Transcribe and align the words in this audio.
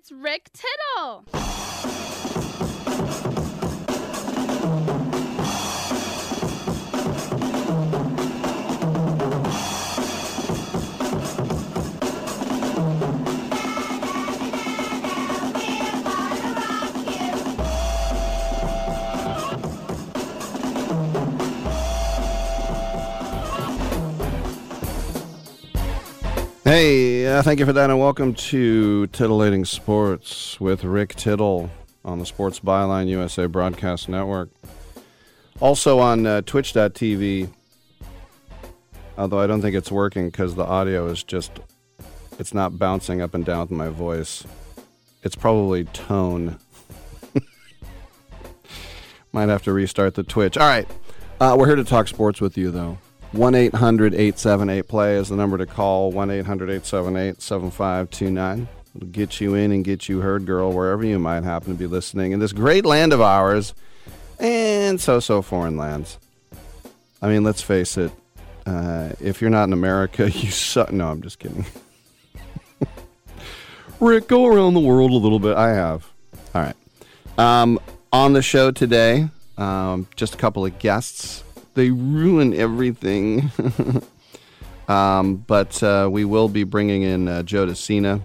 It's 0.00 0.10
Rick 0.10 0.48
Tittle. 0.54 1.99
Hey, 26.70 27.26
uh, 27.26 27.42
thank 27.42 27.58
you 27.58 27.66
for 27.66 27.72
that, 27.72 27.90
and 27.90 27.98
welcome 27.98 28.32
to 28.32 29.08
Titillating 29.08 29.64
Sports 29.64 30.60
with 30.60 30.84
Rick 30.84 31.16
Tittle 31.16 31.68
on 32.04 32.20
the 32.20 32.24
Sports 32.24 32.60
Byline 32.60 33.08
USA 33.08 33.46
Broadcast 33.46 34.08
Network. 34.08 34.50
Also 35.58 35.98
on 35.98 36.24
uh, 36.28 36.42
Twitch.tv, 36.42 37.50
although 39.18 39.40
I 39.40 39.48
don't 39.48 39.60
think 39.60 39.74
it's 39.74 39.90
working 39.90 40.30
because 40.30 40.54
the 40.54 40.64
audio 40.64 41.08
is 41.08 41.24
just, 41.24 41.50
it's 42.38 42.54
not 42.54 42.78
bouncing 42.78 43.20
up 43.20 43.34
and 43.34 43.44
down 43.44 43.62
with 43.62 43.72
my 43.72 43.88
voice. 43.88 44.44
It's 45.24 45.34
probably 45.34 45.86
tone. 45.86 46.60
Might 49.32 49.48
have 49.48 49.64
to 49.64 49.72
restart 49.72 50.14
the 50.14 50.22
Twitch. 50.22 50.56
All 50.56 50.68
right, 50.68 50.88
uh, 51.40 51.56
we're 51.58 51.66
here 51.66 51.74
to 51.74 51.82
talk 51.82 52.06
sports 52.06 52.40
with 52.40 52.56
you, 52.56 52.70
though. 52.70 52.96
1 53.32 53.54
800 53.54 54.12
878 54.12 54.88
play 54.88 55.14
is 55.16 55.28
the 55.28 55.36
number 55.36 55.56
to 55.56 55.66
call 55.66 56.10
1 56.10 56.30
800 56.30 56.64
878 56.68 57.40
7529. 57.40 58.68
It'll 58.96 59.08
get 59.08 59.40
you 59.40 59.54
in 59.54 59.70
and 59.70 59.84
get 59.84 60.08
you 60.08 60.20
heard, 60.20 60.46
girl, 60.46 60.72
wherever 60.72 61.04
you 61.04 61.18
might 61.20 61.44
happen 61.44 61.72
to 61.72 61.78
be 61.78 61.86
listening 61.86 62.32
in 62.32 62.40
this 62.40 62.52
great 62.52 62.84
land 62.84 63.12
of 63.12 63.20
ours 63.20 63.72
and 64.40 65.00
so 65.00 65.20
so 65.20 65.42
foreign 65.42 65.76
lands. 65.76 66.18
I 67.22 67.28
mean, 67.28 67.44
let's 67.44 67.62
face 67.62 67.96
it, 67.96 68.10
uh, 68.66 69.10
if 69.20 69.40
you're 69.40 69.50
not 69.50 69.64
in 69.64 69.72
America, 69.72 70.28
you 70.30 70.50
suck. 70.50 70.92
No, 70.92 71.08
I'm 71.08 71.22
just 71.22 71.38
kidding. 71.38 71.66
Rick, 74.00 74.26
go 74.26 74.46
around 74.46 74.74
the 74.74 74.80
world 74.80 75.12
a 75.12 75.16
little 75.16 75.38
bit. 75.38 75.56
I 75.56 75.68
have. 75.68 76.10
All 76.54 76.62
right. 76.62 76.76
Um, 77.38 77.78
on 78.12 78.32
the 78.32 78.42
show 78.42 78.72
today, 78.72 79.28
um, 79.56 80.08
just 80.16 80.34
a 80.34 80.36
couple 80.36 80.64
of 80.64 80.78
guests 80.80 81.44
they 81.74 81.90
ruin 81.90 82.54
everything. 82.54 83.50
um, 84.88 85.36
but 85.36 85.82
uh, 85.82 86.08
we 86.10 86.24
will 86.24 86.48
be 86.48 86.64
bringing 86.64 87.02
in 87.02 87.28
uh, 87.28 87.42
Joe 87.42 87.66
De 87.66 87.74
Sena. 87.74 88.20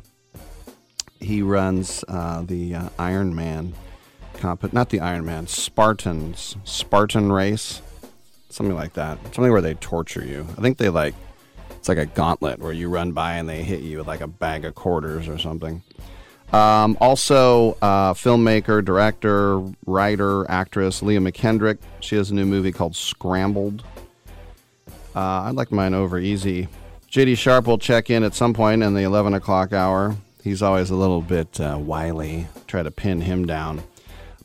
He 1.20 1.42
runs 1.42 2.04
uh, 2.08 2.44
the 2.46 2.76
uh, 2.76 2.90
Ironman 3.00 3.74
comp, 4.34 4.72
not 4.74 4.90
the 4.90 5.00
Iron 5.00 5.26
Man, 5.26 5.48
Spartans, 5.48 6.56
Spartan 6.64 7.32
race, 7.32 7.82
something 8.50 8.76
like 8.76 8.94
that. 8.94 9.18
Something 9.34 9.52
where 9.52 9.62
they 9.62 9.74
torture 9.76 10.26
you. 10.26 10.46
I 10.58 10.62
think 10.62 10.78
they 10.78 10.90
like 10.90 11.16
it's 11.70 11.88
like 11.88 11.98
a 11.98 12.06
gauntlet 12.06 12.60
where 12.60 12.74
you 12.74 12.90
run 12.90 13.12
by 13.12 13.36
and 13.36 13.48
they 13.48 13.64
hit 13.64 13.82
you 13.82 14.00
with 14.00 14.08
like 14.08 14.22
a 14.22 14.28
bag 14.28 14.66
of 14.66 14.76
quarters 14.76 15.28
or 15.28 15.38
something. 15.38 15.84
Um, 16.54 16.98
also, 17.02 17.78
uh, 17.82 18.14
filmmaker, 18.14 18.84
director, 18.84 19.60
writer, 19.86 20.50
actress 20.50 21.02
Leah 21.02 21.20
McKendrick. 21.20 21.80
She 22.00 22.16
has 22.16 22.32
a 22.32 22.36
new 22.36 22.46
movie 22.46 22.72
called 22.72 22.96
Scrambled. 22.96 23.84
Uh, 25.16 25.20
I'd 25.20 25.56
like 25.56 25.72
mine 25.72 25.94
over 25.94 26.20
easy. 26.20 26.68
JD 27.10 27.38
Sharp 27.38 27.68
will 27.68 27.78
check 27.78 28.10
in 28.10 28.24
at 28.24 28.36
some 28.36 28.54
point 28.54 28.84
in 28.84 28.94
the 28.94 29.04
11 29.04 29.34
o'clock 29.34 29.74
hour. 29.74 30.16
He's 30.44 30.62
always 30.62 30.90
a 30.92 30.96
little 30.96 31.22
bit 31.22 31.60
uh, 31.60 31.78
wily. 31.80 32.48
Try 32.68 32.84
to 32.84 32.92
pin 32.92 33.22
him 33.22 33.46
down. 33.46 33.82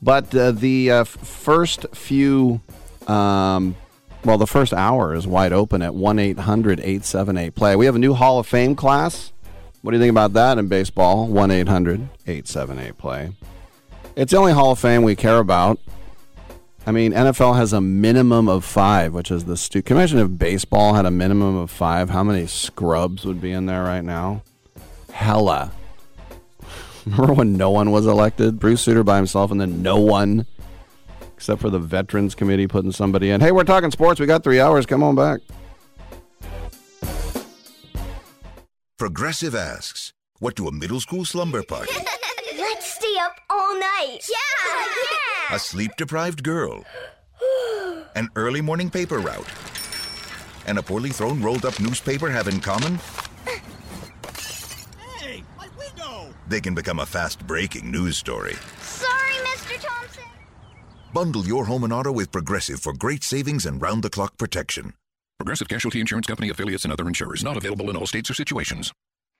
But 0.01 0.35
uh, 0.35 0.53
the 0.53 0.91
uh, 0.91 1.05
first 1.05 1.87
few, 1.93 2.61
um, 3.07 3.77
well, 4.25 4.39
the 4.39 4.47
first 4.47 4.73
hour 4.73 5.15
is 5.15 5.27
wide 5.27 5.53
open 5.53 5.83
at 5.83 5.95
1 5.95 6.19
800 6.19 6.81
878 6.81 7.55
play. 7.55 7.77
We 7.77 7.87
have 7.87 7.97
a 7.97 7.99
new 7.99 8.15
Hall 8.15 8.39
of 8.39 8.47
Fame 8.47 8.75
class. 8.75 9.33
What 9.83 9.93
do 9.93 9.97
you 9.97 10.03
think 10.03 10.11
about 10.11 10.35
that 10.35 10.59
in 10.59 10.69
baseball? 10.69 11.27
1 11.27 11.51
800 11.51 12.01
878 12.27 12.99
play. 12.99 13.33
It's 14.17 14.33
the 14.33 14.39
only 14.39 14.53
Hall 14.53 14.73
of 14.73 14.79
Fame 14.79 15.03
we 15.03 15.17
care 15.17 15.39
about. 15.39 15.79
I 16.87 16.93
mean, 16.93 17.13
NFL 17.13 17.57
has 17.57 17.73
a 17.73 17.81
minimum 17.81 18.49
of 18.49 18.65
five, 18.65 19.13
which 19.13 19.31
is 19.31 19.45
the 19.45 19.57
stu- 19.57 19.83
Can 19.83 19.97
you 19.97 20.01
imagine 20.01 20.19
if 20.19 20.39
baseball 20.39 20.95
had 20.95 21.07
a 21.07 21.11
minimum 21.11 21.57
of 21.57 21.71
five? 21.71 22.11
How 22.11 22.25
many 22.25 22.47
scrubs 22.47 23.25
would 23.25 23.41
be 23.41 23.53
in 23.53 23.67
there 23.67 23.83
right 23.83 24.05
now? 24.05 24.43
Hella. 25.13 25.73
Remember 27.07 27.33
when 27.35 27.57
no 27.57 27.71
one 27.71 27.91
was 27.91 28.07
elected? 28.07 28.59
Bruce 28.59 28.83
Sutter 28.83 29.05
by 29.05 29.17
himself, 29.17 29.51
and 29.51 29.61
then 29.61 29.83
no 29.83 29.99
one, 29.99 30.47
except 31.35 31.61
for 31.61 31.71
the 31.71 31.79
Veterans 31.79 32.35
Committee, 32.35 32.67
putting 32.67 32.93
somebody 32.93 33.31
in. 33.31 33.41
Hey, 33.41 33.53
we're 33.53 33.65
talking 33.65 33.91
sports. 33.91 34.21
We 34.21 34.27
got 34.27 34.43
three 34.43 34.61
hours. 34.61 34.85
Come 34.87 35.03
on 35.03 35.15
back. 35.15 35.41
Progressive 39.01 39.55
asks, 39.55 40.13
what 40.41 40.55
do 40.55 40.69
a 40.69 40.73
middle 40.73 41.01
school 41.01 41.25
slumber 41.25 41.63
party, 41.63 41.95
Let's 42.59 42.97
stay 42.97 43.17
up 43.19 43.33
all 43.49 43.73
night. 43.81 44.19
Yeah, 44.29 44.85
yeah. 45.51 45.57
a 45.57 45.59
sleep 45.59 45.93
deprived 45.97 46.43
girl, 46.43 46.85
an 48.15 48.29
early 48.37 48.61
morning 48.61 48.91
paper 48.91 49.19
route, 49.19 49.49
and 50.67 50.77
a 50.77 50.83
poorly 50.83 51.09
thrown 51.09 51.41
rolled 51.41 51.65
up 51.65 51.81
newspaper 51.81 52.29
have 52.29 52.47
in 52.47 52.61
common? 52.61 52.99
Hey, 55.17 55.45
my 55.57 55.67
window! 55.79 56.35
They 56.49 56.61
can 56.61 56.75
become 56.75 56.99
a 56.99 57.07
fast 57.07 57.47
breaking 57.47 57.91
news 57.91 58.19
story. 58.19 58.57
Sorry, 58.83 59.33
Mr. 59.47 59.81
Thompson. 59.81 60.25
Bundle 61.15 61.47
your 61.47 61.65
home 61.65 61.85
and 61.85 61.93
auto 61.95 62.13
with 62.13 62.31
Progressive 62.31 62.81
for 62.81 62.93
great 62.93 63.25
savings 63.25 63.65
and 63.65 63.81
round 63.81 64.03
the 64.03 64.11
clock 64.11 64.37
protection. 64.37 64.93
Progressive 65.41 65.69
Casualty 65.69 66.01
Insurance 66.01 66.27
Company 66.27 66.51
affiliates 66.51 66.85
and 66.85 66.93
other 66.93 67.09
insurers. 67.09 67.43
Not 67.43 67.57
available 67.57 67.89
in 67.89 67.97
all 67.97 68.07
states 68.07 68.29
or 68.29 68.35
situations. 68.35 68.93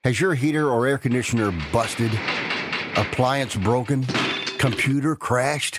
Has 0.03 0.19
your 0.19 0.33
heater 0.35 0.71
or 0.71 0.87
air 0.87 0.97
conditioner 0.97 1.53
busted? 1.71 2.11
Appliance 2.97 3.55
broken? 3.55 4.07
Computer 4.57 5.15
crashed? 5.15 5.79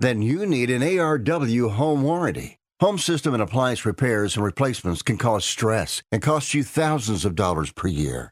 Then 0.00 0.22
you 0.22 0.46
need 0.46 0.70
an 0.70 0.80
ARW 0.80 1.70
home 1.72 2.02
warranty. 2.02 2.56
Home 2.80 2.96
system 2.96 3.34
and 3.34 3.42
appliance 3.42 3.84
repairs 3.84 4.36
and 4.36 4.44
replacements 4.44 5.02
can 5.02 5.18
cause 5.18 5.44
stress 5.44 6.02
and 6.10 6.22
cost 6.22 6.54
you 6.54 6.64
thousands 6.64 7.26
of 7.26 7.34
dollars 7.34 7.70
per 7.72 7.88
year. 7.88 8.31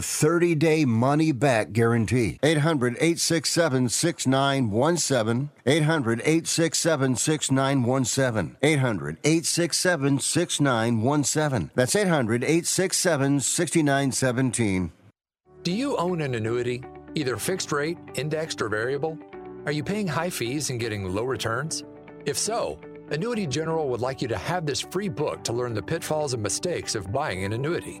30 0.00 0.54
day 0.54 0.84
money 0.84 1.32
back 1.32 1.72
guarantee. 1.72 2.38
800 2.42 2.94
867 2.94 3.88
6917. 3.88 5.50
800 5.66 6.20
867 6.20 7.16
6917. 7.16 8.56
800 8.62 9.18
867 9.24 10.18
6917. 10.18 11.70
That's 11.74 11.96
800 11.96 12.44
867 12.44 13.40
6917. 13.40 14.92
Do 15.62 15.72
you 15.72 15.96
own 15.98 16.22
an 16.22 16.34
annuity, 16.34 16.82
either 17.14 17.36
fixed 17.36 17.70
rate, 17.70 17.98
indexed, 18.14 18.62
or 18.62 18.68
variable? 18.68 19.18
Are 19.66 19.72
you 19.72 19.84
paying 19.84 20.06
high 20.06 20.30
fees 20.30 20.70
and 20.70 20.80
getting 20.80 21.14
low 21.14 21.24
returns? 21.24 21.84
If 22.24 22.38
so, 22.38 22.78
Annuity 23.10 23.46
General 23.46 23.88
would 23.88 24.00
like 24.00 24.22
you 24.22 24.28
to 24.28 24.38
have 24.38 24.64
this 24.64 24.80
free 24.80 25.08
book 25.08 25.42
to 25.44 25.52
learn 25.52 25.74
the 25.74 25.82
pitfalls 25.82 26.32
and 26.32 26.42
mistakes 26.42 26.94
of 26.94 27.12
buying 27.12 27.44
an 27.44 27.52
annuity. 27.52 28.00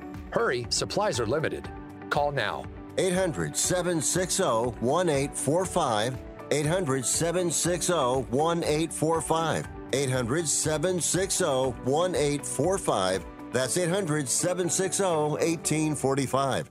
Hurry, 0.31 0.65
supplies 0.69 1.19
are 1.19 1.27
limited. 1.27 1.69
Call 2.09 2.31
now. 2.31 2.63
800 2.97 3.55
760 3.55 4.43
1845. 4.79 6.17
800 6.51 7.05
760 7.05 7.93
1845. 7.93 9.67
800 9.93 10.47
760 10.47 11.45
1845. 11.83 13.25
That's 13.51 13.77
800 13.77 14.29
760 14.29 15.03
1845. 15.03 16.70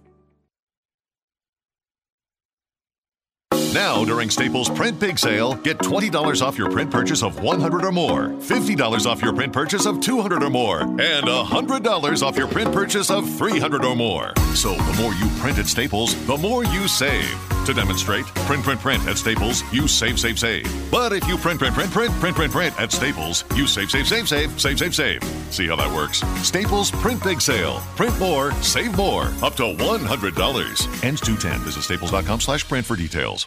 Now, 3.73 4.05
during 4.05 4.31
Staples 4.31 4.69
Print 4.69 4.99
Big 4.99 5.17
Sale, 5.17 5.55
get 5.55 5.79
$20 5.79 6.43
off 6.43 6.59
your 6.59 6.73
print 6.73 6.91
purchase 6.91 7.23
of 7.23 7.41
100 7.41 7.85
or 7.85 7.93
more, 7.93 8.31
$50 8.31 9.07
off 9.07 9.23
your 9.23 9.33
print 9.33 9.53
purchase 9.53 9.87
of 9.87 10.01
200 10.01 10.43
or 10.43 10.51
more, 10.51 10.81
and 10.81 11.27
$100 11.27 12.23
off 12.23 12.37
your 12.37 12.49
print 12.49 12.73
purchase 12.73 13.11
of 13.11 13.33
300 13.39 13.85
or 13.85 13.95
more. 13.95 14.33
So 14.55 14.75
the 14.75 14.97
more 15.01 15.15
you 15.15 15.29
print 15.39 15.59
at 15.59 15.69
Staples, 15.69 16.17
the 16.27 16.37
more 16.37 16.65
you 16.65 16.89
save. 16.89 17.31
To 17.67 17.73
demonstrate, 17.73 18.27
print, 18.47 18.65
print, 18.65 18.81
print 18.81 19.07
at 19.07 19.19
Staples, 19.19 19.63
you 19.73 19.87
save, 19.87 20.19
save, 20.19 20.41
save. 20.41 20.91
But 20.91 21.13
if 21.13 21.29
you 21.29 21.37
print, 21.37 21.61
print, 21.61 21.75
print, 21.75 21.93
print, 21.93 22.13
print, 22.15 22.35
print, 22.35 22.53
print 22.53 22.81
at 22.81 22.91
Staples, 22.91 23.45
you 23.55 23.69
save, 23.69 23.89
save, 23.89 24.09
save, 24.09 24.29
save, 24.29 24.61
save, 24.61 24.79
save, 24.81 24.95
save. 24.97 25.23
See 25.53 25.69
how 25.69 25.77
that 25.77 25.95
works? 25.95 26.23
Staples 26.43 26.91
Print 26.91 27.23
Big 27.23 27.41
Sale. 27.41 27.79
Print 27.95 28.19
more, 28.19 28.51
save 28.63 28.97
more. 28.97 29.27
Up 29.43 29.55
to 29.57 29.63
$100. 29.63 31.05
Ends 31.05 31.21
210. 31.21 31.61
Visit 31.61 31.83
staples.com 31.83 32.41
slash 32.41 32.67
print 32.67 32.85
for 32.85 32.97
details. 32.97 33.47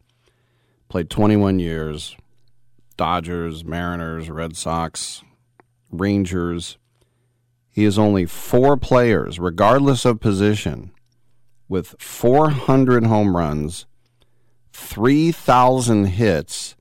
Played 0.87 1.09
21 1.09 1.57
years, 1.57 2.15
Dodgers, 2.95 3.65
Mariners, 3.65 4.29
Red 4.29 4.55
Sox, 4.55 5.23
Rangers. 5.89 6.77
He 7.71 7.83
is 7.83 7.97
only 7.97 8.27
four 8.27 8.77
players, 8.77 9.39
regardless 9.39 10.05
of 10.05 10.19
position, 10.19 10.91
with 11.67 11.95
400 11.97 13.05
home 13.05 13.35
runs, 13.35 13.87
3,000 14.73 16.05
hits, 16.05 16.75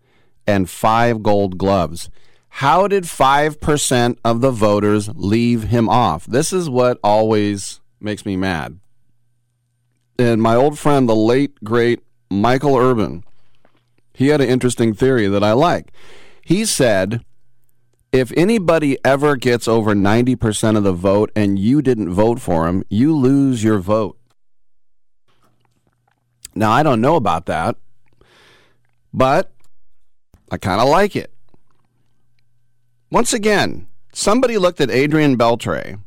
and 0.46 0.68
five 0.68 1.22
gold 1.22 1.56
gloves. 1.56 2.10
How 2.50 2.86
did 2.88 3.04
5% 3.04 4.18
of 4.24 4.40
the 4.40 4.50
voters 4.50 5.08
leave 5.14 5.64
him 5.64 5.88
off? 5.88 6.26
This 6.26 6.52
is 6.52 6.68
what 6.68 6.98
always 7.02 7.80
makes 8.00 8.26
me 8.26 8.36
mad. 8.36 8.78
And 10.18 10.42
my 10.42 10.54
old 10.54 10.78
friend, 10.78 11.08
the 11.08 11.16
late, 11.16 11.62
great 11.64 12.00
Mychael 12.30 12.78
Urban, 12.78 13.24
he 14.12 14.28
had 14.28 14.40
an 14.40 14.48
interesting 14.48 14.92
theory 14.92 15.26
that 15.28 15.42
I 15.42 15.52
like. 15.52 15.92
He 16.42 16.64
said 16.66 17.24
if 18.12 18.32
anybody 18.36 18.98
ever 19.04 19.36
gets 19.36 19.68
over 19.68 19.94
90% 19.94 20.76
of 20.76 20.82
the 20.82 20.92
vote 20.92 21.30
and 21.36 21.58
you 21.58 21.80
didn't 21.80 22.12
vote 22.12 22.40
for 22.40 22.66
him, 22.66 22.82
you 22.90 23.16
lose 23.16 23.62
your 23.62 23.78
vote. 23.78 24.18
Now, 26.54 26.72
I 26.72 26.82
don't 26.82 27.00
know 27.00 27.14
about 27.14 27.46
that, 27.46 27.76
but 29.14 29.52
I 30.50 30.56
kind 30.56 30.80
of 30.80 30.88
like 30.88 31.14
it. 31.14 31.32
Once 33.10 33.32
again, 33.32 33.88
somebody 34.12 34.56
looked 34.56 34.80
at 34.80 34.90
Adrian 34.90 35.36
Beltre 35.36 36.00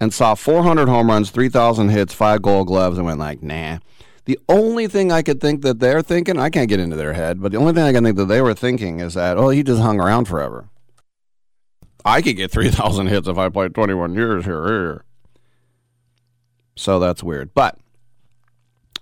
and 0.00 0.12
saw 0.12 0.34
400 0.34 0.88
home 0.88 1.08
runs, 1.08 1.30
3,000 1.30 1.90
hits, 1.90 2.12
five 2.12 2.42
gold 2.42 2.66
gloves, 2.66 2.98
and 2.98 3.06
went 3.06 3.20
like, 3.20 3.42
nah. 3.42 3.78
The 4.24 4.38
only 4.48 4.88
thing 4.88 5.12
I 5.12 5.22
could 5.22 5.40
think 5.40 5.62
that 5.62 5.78
they're 5.78 6.02
thinking, 6.02 6.38
I 6.38 6.50
can't 6.50 6.68
get 6.68 6.80
into 6.80 6.96
their 6.96 7.12
head, 7.12 7.40
but 7.40 7.52
the 7.52 7.58
only 7.58 7.72
thing 7.72 7.84
I 7.84 7.92
can 7.92 8.02
think 8.02 8.16
that 8.16 8.26
they 8.26 8.40
were 8.40 8.54
thinking 8.54 8.98
is 8.98 9.14
that, 9.14 9.36
oh, 9.36 9.50
he 9.50 9.62
just 9.62 9.80
hung 9.80 10.00
around 10.00 10.26
forever. 10.26 10.68
I 12.04 12.20
could 12.22 12.36
get 12.36 12.50
3,000 12.50 13.06
hits 13.06 13.28
if 13.28 13.38
I 13.38 13.48
played 13.48 13.74
21 13.74 14.14
years 14.14 14.44
here, 14.44 14.66
here. 14.66 15.04
So 16.74 16.98
that's 16.98 17.22
weird. 17.22 17.54
But 17.54 17.78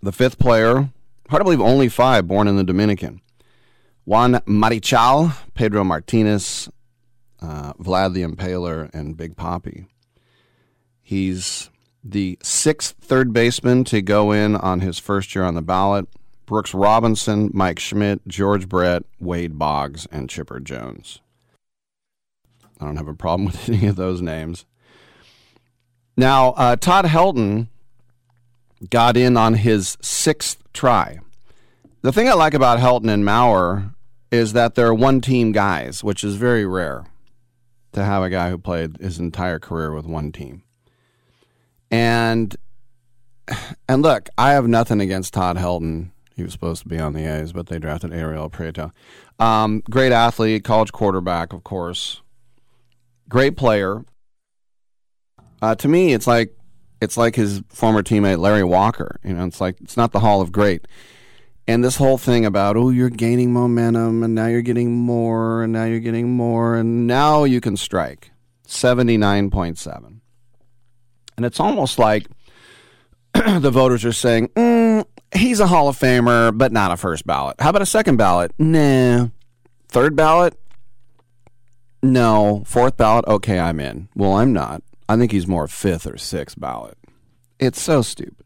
the 0.02 0.12
fifth 0.12 0.38
player, 0.38 0.90
hard 1.28 1.40
to 1.40 1.44
believe 1.44 1.60
only 1.60 1.88
five 1.88 2.28
born 2.28 2.48
in 2.48 2.56
the 2.56 2.64
Dominican. 2.64 3.22
Juan 4.04 4.34
Marichal, 4.46 5.34
Pedro 5.54 5.84
Martinez, 5.84 6.68
uh, 7.40 7.72
Vlad 7.74 8.14
the 8.14 8.22
Impaler, 8.22 8.92
and 8.94 9.16
Big 9.16 9.36
Poppy. 9.36 9.86
He's 11.02 11.70
the 12.04 12.38
sixth 12.42 12.96
third 13.00 13.32
baseman 13.32 13.84
to 13.84 14.02
go 14.02 14.32
in 14.32 14.56
on 14.56 14.80
his 14.80 14.98
first 14.98 15.34
year 15.34 15.44
on 15.44 15.54
the 15.54 15.62
ballot. 15.62 16.06
Brooks 16.46 16.74
Robinson, 16.74 17.50
Mike 17.54 17.78
Schmidt, 17.78 18.26
George 18.26 18.68
Brett, 18.68 19.04
Wade 19.20 19.58
Boggs, 19.58 20.06
and 20.10 20.28
Chipper 20.28 20.60
Jones. 20.60 21.20
I 22.80 22.86
don't 22.86 22.96
have 22.96 23.08
a 23.08 23.14
problem 23.14 23.46
with 23.46 23.68
any 23.68 23.86
of 23.86 23.96
those 23.96 24.20
names. 24.20 24.64
Now, 26.16 26.50
uh, 26.50 26.76
Todd 26.76 27.06
Helton 27.06 27.68
got 28.88 29.16
in 29.16 29.36
on 29.36 29.54
his 29.54 29.96
sixth 30.00 30.58
try. 30.72 31.20
The 32.02 32.12
thing 32.12 32.28
I 32.28 32.32
like 32.32 32.54
about 32.54 32.78
Helton 32.78 33.10
and 33.10 33.24
Mauer 33.24 33.94
is 34.30 34.52
that 34.54 34.74
they're 34.74 34.94
one 34.94 35.20
team 35.20 35.52
guys, 35.52 36.02
which 36.02 36.24
is 36.24 36.36
very 36.36 36.64
rare 36.64 37.04
to 37.92 38.04
have 38.04 38.22
a 38.22 38.30
guy 38.30 38.50
who 38.50 38.58
played 38.58 38.96
his 38.98 39.18
entire 39.18 39.58
career 39.58 39.92
with 39.92 40.06
one 40.06 40.32
team. 40.32 40.62
And 41.90 42.56
and 43.88 44.02
look, 44.02 44.28
I 44.38 44.52
have 44.52 44.68
nothing 44.68 45.00
against 45.00 45.34
Todd 45.34 45.56
Helton. 45.56 46.10
He 46.34 46.42
was 46.42 46.52
supposed 46.52 46.82
to 46.82 46.88
be 46.88 46.98
on 46.98 47.12
the 47.12 47.24
A's, 47.24 47.52
but 47.52 47.66
they 47.66 47.78
drafted 47.78 48.12
Ariel 48.12 48.48
Prieto. 48.48 48.92
Um, 49.38 49.82
great 49.90 50.12
athlete, 50.12 50.64
college 50.64 50.92
quarterback, 50.92 51.52
of 51.52 51.64
course. 51.64 52.22
Great 53.28 53.56
player. 53.56 54.04
Uh, 55.60 55.74
to 55.74 55.88
me, 55.88 56.14
it's 56.14 56.26
like 56.26 56.56
it's 57.00 57.16
like 57.16 57.34
his 57.36 57.62
former 57.68 58.02
teammate 58.02 58.38
Larry 58.38 58.64
Walker. 58.64 59.18
You 59.24 59.34
know, 59.34 59.44
it's 59.46 59.60
like 59.60 59.80
it's 59.80 59.96
not 59.96 60.12
the 60.12 60.20
Hall 60.20 60.40
of 60.40 60.52
Great. 60.52 60.86
And 61.66 61.84
this 61.84 61.96
whole 61.96 62.18
thing 62.18 62.44
about 62.44 62.76
oh, 62.76 62.90
you're 62.90 63.10
gaining 63.10 63.52
momentum, 63.52 64.22
and 64.22 64.34
now 64.34 64.46
you're 64.46 64.62
getting 64.62 64.92
more, 64.96 65.62
and 65.62 65.72
now 65.72 65.84
you're 65.84 66.00
getting 66.00 66.30
more, 66.30 66.76
and 66.76 67.06
now 67.06 67.44
you 67.44 67.60
can 67.60 67.76
strike 67.76 68.32
seventy 68.66 69.16
nine 69.16 69.50
point 69.50 69.78
seven. 69.78 70.20
And 71.36 71.46
it's 71.46 71.60
almost 71.60 71.98
like 71.98 72.26
the 73.34 73.70
voters 73.70 74.04
are 74.04 74.12
saying, 74.12 74.48
mm, 74.48 75.04
he's 75.34 75.60
a 75.60 75.66
Hall 75.66 75.88
of 75.88 75.98
Famer, 75.98 76.56
but 76.56 76.72
not 76.72 76.90
a 76.90 76.96
first 76.96 77.26
ballot. 77.26 77.56
How 77.60 77.70
about 77.70 77.82
a 77.82 77.86
second 77.86 78.16
ballot? 78.16 78.52
Nah. 78.58 79.28
Third 79.88 80.16
ballot? 80.16 80.54
No. 82.02 82.62
Fourth 82.66 82.96
ballot? 82.96 83.24
Okay, 83.26 83.58
I'm 83.58 83.80
in. 83.80 84.08
Well, 84.14 84.34
I'm 84.34 84.52
not. 84.52 84.82
I 85.08 85.16
think 85.16 85.32
he's 85.32 85.46
more 85.46 85.66
fifth 85.66 86.06
or 86.06 86.16
sixth 86.18 86.58
ballot. 86.58 86.96
It's 87.58 87.80
so 87.80 88.02
stupid. 88.02 88.39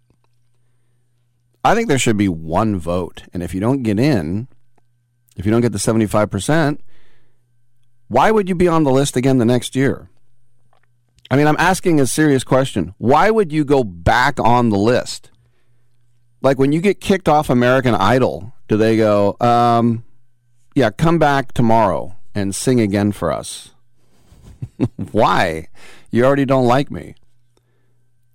I 1.64 1.74
think 1.74 1.88
there 1.88 1.98
should 1.98 2.18
be 2.18 2.28
one 2.28 2.78
vote. 2.78 3.24
And 3.32 3.42
if 3.42 3.54
you 3.54 3.60
don't 3.60 3.82
get 3.82 3.98
in, 3.98 4.48
if 5.36 5.46
you 5.46 5.52
don't 5.52 5.62
get 5.62 5.72
the 5.72 5.78
75%, 5.78 6.78
why 8.08 8.30
would 8.30 8.48
you 8.48 8.54
be 8.54 8.68
on 8.68 8.84
the 8.84 8.90
list 8.90 9.16
again 9.16 9.38
the 9.38 9.44
next 9.44 9.74
year? 9.74 10.10
I 11.30 11.36
mean, 11.36 11.46
I'm 11.46 11.56
asking 11.58 12.00
a 12.00 12.06
serious 12.06 12.44
question. 12.44 12.94
Why 12.98 13.30
would 13.30 13.50
you 13.50 13.64
go 13.64 13.82
back 13.82 14.38
on 14.38 14.68
the 14.68 14.78
list? 14.78 15.30
Like 16.42 16.58
when 16.58 16.72
you 16.72 16.82
get 16.82 17.00
kicked 17.00 17.28
off 17.28 17.48
American 17.48 17.94
Idol, 17.94 18.52
do 18.68 18.76
they 18.76 18.98
go, 18.98 19.36
um, 19.40 20.04
yeah, 20.74 20.90
come 20.90 21.18
back 21.18 21.52
tomorrow 21.52 22.14
and 22.34 22.54
sing 22.54 22.78
again 22.78 23.12
for 23.12 23.32
us? 23.32 23.70
Why? 25.12 25.68
You 26.10 26.24
already 26.26 26.44
don't 26.44 26.66
like 26.66 26.90
me. 26.90 27.14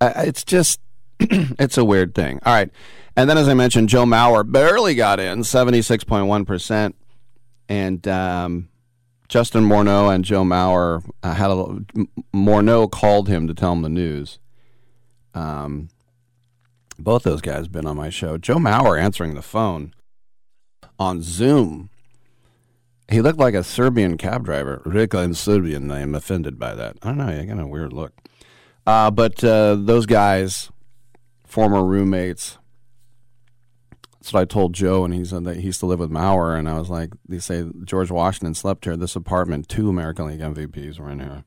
It's 0.00 0.42
just, 0.42 0.80
it's 1.20 1.78
a 1.78 1.84
weird 1.84 2.14
thing. 2.14 2.40
All 2.44 2.52
right. 2.52 2.70
And 3.16 3.28
then, 3.28 3.36
as 3.36 3.48
I 3.48 3.54
mentioned, 3.54 3.88
Joe 3.88 4.04
Mauer 4.04 4.50
barely 4.50 4.94
got 4.94 5.20
in, 5.20 5.40
76.1%. 5.40 6.94
And, 7.68 8.08
um, 8.08 8.68
Justin 9.30 9.62
Morneau 9.62 10.12
and 10.12 10.24
Joe 10.24 10.42
Mauer 10.42 11.08
uh, 11.22 11.34
had 11.34 11.52
a 11.52 11.54
Morneau 12.34 12.90
called 12.90 13.28
him 13.28 13.46
to 13.46 13.54
tell 13.54 13.72
him 13.72 13.82
the 13.82 13.88
news. 13.88 14.40
Um, 15.34 15.88
both 16.98 17.22
those 17.22 17.40
guys 17.40 17.68
been 17.68 17.86
on 17.86 17.96
my 17.96 18.10
show. 18.10 18.38
Joe 18.38 18.56
Mauer 18.56 19.00
answering 19.00 19.34
the 19.34 19.42
phone 19.42 19.94
on 20.98 21.22
Zoom. 21.22 21.90
He 23.08 23.20
looked 23.20 23.38
like 23.38 23.54
a 23.54 23.62
Serbian 23.62 24.18
cab 24.18 24.44
driver. 24.44 24.82
Rick, 24.84 25.14
I'm 25.14 25.34
Serbian. 25.34 25.92
I 25.92 26.00
am 26.00 26.16
offended 26.16 26.58
by 26.58 26.74
that. 26.74 26.96
I 27.00 27.08
don't 27.08 27.18
know. 27.18 27.28
I 27.28 27.44
got 27.44 27.60
a 27.60 27.66
weird 27.68 27.92
look. 27.92 28.12
Uh, 28.84 29.12
but 29.12 29.44
uh, 29.44 29.76
those 29.76 30.06
guys, 30.06 30.70
former 31.46 31.84
roommates, 31.84 32.58
that's 34.30 34.34
what 34.34 34.42
I 34.42 34.44
told 34.44 34.74
Joe, 34.74 35.04
and 35.04 35.12
he 35.12 35.24
said 35.24 35.42
that 35.42 35.56
he 35.56 35.62
used 35.62 35.80
to 35.80 35.86
live 35.86 35.98
with 35.98 36.10
Mauer, 36.10 36.56
and 36.56 36.70
I 36.70 36.78
was 36.78 36.88
like, 36.88 37.10
they 37.28 37.40
say 37.40 37.64
George 37.82 38.12
Washington 38.12 38.54
slept 38.54 38.84
here. 38.84 38.96
This 38.96 39.16
apartment, 39.16 39.68
two 39.68 39.88
American 39.88 40.26
League 40.26 40.38
MVPs 40.38 41.00
were 41.00 41.10
in 41.10 41.18
here. 41.18 41.44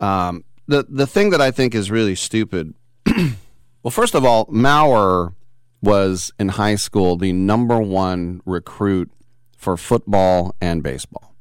Um, 0.00 0.44
the 0.66 0.84
the 0.88 1.06
thing 1.06 1.30
that 1.30 1.40
I 1.40 1.52
think 1.52 1.76
is 1.76 1.92
really 1.92 2.16
stupid. 2.16 2.74
well, 3.06 3.92
first 3.92 4.16
of 4.16 4.24
all, 4.24 4.46
Mauer 4.46 5.34
was 5.80 6.32
in 6.40 6.48
high 6.48 6.74
school 6.74 7.16
the 7.16 7.32
number 7.32 7.78
one 7.78 8.40
recruit 8.44 9.08
for 9.56 9.76
football 9.76 10.56
and 10.60 10.82
baseball. 10.82 11.36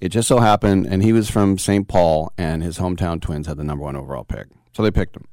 It 0.00 0.08
just 0.08 0.26
so 0.26 0.40
happened, 0.40 0.88
and 0.88 1.04
he 1.04 1.12
was 1.12 1.30
from 1.30 1.56
St. 1.56 1.86
Paul, 1.86 2.32
and 2.36 2.64
his 2.64 2.78
hometown 2.78 3.22
Twins 3.22 3.46
had 3.46 3.58
the 3.58 3.64
number 3.64 3.84
one 3.84 3.94
overall 3.94 4.24
pick, 4.24 4.48
so 4.72 4.82
they 4.82 4.90
picked 4.90 5.14
him. 5.14 5.26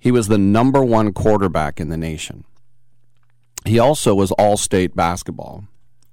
He 0.00 0.10
was 0.10 0.26
the 0.26 0.36
number 0.36 0.84
one 0.84 1.12
quarterback 1.12 1.78
in 1.78 1.88
the 1.88 1.96
nation 1.96 2.44
he 3.64 3.78
also 3.78 4.14
was 4.14 4.32
all 4.32 4.56
state 4.56 4.96
basketball. 4.96 5.64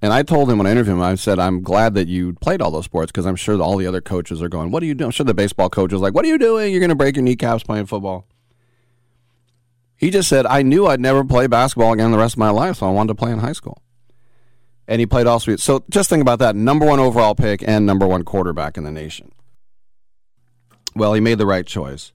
And 0.02 0.12
I 0.12 0.22
told 0.22 0.50
him 0.50 0.58
when 0.58 0.66
I 0.66 0.70
interviewed 0.70 0.96
him, 0.96 1.02
I 1.02 1.14
said, 1.14 1.38
I'm 1.38 1.62
glad 1.62 1.94
that 1.94 2.08
you 2.08 2.32
played 2.34 2.62
all 2.62 2.70
those 2.70 2.86
sports 2.86 3.12
because 3.12 3.26
I'm 3.26 3.36
sure 3.36 3.60
all 3.60 3.76
the 3.76 3.86
other 3.86 4.00
coaches 4.00 4.40
are 4.40 4.48
going, 4.48 4.70
What 4.70 4.82
are 4.82 4.86
you 4.86 4.94
doing? 4.94 5.08
I'm 5.08 5.12
sure 5.12 5.26
the 5.26 5.34
baseball 5.34 5.68
coach 5.68 5.92
was 5.92 6.00
like, 6.00 6.14
What 6.14 6.24
are 6.24 6.28
you 6.28 6.38
doing? 6.38 6.72
You're 6.72 6.80
going 6.80 6.90
to 6.90 6.94
break 6.94 7.16
your 7.16 7.22
kneecaps 7.22 7.64
playing 7.64 7.86
football. 7.86 8.26
He 9.96 10.08
just 10.08 10.30
said, 10.30 10.46
I 10.46 10.62
knew 10.62 10.86
I'd 10.86 11.00
never 11.00 11.22
play 11.24 11.46
basketball 11.46 11.92
again 11.92 12.10
the 12.10 12.18
rest 12.18 12.34
of 12.34 12.38
my 12.38 12.48
life, 12.48 12.76
so 12.76 12.86
I 12.86 12.90
wanted 12.90 13.08
to 13.08 13.14
play 13.16 13.32
in 13.32 13.40
high 13.40 13.52
school. 13.52 13.82
And 14.88 14.98
he 14.98 15.06
played 15.06 15.26
all 15.26 15.38
three. 15.38 15.58
So 15.58 15.84
just 15.90 16.08
think 16.08 16.22
about 16.22 16.38
that 16.38 16.56
number 16.56 16.86
one 16.86 16.98
overall 16.98 17.34
pick 17.34 17.62
and 17.68 17.84
number 17.84 18.06
one 18.06 18.24
quarterback 18.24 18.78
in 18.78 18.84
the 18.84 18.90
nation. 18.90 19.30
Well, 20.96 21.12
he 21.12 21.20
made 21.20 21.36
the 21.36 21.46
right 21.46 21.66
choice. 21.66 22.12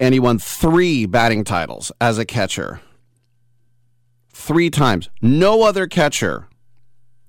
And 0.00 0.14
he 0.14 0.18
won 0.18 0.38
three 0.38 1.04
batting 1.04 1.44
titles 1.44 1.92
as 2.00 2.16
a 2.16 2.24
catcher 2.24 2.80
three 4.40 4.70
times. 4.70 5.08
No 5.20 5.62
other 5.62 5.86
catcher 5.86 6.48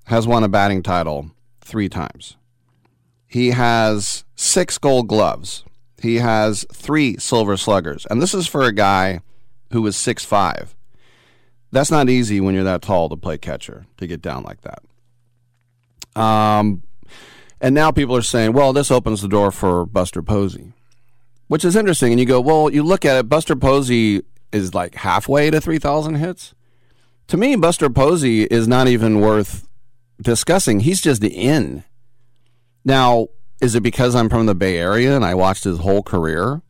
has 0.06 0.26
won 0.26 0.42
a 0.42 0.48
batting 0.48 0.82
title 0.82 1.30
three 1.60 1.88
times. 1.88 2.36
He 3.26 3.50
has 3.50 4.24
six 4.34 4.78
gold 4.78 5.08
gloves. 5.08 5.64
He 6.00 6.16
has 6.16 6.66
three 6.72 7.16
silver 7.18 7.56
sluggers. 7.56 8.06
And 8.10 8.20
this 8.20 8.34
is 8.34 8.48
for 8.48 8.62
a 8.62 8.72
guy 8.72 9.20
who 9.70 9.82
was 9.82 9.96
six 9.96 10.24
five. 10.24 10.74
That's 11.70 11.90
not 11.90 12.10
easy 12.10 12.40
when 12.40 12.54
you're 12.54 12.64
that 12.64 12.82
tall 12.82 13.08
to 13.08 13.16
play 13.16 13.38
catcher, 13.38 13.86
to 13.98 14.06
get 14.06 14.20
down 14.20 14.42
like 14.42 14.60
that. 14.62 16.20
Um, 16.20 16.82
and 17.60 17.74
now 17.74 17.90
people 17.90 18.16
are 18.16 18.22
saying, 18.22 18.52
well, 18.52 18.74
this 18.74 18.90
opens 18.90 19.22
the 19.22 19.28
door 19.28 19.50
for 19.50 19.86
Buster 19.86 20.20
Posey, 20.22 20.72
which 21.48 21.64
is 21.64 21.76
interesting. 21.76 22.12
And 22.12 22.20
you 22.20 22.26
go, 22.26 22.40
well, 22.40 22.70
you 22.70 22.82
look 22.82 23.06
at 23.06 23.16
it, 23.16 23.30
Buster 23.30 23.56
Posey 23.56 24.22
is 24.52 24.74
like 24.74 24.96
halfway 24.96 25.50
to 25.50 25.60
3,000 25.60 26.16
hits 26.16 26.54
to 27.28 27.36
me, 27.36 27.56
Buster 27.56 27.90
Posey 27.90 28.44
is 28.44 28.68
not 28.68 28.88
even 28.88 29.20
worth 29.20 29.68
discussing. 30.20 30.80
He's 30.80 31.00
just 31.00 31.20
the 31.20 31.28
in. 31.28 31.84
Now, 32.84 33.28
is 33.60 33.74
it 33.74 33.82
because 33.82 34.14
I'm 34.14 34.28
from 34.28 34.46
the 34.46 34.54
Bay 34.54 34.78
Area 34.78 35.14
and 35.14 35.24
I 35.24 35.34
watched 35.34 35.64
his 35.64 35.78
whole 35.78 36.02
career? 36.02 36.62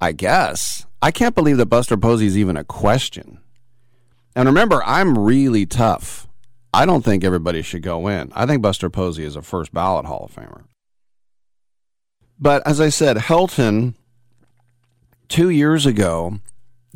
I 0.00 0.12
guess. 0.12 0.86
I 1.00 1.10
can't 1.10 1.34
believe 1.34 1.56
that 1.56 1.66
Buster 1.66 1.96
Posey 1.96 2.26
is 2.26 2.38
even 2.38 2.56
a 2.56 2.64
question. 2.64 3.38
And 4.36 4.48
remember, 4.48 4.82
I'm 4.84 5.18
really 5.18 5.66
tough 5.66 6.26
I 6.74 6.86
don't 6.86 7.04
think 7.04 7.22
everybody 7.22 7.60
should 7.62 7.82
go 7.82 8.08
in. 8.08 8.32
I 8.34 8.46
think 8.46 8.62
Buster 8.62 8.88
Posey 8.88 9.24
is 9.24 9.36
a 9.36 9.42
first 9.42 9.74
ballot 9.74 10.06
Hall 10.06 10.24
of 10.24 10.34
Famer. 10.34 10.64
But 12.38 12.66
as 12.66 12.80
I 12.80 12.88
said, 12.88 13.18
Helton 13.18 13.94
two 15.28 15.50
years 15.50 15.84
ago 15.84 16.38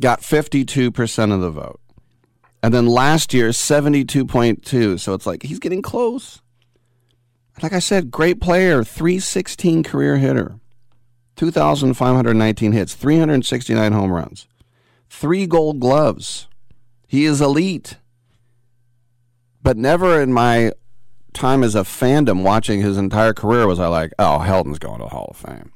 got 0.01 0.21
52% 0.21 1.33
of 1.33 1.41
the 1.41 1.51
vote. 1.51 1.79
And 2.63 2.73
then 2.73 2.87
last 2.87 3.33
year, 3.33 3.49
72.2. 3.49 4.99
So 4.99 5.13
it's 5.13 5.25
like 5.25 5.43
he's 5.43 5.59
getting 5.59 5.81
close. 5.81 6.41
Like 7.61 7.73
I 7.73 7.79
said, 7.79 8.11
great 8.11 8.39
player, 8.39 8.83
316 8.83 9.83
career 9.83 10.17
hitter, 10.17 10.59
2,519 11.37 12.71
hits, 12.71 12.93
369 12.93 13.91
home 13.91 14.11
runs, 14.11 14.47
three 15.09 15.47
gold 15.47 15.79
gloves. 15.79 16.47
He 17.07 17.25
is 17.25 17.41
elite. 17.41 17.97
But 19.63 19.77
never 19.77 20.21
in 20.21 20.33
my 20.33 20.71
time 21.33 21.63
as 21.63 21.75
a 21.75 21.81
fandom 21.81 22.43
watching 22.43 22.81
his 22.81 22.97
entire 22.97 23.33
career 23.33 23.67
was 23.67 23.79
I 23.79 23.87
like, 23.87 24.11
oh, 24.19 24.39
Helton's 24.39 24.79
going 24.79 24.99
to 24.99 25.05
the 25.05 25.09
Hall 25.09 25.29
of 25.31 25.37
Fame. 25.37 25.71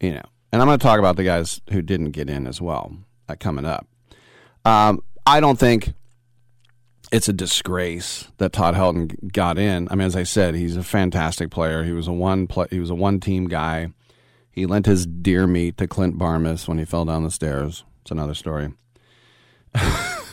You 0.00 0.14
know, 0.14 0.22
and 0.52 0.60
I'm 0.60 0.68
going 0.68 0.78
to 0.78 0.82
talk 0.82 0.98
about 0.98 1.16
the 1.16 1.24
guys 1.24 1.60
who 1.70 1.82
didn't 1.82 2.10
get 2.10 2.28
in 2.28 2.46
as 2.46 2.60
well 2.60 2.96
uh, 3.28 3.36
coming 3.38 3.64
up. 3.64 3.86
Um, 4.64 5.02
I 5.26 5.40
don't 5.40 5.58
think 5.58 5.94
it's 7.12 7.28
a 7.28 7.32
disgrace 7.32 8.28
that 8.38 8.52
Todd 8.52 8.74
Helton 8.74 9.32
got 9.32 9.58
in. 9.58 9.88
I 9.90 9.94
mean, 9.94 10.06
as 10.06 10.16
I 10.16 10.22
said, 10.22 10.54
he's 10.54 10.76
a 10.76 10.82
fantastic 10.82 11.50
player. 11.50 11.84
He 11.84 11.92
was 11.92 12.08
a 12.08 12.12
one 12.12 12.46
play, 12.46 12.66
he 12.70 12.80
was 12.80 12.90
a 12.90 12.94
one 12.94 13.20
team 13.20 13.48
guy. 13.48 13.88
He 14.50 14.66
lent 14.66 14.86
his 14.86 15.06
deer 15.06 15.46
meat 15.46 15.78
to 15.78 15.86
Clint 15.86 16.18
Barmes 16.18 16.68
when 16.68 16.78
he 16.78 16.84
fell 16.84 17.04
down 17.04 17.24
the 17.24 17.30
stairs. 17.30 17.84
It's 18.02 18.10
another 18.10 18.34
story. 18.34 18.72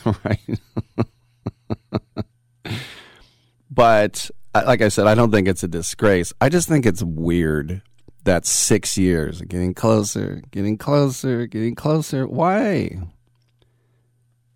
right. 0.04 0.60
but 3.70 4.30
like 4.54 4.82
I 4.82 4.88
said, 4.88 5.06
I 5.06 5.14
don't 5.14 5.30
think 5.30 5.48
it's 5.48 5.62
a 5.62 5.68
disgrace. 5.68 6.32
I 6.40 6.48
just 6.48 6.68
think 6.68 6.84
it's 6.84 7.02
weird 7.02 7.82
that 8.24 8.46
six 8.46 8.98
years, 8.98 9.40
getting 9.42 9.72
closer, 9.72 10.42
getting 10.50 10.76
closer, 10.76 11.46
getting 11.46 11.74
closer. 11.74 12.26
Why? 12.26 12.98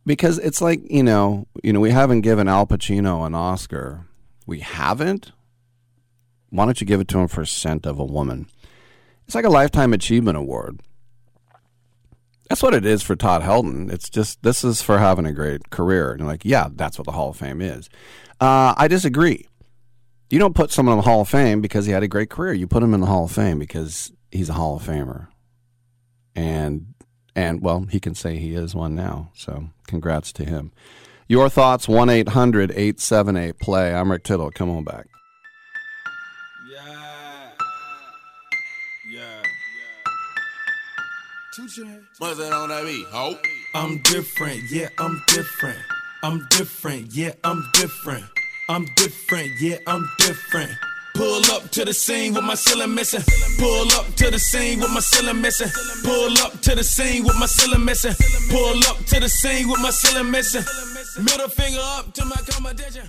Because 0.07 0.39
it's 0.39 0.61
like 0.61 0.81
you 0.91 1.03
know 1.03 1.47
you 1.63 1.73
know 1.73 1.81
we 1.81 1.91
haven't 1.91 2.23
given 2.23 2.49
al 2.49 2.67
pacino 2.67 3.27
an 3.27 3.35
oscar. 3.35 4.07
We 4.47 4.61
haven't? 4.61 5.33
Why 6.51 6.65
don't 6.67 6.81
you 6.81 6.87
give 6.87 7.01
it 7.01 7.09
to 7.09 7.19
him 7.19 7.29
for 7.29 7.41
a 7.41 7.47
scent 7.47 7.87
of 7.87 7.99
a 7.99 8.05
woman? 8.05 8.47
It's 9.27 9.35
like 9.35 9.45
a 9.45 9.51
lifetime 9.51 9.93
achievement 9.93 10.37
award. 10.37 10.81
That's 12.49 12.63
what 12.63 12.75
it 12.75 12.85
is 12.85 13.03
for 13.03 13.17
todd 13.17 13.43
helton. 13.43 13.91
It's 13.91 14.11
just 14.11 14.43
this 14.43 14.63
is 14.65 14.83
for 14.83 14.99
having 14.99 15.27
a 15.27 15.33
great 15.33 15.71
career. 15.71 16.13
And 16.13 16.27
like 16.27 16.45
yeah 16.45 16.69
that's 16.75 16.99
what 16.99 17.07
the 17.07 17.13
hall 17.13 17.31
of 17.31 17.37
fame 17.37 17.61
is. 17.61 17.89
Uh, 18.41 18.75
i 18.77 18.89
disagree. 18.89 19.49
You 20.31 20.39
don't 20.39 20.55
put 20.55 20.71
someone 20.71 20.95
in 20.95 20.99
the 20.99 21.09
hall 21.09 21.21
of 21.21 21.29
fame 21.29 21.61
because 21.61 21.87
he 21.87 21.93
had 21.93 22.03
a 22.03 22.09
great 22.09 22.31
career. 22.31 22.53
You 22.53 22.67
put 22.67 22.83
him 22.83 22.93
in 22.93 23.01
the 23.01 23.07
hall 23.07 23.25
of 23.25 23.33
fame 23.33 23.59
because 23.59 24.13
he's 24.31 24.49
a 24.49 24.55
hall 24.55 24.77
of 24.77 24.83
famer. 24.83 25.29
And 26.35 26.94
and 27.35 27.61
well, 27.63 27.87
he 27.91 28.01
can 28.01 28.15
say 28.15 28.37
he 28.37 28.55
is 28.55 28.75
one 28.75 28.95
now. 28.95 29.31
So 29.35 29.69
congrats 29.87 30.33
to 30.35 30.45
him. 30.45 30.73
Your 31.27 31.49
thoughts, 31.49 31.89
1 31.89 32.11
800 32.11 32.71
878 32.73 33.59
play. 33.59 33.95
I'm 33.95 34.11
Rick 34.11 34.25
Tittle. 34.25 34.51
Come 34.51 34.71
on 34.71 34.85
back. 34.85 35.07
Yeah. 36.71 37.49
Yeah. 39.11 39.43
Yeah. 41.59 41.99
What's 42.19 42.39
that 42.39 42.53
on 42.53 42.69
that 42.69 42.85
beat? 42.85 43.07
Ho. 43.11 43.39
I'm 43.75 43.99
different, 44.03 44.71
yeah, 44.71 44.89
I'm 44.99 45.21
different. 45.29 45.79
I'm 46.23 46.47
different, 46.51 47.13
yeah, 47.13 47.33
I'm 47.43 47.65
different. 47.73 48.25
I'm 48.69 48.87
different, 48.97 49.51
yeah, 49.61 49.79
I'm 49.87 50.09
different. 50.19 50.71
Pull 51.15 51.43
up 51.53 51.71
to 51.71 51.85
the 51.85 51.95
scene 51.95 52.35
with 52.35 52.45
my 52.45 52.55
ceiling 52.55 52.95
missing. 52.95 53.23
Pull 53.59 53.93
up 53.93 54.15
to 54.17 54.31
the 54.31 54.39
scene 54.39 54.81
with 54.81 54.91
my 54.91 55.01
ceiling 55.01 55.41
missing. 55.41 55.71
Pull 56.03 56.39
up 56.45 56.61
to 56.61 56.75
the 56.75 56.85
scene 56.85 57.25
with 57.25 57.37
my 57.39 57.47
ceiling 57.47 57.85
missing. 57.85 58.15
Pull 58.51 58.79
up 58.91 58.99
to 59.07 59.21
the 59.21 59.29
scene 59.29 59.69
with 59.69 59.81
my 59.81 59.91
ceiling 59.91 60.31
missing. 60.31 60.65
Middle 61.23 61.49
finger 61.49 61.81
up 61.81 62.13
to 62.15 62.25
my 62.25 62.37
competition. 62.51 63.09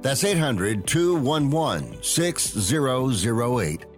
That's 0.00 0.24
800 0.24 0.86
211 0.86 2.02
6008. 2.02 3.97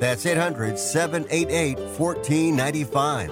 That's 0.00 0.26
800 0.26 0.78
788 0.78 1.78
1495. 1.78 3.30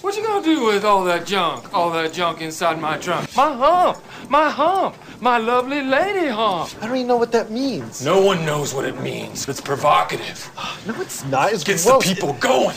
What 0.00 0.16
you 0.16 0.22
gonna 0.24 0.44
do 0.44 0.64
with 0.64 0.84
all 0.84 1.04
that 1.04 1.26
junk? 1.26 1.72
All 1.74 1.90
that 1.90 2.12
junk 2.12 2.40
inside 2.40 2.80
my 2.80 2.98
trunk? 2.98 3.34
My 3.36 3.52
hump! 3.52 3.98
My 4.28 4.48
hump! 4.50 4.96
My 5.20 5.38
lovely 5.38 5.82
lady 5.82 6.28
hump! 6.28 6.70
I 6.80 6.86
don't 6.86 6.96
even 6.96 7.08
know 7.08 7.16
what 7.16 7.32
that 7.32 7.50
means. 7.50 8.04
No 8.04 8.20
one 8.20 8.46
knows 8.46 8.72
what 8.72 8.84
it 8.84 9.00
means. 9.00 9.48
It's 9.48 9.60
provocative. 9.60 10.50
No, 10.86 11.00
it's 11.00 11.24
not. 11.24 11.52
It 11.52 11.64
gets 11.64 11.84
gross. 11.84 12.06
the 12.06 12.14
people 12.14 12.32
going. 12.34 12.76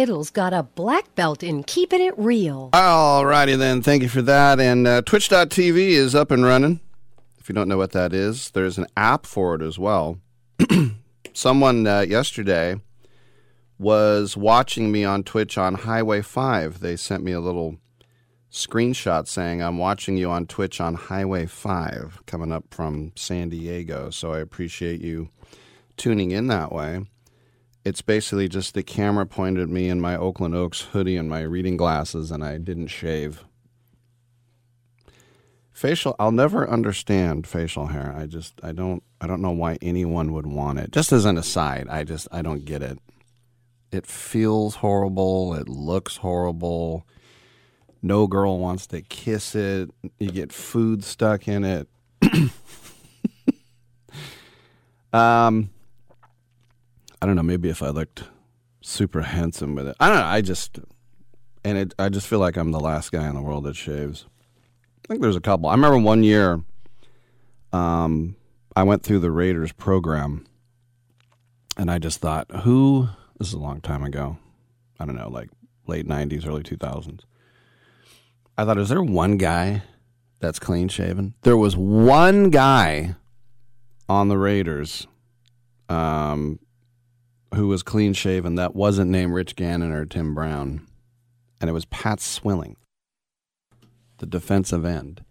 Rick 0.00 0.08
Tittle's 0.08 0.30
got 0.30 0.54
a 0.54 0.62
black 0.62 1.14
belt 1.14 1.42
in 1.42 1.62
keeping 1.62 2.00
it 2.00 2.14
real. 2.16 2.70
All 2.72 3.26
righty 3.26 3.54
then. 3.54 3.82
Thank 3.82 4.02
you 4.02 4.08
for 4.08 4.22
that. 4.22 4.58
And 4.58 4.86
uh, 4.86 5.02
Twitch.tv 5.02 5.76
is 5.76 6.14
up 6.14 6.30
and 6.30 6.42
running. 6.42 6.80
If 7.38 7.50
you 7.50 7.54
don't 7.54 7.68
know 7.68 7.76
what 7.76 7.92
that 7.92 8.14
is, 8.14 8.50
there's 8.52 8.78
an 8.78 8.86
app 8.96 9.26
for 9.26 9.54
it 9.56 9.60
as 9.60 9.78
well. 9.78 10.18
Someone 11.34 11.86
uh, 11.86 12.00
yesterday 12.00 12.76
was 13.78 14.38
watching 14.38 14.90
me 14.90 15.04
on 15.04 15.22
Twitch 15.22 15.58
on 15.58 15.74
Highway 15.74 16.22
5. 16.22 16.80
They 16.80 16.96
sent 16.96 17.22
me 17.22 17.32
a 17.32 17.40
little 17.40 17.76
screenshot 18.50 19.28
saying, 19.28 19.62
I'm 19.62 19.76
watching 19.76 20.16
you 20.16 20.30
on 20.30 20.46
Twitch 20.46 20.80
on 20.80 20.94
Highway 20.94 21.44
5 21.44 22.22
coming 22.24 22.52
up 22.52 22.64
from 22.70 23.12
San 23.16 23.50
Diego. 23.50 24.08
So 24.08 24.32
I 24.32 24.38
appreciate 24.38 25.02
you 25.02 25.28
tuning 25.98 26.30
in 26.30 26.46
that 26.46 26.72
way. 26.72 27.04
It's 27.84 28.02
basically 28.02 28.48
just 28.48 28.74
the 28.74 28.82
camera 28.82 29.24
pointed 29.24 29.62
at 29.62 29.68
me 29.68 29.88
in 29.88 30.00
my 30.00 30.16
Oakland 30.16 30.54
Oaks 30.54 30.82
hoodie 30.82 31.16
and 31.16 31.28
my 31.28 31.40
reading 31.40 31.76
glasses, 31.76 32.30
and 32.30 32.44
I 32.44 32.58
didn't 32.58 32.88
shave. 32.88 33.44
Facial, 35.72 36.14
I'll 36.18 36.30
never 36.30 36.68
understand 36.68 37.46
facial 37.46 37.86
hair. 37.86 38.14
I 38.14 38.26
just, 38.26 38.60
I 38.62 38.72
don't, 38.72 39.02
I 39.18 39.26
don't 39.26 39.40
know 39.40 39.50
why 39.50 39.78
anyone 39.80 40.32
would 40.34 40.46
want 40.46 40.78
it. 40.78 40.92
Just 40.92 41.10
as 41.10 41.24
an 41.24 41.38
aside, 41.38 41.88
I 41.88 42.04
just, 42.04 42.28
I 42.30 42.42
don't 42.42 42.66
get 42.66 42.82
it. 42.82 42.98
It 43.90 44.06
feels 44.06 44.76
horrible. 44.76 45.54
It 45.54 45.68
looks 45.68 46.18
horrible. 46.18 47.06
No 48.02 48.26
girl 48.26 48.58
wants 48.58 48.86
to 48.88 49.00
kiss 49.00 49.54
it. 49.54 49.90
You 50.18 50.30
get 50.30 50.52
food 50.52 51.02
stuck 51.02 51.48
in 51.48 51.64
it. 51.64 51.88
um, 55.14 55.70
I 57.22 57.26
don't 57.26 57.36
know. 57.36 57.42
Maybe 57.42 57.68
if 57.68 57.82
I 57.82 57.88
looked 57.88 58.24
super 58.80 59.22
handsome 59.22 59.74
with 59.74 59.88
it, 59.88 59.96
I 60.00 60.08
don't 60.08 60.18
know. 60.18 60.24
I 60.24 60.40
just 60.40 60.80
and 61.64 61.78
it. 61.78 61.94
I 61.98 62.08
just 62.08 62.26
feel 62.26 62.38
like 62.38 62.56
I'm 62.56 62.72
the 62.72 62.80
last 62.80 63.12
guy 63.12 63.28
in 63.28 63.34
the 63.34 63.42
world 63.42 63.64
that 63.64 63.76
shaves. 63.76 64.26
I 65.04 65.08
think 65.08 65.22
there's 65.22 65.36
a 65.36 65.40
couple. 65.40 65.68
I 65.68 65.72
remember 65.74 65.98
one 65.98 66.22
year, 66.22 66.62
um, 67.72 68.36
I 68.76 68.82
went 68.84 69.02
through 69.02 69.18
the 69.18 69.30
Raiders 69.30 69.72
program, 69.72 70.46
and 71.76 71.90
I 71.90 71.98
just 71.98 72.20
thought, 72.20 72.50
who? 72.62 73.08
This 73.38 73.48
is 73.48 73.54
a 73.54 73.58
long 73.58 73.80
time 73.80 74.02
ago. 74.02 74.38
I 74.98 75.06
don't 75.06 75.16
know, 75.16 75.28
like 75.28 75.50
late 75.86 76.06
'90s, 76.06 76.46
early 76.46 76.62
2000s. 76.62 77.20
I 78.56 78.64
thought, 78.64 78.78
is 78.78 78.90
there 78.90 79.02
one 79.02 79.38
guy 79.38 79.82
that's 80.38 80.58
clean 80.58 80.88
shaven? 80.88 81.34
There 81.42 81.56
was 81.56 81.76
one 81.76 82.50
guy 82.50 83.16
on 84.08 84.28
the 84.28 84.36
Raiders. 84.36 85.06
Um, 85.88 86.58
who 87.54 87.68
was 87.68 87.82
clean 87.82 88.12
shaven 88.12 88.54
that 88.54 88.74
wasn't 88.74 89.10
named 89.10 89.32
Rich 89.32 89.56
Gannon 89.56 89.92
or 89.92 90.04
Tim 90.04 90.34
Brown, 90.34 90.86
and 91.60 91.68
it 91.68 91.72
was 91.72 91.84
Pat 91.86 92.20
Swilling, 92.20 92.76
the 94.18 94.26
defensive 94.26 94.84
end. 94.84 95.24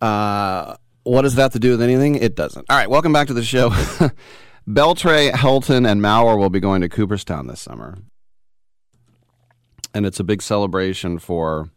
Uh, 0.00 0.76
what 1.02 1.22
does 1.22 1.34
that 1.36 1.42
have 1.42 1.52
to 1.52 1.58
do 1.58 1.72
with 1.72 1.82
anything? 1.82 2.16
It 2.16 2.34
doesn't. 2.34 2.66
All 2.68 2.76
right, 2.76 2.90
welcome 2.90 3.12
back 3.12 3.28
to 3.28 3.34
the 3.34 3.44
show. 3.44 3.70
Beltre, 4.68 5.30
Helton, 5.30 5.88
and 5.88 6.00
Mauer 6.00 6.36
will 6.36 6.50
be 6.50 6.60
going 6.60 6.80
to 6.80 6.88
Cooperstown 6.88 7.46
this 7.46 7.60
summer, 7.60 7.98
and 9.94 10.04
it's 10.04 10.18
a 10.18 10.24
big 10.24 10.42
celebration 10.42 11.18
for 11.18 11.70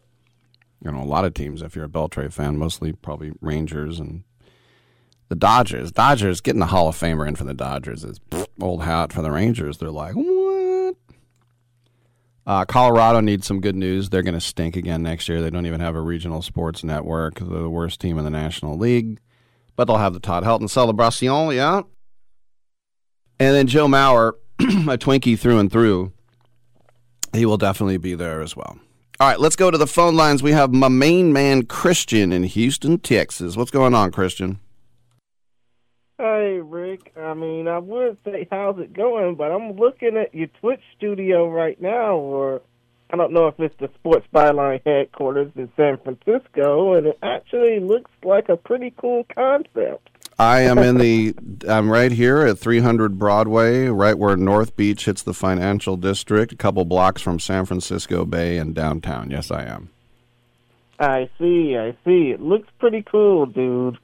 you 0.84 0.92
know 0.92 1.02
a 1.02 1.06
lot 1.06 1.26
of 1.26 1.34
teams. 1.34 1.62
If 1.62 1.76
you're 1.76 1.86
a 1.86 1.90
Beltre 1.90 2.32
fan, 2.32 2.58
mostly 2.58 2.94
probably 2.94 3.34
Rangers 3.42 4.00
and 4.00 4.24
the 5.28 5.36
Dodgers. 5.36 5.92
Dodgers 5.92 6.42
getting 6.42 6.60
the 6.60 6.68
Hall 6.68 6.88
of 6.88 6.98
Famer 6.98 7.28
in 7.28 7.36
for 7.36 7.44
the 7.44 7.54
Dodgers 7.54 8.04
is 8.04 8.20
old 8.62 8.84
hat 8.84 9.14
for 9.14 9.22
the 9.22 9.32
Rangers. 9.32 9.78
They're 9.78 9.92
like, 9.92 10.14
what? 10.14 10.96
Uh, 12.46 12.66
Colorado 12.66 13.20
needs 13.20 13.46
some 13.46 13.62
good 13.62 13.76
news. 13.76 14.10
They're 14.10 14.24
going 14.24 14.34
to 14.34 14.42
stink 14.42 14.76
again 14.76 15.04
next 15.04 15.30
year. 15.30 15.42
They 15.42 15.52
don't 15.52 15.68
even 15.68 15.82
have 15.82 15.96
a 15.96 16.02
regional 16.02 16.42
sports 16.42 16.84
network. 16.84 17.40
They're 17.40 17.62
the 17.62 17.70
worst 17.70 18.02
team 18.02 18.18
in 18.18 18.24
the 18.24 18.32
National 18.32 18.78
League. 18.78 19.20
But 19.76 19.86
they'll 19.86 19.98
have 19.98 20.14
the 20.14 20.20
Todd 20.20 20.44
Helton 20.44 20.70
celebration, 20.70 21.52
yeah. 21.52 21.84
And 23.40 23.56
then 23.56 23.68
Joe 23.68 23.88
Mauer, 23.88 24.34
a 24.60 24.98
Twinkie 24.98 25.38
through 25.38 25.60
and 25.60 25.72
through, 25.72 26.12
he 27.34 27.46
will 27.46 27.58
definitely 27.58 27.98
be 27.98 28.16
there 28.16 28.42
as 28.42 28.56
well. 28.56 28.80
All 29.20 29.28
right, 29.28 29.40
let's 29.40 29.56
go 29.56 29.70
to 29.70 29.78
the 29.78 29.88
phone 29.88 30.16
lines. 30.16 30.42
We 30.42 30.54
have 30.54 30.74
my 30.74 30.88
main 30.88 31.32
man, 31.32 31.66
Christian, 31.66 32.32
in 32.32 32.44
Houston, 32.44 33.00
Texas. 33.00 33.56
What's 33.56 33.72
going 33.72 33.94
on, 33.94 34.12
Christian? 34.12 34.60
Hey, 36.20 36.60
Rick. 36.60 37.14
I 37.18 37.34
mean, 37.34 37.70
I 37.70 37.80
would 37.80 38.18
say, 38.26 38.46
how's 38.52 38.78
it 38.78 38.92
going? 38.92 39.36
But 39.36 39.52
I'm 39.54 39.78
looking 39.78 40.18
at 40.18 40.36
your 40.36 40.48
Twitch 40.60 40.82
studio 40.98 41.50
right 41.50 41.80
now, 41.82 42.18
or 42.18 42.62
I 43.10 43.16
don't 43.16 43.32
know 43.32 43.48
if 43.48 43.58
it's 43.58 43.78
the 43.80 43.90
Sports 43.96 44.28
Byline 44.34 44.82
headquarters 44.86 45.50
in 45.56 45.72
San 45.78 45.98
Francisco, 45.98 46.96
and 46.96 47.08
it 47.08 47.18
actually 47.24 47.80
looks 47.80 48.12
like 48.22 48.50
a 48.50 48.58
pretty 48.58 48.94
cool 48.98 49.26
concept. 49.34 50.10
I 50.38 50.62
am 50.62 50.80
in 50.80 50.98
the. 50.98 51.36
I'm 51.66 51.90
right 51.90 52.12
here 52.12 52.40
at 52.42 52.60
300 52.60 53.18
Broadway, 53.18 53.88
right 53.88 54.18
where 54.18 54.36
North 54.36 54.76
Beach 54.76 55.06
hits 55.06 55.24
the 55.24 55.34
financial 55.34 55.96
district, 55.96 56.52
a 56.52 56.58
couple 56.58 56.84
blocks 56.84 57.22
from 57.22 57.40
San 57.40 57.64
Francisco 57.64 58.26
Bay 58.26 58.58
and 58.58 58.76
downtown. 58.76 59.32
Yes, 59.32 59.52
I 59.52 59.64
am. 59.64 59.90
I 61.00 61.30
see, 61.40 61.78
I 61.78 61.92
see. 62.04 62.32
It 62.32 62.42
looks 62.42 62.68
pretty 62.78 63.04
cool, 63.04 63.46
dude. 63.46 63.98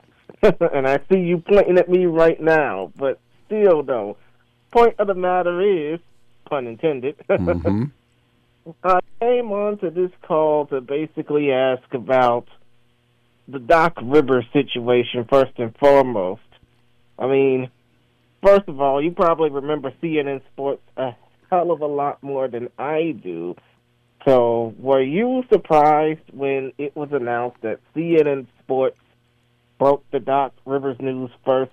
and 0.73 0.87
I 0.87 0.99
see 1.11 1.19
you 1.19 1.39
pointing 1.39 1.77
at 1.77 1.89
me 1.89 2.05
right 2.05 2.39
now. 2.39 2.91
But 2.95 3.19
still, 3.45 3.83
though, 3.83 4.17
point 4.71 4.95
of 4.99 5.07
the 5.07 5.15
matter 5.15 5.93
is, 5.93 5.99
pun 6.45 6.67
intended, 6.67 7.17
mm-hmm. 7.29 7.85
I 8.83 8.99
came 9.19 9.51
on 9.51 9.77
to 9.79 9.89
this 9.89 10.11
call 10.23 10.65
to 10.67 10.81
basically 10.81 11.51
ask 11.51 11.83
about 11.93 12.47
the 13.47 13.59
Doc 13.59 13.93
Rivers 14.01 14.45
situation 14.53 15.25
first 15.29 15.53
and 15.57 15.75
foremost. 15.77 16.41
I 17.17 17.27
mean, 17.27 17.69
first 18.43 18.67
of 18.67 18.81
all, 18.81 19.03
you 19.03 19.11
probably 19.11 19.49
remember 19.49 19.93
CNN 20.01 20.41
Sports 20.51 20.81
a 20.97 21.11
hell 21.51 21.71
of 21.71 21.81
a 21.81 21.87
lot 21.87 22.21
more 22.23 22.47
than 22.47 22.69
I 22.77 23.15
do. 23.23 23.55
So, 24.25 24.73
were 24.79 25.03
you 25.03 25.43
surprised 25.53 26.21
when 26.33 26.73
it 26.79 26.95
was 26.95 27.09
announced 27.11 27.61
that 27.61 27.79
CNN 27.95 28.47
Sports 28.63 28.97
broke 29.77 30.03
the 30.11 30.19
Doc 30.19 30.53
Rivers 30.65 30.97
news 30.99 31.31
first 31.43 31.71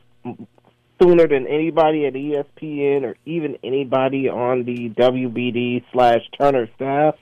sooner 1.00 1.26
than 1.26 1.46
anybody 1.46 2.06
at 2.06 2.14
ESPN 2.14 3.02
or 3.02 3.16
even 3.24 3.58
anybody 3.64 4.28
on 4.28 4.64
the 4.64 4.90
WBD 4.90 5.84
slash 5.92 6.20
Turner 6.38 6.68
staff? 6.76 7.16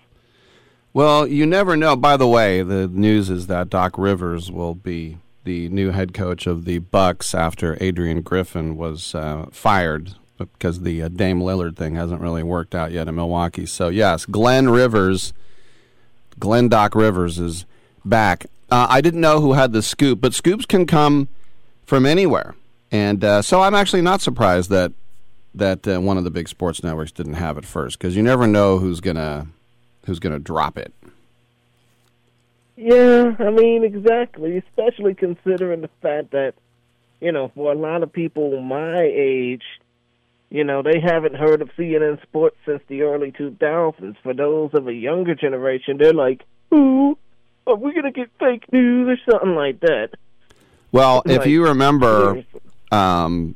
Well, 0.93 1.27
you 1.27 1.47
never 1.47 1.77
know. 1.77 1.97
By 1.97 2.16
the 2.16 2.27
way, 2.27 2.62
the 2.62 2.88
news 2.88 3.31
is 3.31 3.47
that 3.47 3.71
Doc 3.71 3.97
Rivers 3.97 4.51
will 4.51 4.75
be 4.75 5.19
the 5.45 5.69
new 5.69 5.90
head 5.90 6.12
coach 6.12 6.47
of 6.47 6.64
the 6.64 6.79
Bucks 6.79 7.35
after 7.35 7.79
Adrian 7.81 8.23
Griffin 8.23 8.77
was 8.77 9.14
uh, 9.14 9.47
fired 9.53 10.14
because 10.37 10.81
the 10.81 11.03
uh, 11.03 11.09
Dame 11.09 11.40
Lillard 11.40 11.77
thing 11.77 11.95
hasn't 11.95 12.21
really 12.21 12.43
worked 12.43 12.75
out 12.75 12.93
yet 12.93 13.09
in 13.09 13.14
Milwaukee. 13.14 13.66
So 13.66 13.88
yes, 13.88 14.27
Glenn 14.27 14.69
Rivers, 14.69 15.33
Glenn 16.38 16.69
Doc 16.69 16.95
Rivers 16.95 17.38
is 17.38 17.66
back. 18.05 18.47
Uh, 18.71 18.87
I 18.89 19.01
didn't 19.01 19.21
know 19.21 19.41
who 19.41 19.55
had 19.55 19.73
the 19.73 19.83
scoop, 19.83 20.21
but 20.21 20.35
scoops 20.35 20.65
can 20.65 20.87
come 20.87 21.29
from 21.87 22.07
anywhere. 22.07 22.55
And 22.93 23.23
uh, 23.25 23.43
so 23.43 23.61
I'm 23.61 23.75
actually 23.75 24.03
not 24.03 24.21
surprised 24.21 24.71
that 24.71 24.93
that 25.55 25.87
uh, 25.89 26.01
one 26.01 26.17
of 26.17 26.25
the 26.25 26.31
big 26.31 26.49
sports 26.49 26.83
networks 26.85 27.11
didn't 27.11 27.35
have 27.35 27.59
it 27.59 27.65
first 27.65 27.99
because 27.99 28.15
you 28.15 28.23
never 28.23 28.47
know 28.47 28.79
who's 28.79 29.01
gonna 29.01 29.49
who's 30.07 30.19
gonna 30.19 30.39
drop 30.39 30.79
it. 30.79 30.93
Yeah, 32.77 33.35
I 33.39 33.51
mean, 33.51 33.85
exactly. 33.85 34.57
Especially 34.57 35.15
considering 35.15 35.83
the 35.83 35.91
fact 36.01 36.31
that, 36.31 36.55
you 37.21 37.31
know, 37.31 37.51
for 37.55 37.73
a 37.73 37.77
lot 37.77 38.03
of 38.03 38.13
people 38.13 38.61
my 38.63 39.03
age, 39.03 39.65
you 40.49 40.65
know, 40.65 40.83
they 40.83 40.99
haven't 40.99 41.35
heard 41.35 41.61
of 41.61 41.69
CNN 41.77 42.23
Sports 42.23 42.57
since 42.65 42.81
the 42.89 43.03
early 43.03 43.33
2000s. 43.33 44.17
For 44.23 44.33
those 44.33 44.71
of 44.73 44.89
a 44.89 44.95
younger 44.95 45.35
generation, 45.35 45.99
they're 45.99 46.15
like, 46.15 46.43
"Ooh, 46.73 47.19
are 47.71 47.77
we 47.77 47.95
gonna 47.95 48.13
get 48.13 48.31
fake 48.39 48.71
news 48.73 49.09
or 49.09 49.33
something 49.33 49.55
like 49.55 49.81
that?" 49.81 50.11
Well, 50.93 51.23
if 51.27 51.39
Like, 51.39 51.49
you 51.49 51.65
remember, 51.65 52.45
um, 52.91 53.55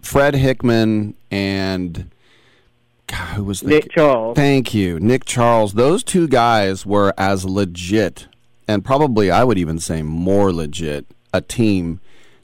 Fred 0.00 0.34
Hickman 0.34 1.14
and 1.30 2.10
God, 3.06 3.34
who 3.36 3.44
was 3.44 3.60
the 3.60 3.68
Nick 3.68 3.92
Charles. 3.92 4.34
Thank 4.36 4.74
you, 4.74 4.98
Nick 4.98 5.24
Charles. 5.24 5.74
Those 5.74 6.02
two 6.02 6.26
guys 6.26 6.84
were 6.86 7.12
as 7.16 7.44
legit, 7.44 8.26
and 8.66 8.84
probably 8.84 9.30
I 9.30 9.44
would 9.44 9.58
even 9.58 9.78
say 9.78 10.02
more 10.02 10.52
legit, 10.52 11.06
a 11.32 11.40
team 11.40 12.00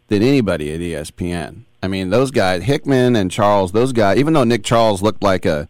than 0.08 0.22
anybody 0.22 0.72
at 0.72 0.80
ESPN. 0.80 1.64
I 1.82 1.88
mean, 1.88 2.10
those 2.10 2.30
guys, 2.30 2.62
Hickman 2.64 3.14
and 3.16 3.30
Charles, 3.30 3.72
those 3.72 3.92
guys. 3.92 4.18
Even 4.18 4.32
though 4.34 4.44
Nick 4.44 4.64
Charles 4.64 5.00
looked 5.02 5.22
like 5.22 5.46
a 5.46 5.68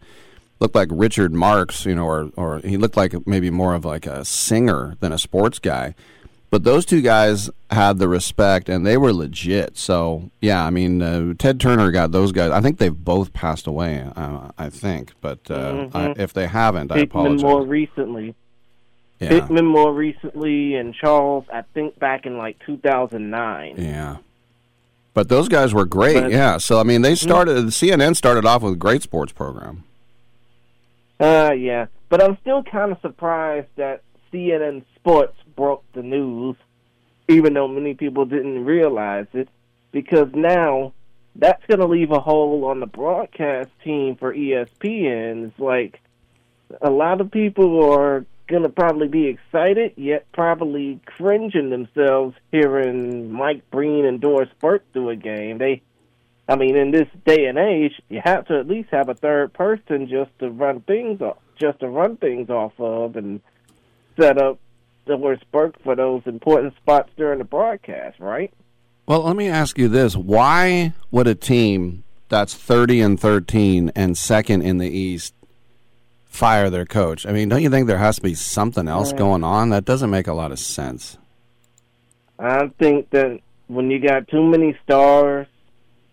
looked 0.59 0.75
like 0.75 0.89
Richard 0.91 1.33
Marx, 1.33 1.85
you 1.85 1.95
know, 1.95 2.05
or 2.05 2.31
or 2.35 2.59
he 2.59 2.77
looked 2.77 2.97
like 2.97 3.13
maybe 3.27 3.49
more 3.49 3.73
of 3.75 3.85
like 3.85 4.05
a 4.05 4.23
singer 4.25 4.95
than 4.99 5.11
a 5.11 5.17
sports 5.17 5.59
guy. 5.59 5.95
But 6.51 6.63
those 6.63 6.83
two 6.83 7.01
guys 7.01 7.51
had 7.69 7.99
the 7.99 8.07
respect, 8.07 8.69
and 8.69 8.83
they 8.83 8.97
were 8.97 9.13
legit. 9.13 9.77
So 9.77 10.31
yeah, 10.41 10.65
I 10.65 10.71
mean, 10.71 11.01
uh, 11.01 11.33
Ted 11.37 11.59
Turner 11.59 11.91
got 11.91 12.11
those 12.11 12.31
guys. 12.31 12.49
I 12.51 12.59
think 12.59 12.79
they've 12.79 12.91
both 12.95 13.33
passed 13.33 13.67
away. 13.67 14.03
Uh, 14.15 14.49
I 14.57 14.69
think, 14.71 15.13
but 15.21 15.39
uh, 15.51 15.87
I, 15.93 15.99
Mhm. 16.07 16.19
if 16.19 16.33
they 16.33 16.47
haven't, 16.47 16.91
I 16.91 16.97
Hickman 16.99 17.25
apologize. 17.35 17.43
more 17.43 17.65
recently. 17.65 18.33
Yeah. 19.19 19.29
Hickman 19.29 19.65
more 19.65 19.93
recently, 19.93 20.73
and 20.75 20.95
Charles, 20.95 21.45
I 21.53 21.61
think 21.73 21.99
back 21.99 22.25
in 22.25 22.37
like 22.37 22.57
2009. 22.65 23.75
Yeah. 23.77 24.17
But 25.13 25.27
those 25.29 25.49
guys 25.49 25.73
were 25.73 25.85
great. 25.85 26.15
But- 26.15 26.23
Mm-hmm. 26.23 26.31
yeah. 26.31 26.57
So 26.57 26.79
I 26.79 26.83
mean, 26.83 27.01
they 27.03 27.13
started. 27.15 27.65
CNN 27.73 28.15
started 28.15 28.45
off 28.45 28.63
with 28.63 28.73
a 28.73 28.77
great 28.77 29.03
sports 29.03 29.31
program. 29.33 29.83
Uh, 31.19 31.51
yeah. 31.57 31.87
But 32.09 32.23
I'm 32.23 32.37
still 32.41 32.63
kind 32.63 32.91
of 32.91 32.99
surprised 33.01 33.67
that 33.75 34.03
CNN 34.31 34.83
Sports 34.95 35.37
broke 35.55 35.83
the 35.93 36.03
news, 36.03 36.55
even 37.27 37.53
though 37.53 37.67
many 37.67 37.93
people 37.93 38.25
didn't 38.25 38.65
realize 38.65 39.27
it, 39.33 39.49
because 39.91 40.29
now 40.33 40.93
that's 41.35 41.65
going 41.67 41.79
to 41.79 41.87
leave 41.87 42.11
a 42.11 42.19
hole 42.19 42.65
on 42.65 42.79
the 42.79 42.85
broadcast 42.85 43.69
team 43.83 44.15
for 44.15 44.33
ESPN. 44.33 45.47
It's 45.47 45.59
like 45.59 45.99
a 46.81 46.89
lot 46.89 47.21
of 47.21 47.31
people 47.31 47.91
are 47.91 48.25
going 48.47 48.63
to 48.63 48.69
probably 48.69 49.07
be 49.07 49.27
excited, 49.27 49.93
yet 49.95 50.25
probably 50.31 50.99
cringing 51.05 51.69
themselves 51.69 52.35
hearing 52.51 53.31
Mike 53.31 53.69
Breen 53.69 54.05
and 54.05 54.19
Doris 54.19 54.49
Burke 54.59 54.91
do 54.93 55.09
a 55.09 55.15
game. 55.15 55.59
They 55.59 55.81
I 56.49 56.55
mean, 56.55 56.75
in 56.75 56.89
this 56.89 57.07
day 57.27 57.45
and 57.45 57.59
age, 57.59 57.93
you 58.09 58.21
have 58.25 58.47
to 58.47 58.57
at 58.59 58.67
least 58.67 58.89
have 58.89 59.07
a 59.07 59.13
third 59.13 59.53
person 59.53 60.07
just 60.09 60.31
to 60.39 60.49
run 60.49 60.81
things 60.81 61.21
off, 61.21 61.37
just 61.59 61.79
to 61.81 61.87
run 61.87 62.17
things 62.17 62.49
off 62.49 62.73
of, 62.79 63.15
and 63.15 63.39
set 64.19 64.41
up 64.41 64.57
the 65.05 65.15
worst 65.15 65.43
Burke 65.51 65.75
for 65.83 65.95
those 65.95 66.23
important 66.25 66.75
spots 66.77 67.11
during 67.15 67.37
the 67.37 67.45
broadcast, 67.45 68.19
right? 68.19 68.51
Well, 69.05 69.21
let 69.21 69.35
me 69.35 69.47
ask 69.47 69.77
you 69.77 69.87
this: 69.87 70.17
Why 70.17 70.93
would 71.11 71.27
a 71.27 71.35
team 71.35 72.03
that's 72.29 72.55
thirty 72.55 72.99
and 72.99 73.19
thirteen 73.19 73.91
and 73.95 74.17
second 74.17 74.63
in 74.63 74.79
the 74.79 74.89
East 74.89 75.35
fire 76.25 76.71
their 76.71 76.85
coach? 76.85 77.27
I 77.27 77.31
mean, 77.31 77.49
don't 77.49 77.61
you 77.61 77.69
think 77.69 77.85
there 77.85 77.99
has 77.99 78.15
to 78.15 78.21
be 78.23 78.33
something 78.33 78.87
else 78.87 79.11
Right. 79.11 79.19
going 79.19 79.43
on? 79.43 79.69
That 79.69 79.85
doesn't 79.85 80.09
make 80.09 80.27
a 80.27 80.33
lot 80.33 80.51
of 80.51 80.57
sense. 80.57 81.19
I 82.39 82.71
think 82.79 83.11
that 83.11 83.39
when 83.67 83.91
you 83.91 83.99
got 83.99 84.27
too 84.27 84.43
many 84.43 84.75
stars 84.83 85.45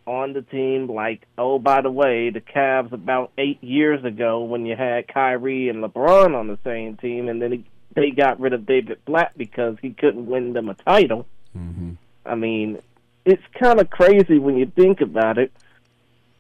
on 0.07 0.33
the 0.33 0.43
team, 0.43 0.89
like 0.89 1.27
oh 1.37 1.59
by 1.59 1.81
the 1.83 1.91
way, 1.91 2.31
the 2.31 2.41
Cavs 2.41 2.93
about 2.93 3.33
eight 3.39 3.63
years 3.63 4.05
ago 4.05 4.43
when 4.45 4.67
you 4.67 4.77
had 4.77 5.09
Kyrie 5.09 5.69
and 5.69 5.83
LeBron 5.83 6.35
on 6.35 6.49
the 6.49 6.59
same 6.65 6.97
team, 6.97 7.29
and 7.29 7.41
then 7.43 7.53
he, 7.53 7.65
they 7.95 8.11
got 8.11 8.39
rid 8.41 8.53
of 8.53 8.67
David 8.67 9.05
Blatt 9.05 9.33
because 9.37 9.77
he 9.83 9.91
couldn't 9.91 10.27
win 10.27 10.53
them 10.53 10.69
a 10.69 10.75
title. 10.75 11.27
mhm 11.57 11.97
I 12.25 12.35
mean, 12.35 12.79
it's 13.25 13.43
kind 13.59 13.81
of 13.81 13.89
crazy 13.89 14.39
when 14.39 14.57
you 14.57 14.67
think 14.67 15.01
about 15.01 15.39
it. 15.39 15.53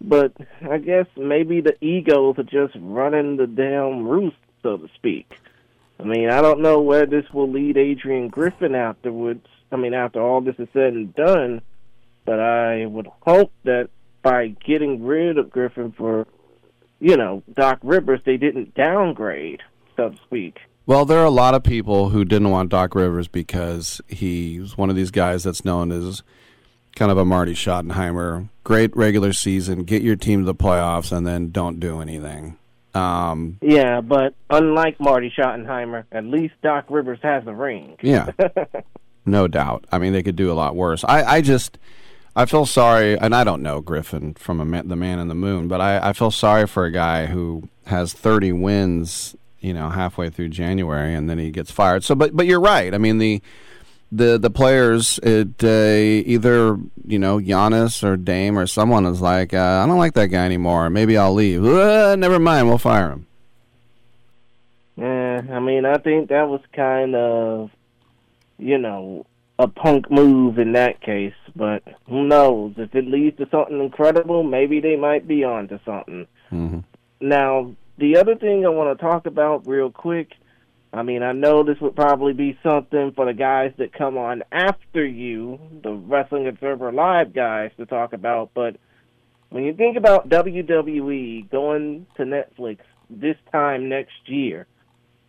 But 0.00 0.32
I 0.68 0.78
guess 0.78 1.06
maybe 1.16 1.60
the 1.60 1.76
egos 1.82 2.38
are 2.38 2.42
just 2.42 2.74
running 2.78 3.36
the 3.36 3.46
damn 3.46 4.06
roost, 4.06 4.36
so 4.62 4.76
to 4.76 4.88
speak. 4.94 5.38
I 5.98 6.02
mean, 6.02 6.28
I 6.28 6.42
don't 6.42 6.60
know 6.60 6.80
where 6.82 7.06
this 7.06 7.24
will 7.32 7.50
lead 7.50 7.76
Adrian 7.78 8.28
Griffin 8.28 8.74
afterwards. 8.74 9.46
I 9.72 9.76
mean, 9.76 9.94
after 9.94 10.20
all 10.20 10.40
this 10.42 10.56
is 10.58 10.68
said 10.74 10.92
and 10.92 11.14
done, 11.14 11.62
but 12.26 12.40
I 12.40 12.84
would 12.84 13.08
hope 13.22 13.52
that 13.64 13.88
by 14.22 14.48
getting 14.48 15.04
rid 15.04 15.38
of 15.38 15.50
Griffin 15.50 15.92
for, 15.92 16.26
you 17.00 17.16
know, 17.16 17.42
Doc 17.54 17.78
Rivers, 17.82 18.20
they 18.26 18.36
didn't 18.36 18.74
downgrade, 18.74 19.62
so 19.96 20.10
to 20.10 20.16
speak. 20.26 20.58
Well, 20.84 21.04
there 21.04 21.18
are 21.18 21.24
a 21.24 21.30
lot 21.30 21.54
of 21.54 21.62
people 21.62 22.10
who 22.10 22.24
didn't 22.24 22.50
want 22.50 22.70
Doc 22.70 22.94
Rivers 22.94 23.28
because 23.28 24.00
he's 24.08 24.76
one 24.76 24.90
of 24.90 24.96
these 24.96 25.10
guys 25.10 25.44
that's 25.44 25.64
known 25.64 25.90
as 25.90 26.22
kind 26.94 27.10
of 27.10 27.18
a 27.18 27.24
Marty 27.24 27.54
Schottenheimer. 27.54 28.48
Great 28.64 28.96
regular 28.96 29.32
season, 29.32 29.84
get 29.84 30.02
your 30.02 30.16
team 30.16 30.40
to 30.40 30.46
the 30.46 30.54
playoffs, 30.54 31.16
and 31.16 31.26
then 31.26 31.50
don't 31.50 31.78
do 31.80 32.00
anything. 32.00 32.58
Um, 32.94 33.58
Yeah, 33.60 34.00
but 34.00 34.34
unlike 34.48 34.98
Marty 34.98 35.32
Schottenheimer, 35.36 36.04
at 36.10 36.24
least 36.24 36.54
Doc 36.62 36.86
Rivers 36.88 37.18
has 37.22 37.46
a 37.46 37.52
ring. 37.52 37.96
Yeah. 38.02 38.30
no 39.26 39.46
doubt. 39.48 39.84
I 39.92 39.98
mean, 39.98 40.12
they 40.12 40.22
could 40.22 40.36
do 40.36 40.50
a 40.50 40.54
lot 40.54 40.74
worse. 40.74 41.04
I, 41.04 41.22
I 41.24 41.40
just, 41.42 41.78
I 42.38 42.44
feel 42.44 42.66
sorry, 42.66 43.18
and 43.18 43.34
I 43.34 43.44
don't 43.44 43.62
know 43.62 43.80
Griffin 43.80 44.34
from 44.34 44.68
man, 44.70 44.88
the 44.88 44.94
Man 44.94 45.18
in 45.18 45.28
the 45.28 45.34
Moon, 45.34 45.68
but 45.68 45.80
I, 45.80 46.10
I 46.10 46.12
feel 46.12 46.30
sorry 46.30 46.66
for 46.66 46.84
a 46.84 46.92
guy 46.92 47.24
who 47.24 47.66
has 47.86 48.12
30 48.12 48.52
wins, 48.52 49.34
you 49.60 49.72
know, 49.72 49.88
halfway 49.88 50.28
through 50.28 50.50
January, 50.50 51.14
and 51.14 51.30
then 51.30 51.38
he 51.38 51.50
gets 51.50 51.70
fired. 51.70 52.04
So, 52.04 52.14
but 52.14 52.36
but 52.36 52.46
you're 52.46 52.60
right. 52.60 52.94
I 52.94 52.98
mean 52.98 53.18
the. 53.18 53.42
The 54.12 54.38
the 54.38 54.50
players, 54.50 55.18
it, 55.24 55.64
uh, 55.64 55.68
either 55.68 56.78
you 57.04 57.18
know 57.18 57.40
Giannis 57.40 58.04
or 58.04 58.16
Dame 58.16 58.56
or 58.56 58.68
someone 58.68 59.04
is 59.04 59.20
like, 59.20 59.52
uh, 59.52 59.82
I 59.82 59.86
don't 59.86 59.98
like 59.98 60.14
that 60.14 60.28
guy 60.28 60.44
anymore. 60.44 60.88
Maybe 60.90 61.18
I'll 61.18 61.34
leave. 61.34 61.64
Uh, 61.64 62.14
never 62.14 62.38
mind, 62.38 62.68
we'll 62.68 62.78
fire 62.78 63.10
him. 63.10 63.26
Yeah, 64.96 65.42
I 65.50 65.58
mean, 65.58 65.84
I 65.84 65.98
think 65.98 66.28
that 66.28 66.48
was 66.48 66.60
kind 66.72 67.16
of, 67.16 67.70
you 68.58 68.78
know, 68.78 69.26
a 69.58 69.66
punk 69.66 70.08
move 70.08 70.60
in 70.60 70.72
that 70.72 71.00
case. 71.00 71.34
But 71.56 71.82
who 72.06 72.26
knows? 72.26 72.74
If 72.76 72.94
it 72.94 73.06
leads 73.06 73.38
to 73.38 73.48
something 73.50 73.80
incredible, 73.80 74.42
maybe 74.42 74.80
they 74.80 74.96
might 74.96 75.26
be 75.26 75.42
on 75.42 75.68
to 75.68 75.80
something. 75.86 76.26
Mm-hmm. 76.52 76.80
Now, 77.20 77.74
the 77.96 78.18
other 78.18 78.34
thing 78.36 78.66
I 78.66 78.68
want 78.68 78.96
to 78.96 79.02
talk 79.02 79.26
about 79.26 79.66
real 79.66 79.90
quick. 79.90 80.32
I 80.92 81.02
mean, 81.02 81.22
I 81.22 81.32
know 81.32 81.62
this 81.62 81.80
would 81.80 81.96
probably 81.96 82.32
be 82.32 82.58
something 82.62 83.12
for 83.12 83.26
the 83.26 83.34
guys 83.34 83.72
that 83.78 83.92
come 83.92 84.16
on 84.16 84.42
after 84.52 85.04
you, 85.04 85.58
the 85.82 85.92
Wrestling 85.92 86.46
Observer 86.46 86.92
Live 86.92 87.34
guys, 87.34 87.70
to 87.78 87.86
talk 87.86 88.12
about. 88.12 88.50
But 88.54 88.76
when 89.48 89.64
you 89.64 89.74
think 89.74 89.96
about 89.96 90.28
WWE 90.28 91.50
going 91.50 92.06
to 92.16 92.22
Netflix 92.22 92.78
this 93.10 93.36
time 93.50 93.88
next 93.88 94.26
year, 94.26 94.66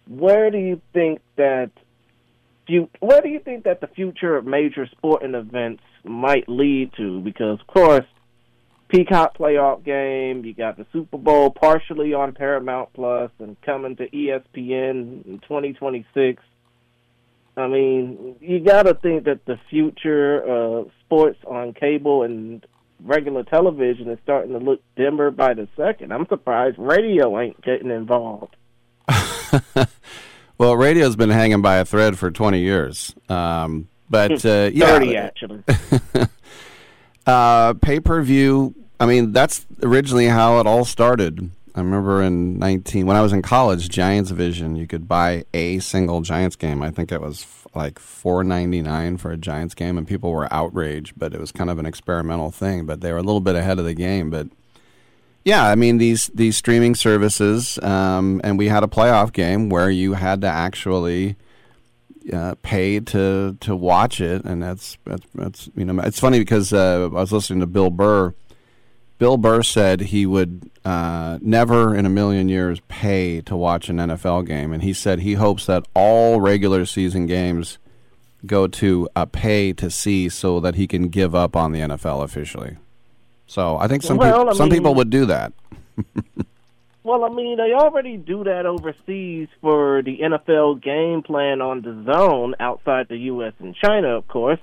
where 0.07 0.51
do 0.51 0.57
you 0.57 0.81
think 0.93 1.21
that 1.37 1.71
fu- 2.67 2.89
where 2.99 3.21
do 3.21 3.29
you 3.29 3.39
think 3.39 3.63
that 3.63 3.81
the 3.81 3.87
future 3.87 4.35
of 4.35 4.45
major 4.45 4.87
sporting 4.87 5.35
events 5.35 5.83
might 6.03 6.47
lead 6.47 6.91
to? 6.97 7.19
Because 7.21 7.59
of 7.59 7.67
course, 7.67 8.05
Peacock 8.89 9.37
playoff 9.37 9.83
game, 9.83 10.45
you 10.45 10.53
got 10.53 10.77
the 10.77 10.85
Super 10.93 11.17
Bowl 11.17 11.51
partially 11.51 12.13
on 12.13 12.33
Paramount 12.33 12.93
Plus 12.93 13.31
and 13.39 13.59
coming 13.61 13.95
to 13.97 14.09
ESPN 14.09 15.25
in 15.25 15.39
2026. 15.43 16.41
I 17.55 17.67
mean, 17.67 18.35
you 18.39 18.59
got 18.59 18.83
to 18.83 18.93
think 18.93 19.25
that 19.25 19.45
the 19.45 19.59
future 19.69 20.39
of 20.41 20.91
sports 21.05 21.39
on 21.45 21.73
cable 21.73 22.23
and 22.23 22.65
regular 23.03 23.43
television 23.43 24.09
is 24.09 24.19
starting 24.23 24.53
to 24.53 24.59
look 24.59 24.81
dimmer 24.95 25.31
by 25.31 25.53
the 25.53 25.67
second. 25.75 26.13
I'm 26.13 26.27
surprised 26.27 26.77
radio 26.77 27.39
ain't 27.39 27.61
getting 27.61 27.89
involved. 27.89 28.55
Well, 30.57 30.75
radio's 30.75 31.15
been 31.15 31.29
hanging 31.29 31.61
by 31.61 31.77
a 31.77 31.85
thread 31.85 32.17
for 32.17 32.31
20 32.31 32.59
years. 32.59 33.13
Um, 33.29 33.89
but 34.09 34.45
uh, 34.45 34.69
yeah, 34.73 34.87
30 34.87 35.17
actually. 35.17 35.63
uh, 37.27 37.73
pay 37.75 37.99
per 37.99 38.21
view. 38.21 38.75
I 38.99 39.05
mean, 39.05 39.31
that's 39.31 39.65
originally 39.83 40.27
how 40.27 40.59
it 40.59 40.67
all 40.67 40.85
started. 40.85 41.51
I 41.75 41.81
remember 41.81 42.23
in 42.23 42.57
19 42.57 43.05
when 43.05 43.15
I 43.15 43.21
was 43.21 43.33
in 43.33 43.43
college, 43.43 43.89
Giants 43.89 44.31
Vision, 44.31 44.75
you 44.75 44.87
could 44.87 45.07
buy 45.07 45.45
a 45.53 45.77
single 45.77 46.21
Giants 46.21 46.55
game. 46.55 46.81
I 46.81 46.89
think 46.89 47.11
it 47.11 47.21
was 47.21 47.43
f- 47.43 47.67
like 47.75 47.99
4.99 47.99 49.19
for 49.19 49.29
a 49.29 49.37
Giants 49.37 49.75
game 49.75 49.95
and 49.95 50.07
people 50.07 50.31
were 50.31 50.51
outraged, 50.51 51.13
but 51.17 51.35
it 51.35 51.39
was 51.39 51.51
kind 51.51 51.69
of 51.69 51.77
an 51.77 51.85
experimental 51.85 52.49
thing, 52.49 52.87
but 52.87 53.01
they 53.01 53.11
were 53.11 53.19
a 53.19 53.23
little 53.23 53.41
bit 53.41 53.55
ahead 53.55 53.77
of 53.77 53.85
the 53.85 53.93
game, 53.93 54.31
but 54.31 54.47
yeah, 55.45 55.67
I 55.67 55.75
mean 55.75 55.99
these 55.99 56.27
these 56.33 56.57
streaming 56.57 56.95
services 56.95 57.77
um, 57.83 58.41
and 58.43 58.57
we 58.57 58.69
had 58.69 58.83
a 58.83 58.87
playoff 58.87 59.31
game 59.31 59.69
where 59.69 59.91
you 59.91 60.13
had 60.13 60.41
to 60.41 60.47
actually 60.47 61.35
uh, 62.33 62.55
pay 62.61 62.99
to 62.99 63.57
to 63.59 63.75
watch 63.75 64.19
it, 64.21 64.43
and 64.45 64.61
that's 64.61 64.97
that's, 65.05 65.25
that's 65.35 65.69
you 65.75 65.85
know 65.85 66.01
it's 66.03 66.19
funny 66.19 66.39
because 66.39 66.73
uh, 66.73 67.03
I 67.03 67.07
was 67.07 67.31
listening 67.31 67.59
to 67.61 67.67
Bill 67.67 67.89
Burr. 67.89 68.33
Bill 69.17 69.37
Burr 69.37 69.63
said 69.63 70.01
he 70.01 70.25
would 70.27 70.69
uh, 70.85 71.39
never 71.41 71.95
in 71.95 72.05
a 72.05 72.09
million 72.09 72.49
years 72.49 72.79
pay 72.87 73.41
to 73.41 73.55
watch 73.55 73.89
an 73.89 73.97
NFL 73.97 74.45
game, 74.45 74.71
and 74.71 74.83
he 74.83 74.93
said 74.93 75.19
he 75.21 75.33
hopes 75.33 75.65
that 75.65 75.87
all 75.95 76.39
regular 76.39 76.85
season 76.85 77.25
games 77.25 77.79
go 78.45 78.67
to 78.67 79.09
a 79.15 79.25
pay 79.25 79.73
to 79.73 79.89
see 79.89 80.29
so 80.29 80.59
that 80.59 80.75
he 80.75 80.85
can 80.87 81.07
give 81.09 81.33
up 81.33 81.55
on 81.55 81.71
the 81.71 81.79
NFL 81.79 82.23
officially. 82.23 82.77
So 83.47 83.77
I 83.77 83.87
think 83.87 84.03
some 84.03 84.17
Well, 84.17 84.43
peop- 84.45 84.53
I 84.53 84.57
some 84.57 84.69
mean- 84.69 84.77
people 84.79 84.93
would 84.95 85.09
do 85.09 85.25
that. 85.25 85.53
Well, 87.07 87.23
I 87.23 87.29
mean, 87.29 87.55
they 87.55 87.71
already 87.71 88.17
do 88.17 88.43
that 88.43 88.65
overseas 88.65 89.47
for 89.61 90.01
the 90.03 90.19
NFL 90.23 90.83
game 90.83 91.23
plan 91.23 91.61
on 91.61 91.81
the 91.81 92.03
zone 92.03 92.55
outside 92.59 93.07
the 93.07 93.15
U.S. 93.31 93.53
and 93.59 93.73
China, 93.73 94.17
of 94.17 94.27
course. 94.27 94.59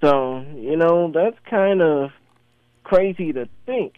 So, 0.00 0.46
you 0.54 0.76
know, 0.76 1.10
that's 1.12 1.36
kind 1.50 1.82
of 1.82 2.10
crazy 2.84 3.32
to 3.32 3.48
think 3.66 3.94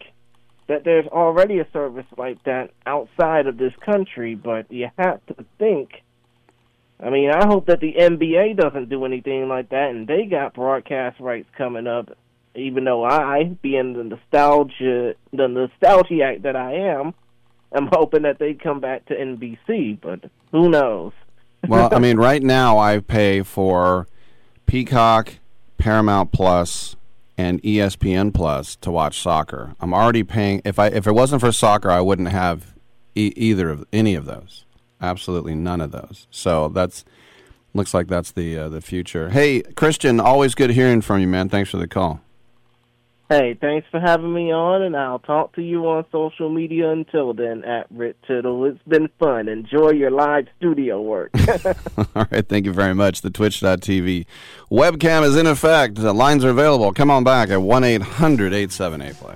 that 0.67 0.83
there's 0.83 1.05
already 1.09 1.59
a 1.59 1.67
service 1.71 2.07
like 2.17 2.43
that 2.45 2.71
outside 2.87 3.45
of 3.45 3.57
this 3.57 3.73
country, 3.85 4.33
but 4.33 4.71
you 4.71 4.89
have 4.97 5.23
to 5.27 5.45
think. 5.59 5.91
I 6.99 7.11
mean, 7.11 7.29
I 7.29 7.45
hope 7.45 7.67
that 7.67 7.81
the 7.81 7.93
NBA 7.93 8.57
doesn't 8.57 8.89
do 8.89 9.05
anything 9.05 9.47
like 9.47 9.69
that 9.69 9.91
and 9.91 10.07
they 10.07 10.25
got 10.25 10.55
broadcast 10.55 11.19
rights 11.19 11.49
coming 11.55 11.85
up, 11.85 12.17
even 12.55 12.85
though 12.85 13.05
I, 13.05 13.43
being 13.61 13.93
the 13.93 14.05
nostalgia, 14.05 15.13
the 15.31 15.47
nostalgiac 15.47 16.41
that 16.41 16.55
I 16.55 16.97
am, 16.97 17.13
I'm 17.71 17.87
hoping 17.91 18.23
that 18.23 18.39
they 18.39 18.53
come 18.53 18.79
back 18.79 19.05
to 19.07 19.15
NBC, 19.15 19.99
but 20.01 20.29
who 20.51 20.69
knows? 20.69 21.13
well, 21.67 21.89
I 21.93 21.99
mean, 21.99 22.17
right 22.17 22.41
now 22.41 22.77
I 22.77 22.99
pay 22.99 23.43
for 23.43 24.07
Peacock, 24.65 25.35
Paramount 25.77 26.31
Plus, 26.31 26.95
and 27.37 27.61
ESPN 27.63 28.33
Plus 28.33 28.75
to 28.77 28.91
watch 28.91 29.21
soccer. 29.21 29.75
I'm 29.79 29.93
already 29.93 30.23
paying. 30.23 30.61
If 30.65 30.79
I 30.79 30.87
if 30.87 31.07
it 31.07 31.13
wasn't 31.13 31.41
for 31.41 31.51
soccer, 31.51 31.89
I 31.89 32.01
wouldn't 32.01 32.29
have 32.29 32.73
e- 33.15 33.33
either 33.35 33.69
of 33.69 33.85
any 33.93 34.15
of 34.15 34.25
those. 34.25 34.65
Absolutely 35.01 35.55
none 35.55 35.79
of 35.79 35.91
those. 35.91 36.27
So 36.31 36.67
that's 36.69 37.05
looks 37.73 37.93
like 37.93 38.07
that's 38.07 38.31
the 38.31 38.57
uh, 38.57 38.69
the 38.69 38.81
future. 38.81 39.29
Hey, 39.29 39.61
Christian, 39.61 40.19
always 40.19 40.55
good 40.55 40.71
hearing 40.71 41.01
from 41.01 41.21
you, 41.21 41.27
man. 41.27 41.49
Thanks 41.49 41.69
for 41.69 41.77
the 41.77 41.87
call. 41.87 42.21
Hey, 43.29 43.55
thanks 43.61 43.87
for 43.91 43.99
having 43.99 44.33
me 44.33 44.51
on, 44.51 44.81
and 44.81 44.97
I'll 44.97 45.19
talk 45.19 45.53
to 45.53 45.61
you 45.61 45.87
on 45.87 46.03
social 46.11 46.49
media 46.49 46.89
until 46.89 47.35
then 47.35 47.63
at 47.63 47.85
Rick 47.91 48.15
Tittle. 48.25 48.65
It's 48.65 48.81
been 48.87 49.07
fun. 49.19 49.47
Enjoy 49.47 49.91
your 49.91 50.09
live 50.09 50.47
studio 50.57 50.99
work. 50.99 51.29
All 52.15 52.25
right, 52.31 52.47
thank 52.49 52.65
you 52.65 52.73
very 52.73 52.95
much. 52.95 53.21
The 53.21 53.29
twitch.tv 53.29 54.25
webcam 54.71 55.23
is 55.23 55.35
in 55.35 55.45
effect. 55.45 55.95
The 55.95 56.11
lines 56.11 56.43
are 56.43 56.49
available. 56.49 56.91
Come 56.91 57.11
on 57.11 57.23
back 57.23 57.49
at 57.51 57.61
1 57.61 57.83
800 57.83 58.51
878 58.51 59.15
play. 59.17 59.35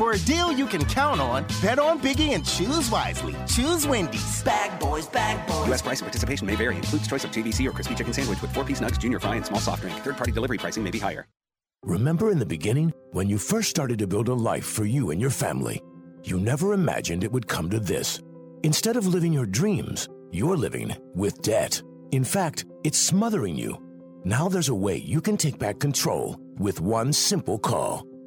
For 0.00 0.12
a 0.12 0.18
deal 0.20 0.50
you 0.50 0.64
can 0.64 0.82
count 0.86 1.20
on, 1.20 1.44
bet 1.60 1.78
on 1.78 2.00
Biggie 2.00 2.30
and 2.30 2.42
choose 2.42 2.88
wisely. 2.88 3.36
Choose 3.46 3.86
Wendy's. 3.86 4.42
Bag 4.42 4.80
boys, 4.80 5.06
bag 5.06 5.46
boys. 5.46 5.66
U.S. 5.66 5.82
price 5.82 6.00
and 6.00 6.06
participation 6.06 6.46
may 6.46 6.56
vary. 6.56 6.74
Includes 6.76 7.06
choice 7.06 7.22
of 7.22 7.30
JBC 7.32 7.66
or 7.66 7.72
crispy 7.72 7.94
chicken 7.94 8.14
sandwich 8.14 8.40
with 8.40 8.50
four-piece 8.54 8.80
nugs, 8.80 8.98
junior 8.98 9.20
fry, 9.20 9.34
and 9.34 9.44
small 9.44 9.60
soft 9.60 9.82
drink. 9.82 9.98
Third-party 9.98 10.32
delivery 10.32 10.56
pricing 10.56 10.82
may 10.82 10.90
be 10.90 10.98
higher. 10.98 11.26
Remember 11.84 12.30
in 12.30 12.38
the 12.38 12.46
beginning 12.46 12.94
when 13.12 13.28
you 13.28 13.36
first 13.36 13.68
started 13.68 13.98
to 13.98 14.06
build 14.06 14.30
a 14.30 14.32
life 14.32 14.64
for 14.64 14.86
you 14.86 15.10
and 15.10 15.20
your 15.20 15.28
family? 15.28 15.82
You 16.24 16.40
never 16.40 16.72
imagined 16.72 17.22
it 17.22 17.32
would 17.32 17.46
come 17.46 17.68
to 17.68 17.78
this. 17.78 18.22
Instead 18.62 18.96
of 18.96 19.06
living 19.06 19.34
your 19.34 19.44
dreams, 19.44 20.08
you're 20.30 20.56
living 20.56 20.96
with 21.14 21.42
debt. 21.42 21.82
In 22.10 22.24
fact, 22.24 22.64
it's 22.84 22.98
smothering 22.98 23.54
you. 23.54 23.76
Now 24.24 24.48
there's 24.48 24.70
a 24.70 24.74
way 24.74 24.96
you 24.96 25.20
can 25.20 25.36
take 25.36 25.58
back 25.58 25.78
control 25.78 26.40
with 26.56 26.80
one 26.80 27.12
simple 27.12 27.58
call. 27.58 28.06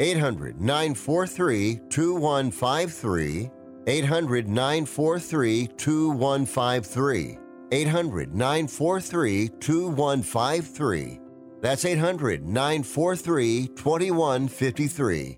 800 0.00 0.60
943 0.60 1.80
2153. 1.90 3.50
800 3.86 4.48
943 4.48 5.66
2153. 5.76 7.38
800 7.72 8.34
943 8.34 9.48
2153. 9.60 11.20
That's 11.60 11.84
800 11.84 12.46
943 12.46 13.68
2153. 13.68 15.36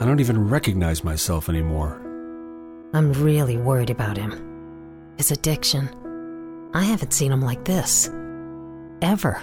I 0.00 0.06
don't 0.06 0.20
even 0.20 0.48
recognize 0.48 1.04
myself 1.04 1.50
anymore. 1.50 2.00
I'm 2.94 3.12
really 3.12 3.58
worried 3.58 3.90
about 3.90 4.16
him. 4.16 5.12
His 5.18 5.30
addiction. 5.30 5.90
I 6.72 6.84
haven't 6.84 7.12
seen 7.12 7.30
him 7.30 7.42
like 7.42 7.66
this. 7.66 8.10
Ever. 9.02 9.42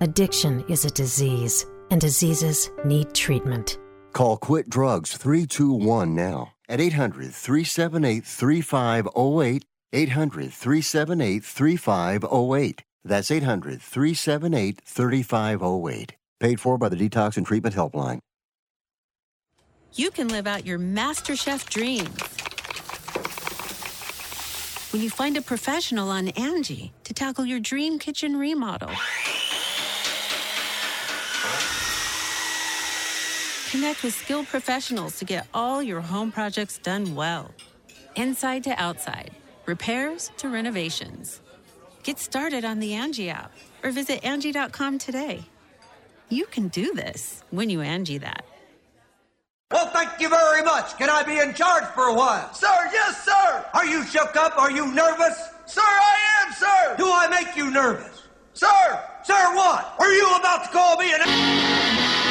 Addiction 0.00 0.64
is 0.68 0.84
a 0.84 0.90
disease, 0.90 1.66
and 1.90 2.00
diseases 2.00 2.70
need 2.84 3.14
treatment. 3.14 3.78
Call 4.12 4.36
Quit 4.36 4.68
Drugs 4.68 5.16
321 5.16 6.14
now 6.14 6.52
at 6.68 6.80
800 6.80 7.32
378 7.32 8.24
3508. 8.24 9.64
800 9.92 10.52
378 10.52 11.44
3508. 11.44 12.82
That's 13.04 13.30
800 13.30 13.80
378 13.80 14.80
3508. 14.84 16.16
Paid 16.40 16.60
for 16.60 16.76
by 16.78 16.88
the 16.88 16.96
Detox 16.96 17.36
and 17.36 17.46
Treatment 17.46 17.76
Helpline. 17.76 18.18
you 19.94 20.10
can 20.10 20.26
live 20.26 20.48
out 20.48 20.66
your 20.66 20.78
MasterChef 20.80 21.68
dreams. 21.70 22.18
When 24.92 25.00
you 25.02 25.10
find 25.10 25.36
a 25.36 25.42
professional 25.42 26.08
on 26.10 26.28
Angie 26.30 26.92
to 27.04 27.14
tackle 27.14 27.44
your 27.46 27.60
dream 27.60 28.00
kitchen 28.00 28.36
remodel. 28.36 28.90
Connect 33.74 34.04
with 34.04 34.14
skilled 34.14 34.46
professionals 34.46 35.18
to 35.18 35.24
get 35.24 35.48
all 35.52 35.82
your 35.82 36.00
home 36.00 36.30
projects 36.30 36.78
done 36.78 37.16
well. 37.16 37.50
Inside 38.14 38.62
to 38.62 38.80
outside, 38.80 39.32
repairs 39.66 40.30
to 40.36 40.48
renovations. 40.48 41.40
Get 42.04 42.20
started 42.20 42.64
on 42.64 42.78
the 42.78 42.94
Angie 42.94 43.30
app 43.30 43.50
or 43.82 43.90
visit 43.90 44.24
Angie.com 44.24 44.98
today. 44.98 45.42
You 46.28 46.46
can 46.46 46.68
do 46.68 46.94
this 46.94 47.42
when 47.50 47.68
you 47.68 47.80
Angie 47.80 48.18
that. 48.18 48.44
Well, 49.72 49.86
thank 49.86 50.20
you 50.20 50.28
very 50.28 50.62
much. 50.62 50.96
Can 50.96 51.10
I 51.10 51.24
be 51.24 51.40
in 51.40 51.52
charge 51.52 51.86
for 51.96 52.04
a 52.04 52.14
while? 52.14 52.54
Sir, 52.54 52.90
yes, 52.92 53.24
sir. 53.24 53.66
Are 53.74 53.86
you 53.86 54.04
shook 54.04 54.36
up? 54.36 54.56
Are 54.56 54.70
you 54.70 54.86
nervous? 54.94 55.36
Sir, 55.66 55.82
I 55.82 56.44
am, 56.46 56.52
sir. 56.52 56.94
Do 56.96 57.06
I 57.06 57.26
make 57.26 57.56
you 57.56 57.72
nervous? 57.72 58.22
Sir! 58.52 59.02
Sir, 59.24 59.56
what? 59.56 59.96
Are 59.98 60.12
you 60.12 60.36
about 60.36 60.62
to 60.62 60.70
call 60.70 60.96
me 60.96 61.12
an... 61.12 62.23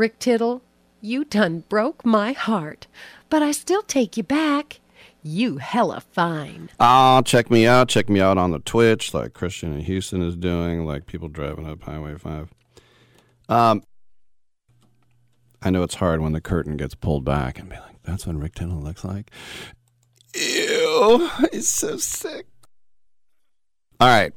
Rick 0.00 0.18
Tittle, 0.18 0.62
you 1.02 1.26
done 1.26 1.62
broke 1.68 2.06
my 2.06 2.32
heart, 2.32 2.86
but 3.28 3.42
I 3.42 3.52
still 3.52 3.82
take 3.82 4.16
you 4.16 4.22
back. 4.22 4.80
You 5.22 5.58
hella 5.58 6.00
fine. 6.00 6.70
Ah, 6.80 7.20
check 7.20 7.50
me 7.50 7.66
out. 7.66 7.90
Check 7.90 8.08
me 8.08 8.18
out 8.18 8.38
on 8.38 8.50
the 8.50 8.60
Twitch, 8.60 9.12
like 9.12 9.34
Christian 9.34 9.74
in 9.74 9.80
Houston 9.80 10.22
is 10.22 10.36
doing, 10.36 10.86
like 10.86 11.04
people 11.04 11.28
driving 11.28 11.68
up 11.68 11.82
Highway 11.82 12.16
5. 12.16 12.48
Um, 13.50 13.82
I 15.60 15.68
know 15.68 15.82
it's 15.82 15.96
hard 15.96 16.22
when 16.22 16.32
the 16.32 16.40
curtain 16.40 16.78
gets 16.78 16.94
pulled 16.94 17.26
back 17.26 17.58
and 17.58 17.68
be 17.68 17.76
like, 17.76 18.02
that's 18.02 18.26
what 18.26 18.36
Rick 18.36 18.54
Tittle 18.54 18.80
looks 18.80 19.04
like. 19.04 19.30
Ew, 20.34 21.30
he's 21.52 21.68
so 21.68 21.98
sick. 21.98 22.46
All 24.00 24.08
right. 24.08 24.32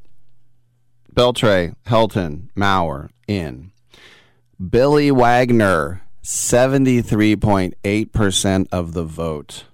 Beltre, 1.16 1.74
Helton, 1.86 2.50
Mauer, 2.54 3.12
in. 3.30 3.72
Billy 4.70 5.10
Wagner, 5.12 6.04
73.8% 6.24 8.68
of 8.72 8.94
the 8.94 9.04
vote. 9.04 9.66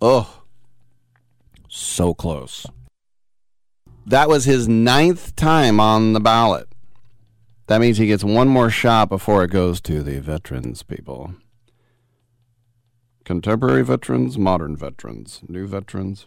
Oh, 0.00 0.42
so 1.68 2.14
close. 2.14 2.66
That 4.06 4.28
was 4.28 4.46
his 4.46 4.66
ninth 4.68 5.36
time 5.36 5.78
on 5.80 6.14
the 6.14 6.20
ballot. 6.20 6.68
That 7.66 7.80
means 7.80 7.98
he 7.98 8.06
gets 8.06 8.24
one 8.24 8.48
more 8.48 8.70
shot 8.70 9.08
before 9.08 9.44
it 9.44 9.50
goes 9.50 9.80
to 9.82 10.02
the 10.02 10.20
veterans 10.20 10.82
people. 10.82 11.34
Contemporary 13.24 13.84
veterans, 13.84 14.38
modern 14.38 14.76
veterans, 14.76 15.40
new 15.48 15.66
veterans. 15.66 16.26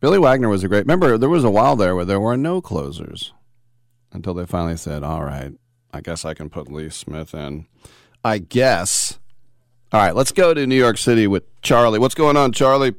Billy 0.00 0.18
Wagner 0.18 0.48
was 0.48 0.64
a 0.64 0.68
great. 0.68 0.86
Remember, 0.86 1.18
there 1.18 1.28
was 1.28 1.44
a 1.44 1.50
while 1.50 1.76
there 1.76 1.94
where 1.94 2.06
there 2.06 2.20
were 2.20 2.36
no 2.36 2.60
closers 2.60 3.32
until 4.12 4.34
they 4.34 4.46
finally 4.46 4.76
said, 4.76 5.02
all 5.02 5.24
right, 5.24 5.52
I 5.92 6.00
guess 6.00 6.24
I 6.24 6.34
can 6.34 6.48
put 6.50 6.70
Lee 6.72 6.90
Smith 6.90 7.34
in. 7.34 7.66
I 8.24 8.38
guess. 8.38 9.18
All 9.92 10.00
right, 10.00 10.14
let's 10.14 10.32
go 10.32 10.54
to 10.54 10.66
New 10.66 10.76
York 10.76 10.96
City 10.96 11.26
with 11.26 11.44
Charlie. 11.60 11.98
What's 11.98 12.14
going 12.14 12.36
on, 12.36 12.52
Charlie? 12.52 12.94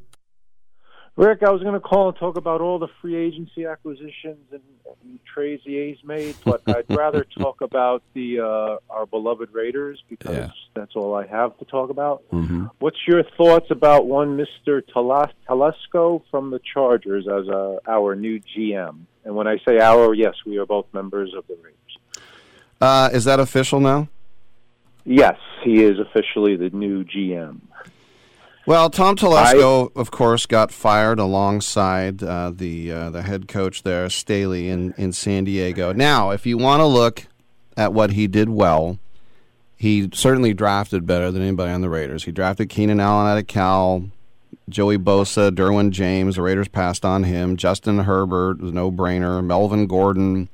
Rick, 1.15 1.43
I 1.43 1.51
was 1.51 1.61
going 1.61 1.75
to 1.75 1.79
call 1.79 2.09
and 2.09 2.17
talk 2.17 2.37
about 2.37 2.59
all 2.61 2.79
the 2.79 2.87
free 2.99 3.15
agency 3.15 3.65
acquisitions 3.65 4.45
and, 4.51 4.61
and 5.03 5.19
trades 5.31 5.61
the 5.63 5.77
A's 5.77 5.97
made, 6.03 6.35
but 6.43 6.61
I'd 6.67 6.85
rather 6.89 7.23
talk 7.37 7.61
about 7.61 8.01
the 8.15 8.39
uh, 8.39 8.77
our 8.93 9.05
beloved 9.05 9.49
Raiders 9.53 10.03
because 10.09 10.35
Yeah. 10.35 10.49
that's 10.75 10.95
all 10.95 11.13
I 11.15 11.27
have 11.27 11.55
to 11.59 11.65
talk 11.65 11.91
about. 11.91 12.23
Mm-hmm. 12.31 12.65
What's 12.79 12.97
your 13.07 13.23
thoughts 13.37 13.67
about 13.69 14.07
one 14.07 14.37
Mister 14.37 14.81
Telesco 14.81 16.23
from 16.31 16.49
the 16.49 16.59
Chargers 16.73 17.27
as 17.27 17.47
uh, 17.47 17.77
our 17.87 18.15
new 18.15 18.39
GM? 18.39 19.01
And 19.25 19.35
when 19.35 19.47
I 19.47 19.57
say 19.67 19.79
our, 19.79 20.13
yes, 20.15 20.33
we 20.45 20.57
are 20.57 20.65
both 20.65 20.87
members 20.93 21.33
of 21.37 21.45
the 21.47 21.55
Raiders. 21.55 21.77
Uh, 22.83 23.09
is 23.13 23.23
that 23.23 23.39
official 23.39 23.79
now? 23.79 24.09
Yes, 25.05 25.37
he 25.63 25.81
is 25.81 25.99
officially 25.99 26.57
the 26.57 26.69
new 26.71 27.05
GM. 27.05 27.61
Well, 28.65 28.89
Tom 28.89 29.15
Telesco, 29.15 29.89
of 29.95 30.11
course, 30.11 30.45
got 30.45 30.69
fired 30.69 31.17
alongside 31.17 32.21
uh, 32.21 32.51
the 32.53 32.91
uh, 32.91 33.09
the 33.09 33.21
head 33.21 33.47
coach 33.47 33.83
there, 33.83 34.09
Staley, 34.09 34.67
in, 34.67 34.93
in 34.97 35.13
San 35.13 35.45
Diego. 35.45 35.93
Now, 35.93 36.31
if 36.31 36.45
you 36.45 36.57
want 36.57 36.81
to 36.81 36.85
look 36.85 37.27
at 37.77 37.93
what 37.93 38.11
he 38.11 38.27
did 38.27 38.49
well, 38.49 38.99
he 39.77 40.09
certainly 40.13 40.53
drafted 40.53 41.05
better 41.05 41.31
than 41.31 41.41
anybody 41.41 41.71
on 41.71 41.79
the 41.79 41.89
Raiders. 41.89 42.25
He 42.25 42.33
drafted 42.33 42.67
Keenan 42.67 42.99
Allen 42.99 43.27
out 43.27 43.37
of 43.37 43.47
Cal, 43.47 44.09
Joey 44.67 44.97
Bosa, 44.97 45.51
Derwin 45.51 45.91
James. 45.91 46.35
The 46.35 46.41
Raiders 46.41 46.67
passed 46.67 47.05
on 47.05 47.23
him. 47.23 47.55
Justin 47.55 47.99
Herbert 47.99 48.59
was 48.59 48.73
no 48.73 48.91
brainer. 48.91 49.41
Melvin 49.41 49.87
Gordon. 49.87 50.49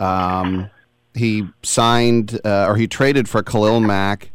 Um, 0.00 0.70
he 1.14 1.48
signed 1.62 2.40
uh, 2.44 2.66
or 2.68 2.76
he 2.76 2.86
traded 2.86 3.28
for 3.28 3.42
Khalil 3.42 3.80
Mack. 3.80 4.30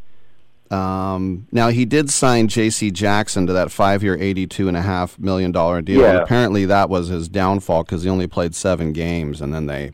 Um, 0.70 1.46
now 1.50 1.68
he 1.68 1.84
did 1.84 2.10
sign 2.10 2.48
J.C. 2.48 2.90
Jackson 2.90 3.46
to 3.46 3.52
that 3.54 3.70
five-year, 3.70 4.16
eighty-two 4.20 4.68
and 4.68 4.76
a 4.76 4.82
half 4.82 5.18
million 5.18 5.50
dollar 5.50 5.80
deal. 5.80 6.04
And 6.04 6.18
apparently, 6.18 6.66
that 6.66 6.90
was 6.90 7.08
his 7.08 7.28
downfall 7.28 7.84
because 7.84 8.02
he 8.02 8.10
only 8.10 8.26
played 8.26 8.54
seven 8.54 8.92
games, 8.92 9.40
and 9.40 9.52
then 9.52 9.66
they, 9.66 9.92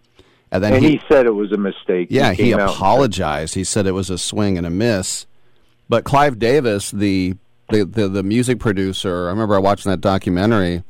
and 0.51 0.65
then 0.65 0.75
and 0.75 0.85
he, 0.85 0.93
he, 0.93 1.01
said 1.09 1.27
it 1.27 1.35
was 1.35 1.53
a 1.53 1.57
mistake. 1.57 2.09
yeah, 2.11 2.33
he, 2.33 2.45
came 2.45 2.55
out 2.55 2.61
and 2.61 2.71
said- 2.71 2.77
apologized. 2.77 3.55
He 3.55 3.65
said 3.65 3.87
it 3.87 3.93
was 3.93 4.11
a 4.11 4.19
swing 4.19 4.59
and 4.59 4.67
a 4.67 4.71
miss. 4.71 5.27
But 5.89 6.05
Clive 6.05 6.39
Davis, 6.39 6.91
the 6.91 7.37
the 7.71 7.85
the, 7.85 8.09
the 8.09 8.23
music 8.25 8.59
producer, 8.59 9.27
I 9.27 9.31
remember 9.31 9.55
I 9.55 9.59
watching 9.59 9.91
that 9.91 10.01
documentary, 10.01 10.83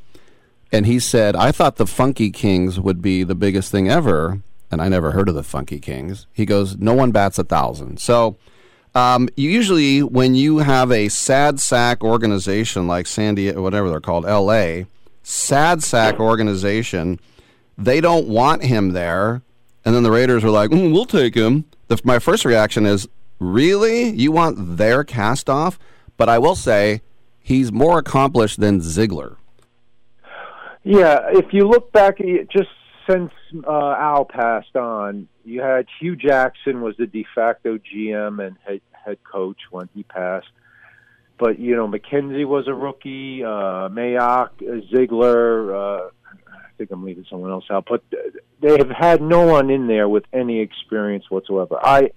and 0.73 0.87
he 0.87 0.99
said, 0.99 1.37
"I 1.37 1.53
thought 1.53 1.77
the 1.77 1.87
Funky 1.87 2.31
Kings 2.31 2.81
would 2.81 3.03
be 3.03 3.23
the 3.23 3.35
biggest 3.35 3.71
thing 3.71 3.91
ever." 3.91 4.41
And 4.75 4.83
I 4.83 4.89
never 4.89 5.13
heard 5.13 5.29
of 5.29 5.37
the 5.37 5.45
Funky 5.45 5.79
Kings. 5.79 6.27
He 6.33 6.45
goes, 6.45 6.77
"No 6.77 6.93
one 6.93 7.13
bats 7.13 7.39
a 7.39 7.45
thousand. 7.45 8.01
So 8.01 8.37
um, 8.95 9.29
usually, 9.37 10.03
when 10.03 10.35
you 10.35 10.59
have 10.59 10.91
a 10.91 11.09
sad 11.09 11.61
sack 11.61 12.03
organization 12.03 12.89
like 12.89 13.07
Sandy, 13.07 13.53
whatever 13.53 13.89
they're 13.89 14.01
called, 14.01 14.27
L.A., 14.27 14.87
sad 15.23 15.83
sack 15.83 16.19
organization, 16.19 17.21
they 17.79 18.01
don't 18.01 18.27
want 18.27 18.65
him 18.65 18.91
there. 18.91 19.43
And 19.85 19.95
then 19.95 20.03
the 20.03 20.11
Raiders 20.11 20.43
were 20.43 20.51
like, 20.51 20.71
mm, 20.71 20.93
"We'll 20.93 21.07
take 21.07 21.37
him." 21.37 21.67
The, 21.87 22.01
my 22.03 22.19
first 22.19 22.45
reaction 22.45 22.85
is, 22.85 23.09
"Really? 23.39 24.11
You 24.11 24.33
want 24.33 24.77
their 24.77 25.05
cast 25.05 25.49
off?" 25.49 25.79
But 26.17 26.29
I 26.29 26.39
will 26.39 26.57
say, 26.57 27.01
he's 27.45 27.71
more 27.71 27.99
accomplished 27.99 28.59
than 28.59 28.81
Ziegler. 28.81 29.37
Yeah, 30.83 31.21
if 31.31 31.53
you 31.53 31.69
look 31.69 31.93
back, 31.93 32.19
just 32.51 32.71
since 33.09 33.31
uh, 33.67 33.95
Al 33.99 34.25
passed 34.25 34.77
on, 34.77 35.29
you 35.45 35.61
had 35.61 35.87
Hue 36.01 36.17
Jackson 36.17 36.81
was 36.81 36.97
the 36.97 37.07
de 37.07 37.27
facto 37.35 37.79
GM 37.79 38.45
and 38.45 38.57
head 38.67 38.81
head 38.93 39.19
coach 39.25 39.59
when 39.71 39.89
he 39.95 40.03
passed. 40.03 40.49
But 41.39 41.59
you 41.59 41.77
know, 41.77 41.89
McKenzie 41.89 42.47
was 42.47 42.69
a 42.69 42.75
rookie. 42.75 43.45
Uh, 43.45 43.89
Mayock, 43.89 44.51
uh, 44.63 44.81
Ziegler. 44.91 45.75
Uh, 45.75 46.09
I 46.47 46.77
think 46.79 46.91
I'm 46.91 47.05
leaving 47.05 47.27
someone 47.31 47.51
else 47.51 47.67
out, 47.71 47.87
but 47.89 48.03
they 48.61 48.77
have 48.79 48.91
had 48.91 49.23
no 49.23 49.47
one 49.47 49.71
in 49.71 49.87
there 49.87 50.09
with 50.09 50.25
any 50.33 50.61
experience 50.61 51.25
whatsoever. 51.31 51.79
I 51.81 52.11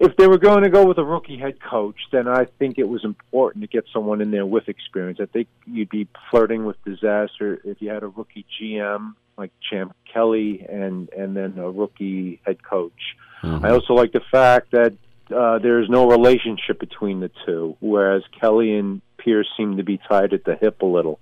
if 0.00 0.16
they 0.16 0.26
were 0.26 0.38
going 0.38 0.62
to 0.64 0.70
go 0.70 0.84
with 0.86 0.98
a 0.98 1.04
rookie 1.04 1.38
head 1.38 1.60
coach, 1.60 1.96
then 2.10 2.26
I 2.26 2.46
think 2.58 2.78
it 2.78 2.88
was 2.88 3.04
important 3.04 3.62
to 3.62 3.68
get 3.68 3.84
someone 3.92 4.20
in 4.20 4.30
there 4.30 4.46
with 4.46 4.68
experience. 4.68 5.18
I 5.22 5.26
think 5.26 5.48
you'd 5.66 5.90
be 5.90 6.08
flirting 6.30 6.64
with 6.64 6.76
disaster 6.84 7.60
if 7.64 7.80
you 7.80 7.90
had 7.90 8.02
a 8.02 8.08
rookie 8.08 8.44
GM 8.60 9.14
like 9.38 9.50
Champ 9.70 9.94
Kelly 10.12 10.66
and 10.68 11.08
and 11.10 11.36
then 11.36 11.56
a 11.58 11.70
rookie 11.70 12.40
head 12.44 12.62
coach. 12.62 13.16
I 13.44 13.70
also 13.70 13.94
like 13.94 14.12
the 14.12 14.20
fact 14.30 14.70
that 14.70 14.92
uh, 15.34 15.58
there's 15.58 15.88
no 15.88 16.08
relationship 16.08 16.78
between 16.78 17.18
the 17.18 17.30
two, 17.44 17.76
whereas 17.80 18.22
Kelly 18.40 18.76
and 18.76 19.00
Pierce 19.18 19.48
seem 19.56 19.78
to 19.78 19.82
be 19.82 19.98
tied 19.98 20.32
at 20.32 20.44
the 20.44 20.54
hip 20.54 20.82
a 20.82 20.86
little. 20.86 21.18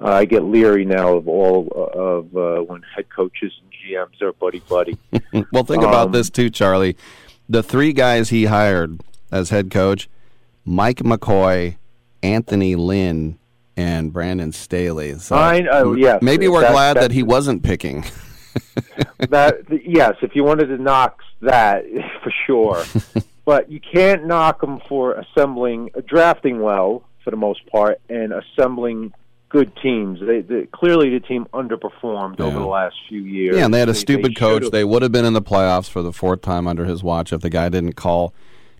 uh, 0.00 0.08
I 0.08 0.24
get 0.26 0.42
leery 0.44 0.84
now 0.84 1.16
of 1.16 1.28
all 1.28 1.68
of 1.94 2.36
uh, 2.36 2.62
when 2.62 2.82
head 2.94 3.06
coaches 3.14 3.52
and 3.62 3.70
GMs 3.72 4.20
are 4.20 4.32
buddy 4.34 4.60
buddy. 4.60 4.98
well, 5.52 5.64
think 5.64 5.82
about 5.82 6.06
Um, 6.08 6.12
this 6.12 6.28
too, 6.28 6.50
Charlie. 6.50 6.96
The 7.50 7.64
three 7.64 7.92
guys 7.92 8.28
he 8.28 8.44
hired 8.44 9.00
as 9.32 9.50
head 9.50 9.72
coach: 9.72 10.08
Mike 10.64 10.98
McCoy, 10.98 11.78
Anthony 12.22 12.76
Lynn, 12.76 13.40
and 13.76 14.12
Brandon 14.12 14.52
Staley. 14.52 15.14
So 15.18 15.34
I 15.34 15.56
m- 15.58 15.98
yes, 15.98 16.22
maybe 16.22 16.46
we're 16.46 16.60
that- 16.60 16.70
glad 16.70 16.96
that- 16.96 17.00
that 17.00 17.12
he 17.12 17.24
wasn't 17.24 17.64
picking. 17.64 18.04
that 19.30 19.58
yes, 19.84 20.14
if 20.22 20.36
you 20.36 20.44
wanted 20.44 20.66
to 20.66 20.78
knock 20.78 21.20
that 21.42 21.84
for 22.22 22.32
sure, 22.46 22.84
but 23.44 23.68
you 23.68 23.80
can't 23.80 24.26
knock 24.26 24.60
them 24.60 24.80
for 24.88 25.14
assembling, 25.14 25.90
drafting 26.06 26.60
well 26.62 27.02
for 27.24 27.30
the 27.32 27.36
most 27.36 27.66
part, 27.66 28.00
and 28.08 28.32
assembling 28.32 29.12
good 29.50 29.76
teams. 29.82 30.18
They, 30.20 30.40
they 30.40 30.66
clearly 30.66 31.10
the 31.10 31.20
team 31.20 31.46
underperformed 31.52 32.40
over 32.40 32.58
the 32.58 32.64
last 32.66 32.96
few 33.08 33.20
years. 33.22 33.56
Yeah, 33.56 33.66
and 33.66 33.74
they 33.74 33.80
had 33.80 33.90
a 33.90 33.92
They- 33.92 33.98
stupid 33.98 34.36
coach. 34.36 34.70
They 34.70 34.84
would 34.84 35.02
have 35.02 35.12
been 35.12 35.26
in 35.26 35.34
the 35.34 35.42
playoffs 35.42 35.90
for 35.90 36.00
the 36.00 36.12
fourth 36.12 36.40
time 36.40 36.66
under 36.66 36.86
his 36.86 37.02
watch 37.02 37.32
if 37.32 37.42
the 37.42 37.50
guy 37.50 37.68
didn't 37.68 37.92
call 37.94 38.32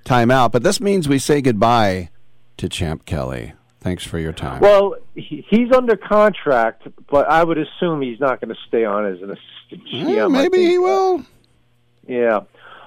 timeout. 0.06 0.52
But 0.52 0.62
this 0.62 0.80
means 0.80 1.08
we 1.08 1.18
say 1.18 1.42
goodbye 1.42 2.08
to 2.56 2.68
Champ 2.68 3.04
Kelly. 3.04 3.52
Thanks 3.80 4.04
for 4.04 4.18
your 4.18 4.32
time. 4.32 4.60
Well, 4.60 4.96
he's 5.14 5.72
under 5.72 5.96
contract, 5.96 6.86
but 7.10 7.26
I 7.28 7.42
would 7.42 7.58
assume 7.58 8.02
he's 8.02 8.20
not 8.20 8.40
going 8.40 8.54
to 8.54 8.60
stay 8.68 8.84
on 8.84 9.06
as 9.06 9.22
an 9.22 9.30
assistant 9.30 9.88
Yeah, 9.92 10.04
GM. 10.26 10.32
Maybe 10.32 10.58
he 10.58 10.76
uh, 10.76 10.80
will. 10.80 11.24
Yeah. 12.06 12.40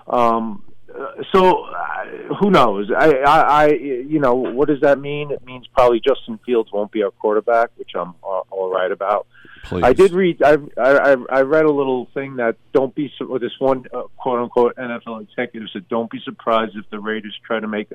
Um, 0.07 0.63
uh, 0.97 1.23
so 1.31 1.63
uh, 1.65 2.35
who 2.39 2.51
knows? 2.51 2.91
I, 2.95 3.17
I, 3.19 3.39
I, 3.39 3.67
you 3.73 4.19
know, 4.19 4.35
what 4.35 4.67
does 4.67 4.81
that 4.81 4.99
mean? 4.99 5.31
It 5.31 5.45
means 5.45 5.65
probably 5.73 5.99
Justin 5.99 6.39
Fields 6.45 6.71
won't 6.71 6.91
be 6.91 7.03
our 7.03 7.11
quarterback, 7.11 7.69
which 7.77 7.91
I'm 7.95 8.13
all, 8.21 8.45
all 8.51 8.71
right 8.71 8.91
about. 8.91 9.27
Please. 9.63 9.83
I 9.83 9.93
did 9.93 10.11
read. 10.11 10.43
I, 10.43 10.57
I 10.77 11.15
I 11.29 11.41
read 11.41 11.65
a 11.65 11.71
little 11.71 12.07
thing 12.13 12.35
that 12.35 12.57
don't 12.73 12.93
be 12.93 13.11
or 13.27 13.39
this 13.39 13.53
one 13.59 13.85
uh, 13.93 14.03
quote 14.17 14.39
unquote 14.39 14.75
NFL 14.75 15.21
executive 15.21 15.69
said, 15.71 15.87
"Don't 15.87 16.11
be 16.11 16.19
surprised 16.23 16.75
if 16.75 16.89
the 16.89 16.99
Raiders 16.99 17.37
try 17.45 17.59
to 17.59 17.67
make 17.67 17.89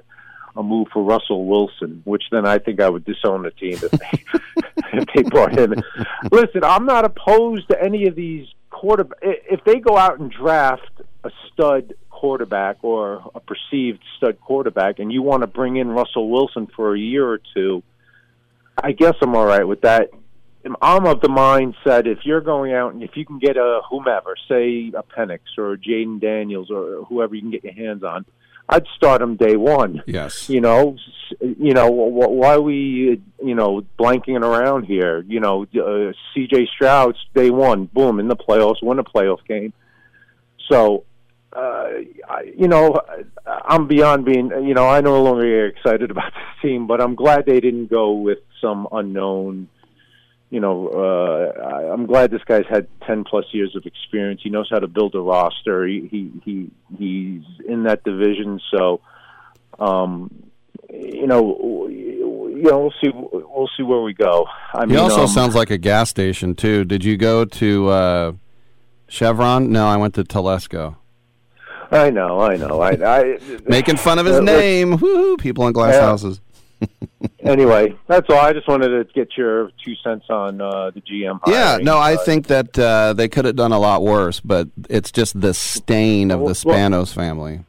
a 0.57 0.63
move 0.63 0.89
for 0.93 1.03
Russell 1.03 1.45
Wilson." 1.45 2.01
Which 2.05 2.25
then 2.31 2.47
I 2.47 2.59
think 2.59 2.81
I 2.81 2.89
would 2.89 3.05
disown 3.05 3.43
the 3.43 3.51
team 3.51 3.75
if 3.75 3.91
they, 3.91 4.25
if 4.99 5.09
they 5.15 5.23
brought 5.25 5.59
him. 5.59 5.75
Listen, 6.33 6.65
I'm 6.65 6.87
not 6.87 7.05
opposed 7.05 7.69
to 7.69 7.83
any 7.83 8.07
of 8.07 8.15
these 8.15 8.49
quarterback. 8.71 9.19
If 9.21 9.63
they 9.65 9.79
go 9.79 9.99
out 9.99 10.19
and 10.19 10.31
draft 10.31 10.91
a 11.25 11.31
stud 11.53 11.93
quarterback 12.19 12.79
or 12.83 13.31
a 13.35 13.41
perceived 13.41 14.03
stud 14.17 14.41
quarterback, 14.41 14.99
and 14.99 15.13
you 15.13 15.23
want 15.23 15.43
to 15.43 15.47
bring 15.47 15.77
in 15.77 15.89
Russell 15.89 16.29
Wilson 16.29 16.67
for 16.75 16.95
a 16.95 16.99
year 16.99 17.27
or 17.27 17.41
two, 17.55 17.83
I 18.77 18.93
guess 18.93 19.15
I'm 19.23 19.37
all 19.37 19.47
right 19.47 19.67
with 19.67 19.83
that. 19.83 20.11
I'm 20.83 21.07
of 21.07 21.21
the 21.21 21.29
mindset 21.29 22.07
if 22.07 22.19
you're 22.25 22.41
going 22.41 22.73
out 22.75 22.93
and 22.93 23.03
if 23.03 23.17
you 23.17 23.25
can 23.25 23.39
get 23.39 23.57
a 23.57 23.81
whomever, 23.89 24.35
say 24.49 24.93
a 24.95 25.03
Penix 25.03 25.41
or 25.57 25.77
Jayden 25.77 26.21
Daniels 26.21 26.71
or 26.71 27.05
whoever 27.05 27.35
you 27.35 27.41
can 27.41 27.51
get 27.53 27.65
your 27.65 27.75
hands 27.75 28.03
on, 28.03 28.27
I'd 28.69 28.87
start 28.97 29.23
him 29.23 29.37
day 29.37 29.57
one. 29.57 30.03
Yes. 30.07 30.51
You 30.51 30.61
know, 30.61 30.97
you 31.41 31.73
know 31.73 31.89
why 31.89 32.55
are 32.55 32.61
we, 32.61 33.21
you 33.43 33.55
know, 33.55 33.87
blanking 33.99 34.43
around 34.43 34.85
here? 34.85 35.25
You 35.27 35.41
know, 35.41 35.67
uh, 35.75 36.13
C.J. 36.35 36.69
Stroud's 36.75 37.19
day 37.35 37.51
one, 37.51 37.87
boom, 37.87 38.19
in 38.19 38.29
the 38.29 38.37
playoffs, 38.37 38.83
win 38.83 38.99
a 38.99 39.05
playoff 39.05 39.47
game. 39.47 39.73
So, 40.71 41.05
uh, 41.53 41.89
I, 42.29 42.53
you 42.57 42.69
know, 42.69 43.01
I'm 43.47 43.87
beyond 43.87 44.25
being, 44.25 44.51
you 44.67 44.75
know, 44.75 44.87
I 44.87 45.01
no 45.01 45.23
longer 45.23 45.45
get 45.45 45.77
excited 45.77 46.11
about 46.13 46.33
this 46.33 46.63
team, 46.63 46.87
but 46.87 47.01
I'm 47.01 47.15
glad 47.15 47.47
they 47.47 47.61
didn't 47.61 47.87
go 47.87 48.13
with 48.13 48.39
some 48.61 48.89
unknown. 48.93 49.69
You 50.51 50.61
know, 50.61 50.89
uh, 50.89 51.93
I'm 51.93 52.07
glad 52.07 52.31
this 52.31 52.43
guy's 52.45 52.65
had 52.71 52.87
10 53.07 53.25
plus 53.25 53.45
years 53.53 53.77
of 53.77 53.85
experience. 53.85 54.41
He 54.43 54.49
knows 54.49 54.69
how 54.71 54.79
to 54.79 54.89
build 54.89 55.15
a 55.15 55.21
roster. 55.21 55.87
He 55.87 56.09
he, 56.11 56.33
he 56.43 56.71
he's 56.97 57.43
in 57.67 57.83
that 57.83 58.03
division, 58.03 58.59
so 58.71 59.03
um, 59.79 60.49
you 60.89 61.27
know, 61.27 61.87
you 61.89 62.63
know, 62.63 62.79
we'll 62.79 62.95
see. 63.03 63.11
We'll 63.13 63.69
see 63.77 63.83
where 63.83 64.01
we 64.01 64.15
go. 64.15 64.47
I 64.73 64.87
he 64.87 64.93
mean, 64.93 64.99
also 64.99 65.23
um, 65.23 65.29
sounds 65.29 65.55
like 65.55 65.71
a 65.71 65.77
gas 65.77 66.09
station 66.09 66.55
too. 66.55 66.87
Did 66.87 67.05
you 67.05 67.19
go 67.19 67.45
to 67.45 67.89
uh, 67.89 68.33
Chevron? 69.07 69.71
No, 69.71 69.87
I 69.87 69.99
went 69.99 70.15
to 70.15 70.25
Telesco. 70.25 70.97
I 71.91 72.11
know, 72.11 72.41
I 72.41 72.57
know. 72.57 72.81
I, 72.81 72.91
I 72.93 73.39
Making 73.67 73.97
fun 73.97 74.19
of 74.19 74.27
his 74.27 74.37
Uh, 74.37 74.41
name. 74.43 74.91
Woo-hoo, 74.93 75.37
people 75.39 75.67
in 75.67 75.73
glass 75.73 75.95
Yeah. 75.95 76.01
houses. 76.03 76.41
anyway, 77.41 77.95
that's 78.07 78.29
all. 78.31 78.39
I 78.39 78.53
just 78.53 78.69
wanted 78.69 78.89
to 78.89 79.05
get 79.13 79.37
your 79.37 79.71
two 79.85 79.95
cents 80.05 80.27
on 80.31 80.61
uh, 80.61 80.91
the 80.91 81.01
GM. 81.01 81.41
Yeah, 81.47 81.71
hiring. 81.71 81.85
no, 81.85 81.97
I 81.97 82.15
Uh, 82.15 82.19
think 82.19 82.47
that 82.49 82.79
uh, 82.79 83.15
they 83.15 83.29
could 83.29 83.45
have 83.47 83.57
done 83.57 83.73
a 83.73 83.79
lot 83.79 84.03
worse, 84.03 84.39
but 84.41 84.69
it's 84.89 85.11
just 85.11 85.41
the 85.41 85.55
stain 85.55 86.31
of 86.31 86.39
the 86.41 86.45
Well- 86.45 86.55
Spanos 86.55 87.13
family. 87.13 87.65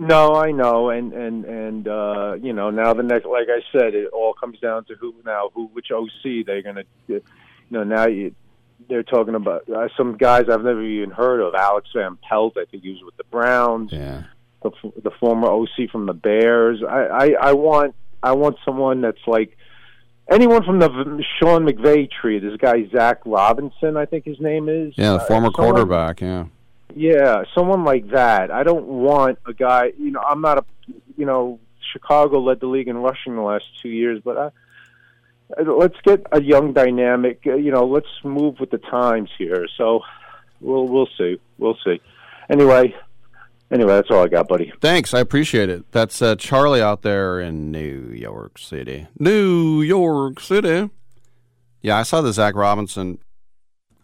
No, 0.00 0.34
I 0.36 0.52
know, 0.52 0.88
and 0.88 1.12
and 1.12 1.44
and 1.44 1.86
uh, 1.86 2.36
you 2.40 2.54
know 2.54 2.70
now 2.70 2.94
the 2.94 3.02
next, 3.02 3.26
like 3.26 3.48
I 3.50 3.60
said, 3.78 3.94
it 3.94 4.08
all 4.10 4.32
comes 4.32 4.58
down 4.58 4.86
to 4.86 4.94
who 4.94 5.14
now 5.26 5.50
who 5.54 5.66
which 5.74 5.90
OC 5.92 6.46
they're 6.46 6.62
gonna, 6.62 6.84
you 7.08 7.20
know, 7.70 7.84
now 7.84 8.06
you 8.06 8.34
they're 8.88 9.02
talking 9.02 9.34
about 9.34 9.68
uh, 9.68 9.88
some 9.96 10.16
guys 10.16 10.46
I've 10.50 10.64
never 10.64 10.82
even 10.82 11.10
heard 11.10 11.40
of. 11.40 11.54
Alex 11.54 11.88
Van 11.94 12.16
Pelt, 12.28 12.56
I 12.56 12.64
think 12.70 12.82
he 12.82 12.90
was 12.90 13.02
with 13.04 13.16
the 13.16 13.24
Browns. 13.24 13.90
Yeah, 13.92 14.24
the 14.62 14.70
f- 14.70 14.92
the 15.02 15.10
former 15.20 15.48
OC 15.48 15.90
from 15.90 16.06
the 16.06 16.12
Bears. 16.14 16.82
I 16.88 17.00
I, 17.06 17.26
I 17.40 17.52
want 17.52 17.94
I 18.22 18.32
want 18.32 18.56
someone 18.64 19.00
that's 19.00 19.26
like 19.26 19.56
anyone 20.30 20.62
from 20.64 20.78
the 20.78 20.88
Sean 21.38 21.66
McVay 21.66 22.08
tree. 22.10 22.38
This 22.38 22.56
guy 22.58 22.88
Zac 22.90 23.20
Robinson, 23.24 23.96
I 23.96 24.06
think 24.06 24.24
his 24.24 24.40
name 24.40 24.68
is. 24.68 24.94
Yeah, 24.96 25.12
the 25.12 25.16
Uh, 25.16 25.26
former 25.26 25.50
someone- 25.54 25.72
quarterback. 25.74 26.20
Yeah. 26.20 26.44
yeah, 26.94 27.44
someone 27.54 27.84
like 27.84 28.08
that. 28.10 28.50
I 28.50 28.62
don't 28.62 28.86
want 28.86 29.38
a 29.46 29.52
guy. 29.52 29.92
You 29.98 30.10
know, 30.12 30.20
I'm 30.20 30.40
not 30.40 30.58
a. 30.58 30.64
You 31.16 31.26
know, 31.26 31.58
Chicago 31.92 32.40
led 32.40 32.60
the 32.60 32.66
league 32.66 32.88
in 32.88 32.96
rushing 32.96 33.34
the 33.36 33.42
last 33.42 33.64
two 33.82 33.88
years, 33.90 34.20
but 34.24 34.36
I, 34.38 34.40
uh, 34.46 34.50
let's 35.66 35.96
get 36.04 36.24
a 36.32 36.42
young, 36.42 36.72
dynamic. 36.72 37.40
uh, 37.46 37.54
You 37.54 37.70
know, 37.70 37.84
let's 37.86 38.06
move 38.24 38.60
with 38.60 38.70
the 38.70 38.78
times 38.78 39.30
here. 39.38 39.66
So, 39.76 40.00
we'll 40.60 40.86
we'll 40.86 41.08
see. 41.18 41.40
We'll 41.58 41.76
see. 41.84 42.00
Anyway, 42.50 42.94
anyway, 43.70 43.92
that's 43.94 44.10
all 44.10 44.24
I 44.24 44.28
got, 44.28 44.48
buddy. 44.48 44.72
Thanks, 44.80 45.14
I 45.14 45.20
appreciate 45.20 45.68
it. 45.68 45.90
That's 45.92 46.20
uh, 46.20 46.36
Charlie 46.36 46.82
out 46.82 47.02
there 47.02 47.40
in 47.40 47.70
New 47.70 48.10
York 48.14 48.58
City. 48.58 49.06
New 49.18 49.82
York 49.82 50.40
City. 50.40 50.90
Yeah, 51.80 51.98
I 51.98 52.02
saw 52.02 52.20
the 52.20 52.32
Zac 52.32 52.54
Robinson 52.54 53.18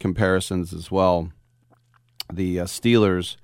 comparisons 0.01 0.73
as 0.73 0.91
well. 0.91 1.31
The 2.33 2.61
uh, 2.61 2.65
Steelers 2.65 3.37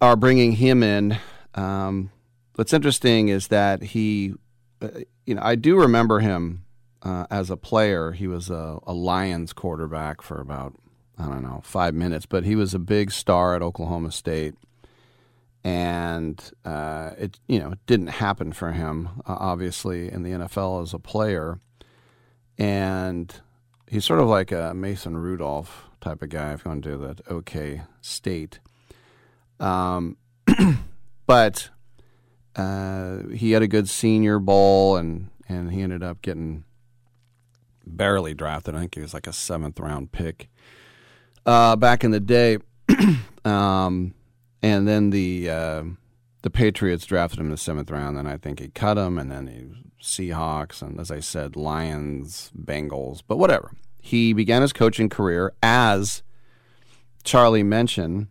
are 0.00 0.16
bringing 0.16 0.52
him 0.52 0.82
in. 0.82 1.18
Um, 1.54 2.10
what's 2.54 2.72
interesting 2.72 3.28
is 3.28 3.48
that 3.48 3.82
he, 3.82 4.34
uh, 4.80 4.88
you 5.26 5.34
know, 5.34 5.42
I 5.44 5.54
do 5.56 5.78
remember 5.78 6.20
him 6.20 6.64
uh, 7.02 7.26
as 7.30 7.50
a 7.50 7.56
player. 7.56 8.12
He 8.12 8.26
was 8.26 8.50
a, 8.50 8.78
a 8.86 8.92
Lions 8.92 9.52
quarterback 9.52 10.22
for 10.22 10.40
about 10.40 10.74
I 11.18 11.26
don't 11.26 11.42
know 11.42 11.60
five 11.64 11.94
minutes, 11.94 12.26
but 12.26 12.44
he 12.44 12.56
was 12.56 12.74
a 12.74 12.78
big 12.78 13.12
star 13.12 13.54
at 13.54 13.62
Oklahoma 13.62 14.12
State 14.12 14.54
and 15.64 16.52
uh, 16.64 17.10
it 17.18 17.38
you 17.46 17.58
know 17.58 17.72
it 17.72 17.78
didn't 17.86 18.08
happen 18.08 18.52
for 18.52 18.72
him 18.72 19.08
uh, 19.26 19.36
obviously 19.38 20.10
in 20.10 20.22
the 20.22 20.30
NFL 20.30 20.82
as 20.82 20.92
a 20.94 20.98
player, 20.98 21.60
and 22.58 23.40
he's 23.88 24.04
sort 24.04 24.20
of 24.20 24.28
like 24.28 24.50
a 24.50 24.72
Mason 24.74 25.16
Rudolph 25.16 25.88
type 26.00 26.22
of 26.22 26.30
guy 26.30 26.52
if 26.52 26.64
you 26.64 26.70
want 26.70 26.82
to 26.82 26.90
do 26.90 26.98
that 26.98 27.20
OK 27.28 27.82
State, 28.00 28.58
um, 29.60 30.16
but 31.26 31.70
uh, 32.56 33.28
he 33.28 33.52
had 33.52 33.62
a 33.62 33.68
good 33.68 33.88
Senior 33.88 34.38
Bowl 34.38 34.96
and 34.96 35.30
and 35.48 35.72
he 35.72 35.82
ended 35.82 36.02
up 36.02 36.22
getting 36.22 36.64
barely 37.86 38.34
drafted. 38.34 38.74
I 38.74 38.80
think 38.80 38.94
he 38.94 39.00
was 39.00 39.14
like 39.14 39.26
a 39.26 39.32
seventh 39.32 39.78
round 39.80 40.12
pick 40.12 40.48
uh, 41.46 41.76
back 41.76 42.04
in 42.04 42.10
the 42.10 42.20
day. 42.20 42.58
um, 43.44 44.14
and 44.62 44.86
then 44.86 45.10
the 45.10 45.50
uh, 45.50 45.82
the 46.42 46.50
Patriots 46.50 47.06
drafted 47.06 47.40
him 47.40 47.46
in 47.46 47.52
the 47.52 47.56
seventh 47.56 47.90
round. 47.90 48.16
Then 48.16 48.26
I 48.26 48.36
think 48.36 48.60
he 48.60 48.68
cut 48.68 48.98
him, 48.98 49.18
and 49.18 49.30
then 49.30 49.46
he 49.46 49.82
Seahawks, 50.02 50.82
and 50.82 50.98
as 50.98 51.10
I 51.10 51.20
said, 51.20 51.56
Lions, 51.56 52.50
Bengals. 52.58 53.22
But 53.26 53.38
whatever. 53.38 53.72
He 54.00 54.32
began 54.32 54.62
his 54.62 54.72
coaching 54.72 55.08
career 55.08 55.52
as 55.62 56.24
Charlie 57.22 57.62
mentioned 57.62 58.26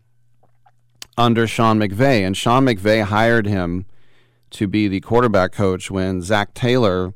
under 1.17 1.47
Sean 1.47 1.79
McVay, 1.79 2.25
and 2.25 2.35
Sean 2.35 2.65
McVay 2.65 3.03
hired 3.03 3.45
him 3.45 3.85
to 4.51 4.67
be 4.67 4.89
the 4.89 4.99
quarterback 4.99 5.53
coach 5.53 5.89
when 5.89 6.21
Zach 6.21 6.53
Taylor 6.53 7.13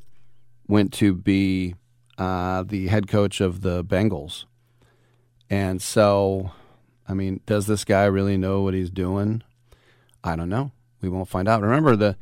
went 0.68 0.94
to 0.94 1.14
be 1.14 1.76
uh, 2.18 2.64
the 2.64 2.88
head 2.88 3.08
coach 3.08 3.42
of 3.42 3.62
the 3.62 3.84
Bengals. 3.84 4.46
And 5.50 5.82
so, 5.82 6.52
I 7.08 7.14
mean, 7.14 7.42
does 7.46 7.68
this 7.68 7.84
guy 7.84 8.06
really 8.06 8.38
know 8.38 8.62
what 8.62 8.74
he's 8.74 8.90
doing? 8.90 9.44
I 10.24 10.36
don't 10.36 10.50
know. 10.50 10.72
We 11.02 11.10
won't 11.10 11.30
find 11.30 11.48
out. 11.48 11.62
Remember 11.62 11.96
the 11.96 12.18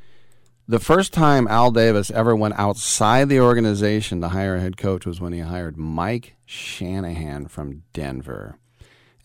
the 0.66 0.80
first 0.80 1.12
time 1.12 1.46
Al 1.50 1.72
Davis 1.72 2.10
ever 2.10 2.34
went 2.36 2.58
outside 2.58 3.28
the 3.28 3.42
organization 3.42 4.22
to 4.22 4.30
hire 4.30 4.56
a 4.56 4.62
head 4.62 4.78
coach 4.78 5.06
was 5.06 5.20
when 5.20 5.34
he 5.34 5.40
hired 5.40 5.78
Mike 5.78 6.36
Shanahan 6.46 7.48
from 7.48 7.84
Denver. 7.92 8.58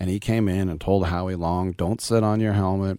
And 0.01 0.11
he 0.11 0.19
came 0.19 0.49
in 0.49 0.69
and 0.69 0.81
told 0.81 1.07
Howie 1.07 1.37
Long, 1.37 1.73
don't 1.73 2.01
sit 2.01 2.25
on 2.25 2.41
your 2.41 2.55
helmet. 2.55 2.99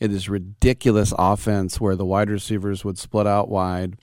It 0.00 0.12
is 0.12 0.28
ridiculous 0.28 1.12
offense 1.16 1.80
where 1.80 1.94
the 1.94 2.04
wide 2.04 2.28
receivers 2.28 2.84
would 2.84 2.98
split 2.98 3.26
out 3.26 3.48
wide. 3.48 3.96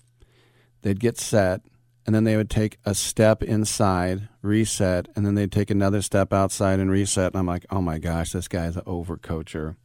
They'd 0.82 1.00
get 1.00 1.18
set, 1.18 1.62
and 2.06 2.14
then 2.14 2.24
they 2.24 2.36
would 2.36 2.50
take 2.50 2.78
a 2.86 2.94
step 2.94 3.42
inside, 3.42 4.28
reset, 4.42 5.08
and 5.16 5.26
then 5.26 5.36
they'd 5.36 5.52
take 5.52 5.72
another 5.72 6.02
step 6.02 6.34
outside 6.34 6.80
and 6.80 6.92
reset. 6.92 7.34
And 7.34 7.38
I'm 7.40 7.46
like, 7.46 7.66
oh 7.70 7.82
my 7.82 7.98
gosh, 7.98 8.32
this 8.32 8.48
guy's 8.48 8.76
an 8.76 8.84
overcoacher 8.84 9.76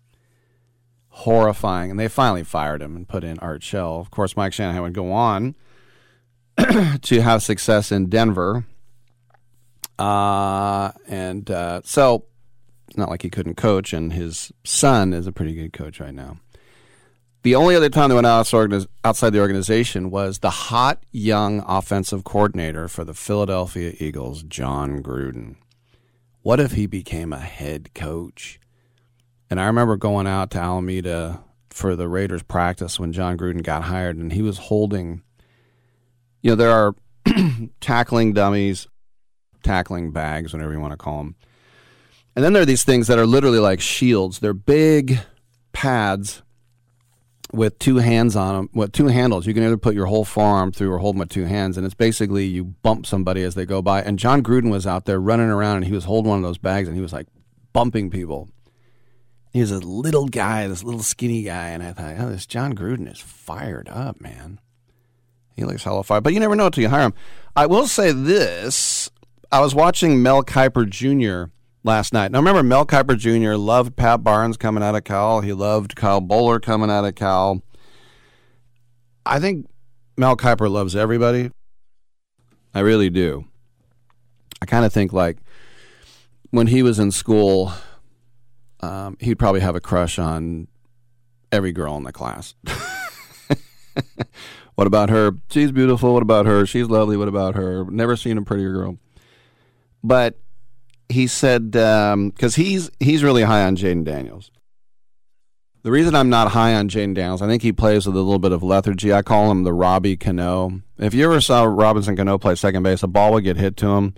horrifying. 1.10 1.90
And 1.90 1.98
they 1.98 2.08
finally 2.08 2.44
fired 2.44 2.82
him 2.82 2.96
and 2.96 3.08
put 3.08 3.24
in 3.24 3.38
Art 3.38 3.62
Shell. 3.62 4.00
Of 4.00 4.10
course, 4.10 4.36
Mike 4.36 4.52
Shanahan 4.52 4.82
would 4.82 4.94
go 4.94 5.12
on 5.12 5.54
to 7.02 7.20
have 7.20 7.42
success 7.42 7.92
in 7.92 8.08
Denver. 8.08 8.64
Uh, 9.98 10.92
and 11.06 11.50
uh, 11.50 11.80
so 11.84 12.24
it's 12.88 12.96
not 12.96 13.10
like 13.10 13.22
he 13.22 13.30
couldn't 13.30 13.56
coach, 13.56 13.92
and 13.92 14.12
his 14.12 14.52
son 14.64 15.12
is 15.12 15.26
a 15.26 15.32
pretty 15.32 15.54
good 15.54 15.72
coach 15.72 16.00
right 16.00 16.14
now. 16.14 16.38
The 17.42 17.54
only 17.54 17.76
other 17.76 17.88
time 17.88 18.08
they 18.08 18.16
went 18.16 18.26
outside 18.26 19.30
the 19.32 19.40
organization 19.40 20.10
was 20.10 20.40
the 20.40 20.50
hot 20.50 21.04
young 21.12 21.64
offensive 21.66 22.24
coordinator 22.24 22.88
for 22.88 23.04
the 23.04 23.14
Philadelphia 23.14 23.94
Eagles, 23.98 24.42
Jon 24.42 25.02
Gruden. 25.02 25.56
What 26.42 26.58
if 26.58 26.72
he 26.72 26.86
became 26.86 27.32
a 27.32 27.38
head 27.38 27.94
coach? 27.94 28.58
And 29.50 29.60
I 29.60 29.66
remember 29.66 29.96
going 29.96 30.26
out 30.26 30.50
to 30.52 30.58
Alameda 30.58 31.42
for 31.70 31.94
the 31.94 32.08
Raiders 32.08 32.42
practice 32.42 32.98
when 32.98 33.12
Jon 33.12 33.38
Gruden 33.38 33.62
got 33.62 33.84
hired, 33.84 34.16
and 34.16 34.32
he 34.32 34.42
was 34.42 34.58
holding, 34.58 35.22
you 36.42 36.50
know, 36.50 36.56
there 36.56 36.72
are 36.72 36.94
tackling 37.80 38.32
dummies, 38.32 38.88
tackling 39.62 40.10
bags, 40.10 40.52
whatever 40.52 40.72
you 40.72 40.80
want 40.80 40.92
to 40.92 40.96
call 40.96 41.18
them. 41.18 41.36
And 42.34 42.44
then 42.44 42.52
there 42.52 42.62
are 42.62 42.66
these 42.66 42.84
things 42.84 43.06
that 43.06 43.18
are 43.18 43.26
literally 43.26 43.58
like 43.58 43.80
shields. 43.80 44.40
They're 44.40 44.54
big 44.54 45.20
pads 45.72 46.42
with 47.52 47.78
two 47.78 47.96
hands 47.96 48.36
on 48.36 48.54
them, 48.54 48.70
with 48.74 48.92
two 48.92 49.06
handles. 49.06 49.46
You 49.46 49.54
can 49.54 49.62
either 49.62 49.78
put 49.78 49.94
your 49.94 50.06
whole 50.06 50.24
forearm 50.24 50.72
through 50.72 50.92
or 50.92 50.98
hold 50.98 51.14
them 51.14 51.20
with 51.20 51.30
two 51.30 51.44
hands, 51.44 51.76
and 51.76 51.86
it's 51.86 51.94
basically 51.94 52.44
you 52.46 52.64
bump 52.64 53.06
somebody 53.06 53.42
as 53.42 53.54
they 53.54 53.64
go 53.64 53.82
by. 53.82 54.02
And 54.02 54.18
Jon 54.18 54.42
Gruden 54.42 54.70
was 54.70 54.86
out 54.86 55.04
there 55.06 55.20
running 55.20 55.48
around, 55.48 55.76
and 55.76 55.86
he 55.86 55.92
was 55.92 56.04
holding 56.04 56.30
one 56.30 56.38
of 56.38 56.44
those 56.44 56.58
bags, 56.58 56.88
and 56.88 56.96
he 56.96 57.02
was 57.02 57.12
like 57.12 57.26
bumping 57.72 58.10
people 58.10 58.48
he 59.52 59.60
was 59.60 59.70
a 59.70 59.78
little 59.78 60.26
guy, 60.26 60.66
this 60.66 60.84
little 60.84 61.02
skinny 61.02 61.42
guy, 61.42 61.68
and 61.70 61.82
I 61.82 61.92
thought, 61.92 62.14
oh, 62.18 62.30
this 62.30 62.46
Jon 62.46 62.74
Gruden 62.74 63.10
is 63.10 63.20
fired 63.20 63.88
up, 63.88 64.20
man. 64.20 64.60
He 65.56 65.64
looks 65.64 65.84
hella 65.84 66.04
fired, 66.04 66.22
but 66.22 66.32
you 66.32 66.40
never 66.40 66.54
know 66.54 66.66
until 66.66 66.82
you 66.82 66.88
hire 66.88 67.06
him. 67.06 67.14
I 67.56 67.66
will 67.66 67.88
say 67.88 68.12
this: 68.12 69.10
I 69.50 69.60
was 69.60 69.74
watching 69.74 70.22
Mel 70.22 70.44
Kiper 70.44 70.88
Jr. 70.88 71.50
last 71.84 72.12
night. 72.12 72.30
Now 72.30 72.38
remember, 72.38 72.62
Mel 72.62 72.86
Kiper 72.86 73.16
Jr. 73.16 73.54
loved 73.54 73.96
Pat 73.96 74.22
Barnes 74.22 74.56
coming 74.56 74.82
out 74.82 74.94
of 74.94 75.04
Cal. 75.04 75.40
He 75.40 75.52
loved 75.52 75.96
Kyle 75.96 76.20
Boller 76.20 76.60
coming 76.60 76.90
out 76.90 77.04
of 77.04 77.14
Cal. 77.14 77.62
I 79.24 79.40
think 79.40 79.68
Mel 80.16 80.36
Kiper 80.36 80.70
loves 80.70 80.96
everybody. 80.96 81.50
I 82.74 82.80
really 82.80 83.10
do. 83.10 83.46
I 84.60 84.66
kind 84.66 84.84
of 84.84 84.92
think 84.92 85.12
like 85.12 85.38
when 86.50 86.66
he 86.66 86.82
was 86.82 86.98
in 86.98 87.10
school, 87.10 87.72
um, 88.80 89.16
he'd 89.20 89.38
probably 89.38 89.60
have 89.60 89.76
a 89.76 89.80
crush 89.80 90.18
on 90.18 90.68
every 91.52 91.72
girl 91.72 91.96
in 91.96 92.04
the 92.04 92.12
class. 92.12 92.54
what 94.74 94.86
about 94.86 95.10
her? 95.10 95.32
She's 95.50 95.72
beautiful. 95.72 96.14
What 96.14 96.22
about 96.22 96.46
her? 96.46 96.66
She's 96.66 96.88
lovely. 96.88 97.16
What 97.16 97.28
about 97.28 97.54
her? 97.54 97.84
Never 97.84 98.16
seen 98.16 98.38
a 98.38 98.42
prettier 98.42 98.72
girl. 98.72 98.98
But 100.02 100.38
he 101.08 101.26
said 101.26 101.70
because 101.70 102.12
um, 102.58 102.64
he's 102.64 102.90
he's 103.00 103.22
really 103.22 103.42
high 103.42 103.64
on 103.64 103.76
Jayden 103.76 104.04
Daniels. 104.04 104.50
The 105.82 105.90
reason 105.92 106.14
I'm 106.14 106.28
not 106.28 106.50
high 106.50 106.74
on 106.74 106.88
Jayden 106.88 107.14
Daniels, 107.14 107.40
I 107.40 107.46
think 107.46 107.62
he 107.62 107.72
plays 107.72 108.06
with 108.06 108.16
a 108.16 108.20
little 108.20 108.40
bit 108.40 108.52
of 108.52 108.62
lethargy. 108.62 109.12
I 109.12 109.22
call 109.22 109.50
him 109.50 109.62
the 109.62 109.72
Robbie 109.72 110.16
Cano. 110.16 110.82
If 110.98 111.14
you 111.14 111.24
ever 111.24 111.40
saw 111.40 111.64
Robinson 111.64 112.16
Cano 112.16 112.36
play 112.36 112.56
second 112.56 112.82
base, 112.82 113.02
a 113.02 113.06
ball 113.06 113.32
would 113.32 113.44
get 113.44 113.56
hit 113.56 113.76
to 113.78 113.88
him 113.90 114.14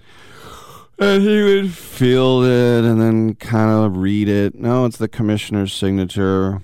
and 1.00 1.22
he 1.22 1.42
would 1.42 1.72
field 1.72 2.44
it 2.44 2.84
and 2.84 3.00
then 3.00 3.34
kind 3.34 3.70
of 3.70 3.96
read 3.96 4.28
it. 4.28 4.54
No, 4.54 4.84
it's 4.84 4.98
the 4.98 5.08
commissioner's 5.08 5.72
signature. 5.72 6.60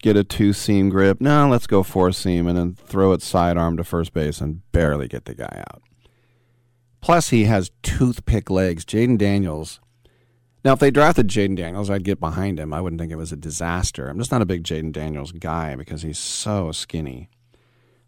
Get 0.00 0.16
a 0.16 0.24
two 0.24 0.52
seam 0.52 0.88
grip. 0.88 1.20
No, 1.20 1.48
let's 1.48 1.66
go 1.66 1.82
four 1.82 2.10
seam 2.10 2.48
and 2.48 2.58
then 2.58 2.74
throw 2.74 3.12
it 3.12 3.22
sidearm 3.22 3.76
to 3.76 3.84
first 3.84 4.14
base 4.14 4.40
and 4.40 4.62
barely 4.72 5.06
get 5.06 5.26
the 5.26 5.34
guy 5.34 5.62
out. 5.70 5.82
Plus, 7.02 7.28
he 7.28 7.44
has 7.44 7.70
toothpick 7.82 8.48
legs. 8.48 8.84
Jayden 8.84 9.18
Daniels. 9.18 9.80
Now, 10.64 10.72
if 10.72 10.78
they 10.78 10.90
drafted 10.90 11.28
Jayden 11.28 11.56
Daniels, 11.56 11.90
I'd 11.90 12.04
get 12.04 12.20
behind 12.20 12.58
him. 12.58 12.72
I 12.72 12.80
wouldn't 12.80 13.00
think 13.00 13.12
it 13.12 13.16
was 13.16 13.32
a 13.32 13.36
disaster. 13.36 14.08
I'm 14.08 14.18
just 14.18 14.32
not 14.32 14.40
a 14.40 14.46
big 14.46 14.62
Jayden 14.62 14.92
Daniels 14.92 15.32
guy 15.32 15.76
because 15.76 16.02
he's 16.02 16.18
so 16.18 16.72
skinny. 16.72 17.28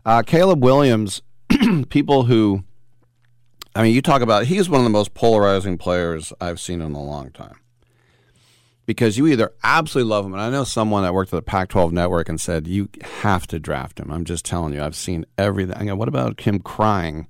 Uh, 0.06 0.22
Caleb 0.22 0.62
Williams, 0.62 1.20
people 1.90 2.24
who 2.24 2.64
I 3.76 3.82
mean, 3.82 3.94
you 3.94 4.02
talk 4.02 4.22
about 4.22 4.46
he's 4.46 4.68
one 4.68 4.80
of 4.80 4.84
the 4.84 4.90
most 4.90 5.14
polarizing 5.14 5.78
players 5.78 6.32
I've 6.40 6.60
seen 6.60 6.80
in 6.80 6.92
a 6.92 7.02
long 7.02 7.30
time. 7.30 7.58
Because 8.86 9.16
you 9.16 9.26
either 9.26 9.52
absolutely 9.64 10.10
love 10.10 10.26
him, 10.26 10.34
and 10.34 10.42
I 10.42 10.50
know 10.50 10.64
someone 10.64 11.04
that 11.04 11.14
worked 11.14 11.32
at 11.32 11.36
the 11.36 11.42
Pac 11.42 11.70
12 11.70 11.92
network 11.92 12.28
and 12.28 12.38
said, 12.38 12.66
you 12.66 12.90
have 13.22 13.46
to 13.46 13.58
draft 13.58 13.98
him. 13.98 14.10
I'm 14.10 14.26
just 14.26 14.44
telling 14.44 14.74
you, 14.74 14.82
I've 14.82 14.94
seen 14.94 15.24
everything. 15.38 15.74
I 15.74 15.86
go, 15.86 15.96
what 15.96 16.06
about 16.06 16.38
him 16.42 16.60
crying? 16.60 17.26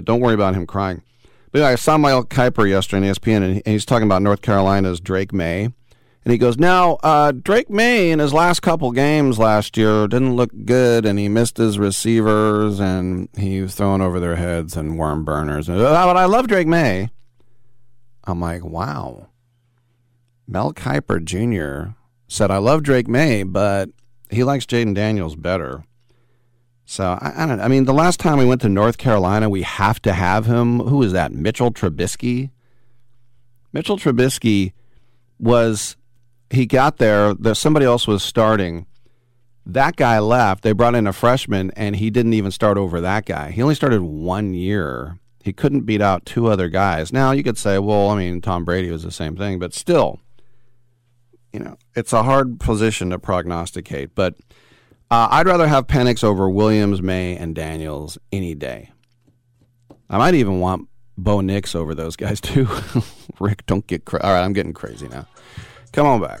Don't 0.00 0.20
worry 0.20 0.34
about 0.34 0.54
him 0.54 0.66
crying. 0.66 1.02
But 1.50 1.60
anyway, 1.60 1.72
I 1.72 1.76
saw 1.76 1.98
Mel 1.98 2.24
Kiper 2.24 2.68
yesterday 2.68 3.08
on 3.08 3.14
ESPN, 3.14 3.42
and 3.42 3.62
he's 3.66 3.84
talking 3.84 4.06
about 4.06 4.22
North 4.22 4.40
Carolina's 4.40 5.00
Drake 5.00 5.32
Maye. 5.32 5.72
And 6.24 6.30
he 6.30 6.38
goes, 6.38 6.56
Now, 6.56 6.94
uh, 7.02 7.32
Drake 7.32 7.68
Maye 7.68 8.10
in 8.10 8.20
his 8.20 8.32
last 8.32 8.60
couple 8.60 8.90
games 8.92 9.38
last 9.38 9.76
year 9.76 10.06
didn't 10.06 10.34
look 10.34 10.50
good, 10.64 11.04
and 11.04 11.18
he 11.18 11.28
missed 11.28 11.58
his 11.58 11.78
receivers, 11.78 12.80
and 12.80 13.28
he 13.36 13.60
was 13.60 13.74
throwing 13.74 14.00
over 14.00 14.18
their 14.18 14.36
heads 14.36 14.76
and 14.76 14.98
worm 14.98 15.24
burners. 15.24 15.68
Uh, 15.68 15.76
but 15.76 16.16
I 16.16 16.24
love 16.24 16.46
Drake 16.46 16.68
Maye. 16.68 17.10
I'm 18.24 18.40
like, 18.40 18.64
wow. 18.64 19.28
Mel 20.46 20.72
Kiper 20.72 21.22
Jr. 21.22 21.94
said, 22.28 22.50
I 22.50 22.58
love 22.58 22.82
Drake 22.82 23.08
Maye, 23.08 23.42
but 23.42 23.90
he 24.30 24.44
likes 24.44 24.64
Jayden 24.64 24.94
Daniels 24.94 25.36
better. 25.36 25.84
So 26.92 27.18
I, 27.22 27.44
I, 27.44 27.46
don't. 27.46 27.58
I 27.58 27.68
mean, 27.68 27.86
the 27.86 27.94
last 27.94 28.20
time 28.20 28.36
we 28.36 28.44
went 28.44 28.60
to 28.60 28.68
North 28.68 28.98
Carolina, 28.98 29.48
we 29.48 29.62
have 29.62 30.02
to 30.02 30.12
have 30.12 30.44
him. 30.44 30.78
Who 30.78 31.02
is 31.02 31.12
that? 31.12 31.32
Mitchell 31.32 31.72
Trubisky. 31.72 32.50
Mitchell 33.72 33.96
Trubisky 33.96 34.74
was 35.38 35.96
he 36.50 36.66
got 36.66 36.98
there, 36.98 37.32
there 37.32 37.54
somebody 37.54 37.86
else 37.86 38.06
was 38.06 38.22
starting. 38.22 38.84
That 39.64 39.96
guy 39.96 40.18
left. 40.18 40.64
They 40.64 40.72
brought 40.72 40.94
in 40.94 41.06
a 41.06 41.14
freshman, 41.14 41.70
and 41.76 41.96
he 41.96 42.10
didn't 42.10 42.34
even 42.34 42.50
start 42.50 42.76
over 42.76 43.00
that 43.00 43.24
guy. 43.24 43.52
He 43.52 43.62
only 43.62 43.74
started 43.74 44.02
one 44.02 44.52
year. 44.52 45.18
He 45.42 45.54
couldn't 45.54 45.86
beat 45.86 46.02
out 46.02 46.26
two 46.26 46.48
other 46.48 46.68
guys. 46.68 47.10
Now 47.10 47.32
you 47.32 47.42
could 47.42 47.56
say, 47.56 47.78
well, 47.78 48.10
I 48.10 48.18
mean, 48.18 48.42
Tom 48.42 48.66
Brady 48.66 48.90
was 48.90 49.02
the 49.02 49.10
same 49.10 49.34
thing, 49.34 49.58
but 49.58 49.72
still, 49.72 50.20
you 51.54 51.60
know, 51.60 51.78
it's 51.96 52.12
a 52.12 52.22
hard 52.22 52.60
position 52.60 53.08
to 53.10 53.18
prognosticate. 53.18 54.14
But 54.14 54.34
uh, 55.12 55.28
I'd 55.30 55.46
rather 55.46 55.68
have 55.68 55.86
Penix 55.86 56.24
over 56.24 56.48
Williams, 56.48 57.02
Maye, 57.02 57.36
and 57.36 57.54
Daniels 57.54 58.16
any 58.32 58.54
day. 58.54 58.90
I 60.08 60.16
might 60.16 60.32
even 60.32 60.58
want 60.58 60.88
Bo 61.18 61.42
Nix 61.42 61.74
over 61.74 61.94
those 61.94 62.16
guys 62.16 62.40
too. 62.40 62.66
Rick, 63.38 63.66
don't 63.66 63.86
get 63.86 64.06
cra- 64.06 64.22
all 64.22 64.32
right. 64.32 64.42
I'm 64.42 64.54
getting 64.54 64.72
crazy 64.72 65.08
now. 65.08 65.26
Come 65.92 66.06
on 66.06 66.22
back. 66.22 66.40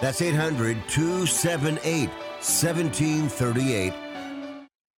That's 0.00 0.20
800 0.20 0.76
278 0.88 2.08
1738. 2.08 4.03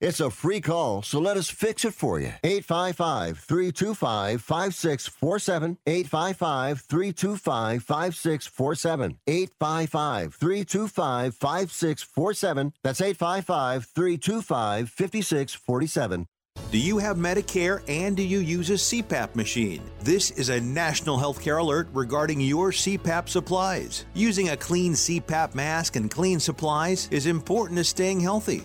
It's 0.00 0.20
a 0.20 0.30
free 0.30 0.60
call, 0.60 1.02
so 1.02 1.18
let 1.18 1.36
us 1.36 1.50
fix 1.50 1.84
it 1.84 1.92
for 1.92 2.20
you. 2.20 2.32
855 2.44 3.40
325 3.40 4.40
5647. 4.40 5.78
855 5.84 6.80
325 6.82 7.82
5647. 7.82 9.18
855 9.26 10.34
325 10.34 11.34
5647. 11.34 12.72
That's 12.84 13.00
855 13.00 13.86
325 13.86 14.88
5647. 14.88 16.28
Do 16.70 16.78
you 16.78 16.98
have 16.98 17.16
Medicare 17.16 17.82
and 17.88 18.16
do 18.16 18.22
you 18.22 18.38
use 18.38 18.70
a 18.70 18.74
CPAP 18.74 19.34
machine? 19.34 19.82
This 20.00 20.30
is 20.32 20.50
a 20.50 20.60
national 20.60 21.18
healthcare 21.18 21.60
alert 21.60 21.88
regarding 21.92 22.40
your 22.40 22.70
CPAP 22.70 23.28
supplies. 23.28 24.04
Using 24.14 24.50
a 24.50 24.56
clean 24.56 24.92
CPAP 24.92 25.54
mask 25.54 25.96
and 25.96 26.10
clean 26.10 26.38
supplies 26.38 27.08
is 27.10 27.26
important 27.26 27.78
to 27.78 27.84
staying 27.84 28.20
healthy. 28.20 28.64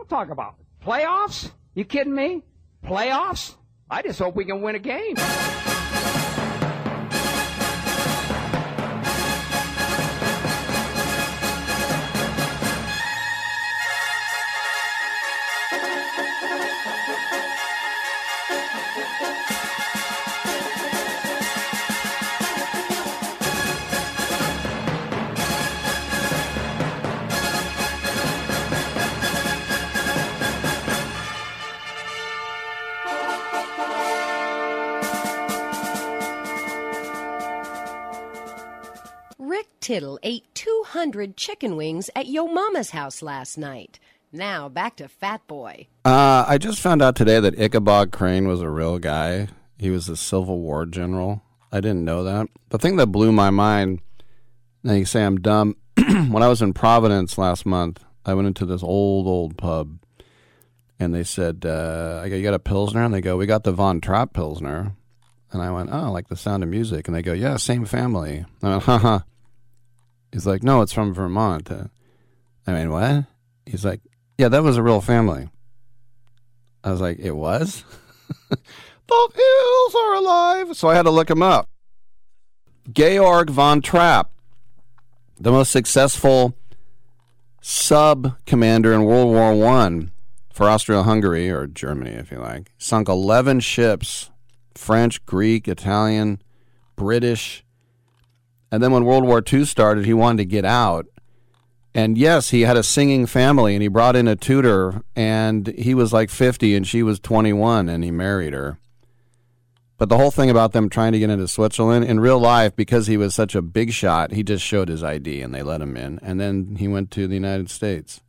Don't 0.00 0.08
talk 0.08 0.30
about 0.30 0.54
playoffs. 0.82 1.50
You 1.74 1.84
kidding 1.84 2.14
me? 2.14 2.42
Playoffs? 2.82 3.54
I 3.90 4.00
just 4.00 4.18
hope 4.18 4.34
we 4.34 4.46
can 4.46 4.62
win 4.62 4.74
a 4.74 4.78
game. 4.78 5.16
Tittle 39.90 40.20
ate 40.22 40.44
200 40.54 41.36
chicken 41.36 41.76
wings 41.76 42.10
at 42.14 42.28
Yo 42.28 42.46
Mama's 42.46 42.90
house 42.90 43.22
last 43.22 43.58
night. 43.58 43.98
Now 44.32 44.68
back 44.68 44.94
to 44.98 45.08
Fat 45.08 45.44
Boy. 45.48 45.88
Uh, 46.04 46.44
I 46.46 46.58
just 46.58 46.80
found 46.80 47.02
out 47.02 47.16
today 47.16 47.40
that 47.40 47.58
Ichabod 47.58 48.12
Crane 48.12 48.46
was 48.46 48.60
a 48.60 48.70
real 48.70 49.00
guy. 49.00 49.48
He 49.78 49.90
was 49.90 50.08
a 50.08 50.16
Civil 50.16 50.60
War 50.60 50.86
general. 50.86 51.42
I 51.72 51.80
didn't 51.80 52.04
know 52.04 52.22
that. 52.22 52.46
The 52.68 52.78
thing 52.78 52.98
that 52.98 53.08
blew 53.08 53.32
my 53.32 53.50
mind, 53.50 53.98
now 54.84 54.92
you 54.92 55.04
say 55.04 55.24
I'm 55.24 55.40
dumb. 55.40 55.74
when 55.96 56.40
I 56.40 56.46
was 56.46 56.62
in 56.62 56.72
Providence 56.72 57.36
last 57.36 57.66
month, 57.66 58.04
I 58.24 58.34
went 58.34 58.46
into 58.46 58.66
this 58.66 58.84
old, 58.84 59.26
old 59.26 59.58
pub 59.58 59.98
and 61.00 61.12
they 61.12 61.24
said, 61.24 61.66
uh, 61.66 62.22
You 62.28 62.44
got 62.44 62.54
a 62.54 62.60
Pilsner? 62.60 63.02
And 63.02 63.12
they 63.12 63.22
go, 63.22 63.36
We 63.36 63.46
got 63.46 63.64
the 63.64 63.72
Von 63.72 64.00
Trapp 64.00 64.34
Pilsner. 64.34 64.92
And 65.50 65.60
I 65.60 65.72
went, 65.72 65.90
Oh, 65.92 66.12
like 66.12 66.28
the 66.28 66.36
sound 66.36 66.62
of 66.62 66.68
music. 66.68 67.08
And 67.08 67.16
they 67.16 67.22
go, 67.22 67.32
Yeah, 67.32 67.56
same 67.56 67.84
family. 67.84 68.44
I 68.62 68.68
went, 68.68 68.82
Haha. 68.84 69.18
He's 70.32 70.46
like, 70.46 70.62
No, 70.62 70.82
it's 70.82 70.92
from 70.92 71.14
Vermont. 71.14 71.70
Uh, 71.70 71.84
I 72.66 72.72
mean, 72.72 72.90
what? 72.90 73.24
He's 73.66 73.84
like, 73.84 74.00
Yeah, 74.38 74.48
that 74.48 74.62
was 74.62 74.76
a 74.76 74.82
real 74.82 75.00
family. 75.00 75.48
I 76.84 76.90
was 76.90 77.00
like, 77.00 77.18
It 77.18 77.32
was? 77.32 77.84
the 78.48 79.28
hills 79.34 79.94
are 79.94 80.14
alive. 80.14 80.76
So 80.76 80.88
I 80.88 80.94
had 80.94 81.02
to 81.02 81.10
look 81.10 81.30
him 81.30 81.42
up. 81.42 81.68
Georg 82.92 83.50
von 83.50 83.80
Trapp, 83.80 84.30
the 85.38 85.52
most 85.52 85.70
successful 85.70 86.56
sub 87.60 88.36
commander 88.46 88.92
in 88.92 89.04
World 89.04 89.28
War 89.28 89.54
One 89.54 90.12
for 90.52 90.68
Austria-Hungary 90.68 91.50
or 91.50 91.66
Germany, 91.66 92.10
if 92.10 92.30
you 92.30 92.38
like, 92.38 92.72
sunk 92.78 93.08
eleven 93.08 93.60
ships, 93.60 94.30
French, 94.74 95.24
Greek, 95.26 95.68
Italian, 95.68 96.40
British, 96.96 97.64
and 98.70 98.82
then 98.82 98.92
when 98.92 99.04
World 99.04 99.24
War 99.24 99.42
II 99.46 99.64
started, 99.64 100.04
he 100.04 100.14
wanted 100.14 100.38
to 100.38 100.44
get 100.44 100.64
out. 100.64 101.06
And 101.94 102.16
yes, 102.16 102.50
he 102.50 102.62
had 102.62 102.76
a 102.76 102.82
singing 102.82 103.26
family, 103.26 103.74
and 103.74 103.82
he 103.82 103.88
brought 103.88 104.16
in 104.16 104.28
a 104.28 104.36
tutor, 104.36 105.02
and 105.16 105.66
he 105.68 105.94
was 105.94 106.12
like 106.12 106.30
fifty, 106.30 106.76
and 106.76 106.86
she 106.86 107.02
was 107.02 107.18
twenty-one, 107.18 107.88
and 107.88 108.04
he 108.04 108.10
married 108.10 108.52
her. 108.52 108.78
But 110.00 110.08
the 110.08 110.16
whole 110.16 110.30
thing 110.30 110.48
about 110.48 110.72
them 110.72 110.88
trying 110.88 111.12
to 111.12 111.18
get 111.18 111.28
into 111.28 111.46
Switzerland 111.46 112.06
in 112.06 112.20
real 112.20 112.38
life, 112.38 112.74
because 112.74 113.06
he 113.06 113.18
was 113.18 113.34
such 113.34 113.54
a 113.54 113.60
big 113.60 113.92
shot, 113.92 114.32
he 114.32 114.42
just 114.42 114.64
showed 114.64 114.88
his 114.88 115.04
ID 115.04 115.42
and 115.42 115.54
they 115.54 115.62
let 115.62 115.82
him 115.82 115.94
in. 115.94 116.18
And 116.22 116.40
then 116.40 116.76
he 116.76 116.88
went 116.88 117.10
to 117.10 117.28
the 117.28 117.34
United 117.34 117.68
States. 117.68 118.22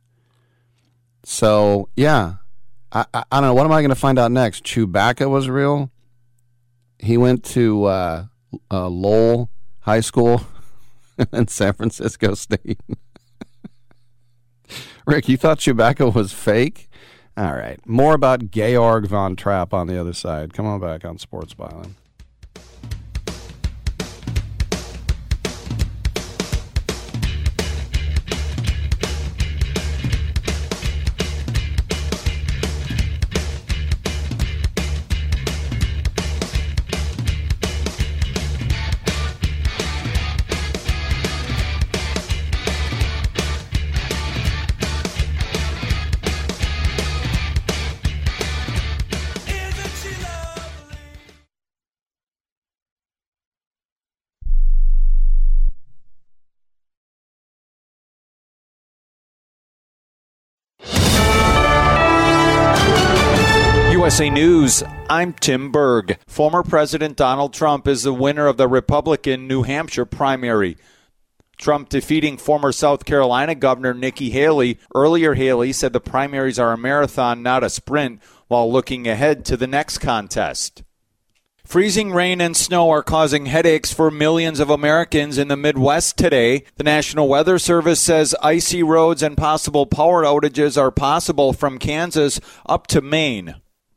So, 1.24 1.88
yeah, 1.96 2.34
I, 2.92 3.06
I, 3.14 3.24
I 3.32 3.40
don't 3.40 3.48
know. 3.48 3.54
What 3.54 3.64
am 3.64 3.72
I 3.72 3.80
going 3.80 3.88
to 3.88 3.94
find 3.94 4.18
out 4.18 4.30
next? 4.30 4.64
Chewbacca 4.64 5.30
was 5.30 5.48
real. 5.48 5.90
He 6.98 7.16
went 7.16 7.42
to 7.44 7.84
uh, 7.84 8.24
uh, 8.70 8.88
Lowell 8.88 9.48
High 9.82 10.00
School 10.00 10.42
and 11.32 11.48
San 11.48 11.74
Francisco 11.74 12.34
State. 12.34 12.80
Rick, 15.06 15.28
you 15.28 15.36
thought 15.36 15.58
Chewbacca 15.58 16.14
was 16.14 16.32
fake? 16.32 16.88
All 17.36 17.54
right. 17.54 17.80
More 17.86 18.14
about 18.14 18.50
Georg 18.50 19.06
von 19.06 19.36
Trapp 19.36 19.74
on 19.74 19.86
the 19.86 19.98
other 19.98 20.12
side. 20.12 20.52
Come 20.52 20.66
on 20.66 20.80
back 20.80 21.04
on 21.04 21.18
Sports 21.18 21.54
Byline. 21.54 21.94
USA 64.12 64.28
News, 64.28 64.82
I'm 65.08 65.32
Tim 65.32 65.72
Berg. 65.72 66.18
Former 66.26 66.62
President 66.62 67.16
Donald 67.16 67.54
Trump 67.54 67.88
is 67.88 68.02
the 68.02 68.12
winner 68.12 68.46
of 68.46 68.58
the 68.58 68.68
Republican 68.68 69.48
New 69.48 69.62
Hampshire 69.62 70.04
primary. 70.04 70.76
Trump 71.56 71.88
defeating 71.88 72.36
former 72.36 72.72
South 72.72 73.06
Carolina 73.06 73.54
Governor 73.54 73.94
Nikki 73.94 74.28
Haley. 74.28 74.78
Earlier, 74.94 75.32
Haley 75.32 75.72
said 75.72 75.94
the 75.94 75.98
primaries 75.98 76.58
are 76.58 76.74
a 76.74 76.76
marathon, 76.76 77.42
not 77.42 77.64
a 77.64 77.70
sprint, 77.70 78.20
while 78.48 78.70
looking 78.70 79.08
ahead 79.08 79.46
to 79.46 79.56
the 79.56 79.66
next 79.66 79.96
contest. 79.96 80.82
Freezing 81.64 82.12
rain 82.12 82.42
and 82.42 82.54
snow 82.54 82.90
are 82.90 83.02
causing 83.02 83.46
headaches 83.46 83.94
for 83.94 84.10
millions 84.10 84.60
of 84.60 84.68
Americans 84.68 85.38
in 85.38 85.48
the 85.48 85.56
Midwest 85.56 86.18
today. 86.18 86.64
The 86.76 86.84
National 86.84 87.28
Weather 87.28 87.58
Service 87.58 88.00
says 88.00 88.34
icy 88.42 88.82
roads 88.82 89.22
and 89.22 89.38
possible 89.38 89.86
power 89.86 90.22
outages 90.22 90.78
are 90.78 90.90
possible 90.90 91.54
from 91.54 91.78
Kansas 91.78 92.40
up 92.66 92.86
to 92.88 93.00
Maine. 93.00 93.54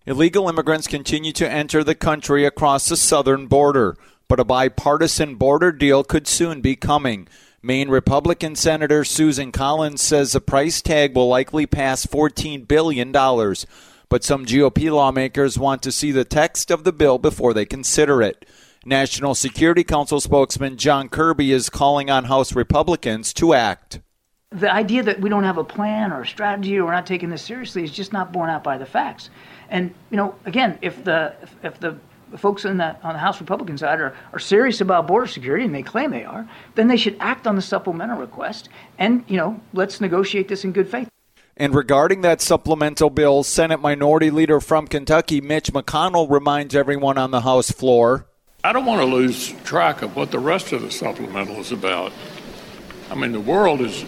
Illegal 0.08 0.48
immigrants 0.48 0.86
continue 0.86 1.32
to 1.32 1.50
enter 1.50 1.84
the 1.84 1.96
country 1.96 2.46
across 2.46 2.88
the 2.88 2.96
southern 2.96 3.48
border, 3.48 3.98
but 4.28 4.40
a 4.40 4.44
bipartisan 4.44 5.34
border 5.34 5.72
deal 5.72 6.04
could 6.04 6.28
soon 6.28 6.62
be 6.62 6.76
coming. 6.76 7.28
Maine 7.64 7.90
Republican 7.90 8.56
Senator 8.56 9.04
Susan 9.04 9.52
Collins 9.52 10.04
says 10.04 10.32
the 10.32 10.40
price 10.40 10.80
tag 10.84 11.16
will 11.16 11.28
likely 11.28 11.66
pass 11.66 12.06
$14 12.06 12.68
billion, 12.68 13.12
but 13.12 14.24
some 14.24 14.46
GOP 14.46 14.92
lawmakers 14.92 15.58
want 15.58 15.82
to 15.82 15.92
see 15.92 16.12
the 16.12 16.24
text 16.24 16.70
of 16.70 16.84
the 16.84 16.94
bill 16.94 17.18
before 17.18 17.56
they 17.56 17.66
consider 17.66 18.22
it. 18.22 18.46
National 18.86 19.34
Security 19.34 19.84
Council 19.84 20.22
spokesman 20.22 20.78
John 20.78 21.10
Kirby 21.10 21.52
is 21.52 21.72
calling 21.72 22.12
on 22.12 22.26
House 22.26 22.54
Republicans 22.56 23.34
to 23.34 23.56
act 23.56 24.02
the 24.52 24.72
idea 24.72 25.04
that 25.04 25.20
we 25.20 25.30
don't 25.30 25.44
have 25.44 25.58
a 25.58 25.64
plan 25.64 26.14
or 26.14 26.22
a 26.22 26.28
strategy 26.28 26.78
or 26.78 26.86
we're 26.86 26.92
not 26.92 27.06
taking 27.06 27.30
this 27.30 27.42
seriously 27.42 27.84
is 27.84 27.92
just 27.92 28.14
not 28.14 28.32
borne 28.32 28.50
out 28.50 28.64
by 28.64 28.78
the 28.78 28.86
facts. 28.86 29.30
And 29.70 29.94
you 30.10 30.18
know, 30.18 30.36
again, 30.46 30.78
if 30.82 31.04
the 31.04 31.36
if, 31.42 31.56
if 31.64 31.80
the 31.80 31.98
folks 32.38 32.66
in 32.66 32.78
the, 32.78 33.02
on 33.02 33.14
the 33.14 33.20
House 33.20 33.40
Republican 33.40 33.78
side 33.78 34.00
are, 34.00 34.16
are 34.34 34.40
serious 34.40 34.82
about 34.82 35.08
border 35.08 35.28
security, 35.28 35.64
and 35.66 35.74
they 35.74 35.84
claim 35.84 36.12
they 36.12 36.26
are, 36.26 36.48
then 36.76 36.88
they 36.88 36.98
should 36.98 37.16
act 37.20 37.48
on 37.48 37.56
the 37.56 37.62
supplemental 37.62 38.18
request, 38.18 38.70
and 38.98 39.24
you 39.28 39.38
know, 39.38 39.60
let's 39.74 40.02
negotiate 40.02 40.48
this 40.48 40.64
in 40.64 40.72
good 40.72 40.90
faith. 40.90 41.10
And 41.58 41.74
regarding 41.74 42.22
that 42.22 42.42
supplemental 42.42 43.10
bill, 43.10 43.44
Senate 43.44 43.80
Minority 43.80 44.30
Leader 44.30 44.60
from 44.60 44.88
Kentucky, 44.88 45.40
Mitch 45.40 45.72
McConnell, 45.72 46.30
reminds 46.30 46.76
everyone 46.76 47.18
on 47.18 47.32
the 47.32 47.42
House 47.42 47.72
floor. 47.72 48.26
I 48.66 48.74
don't 48.74 48.86
want 48.86 49.00
to 49.00 49.06
lose 49.06 49.54
track 49.64 50.02
of 50.02 50.16
what 50.16 50.32
the 50.32 50.40
rest 50.40 50.74
of 50.74 50.82
the 50.82 50.92
supplemental 50.92 51.58
is 51.58 51.72
about. 51.72 52.12
I 53.10 53.16
mean, 53.16 53.32
the 53.32 53.40
world 53.40 53.80
is 53.80 54.04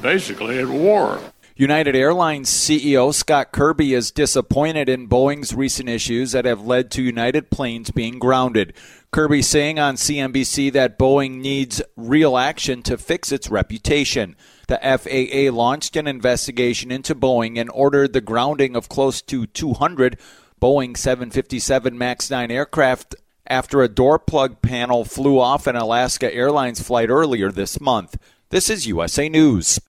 basically 0.00 0.58
at 0.58 0.68
war. 0.68 1.20
United 1.58 1.96
Airlines 1.96 2.50
CEO 2.50 3.14
Scott 3.14 3.50
Kirby 3.50 3.94
is 3.94 4.10
disappointed 4.10 4.90
in 4.90 5.08
Boeing's 5.08 5.54
recent 5.54 5.88
issues 5.88 6.32
that 6.32 6.44
have 6.44 6.60
led 6.60 6.90
to 6.90 7.02
United 7.02 7.48
planes 7.48 7.90
being 7.90 8.18
grounded. 8.18 8.74
Kirby 9.10 9.40
saying 9.40 9.78
on 9.78 9.94
CNBC 9.94 10.70
that 10.74 10.98
Boeing 10.98 11.40
needs 11.40 11.80
real 11.96 12.36
action 12.36 12.82
to 12.82 12.98
fix 12.98 13.32
its 13.32 13.48
reputation. 13.48 14.36
The 14.68 14.76
FAA 14.76 15.56
launched 15.56 15.96
an 15.96 16.06
investigation 16.06 16.90
into 16.90 17.14
Boeing 17.14 17.58
and 17.58 17.70
ordered 17.72 18.12
the 18.12 18.20
grounding 18.20 18.76
of 18.76 18.90
close 18.90 19.22
to 19.22 19.46
200 19.46 20.18
Boeing 20.60 20.94
757 20.94 21.96
MAX 21.96 22.30
9 22.30 22.50
aircraft 22.50 23.14
after 23.46 23.80
a 23.80 23.88
door 23.88 24.18
plug 24.18 24.60
panel 24.60 25.06
flew 25.06 25.40
off 25.40 25.66
an 25.66 25.76
Alaska 25.76 26.30
Airlines 26.34 26.82
flight 26.82 27.08
earlier 27.08 27.50
this 27.50 27.80
month. 27.80 28.18
This 28.50 28.68
is 28.68 28.86
USA 28.86 29.30
News. 29.30 29.80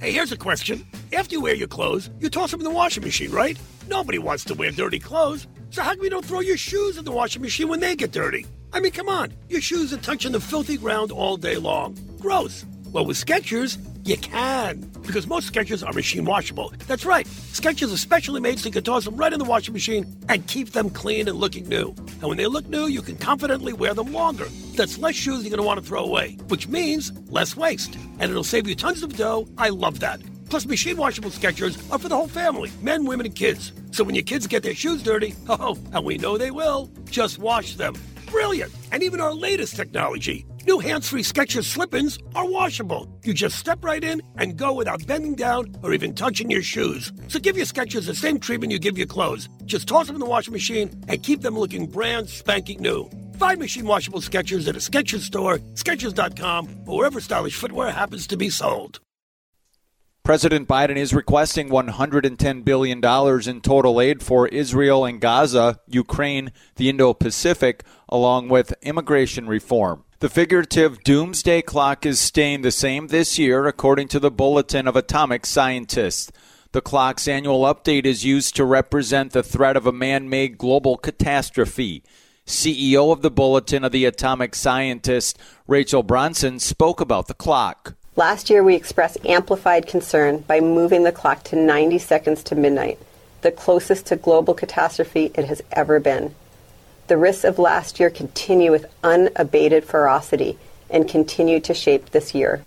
Hey, 0.00 0.12
here's 0.12 0.32
a 0.32 0.36
question. 0.38 0.86
After 1.12 1.34
you 1.34 1.42
wear 1.42 1.54
your 1.54 1.68
clothes, 1.68 2.08
you 2.20 2.30
toss 2.30 2.50
them 2.50 2.60
in 2.60 2.64
the 2.64 2.70
washing 2.70 3.04
machine, 3.04 3.30
right? 3.30 3.58
Nobody 3.86 4.16
wants 4.16 4.44
to 4.44 4.54
wear 4.54 4.70
dirty 4.70 4.98
clothes. 4.98 5.46
So 5.68 5.82
how 5.82 5.94
come 5.94 6.02
you 6.02 6.08
don't 6.08 6.24
throw 6.24 6.40
your 6.40 6.56
shoes 6.56 6.96
in 6.96 7.04
the 7.04 7.12
washing 7.12 7.42
machine 7.42 7.68
when 7.68 7.80
they 7.80 7.94
get 7.96 8.10
dirty? 8.10 8.46
I 8.72 8.80
mean, 8.80 8.92
come 8.92 9.10
on. 9.10 9.34
Your 9.50 9.60
shoes 9.60 9.92
are 9.92 9.98
touching 9.98 10.32
the 10.32 10.40
filthy 10.40 10.78
ground 10.78 11.12
all 11.12 11.36
day 11.36 11.58
long. 11.58 11.98
Gross. 12.18 12.64
Well, 12.92 13.06
with 13.06 13.24
Skechers, 13.24 13.78
you 14.04 14.16
can. 14.16 14.80
Because 15.06 15.26
most 15.28 15.52
Skechers 15.52 15.86
are 15.86 15.92
machine 15.92 16.24
washable. 16.24 16.72
That's 16.88 17.04
right. 17.04 17.24
Skechers 17.26 17.94
are 17.94 17.96
specially 17.96 18.40
made 18.40 18.58
so 18.58 18.66
you 18.66 18.72
can 18.72 18.82
toss 18.82 19.04
them 19.04 19.16
right 19.16 19.32
in 19.32 19.38
the 19.38 19.44
washing 19.44 19.72
machine 19.72 20.04
and 20.28 20.44
keep 20.48 20.70
them 20.70 20.90
clean 20.90 21.28
and 21.28 21.38
looking 21.38 21.68
new. 21.68 21.94
And 22.20 22.22
when 22.22 22.36
they 22.36 22.46
look 22.46 22.66
new, 22.68 22.86
you 22.86 23.00
can 23.00 23.16
confidently 23.16 23.72
wear 23.72 23.94
them 23.94 24.12
longer. 24.12 24.46
That's 24.74 24.98
less 24.98 25.14
shoes 25.14 25.42
you're 25.42 25.50
going 25.50 25.58
to 25.60 25.66
want 25.66 25.78
to 25.80 25.86
throw 25.86 26.04
away, 26.04 26.36
which 26.48 26.66
means 26.66 27.12
less 27.30 27.56
waste. 27.56 27.94
And 28.18 28.30
it'll 28.30 28.42
save 28.42 28.66
you 28.66 28.74
tons 28.74 29.04
of 29.04 29.16
dough. 29.16 29.46
I 29.56 29.68
love 29.68 30.00
that. 30.00 30.20
Plus, 30.48 30.66
machine 30.66 30.96
washable 30.96 31.30
Skechers 31.30 31.78
are 31.92 31.98
for 31.98 32.08
the 32.08 32.16
whole 32.16 32.26
family 32.26 32.72
men, 32.82 33.04
women, 33.04 33.26
and 33.26 33.34
kids. 33.36 33.72
So 33.92 34.02
when 34.02 34.16
your 34.16 34.24
kids 34.24 34.48
get 34.48 34.64
their 34.64 34.74
shoes 34.74 35.00
dirty, 35.00 35.34
oh, 35.48 35.78
and 35.92 36.04
we 36.04 36.18
know 36.18 36.36
they 36.36 36.50
will, 36.50 36.90
just 37.08 37.38
wash 37.38 37.76
them. 37.76 37.94
Brilliant! 38.30 38.72
And 38.92 39.02
even 39.02 39.20
our 39.20 39.34
latest 39.34 39.74
technology, 39.74 40.46
new 40.66 40.78
hands-free 40.78 41.22
Skechers 41.22 41.64
slip-ins 41.64 42.18
are 42.34 42.48
washable. 42.48 43.08
You 43.24 43.34
just 43.34 43.58
step 43.58 43.84
right 43.84 44.02
in 44.02 44.22
and 44.36 44.56
go 44.56 44.72
without 44.72 45.06
bending 45.06 45.34
down 45.34 45.74
or 45.82 45.92
even 45.92 46.14
touching 46.14 46.50
your 46.50 46.62
shoes. 46.62 47.12
So 47.28 47.40
give 47.40 47.56
your 47.56 47.66
Skechers 47.66 48.06
the 48.06 48.14
same 48.14 48.38
treatment 48.38 48.72
you 48.72 48.78
give 48.78 48.96
your 48.96 49.08
clothes. 49.08 49.48
Just 49.64 49.88
toss 49.88 50.06
them 50.06 50.16
in 50.16 50.20
the 50.20 50.26
washing 50.26 50.52
machine 50.52 50.90
and 51.08 51.22
keep 51.22 51.40
them 51.40 51.58
looking 51.58 51.86
brand 51.86 52.28
spanking 52.28 52.80
new. 52.80 53.10
Find 53.38 53.58
machine 53.58 53.86
washable 53.86 54.20
Skechers 54.20 54.68
at 54.68 54.76
a 54.76 54.78
Skechers 54.78 55.20
store, 55.20 55.58
Skechers.com, 55.74 56.68
or 56.86 56.98
wherever 56.98 57.20
stylish 57.20 57.56
footwear 57.56 57.90
happens 57.90 58.26
to 58.28 58.36
be 58.36 58.50
sold. 58.50 59.00
President 60.22 60.68
Biden 60.68 60.96
is 60.96 61.14
requesting 61.14 61.70
$110 61.70 62.64
billion 62.64 62.98
in 63.48 63.60
total 63.60 64.00
aid 64.00 64.22
for 64.22 64.46
Israel 64.48 65.04
and 65.04 65.20
Gaza, 65.20 65.80
Ukraine, 65.88 66.52
the 66.76 66.88
Indo 66.88 67.14
Pacific, 67.14 67.82
along 68.08 68.48
with 68.48 68.74
immigration 68.82 69.46
reform. 69.48 70.04
The 70.20 70.28
figurative 70.28 71.02
doomsday 71.02 71.62
clock 71.62 72.04
is 72.04 72.20
staying 72.20 72.60
the 72.60 72.70
same 72.70 73.06
this 73.06 73.38
year, 73.38 73.66
according 73.66 74.08
to 74.08 74.20
the 74.20 74.30
Bulletin 74.30 74.86
of 74.86 74.94
Atomic 74.94 75.46
Scientists. 75.46 76.30
The 76.72 76.82
clock's 76.82 77.26
annual 77.26 77.62
update 77.62 78.04
is 78.04 78.24
used 78.24 78.54
to 78.56 78.64
represent 78.66 79.32
the 79.32 79.42
threat 79.42 79.76
of 79.76 79.86
a 79.86 79.92
man 79.92 80.28
made 80.28 80.58
global 80.58 80.98
catastrophe. 80.98 82.04
CEO 82.46 83.10
of 83.10 83.22
the 83.22 83.30
Bulletin 83.30 83.82
of 83.82 83.92
the 83.92 84.04
Atomic 84.04 84.54
Scientist, 84.54 85.38
Rachel 85.66 86.02
Bronson, 86.02 86.58
spoke 86.58 87.00
about 87.00 87.26
the 87.26 87.34
clock. 87.34 87.94
Last 88.16 88.50
year, 88.50 88.64
we 88.64 88.74
expressed 88.74 89.24
amplified 89.24 89.86
concern 89.86 90.38
by 90.38 90.60
moving 90.60 91.04
the 91.04 91.12
clock 91.12 91.44
to 91.44 91.56
90 91.56 91.98
seconds 91.98 92.42
to 92.44 92.56
midnight, 92.56 92.98
the 93.42 93.52
closest 93.52 94.06
to 94.06 94.16
global 94.16 94.52
catastrophe 94.52 95.30
it 95.34 95.44
has 95.44 95.62
ever 95.72 96.00
been. 96.00 96.34
The 97.06 97.16
risks 97.16 97.44
of 97.44 97.58
last 97.58 98.00
year 98.00 98.10
continue 98.10 98.72
with 98.72 98.86
unabated 99.04 99.84
ferocity 99.84 100.58
and 100.90 101.08
continue 101.08 101.60
to 101.60 101.72
shape 101.72 102.10
this 102.10 102.34
year. 102.34 102.64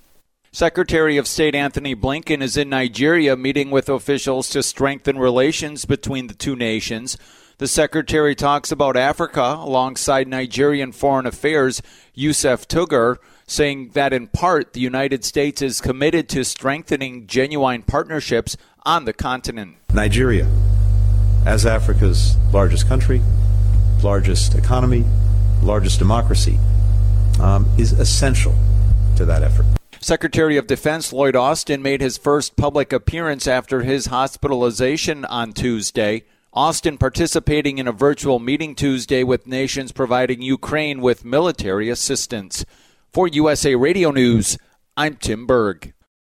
Secretary 0.54 1.18
of 1.18 1.28
State 1.28 1.56
Antony 1.56 1.96
Blinken 1.96 2.42
is 2.42 2.56
in 2.56 2.70
Nigeria 2.70 3.36
meeting 3.36 3.70
with 3.70 3.90
officials 3.90 4.50
to 4.50 4.64
strengthen 4.64 5.18
relations 5.18 5.84
between 5.84 6.28
the 6.28 6.34
two 6.34 6.56
nations. 6.56 7.18
The 7.58 7.68
secretary 7.68 8.36
talks 8.36 8.72
about 8.72 8.96
Africa 8.96 9.58
alongside 9.60 10.28
Nigerian 10.28 10.92
Foreign 10.92 11.26
Affairs 11.26 11.82
Yusuf 12.14 12.68
Tuggar 12.68 13.18
saying 13.48 13.90
that 13.94 14.14
in 14.14 14.28
part 14.28 14.74
the 14.74 14.80
United 14.80 15.24
States 15.24 15.62
is 15.62 15.82
committed 15.82 16.30
to 16.30 16.44
strengthening 16.44 17.28
genuine 17.28 17.82
partnerships 17.84 18.58
on 18.86 19.06
the 19.06 19.14
continent. 19.14 19.78
Nigeria, 19.94 20.48
as 21.46 21.66
Africa's 21.66 22.36
largest 22.52 22.88
country, 22.88 23.22
largest 24.02 24.56
economy, 24.56 25.06
largest 25.62 26.00
democracy, 26.00 26.58
um, 27.40 27.66
is 27.78 27.94
essential 27.94 28.56
to 29.16 29.26
that 29.26 29.44
effort. 29.44 29.66
Secretary 30.00 30.58
of 30.58 30.68
Defense 30.68 31.14
Lloyd 31.14 31.36
Austin 31.36 31.82
made 31.82 32.02
his 32.02 32.18
first 32.18 32.58
public 32.58 32.92
appearance 32.92 33.48
after 33.48 33.84
his 33.84 34.08
hospitalization 34.08 35.24
on 35.26 35.54
Tuesday. 35.54 36.24
Austin 36.52 36.98
participating 36.98 37.78
in 37.78 37.88
a 37.88 37.94
virtual 37.94 38.38
meeting 38.38 38.76
Tuesday 38.76 39.24
with 39.24 39.48
nations 39.48 39.92
providing 39.94 40.42
Ukraine 40.42 41.02
with 41.02 41.24
military 41.24 41.90
assistance. 41.90 42.66
For 43.14 43.28
USA 43.28 43.76
Radio 43.76 44.10
News, 44.10 44.58
I'm 44.98 45.18
Tim 45.18 45.46
Berg. 45.46 45.93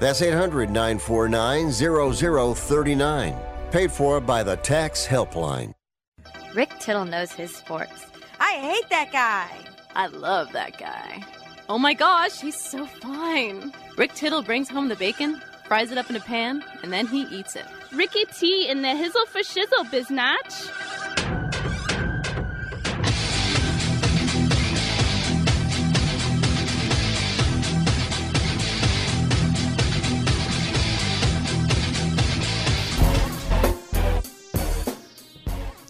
That's 0.00 0.22
800 0.22 0.70
949 0.70 1.72
0039. 2.54 3.36
Paid 3.70 3.92
for 3.92 4.20
by 4.20 4.42
the 4.42 4.56
Tax 4.56 5.06
Helpline. 5.06 5.74
Rick 6.54 6.70
Tittle 6.80 7.04
knows 7.04 7.32
his 7.32 7.54
sports. 7.54 8.06
I 8.38 8.52
hate 8.52 8.88
that 8.90 9.10
guy. 9.12 9.48
I 9.96 10.06
love 10.06 10.52
that 10.52 10.78
guy. 10.78 11.24
Oh 11.68 11.78
my 11.78 11.94
gosh, 11.94 12.40
he's 12.40 12.58
so 12.60 12.86
fine. 12.86 13.72
Rick 13.96 14.14
Tittle 14.14 14.42
brings 14.42 14.68
home 14.68 14.88
the 14.88 14.96
bacon, 14.96 15.40
fries 15.66 15.90
it 15.90 15.98
up 15.98 16.10
in 16.10 16.16
a 16.16 16.20
pan, 16.20 16.62
and 16.82 16.92
then 16.92 17.06
he 17.06 17.22
eats 17.22 17.56
it. 17.56 17.64
Ricky 17.92 18.24
T 18.26 18.68
in 18.68 18.82
the 18.82 18.88
hizzle 18.88 19.26
for 19.26 19.40
shizzle, 19.40 19.84
biznatch. 19.90 21.03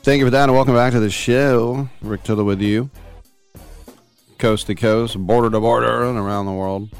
Thank 0.05 0.19
you 0.19 0.27
for 0.27 0.31
that, 0.33 0.51
and 0.51 0.53
welcome 0.53 0.75
back 0.75 0.93
to 0.93 1.01
the 1.01 1.09
show. 1.09 1.89
Rick 2.03 2.25
Tittle 2.25 2.45
with 2.45 2.61
you, 2.61 2.91
coast 4.37 4.67
to 4.67 4.75
coast, 4.75 5.17
border 5.19 5.49
to 5.49 5.59
border, 5.61 6.05
and 6.05 6.19
around 6.19 6.45
the 6.45 6.53
world 6.53 6.91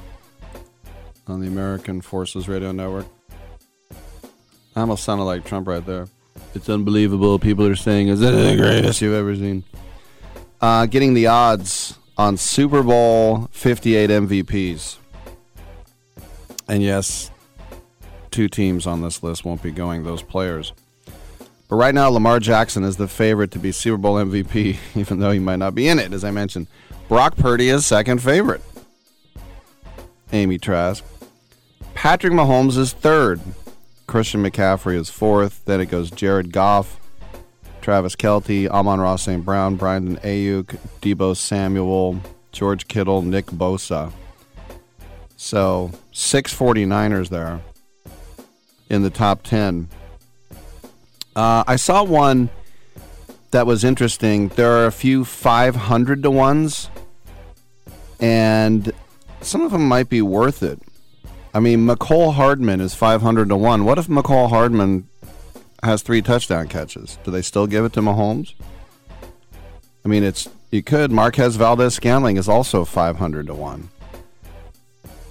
on 1.27 1.43
the 1.43 1.47
American 1.47 2.01
Forces 2.01 2.49
Radio 2.49 2.73
Network. 2.73 3.05
I 4.75 4.81
almost 4.81 5.05
sounded 5.05 5.25
like 5.25 5.45
Trump 5.45 5.69
right 5.69 5.85
there. 5.85 6.09
It's 6.55 6.71
unbelievable. 6.71 7.39
People 7.39 7.67
are 7.67 7.77
saying, 7.77 8.09
"Is 8.09 8.23
it 8.23 8.31
the 8.31 8.57
greatest 8.57 9.03
you've 9.03 9.13
ever 9.13 9.37
seen?" 9.37 9.65
Uh, 10.63 10.87
getting 10.87 11.13
the 11.13 11.27
odds 11.27 11.99
on 12.17 12.39
Super 12.39 12.83
Bowl 12.83 13.51
58 13.53 14.09
MVPs, 14.09 14.97
and 16.67 16.83
yes, 16.83 17.31
two 18.31 18.49
teams 18.49 18.87
on 18.87 19.03
this 19.03 19.23
list 19.23 19.45
won't 19.45 19.63
be 19.63 19.71
going 19.71 20.05
those 20.05 20.23
players. 20.23 20.73
But 21.69 21.77
right 21.77 21.95
now, 21.95 22.09
Lamar 22.09 22.41
Jackson 22.41 22.85
is 22.85 22.97
the 22.97 23.09
favorite 23.09 23.51
to 23.53 23.59
be 23.59 23.73
Super 23.73 23.97
Bowl 23.97 24.17
MVP, 24.17 24.77
even 24.95 25.19
though 25.19 25.31
he 25.31 25.39
might 25.39 25.57
not 25.57 25.75
be 25.75 25.89
in 25.89 25.99
it, 25.99 26.13
as 26.13 26.25
I 26.25 26.31
mentioned. 26.31 26.67
Brock 27.09 27.37
Purdy 27.37 27.69
is 27.69 27.87
second 27.87 28.23
favorite. 28.23 28.63
Amy 30.33 30.59
Trask. 30.59 31.05
Patrick 31.95 32.33
Mahomes 32.33 32.77
is 32.77 32.93
third. 32.93 33.41
Christian 34.07 34.43
McCaffrey 34.43 34.97
is 34.97 35.09
fourth. 35.09 35.65
Then 35.65 35.81
it 35.81 35.87
goes 35.87 36.11
Jared 36.11 36.53
Goff, 36.53 36.99
Travis 37.81 38.17
Kelce, 38.17 38.69
Amon 38.69 39.01
Ross 39.01 39.23
St. 39.23 39.45
Brown, 39.45 39.77
Brandon 39.77 40.17
Aiyuk, 40.19 40.79
Deebo 41.01 41.37
Samuel, 41.37 42.21
George 42.53 42.89
Kittle, 42.89 43.23
Nick 43.23 43.47
Bosa. 43.47 44.13
So, 45.37 45.91
six 46.13 46.55
49ers 46.55 47.29
there 47.29 47.61
in 48.89 49.03
the 49.03 49.11
top 49.11 49.43
10. 49.43 49.89
Uh, 51.37 51.65
I 51.67 51.77
saw 51.77 52.03
one 52.03 52.51
that 53.51 53.67
was 53.67 53.85
interesting. 53.85 54.49
There 54.49 54.73
are 54.73 54.87
a 54.87 54.93
few 54.93 55.25
500 55.25 56.23
to 56.23 56.31
ones, 56.31 56.91
and 58.21 58.93
some 59.41 59.63
of 59.63 59.73
them 59.73 59.87
might 59.89 60.09
be 60.09 60.23
worth 60.23 60.63
it. 60.63 60.81
I 61.55 61.61
mean, 61.61 61.87
Mecole 61.87 62.35
Hardman 62.35 62.81
is 62.81 62.95
500 62.95 63.49
to 63.49 63.57
1. 63.57 63.85
What 63.85 63.99
if 63.99 64.09
Mecole 64.09 64.49
Hardman 64.49 65.09
has 65.85 66.03
three 66.03 66.21
touchdown 66.21 66.67
catches? 66.67 67.17
Do 67.23 67.31
they 67.31 67.43
still 67.43 67.69
give 67.69 67.85
it 67.85 67.93
to 67.93 68.01
Mahomes? 68.01 68.55
I 70.05 70.09
mean, 70.09 70.25
it's 70.25 70.49
you 70.71 70.83
could. 70.83 71.13
Marquez 71.13 71.55
Valdes-Scantling 71.55 72.37
is 72.37 72.49
also 72.49 72.85
500 72.85 73.47
to 73.47 73.55
1. 73.55 73.89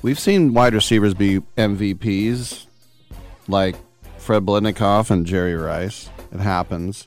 We've 0.02 0.20
seen 0.20 0.54
wide 0.54 0.74
receivers 0.74 1.14
be 1.14 1.42
MVPs 1.58 2.68
like 3.48 3.76
Fred 4.24 4.46
Biletnikoff 4.46 5.12
and 5.12 5.26
Jerry 5.26 5.54
Rice. 5.54 6.10
It 6.32 6.40
happens. 6.40 7.06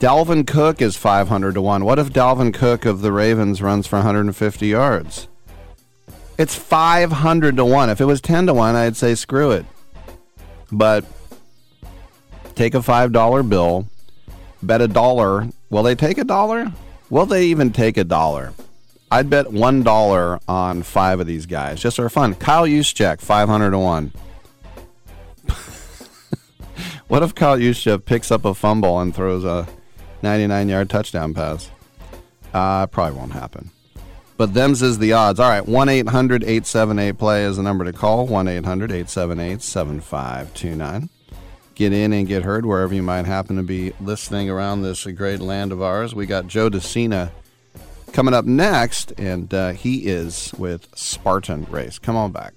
Dalvin 0.00 0.44
Cook 0.46 0.82
is 0.82 0.96
500 0.96 1.54
to 1.54 1.62
1. 1.62 1.84
What 1.84 2.00
if 2.00 2.12
Dalvin 2.12 2.52
Cook 2.52 2.84
of 2.84 3.02
the 3.02 3.12
Ravens 3.12 3.62
runs 3.62 3.86
for 3.86 3.96
150 3.96 4.66
yards? 4.66 5.28
It's 6.36 6.56
500 6.56 7.56
to 7.56 7.64
1. 7.64 7.88
If 7.88 8.00
it 8.00 8.04
was 8.04 8.20
10 8.20 8.46
to 8.46 8.54
1, 8.54 8.74
I'd 8.74 8.96
say 8.96 9.14
screw 9.14 9.52
it. 9.52 9.64
But 10.72 11.04
take 12.56 12.74
a 12.74 12.78
$5 12.78 13.48
bill, 13.48 13.86
bet 14.62 14.82
a 14.82 14.88
dollar. 14.88 15.48
Will 15.70 15.84
they 15.84 15.94
take 15.94 16.18
a 16.18 16.24
dollar? 16.24 16.72
Will 17.10 17.26
they 17.26 17.46
even 17.46 17.72
take 17.72 17.96
a 17.96 18.04
dollar? 18.04 18.52
I'd 19.10 19.30
bet 19.30 19.46
$1 19.46 20.40
on 20.48 20.82
five 20.82 21.20
of 21.20 21.28
these 21.28 21.46
guys 21.46 21.80
just 21.80 21.96
for 21.96 22.08
fun. 22.08 22.34
Kyle 22.34 22.66
Juszczyk, 22.66 23.20
500 23.20 23.70
to 23.70 23.78
1. 23.78 24.12
What 27.08 27.22
if 27.22 27.36
Kyle 27.36 27.56
Juszczyk 27.56 28.04
picks 28.04 28.32
up 28.32 28.44
a 28.44 28.52
fumble 28.52 28.98
and 28.98 29.14
throws 29.14 29.44
a 29.44 29.68
99 30.22 30.68
yard 30.68 30.90
touchdown 30.90 31.34
pass? 31.34 31.70
Uh, 32.52 32.88
probably 32.88 33.16
won't 33.16 33.32
happen. 33.32 33.70
But 34.36 34.54
them's 34.54 34.82
is 34.82 34.98
the 34.98 35.12
odds. 35.12 35.38
All 35.38 35.48
right, 35.48 35.66
1 35.66 35.88
800 35.88 36.42
878 36.42 37.16
play 37.16 37.44
is 37.44 37.58
the 37.58 37.62
number 37.62 37.84
to 37.84 37.92
call 37.92 38.26
1 38.26 38.48
800 38.48 38.90
878 38.90 39.62
7529. 39.62 41.08
Get 41.76 41.92
in 41.92 42.12
and 42.12 42.26
get 42.26 42.42
heard 42.42 42.66
wherever 42.66 42.92
you 42.92 43.02
might 43.02 43.26
happen 43.26 43.56
to 43.56 43.62
be 43.62 43.92
listening 44.00 44.50
around 44.50 44.82
this 44.82 45.04
great 45.04 45.40
land 45.40 45.70
of 45.70 45.80
ours. 45.80 46.12
We 46.12 46.26
got 46.26 46.48
Joe 46.48 46.68
De 46.68 46.80
Sena 46.80 47.30
coming 48.12 48.34
up 48.34 48.46
next, 48.46 49.12
and 49.16 49.52
uh, 49.54 49.72
he 49.72 50.06
is 50.06 50.52
with 50.58 50.88
Spartan 50.96 51.66
Race. 51.70 52.00
Come 52.00 52.16
on 52.16 52.32
back. 52.32 52.54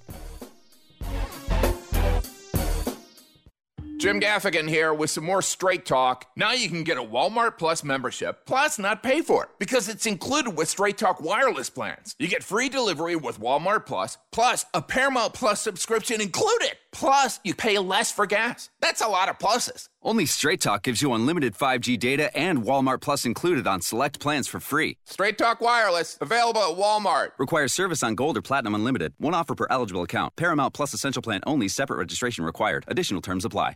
Jim 3.99 4.21
Gaffigan 4.21 4.69
here 4.69 4.93
with 4.93 5.09
some 5.09 5.25
more 5.25 5.41
straight 5.41 5.85
talk. 5.85 6.25
Now 6.37 6.53
you 6.53 6.69
can 6.69 6.85
get 6.85 6.97
a 6.97 7.03
Walmart 7.03 7.57
Plus 7.57 7.83
membership, 7.83 8.45
plus 8.45 8.79
not 8.79 9.03
pay 9.03 9.21
for 9.21 9.43
it, 9.43 9.49
because 9.59 9.89
it's 9.89 10.05
included 10.05 10.51
with 10.51 10.69
Straight 10.69 10.97
Talk 10.97 11.19
wireless 11.19 11.69
plans. 11.69 12.15
You 12.17 12.29
get 12.29 12.41
free 12.41 12.69
delivery 12.69 13.17
with 13.17 13.41
Walmart 13.41 13.85
Plus, 13.85 14.17
plus 14.31 14.65
a 14.73 14.81
Paramount 14.81 15.33
Plus 15.33 15.59
subscription 15.59 16.21
included. 16.21 16.77
Plus, 16.93 17.41
you 17.43 17.53
pay 17.53 17.77
less 17.77 18.09
for 18.09 18.25
gas. 18.25 18.69
That's 18.79 19.01
a 19.01 19.07
lot 19.09 19.27
of 19.27 19.37
pluses. 19.37 19.89
Only 20.01 20.25
Straight 20.25 20.61
Talk 20.61 20.83
gives 20.83 21.01
you 21.01 21.13
unlimited 21.13 21.53
5G 21.53 21.99
data 21.99 22.35
and 22.35 22.63
Walmart 22.63 23.01
Plus 23.01 23.25
included 23.25 23.67
on 23.67 23.81
select 23.81 24.21
plans 24.21 24.47
for 24.47 24.61
free. 24.61 24.95
Straight 25.03 25.37
Talk 25.37 25.59
Wireless, 25.59 26.17
available 26.21 26.61
at 26.61 26.77
Walmart. 26.77 27.31
Requires 27.37 27.73
service 27.73 28.01
on 28.01 28.15
Gold 28.15 28.37
or 28.37 28.41
Platinum 28.41 28.75
Unlimited. 28.75 29.13
One 29.17 29.33
offer 29.33 29.55
per 29.55 29.67
eligible 29.69 30.03
account. 30.03 30.37
Paramount 30.37 30.73
Plus 30.73 30.93
Essential 30.93 31.21
Plan 31.21 31.41
only. 31.45 31.67
Separate 31.67 31.97
registration 31.97 32.45
required. 32.45 32.85
Additional 32.87 33.21
terms 33.21 33.43
apply. 33.43 33.75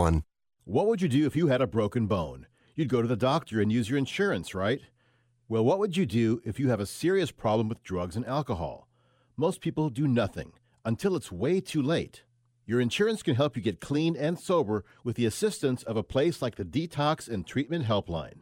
What 0.63 0.87
would 0.87 1.01
you 1.01 1.07
do 1.07 1.27
if 1.27 1.35
you 1.35 1.47
had 1.47 1.61
a 1.61 1.67
broken 1.67 2.07
bone? 2.07 2.47
You'd 2.75 2.89
go 2.89 3.01
to 3.01 3.07
the 3.07 3.15
doctor 3.15 3.61
and 3.61 3.71
use 3.71 3.89
your 3.89 3.99
insurance, 3.99 4.55
right? 4.55 4.81
Well, 5.47 5.63
what 5.63 5.77
would 5.77 5.95
you 5.95 6.05
do 6.05 6.41
if 6.43 6.59
you 6.59 6.69
have 6.69 6.79
a 6.79 6.85
serious 6.85 7.29
problem 7.29 7.67
with 7.67 7.83
drugs 7.83 8.15
and 8.15 8.25
alcohol? 8.25 8.87
Most 9.37 9.61
people 9.61 9.89
do 9.89 10.07
nothing 10.07 10.53
until 10.83 11.15
it's 11.15 11.31
way 11.31 11.61
too 11.61 11.81
late. 11.83 12.23
Your 12.65 12.81
insurance 12.81 13.21
can 13.21 13.35
help 13.35 13.55
you 13.55 13.61
get 13.61 13.79
clean 13.79 14.15
and 14.15 14.39
sober 14.39 14.85
with 15.03 15.17
the 15.17 15.25
assistance 15.25 15.83
of 15.83 15.97
a 15.97 16.03
place 16.03 16.41
like 16.41 16.55
the 16.55 16.65
Detox 16.65 17.27
and 17.27 17.45
Treatment 17.45 17.85
Helpline. 17.85 18.41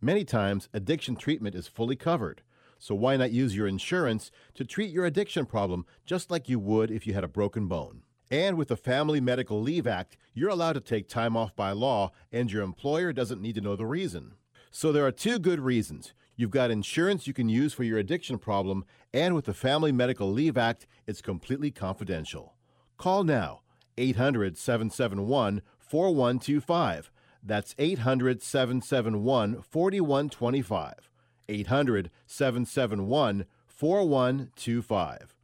Many 0.00 0.24
times, 0.24 0.68
addiction 0.72 1.16
treatment 1.16 1.54
is 1.54 1.66
fully 1.66 1.96
covered, 1.96 2.42
so 2.78 2.94
why 2.94 3.16
not 3.16 3.32
use 3.32 3.56
your 3.56 3.66
insurance 3.66 4.30
to 4.54 4.64
treat 4.64 4.90
your 4.90 5.04
addiction 5.04 5.44
problem 5.44 5.84
just 6.06 6.30
like 6.30 6.48
you 6.48 6.58
would 6.58 6.90
if 6.90 7.06
you 7.06 7.14
had 7.14 7.24
a 7.24 7.28
broken 7.28 7.66
bone? 7.66 8.02
And 8.34 8.58
with 8.58 8.66
the 8.66 8.76
Family 8.76 9.20
Medical 9.20 9.62
Leave 9.62 9.86
Act, 9.86 10.16
you're 10.34 10.50
allowed 10.50 10.72
to 10.72 10.80
take 10.80 11.06
time 11.06 11.36
off 11.36 11.54
by 11.54 11.70
law, 11.70 12.10
and 12.32 12.50
your 12.50 12.64
employer 12.64 13.12
doesn't 13.12 13.40
need 13.40 13.54
to 13.54 13.60
know 13.60 13.76
the 13.76 13.86
reason. 13.86 14.32
So 14.72 14.90
there 14.90 15.06
are 15.06 15.12
two 15.12 15.38
good 15.38 15.60
reasons. 15.60 16.14
You've 16.34 16.50
got 16.50 16.72
insurance 16.72 17.28
you 17.28 17.32
can 17.32 17.48
use 17.48 17.72
for 17.72 17.84
your 17.84 17.96
addiction 17.96 18.38
problem, 18.38 18.86
and 19.12 19.36
with 19.36 19.44
the 19.44 19.54
Family 19.54 19.92
Medical 19.92 20.32
Leave 20.32 20.58
Act, 20.58 20.88
it's 21.06 21.22
completely 21.22 21.70
confidential. 21.70 22.56
Call 22.96 23.22
now 23.22 23.60
800 23.98 24.58
771 24.58 25.62
4125. 25.78 27.12
That's 27.40 27.76
800 27.78 28.42
771 28.42 29.62
4125. 29.62 31.08
800 31.48 32.10
771 32.26 33.44
4125. 33.68 35.36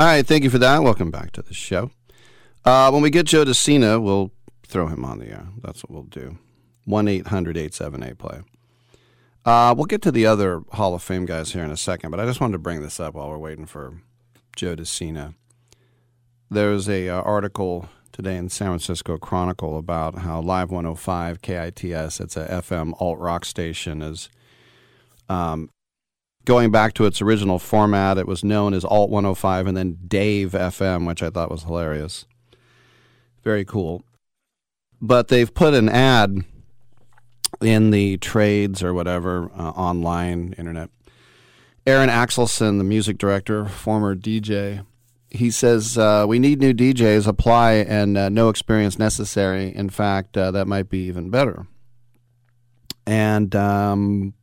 All 0.00 0.06
right, 0.06 0.26
thank 0.26 0.44
you 0.44 0.48
for 0.48 0.56
that. 0.56 0.82
Welcome 0.82 1.10
back 1.10 1.30
to 1.32 1.42
the 1.42 1.52
show. 1.52 1.90
Uh, 2.64 2.90
when 2.90 3.02
we 3.02 3.10
get 3.10 3.26
Joe 3.26 3.44
De 3.44 3.52
Sena, 3.52 4.00
we'll 4.00 4.32
throw 4.66 4.86
him 4.86 5.04
on 5.04 5.18
the 5.18 5.26
air. 5.26 5.48
That's 5.62 5.84
what 5.84 5.90
we'll 5.90 6.04
do. 6.04 6.38
1 6.86 7.06
800 7.06 7.58
878 7.58 8.16
play. 8.16 8.40
Uh, 9.44 9.74
we'll 9.76 9.84
get 9.84 10.00
to 10.00 10.10
the 10.10 10.24
other 10.24 10.62
Hall 10.72 10.94
of 10.94 11.02
Fame 11.02 11.26
guys 11.26 11.52
here 11.52 11.62
in 11.62 11.70
a 11.70 11.76
second, 11.76 12.12
but 12.12 12.18
I 12.18 12.24
just 12.24 12.40
wanted 12.40 12.54
to 12.54 12.60
bring 12.60 12.80
this 12.80 12.98
up 12.98 13.12
while 13.12 13.28
we're 13.28 13.36
waiting 13.36 13.66
for 13.66 14.00
Joe 14.56 14.74
De 14.74 14.86
Sena. 14.86 15.34
There's 16.50 16.88
a 16.88 17.10
uh, 17.10 17.20
article 17.20 17.90
today 18.10 18.38
in 18.38 18.48
San 18.48 18.68
Francisco 18.68 19.18
Chronicle 19.18 19.76
about 19.76 20.20
how 20.20 20.40
Live 20.40 20.70
105 20.70 21.42
KITS, 21.42 22.20
it's 22.20 22.38
a 22.38 22.46
FM 22.46 22.94
alt 23.02 23.18
rock 23.18 23.44
station, 23.44 24.00
is 24.00 24.30
um, 25.28 25.68
going 26.50 26.72
back 26.72 26.94
to 26.94 27.06
its 27.06 27.22
original 27.22 27.60
format. 27.60 28.18
It 28.18 28.26
was 28.26 28.42
known 28.42 28.74
as 28.74 28.84
Alt 28.84 29.08
105 29.08 29.68
and 29.68 29.76
then 29.76 29.98
Dave 30.08 30.50
FM, 30.50 31.06
which 31.06 31.22
I 31.22 31.30
thought 31.30 31.48
was 31.48 31.62
hilarious. 31.62 32.26
Very 33.44 33.64
cool. 33.64 34.02
But 35.00 35.28
they've 35.28 35.54
put 35.54 35.74
an 35.74 35.88
ad 35.88 36.42
in 37.60 37.92
the 37.92 38.16
trades 38.16 38.82
or 38.82 38.92
whatever, 38.92 39.48
uh, 39.56 39.70
online, 39.70 40.54
internet. 40.58 40.90
Aaron 41.86 42.10
Axelson, 42.10 42.78
the 42.78 42.84
music 42.84 43.16
director, 43.16 43.66
former 43.66 44.16
DJ, 44.16 44.84
he 45.30 45.52
says, 45.52 45.96
uh, 45.96 46.24
We 46.26 46.40
need 46.40 46.58
new 46.58 46.74
DJs, 46.74 47.28
apply, 47.28 47.74
and 47.74 48.18
uh, 48.18 48.28
no 48.28 48.48
experience 48.48 48.98
necessary. 48.98 49.72
In 49.72 49.88
fact, 49.88 50.36
uh, 50.36 50.50
that 50.50 50.66
might 50.66 50.88
be 50.88 51.06
even 51.06 51.30
better. 51.30 51.68
And 53.06 53.54
um, 53.54 54.34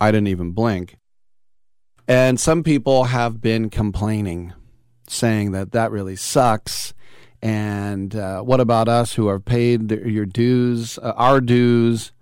I 0.00 0.10
didn't 0.10 0.28
even 0.28 0.52
blink. 0.52 0.96
And 2.06 2.38
some 2.38 2.62
people 2.62 3.04
have 3.04 3.40
been 3.40 3.70
complaining, 3.70 4.52
saying 5.08 5.52
that 5.52 5.72
that 5.72 5.90
really 5.90 6.16
sucks. 6.16 6.92
And 7.40 8.14
uh, 8.14 8.42
what 8.42 8.60
about 8.60 8.88
us 8.88 9.14
who 9.14 9.28
have 9.28 9.44
paid 9.44 9.90
your 9.90 10.26
dues, 10.26 10.98
uh, 10.98 11.12
our 11.16 11.40
dues? 11.40 12.12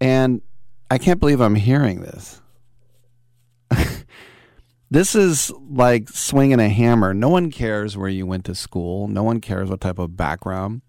And 0.00 0.42
I 0.90 0.98
can't 0.98 1.20
believe 1.20 1.40
I'm 1.40 1.54
hearing 1.54 2.00
this. 2.00 2.40
this 4.90 5.14
is 5.14 5.50
like 5.70 6.08
swinging 6.08 6.60
a 6.60 6.68
hammer. 6.68 7.14
No 7.14 7.28
one 7.28 7.50
cares 7.50 7.96
where 7.96 8.08
you 8.08 8.26
went 8.26 8.44
to 8.46 8.54
school, 8.54 9.08
no 9.08 9.22
one 9.22 9.40
cares 9.40 9.70
what 9.70 9.80
type 9.80 9.98
of 9.98 10.16
background. 10.16 10.82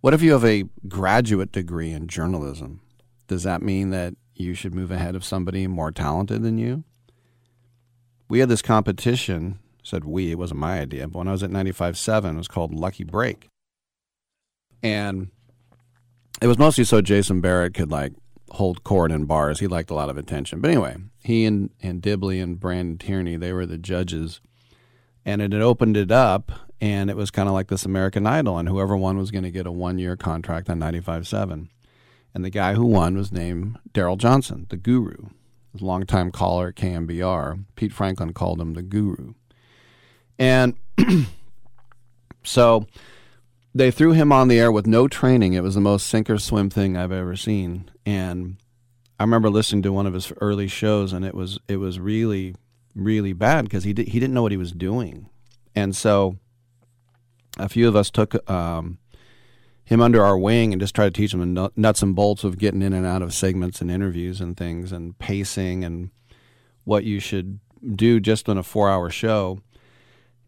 What 0.00 0.14
if 0.14 0.22
you 0.22 0.32
have 0.32 0.44
a 0.44 0.64
graduate 0.88 1.52
degree 1.52 1.92
in 1.92 2.08
journalism? 2.08 2.80
Does 3.26 3.42
that 3.42 3.60
mean 3.60 3.90
that 3.90 4.14
you 4.34 4.54
should 4.54 4.74
move 4.74 4.90
ahead 4.90 5.14
of 5.14 5.24
somebody 5.24 5.66
more 5.66 5.92
talented 5.92 6.42
than 6.42 6.56
you? 6.56 6.84
We 8.30 8.38
had 8.38 8.48
this 8.48 8.62
competition. 8.62 9.58
Said 9.82 10.04
we, 10.04 10.30
it 10.30 10.38
wasn't 10.38 10.60
my 10.60 10.80
idea, 10.80 11.08
but 11.08 11.18
when 11.18 11.28
I 11.28 11.32
was 11.32 11.42
at 11.42 11.50
95.7, 11.50 12.34
it 12.34 12.36
was 12.36 12.48
called 12.48 12.72
Lucky 12.72 13.02
Break. 13.02 13.48
And 14.82 15.30
it 16.40 16.46
was 16.46 16.58
mostly 16.58 16.84
so 16.84 17.00
Jason 17.00 17.40
Barrett 17.40 17.74
could 17.74 17.90
like 17.90 18.12
hold 18.52 18.84
court 18.84 19.10
in 19.10 19.24
bars. 19.24 19.60
He 19.60 19.66
liked 19.66 19.90
a 19.90 19.94
lot 19.94 20.10
of 20.10 20.18
attention. 20.18 20.60
But 20.60 20.70
anyway, 20.70 20.96
he 21.24 21.44
and, 21.44 21.70
and 21.82 22.02
Dibley 22.02 22.40
and 22.40 22.60
Brandon 22.60 22.98
Tierney, 22.98 23.36
they 23.36 23.52
were 23.52 23.66
the 23.66 23.78
judges. 23.78 24.40
And 25.24 25.42
it 25.42 25.52
had 25.52 25.62
opened 25.62 25.96
it 25.96 26.10
up, 26.10 26.52
and 26.80 27.10
it 27.10 27.16
was 27.16 27.30
kind 27.30 27.48
of 27.48 27.54
like 27.54 27.68
this 27.68 27.84
American 27.84 28.26
Idol, 28.26 28.58
and 28.58 28.68
whoever 28.68 28.96
won 28.96 29.18
was 29.18 29.30
going 29.30 29.44
to 29.44 29.50
get 29.50 29.66
a 29.66 29.72
one 29.72 29.98
year 29.98 30.16
contract 30.16 30.70
on 30.70 30.78
95.7. 30.78 31.68
And 32.34 32.44
the 32.44 32.50
guy 32.50 32.74
who 32.74 32.86
won 32.86 33.16
was 33.16 33.32
named 33.32 33.78
Daryl 33.92 34.16
Johnson, 34.16 34.66
the 34.70 34.76
guru, 34.76 35.28
longtime 35.78 36.30
caller 36.30 36.68
at 36.68 36.76
KNBR. 36.76 37.64
Pete 37.76 37.92
Franklin 37.92 38.32
called 38.32 38.60
him 38.60 38.74
the 38.74 38.82
guru. 38.82 39.34
And 40.38 40.74
so 42.42 42.86
they 43.74 43.90
threw 43.90 44.12
him 44.12 44.32
on 44.32 44.48
the 44.48 44.58
air 44.58 44.72
with 44.72 44.86
no 44.86 45.06
training. 45.06 45.52
It 45.52 45.62
was 45.62 45.74
the 45.74 45.80
most 45.80 46.06
sink 46.06 46.28
or 46.28 46.38
swim 46.38 46.70
thing 46.70 46.96
I've 46.96 47.12
ever 47.12 47.36
seen. 47.36 47.90
And 48.04 48.56
I 49.20 49.22
remember 49.22 49.50
listening 49.50 49.82
to 49.82 49.92
one 49.92 50.06
of 50.06 50.14
his 50.14 50.32
early 50.40 50.66
shows, 50.66 51.12
and 51.12 51.26
it 51.26 51.34
was 51.34 51.58
it 51.68 51.76
was 51.76 52.00
really 52.00 52.54
really 52.94 53.34
bad 53.34 53.64
because 53.64 53.84
he 53.84 53.92
did, 53.92 54.08
he 54.08 54.18
didn't 54.18 54.32
know 54.32 54.40
what 54.40 54.50
he 54.50 54.56
was 54.56 54.72
doing, 54.72 55.28
and 55.74 55.94
so 55.94 56.38
a 57.58 57.68
few 57.68 57.86
of 57.86 57.94
us 57.94 58.10
took 58.10 58.50
um, 58.50 58.96
him 59.90 60.00
under 60.00 60.24
our 60.24 60.38
wing 60.38 60.72
and 60.72 60.80
just 60.80 60.94
try 60.94 61.04
to 61.04 61.10
teach 61.10 61.34
him 61.34 61.54
the 61.54 61.72
nuts 61.74 62.00
and 62.00 62.14
bolts 62.14 62.44
of 62.44 62.58
getting 62.58 62.80
in 62.80 62.92
and 62.92 63.04
out 63.04 63.22
of 63.22 63.34
segments 63.34 63.80
and 63.80 63.90
interviews 63.90 64.40
and 64.40 64.56
things 64.56 64.92
and 64.92 65.18
pacing 65.18 65.84
and 65.84 66.10
what 66.84 67.02
you 67.02 67.18
should 67.18 67.58
do 67.96 68.20
just 68.20 68.48
on 68.48 68.56
a 68.56 68.62
four 68.62 68.88
hour 68.88 69.10
show. 69.10 69.60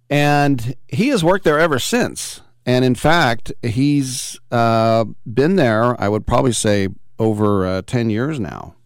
And 0.08 0.76
he 0.86 1.08
has 1.08 1.24
worked 1.24 1.44
there 1.44 1.58
ever 1.58 1.80
since. 1.80 2.40
And 2.64 2.84
in 2.84 2.94
fact, 2.94 3.52
he's 3.62 4.38
uh, 4.52 5.06
been 5.26 5.56
there, 5.56 6.00
I 6.00 6.08
would 6.08 6.24
probably 6.24 6.52
say, 6.52 6.86
over 7.18 7.66
uh, 7.66 7.82
10 7.84 8.10
years 8.10 8.38
now. 8.38 8.76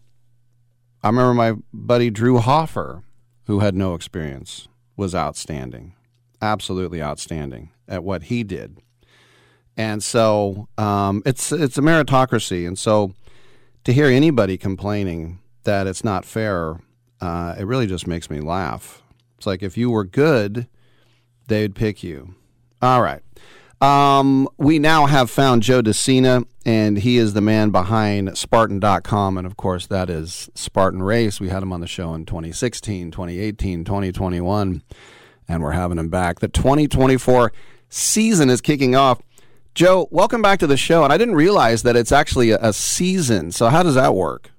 I 1.03 1.09
remember 1.09 1.35
my 1.35 1.53
buddy 1.71 2.09
Drew 2.09 2.39
Hoffer, 2.39 3.03
who 3.45 3.59
had 3.59 3.75
no 3.75 3.93
experience, 3.93 4.67
was 4.95 5.13
outstanding, 5.13 5.93
absolutely 6.41 6.99
outstanding 7.03 7.69
at 7.87 8.03
what 8.03 8.23
he 8.23 8.43
did. 8.43 8.81
And 9.77 10.03
so 10.03 10.67
um, 10.77 11.21
it's 11.25 11.51
it's 11.51 11.77
a 11.77 11.81
meritocracy. 11.81 12.67
And 12.67 12.77
so 12.77 13.13
to 13.83 13.93
hear 13.93 14.07
anybody 14.07 14.57
complaining 14.57 15.39
that 15.63 15.85
it's 15.85 16.03
not 16.03 16.25
fair, 16.25 16.81
uh, 17.21 17.55
it 17.57 17.65
really 17.65 17.87
just 17.87 18.07
makes 18.07 18.29
me 18.29 18.41
laugh. 18.41 19.03
It's 19.37 19.45
like 19.45 19.61
if 19.61 19.77
you 19.77 19.91
were 19.91 20.03
good, 20.03 20.67
they'd 21.47 21.75
pick 21.75 22.03
you. 22.03 22.35
All 22.81 23.01
right. 23.01 23.21
Um, 23.79 24.49
we 24.57 24.79
now 24.79 25.05
have 25.05 25.29
found 25.29 25.61
Joe 25.61 25.83
De 25.83 25.93
Sena, 25.93 26.43
and 26.65 26.97
he 26.97 27.17
is 27.17 27.33
the 27.33 27.41
man 27.41 27.69
behind 27.69 28.35
Spartan.com. 28.35 29.37
And 29.37 29.45
of 29.45 29.55
course, 29.55 29.85
that 29.87 30.09
is 30.09 30.49
Spartan 30.55 31.03
Race. 31.03 31.39
We 31.39 31.49
had 31.49 31.61
him 31.61 31.71
on 31.71 31.81
the 31.81 31.87
show 31.87 32.15
in 32.15 32.25
2016, 32.25 33.11
2018, 33.11 33.85
2021, 33.85 34.81
and 35.47 35.63
we're 35.63 35.71
having 35.71 35.99
him 35.99 36.09
back. 36.09 36.39
The 36.39 36.47
2024 36.47 37.51
season 37.89 38.49
is 38.49 38.61
kicking 38.61 38.95
off. 38.95 39.21
Joe, 39.77 40.07
welcome 40.09 40.41
back 40.41 40.57
to 40.61 40.65
the 40.65 40.75
show. 40.75 41.03
And 41.03 41.13
I 41.13 41.19
didn't 41.19 41.35
realize 41.35 41.83
that 41.83 41.95
it's 41.95 42.11
actually 42.11 42.49
a, 42.49 42.57
a 42.59 42.73
season. 42.73 43.51
So, 43.51 43.67
how 43.67 43.83
does 43.83 43.93
that 43.93 44.15
work? 44.15 44.49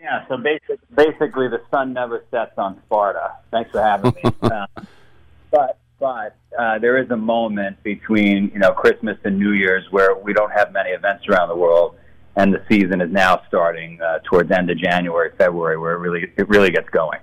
Yeah, 0.00 0.26
so 0.26 0.38
basic, 0.38 0.80
basically, 0.96 1.48
the 1.48 1.60
sun 1.70 1.92
never 1.92 2.24
sets 2.30 2.52
on 2.56 2.80
Sparta. 2.86 3.32
Thanks 3.50 3.70
for 3.70 3.82
having 3.82 4.14
me. 4.14 4.22
uh, 4.40 4.66
but 5.50 5.80
but 6.00 6.34
uh, 6.58 6.78
there 6.78 6.96
is 6.96 7.10
a 7.10 7.16
moment 7.18 7.82
between 7.82 8.50
you 8.54 8.58
know 8.58 8.72
Christmas 8.72 9.18
and 9.22 9.38
New 9.38 9.52
Year's 9.52 9.84
where 9.90 10.16
we 10.16 10.32
don't 10.32 10.52
have 10.52 10.72
many 10.72 10.88
events 10.88 11.28
around 11.28 11.50
the 11.50 11.56
world, 11.56 11.98
and 12.36 12.54
the 12.54 12.64
season 12.70 13.02
is 13.02 13.12
now 13.12 13.42
starting 13.48 14.00
uh, 14.00 14.20
towards 14.24 14.50
end 14.50 14.70
of 14.70 14.78
January, 14.78 15.30
February, 15.36 15.76
where 15.76 15.92
it 15.92 15.98
really 15.98 16.32
it 16.38 16.48
really 16.48 16.70
gets 16.70 16.88
going. 16.88 17.20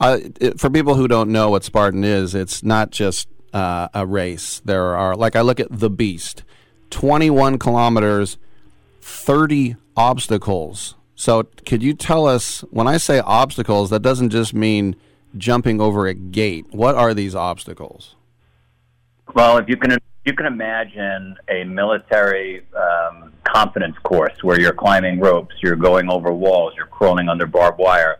Uh, 0.00 0.18
it, 0.40 0.58
for 0.58 0.70
people 0.70 0.96
who 0.96 1.06
don't 1.06 1.30
know 1.30 1.50
what 1.50 1.62
Spartan 1.62 2.02
is, 2.02 2.34
it's 2.34 2.64
not 2.64 2.90
just 2.90 3.28
uh, 3.52 3.88
a 3.94 4.06
race. 4.06 4.60
There 4.64 4.96
are 4.96 5.16
like 5.16 5.36
I 5.36 5.40
look 5.40 5.60
at 5.60 5.68
the 5.70 5.90
Beast, 5.90 6.42
twenty-one 6.90 7.58
kilometers, 7.58 8.38
thirty 9.00 9.76
obstacles. 9.96 10.94
So, 11.14 11.42
could 11.66 11.82
you 11.82 11.92
tell 11.94 12.26
us 12.26 12.60
when 12.70 12.88
I 12.88 12.96
say 12.96 13.18
obstacles, 13.18 13.90
that 13.90 14.00
doesn't 14.00 14.30
just 14.30 14.54
mean 14.54 14.96
jumping 15.36 15.80
over 15.80 16.06
a 16.06 16.14
gate. 16.14 16.66
What 16.70 16.94
are 16.94 17.14
these 17.14 17.34
obstacles? 17.34 18.16
Well, 19.34 19.58
if 19.58 19.68
you 19.68 19.76
can 19.76 19.96
you 20.24 20.34
can 20.34 20.46
imagine 20.46 21.36
a 21.48 21.64
military 21.64 22.66
um, 22.74 23.32
confidence 23.44 23.96
course 24.02 24.42
where 24.42 24.60
you're 24.60 24.74
climbing 24.74 25.18
ropes, 25.18 25.54
you're 25.62 25.76
going 25.76 26.10
over 26.10 26.32
walls, 26.32 26.74
you're 26.76 26.86
crawling 26.86 27.28
under 27.28 27.46
barbed 27.46 27.78
wire. 27.78 28.18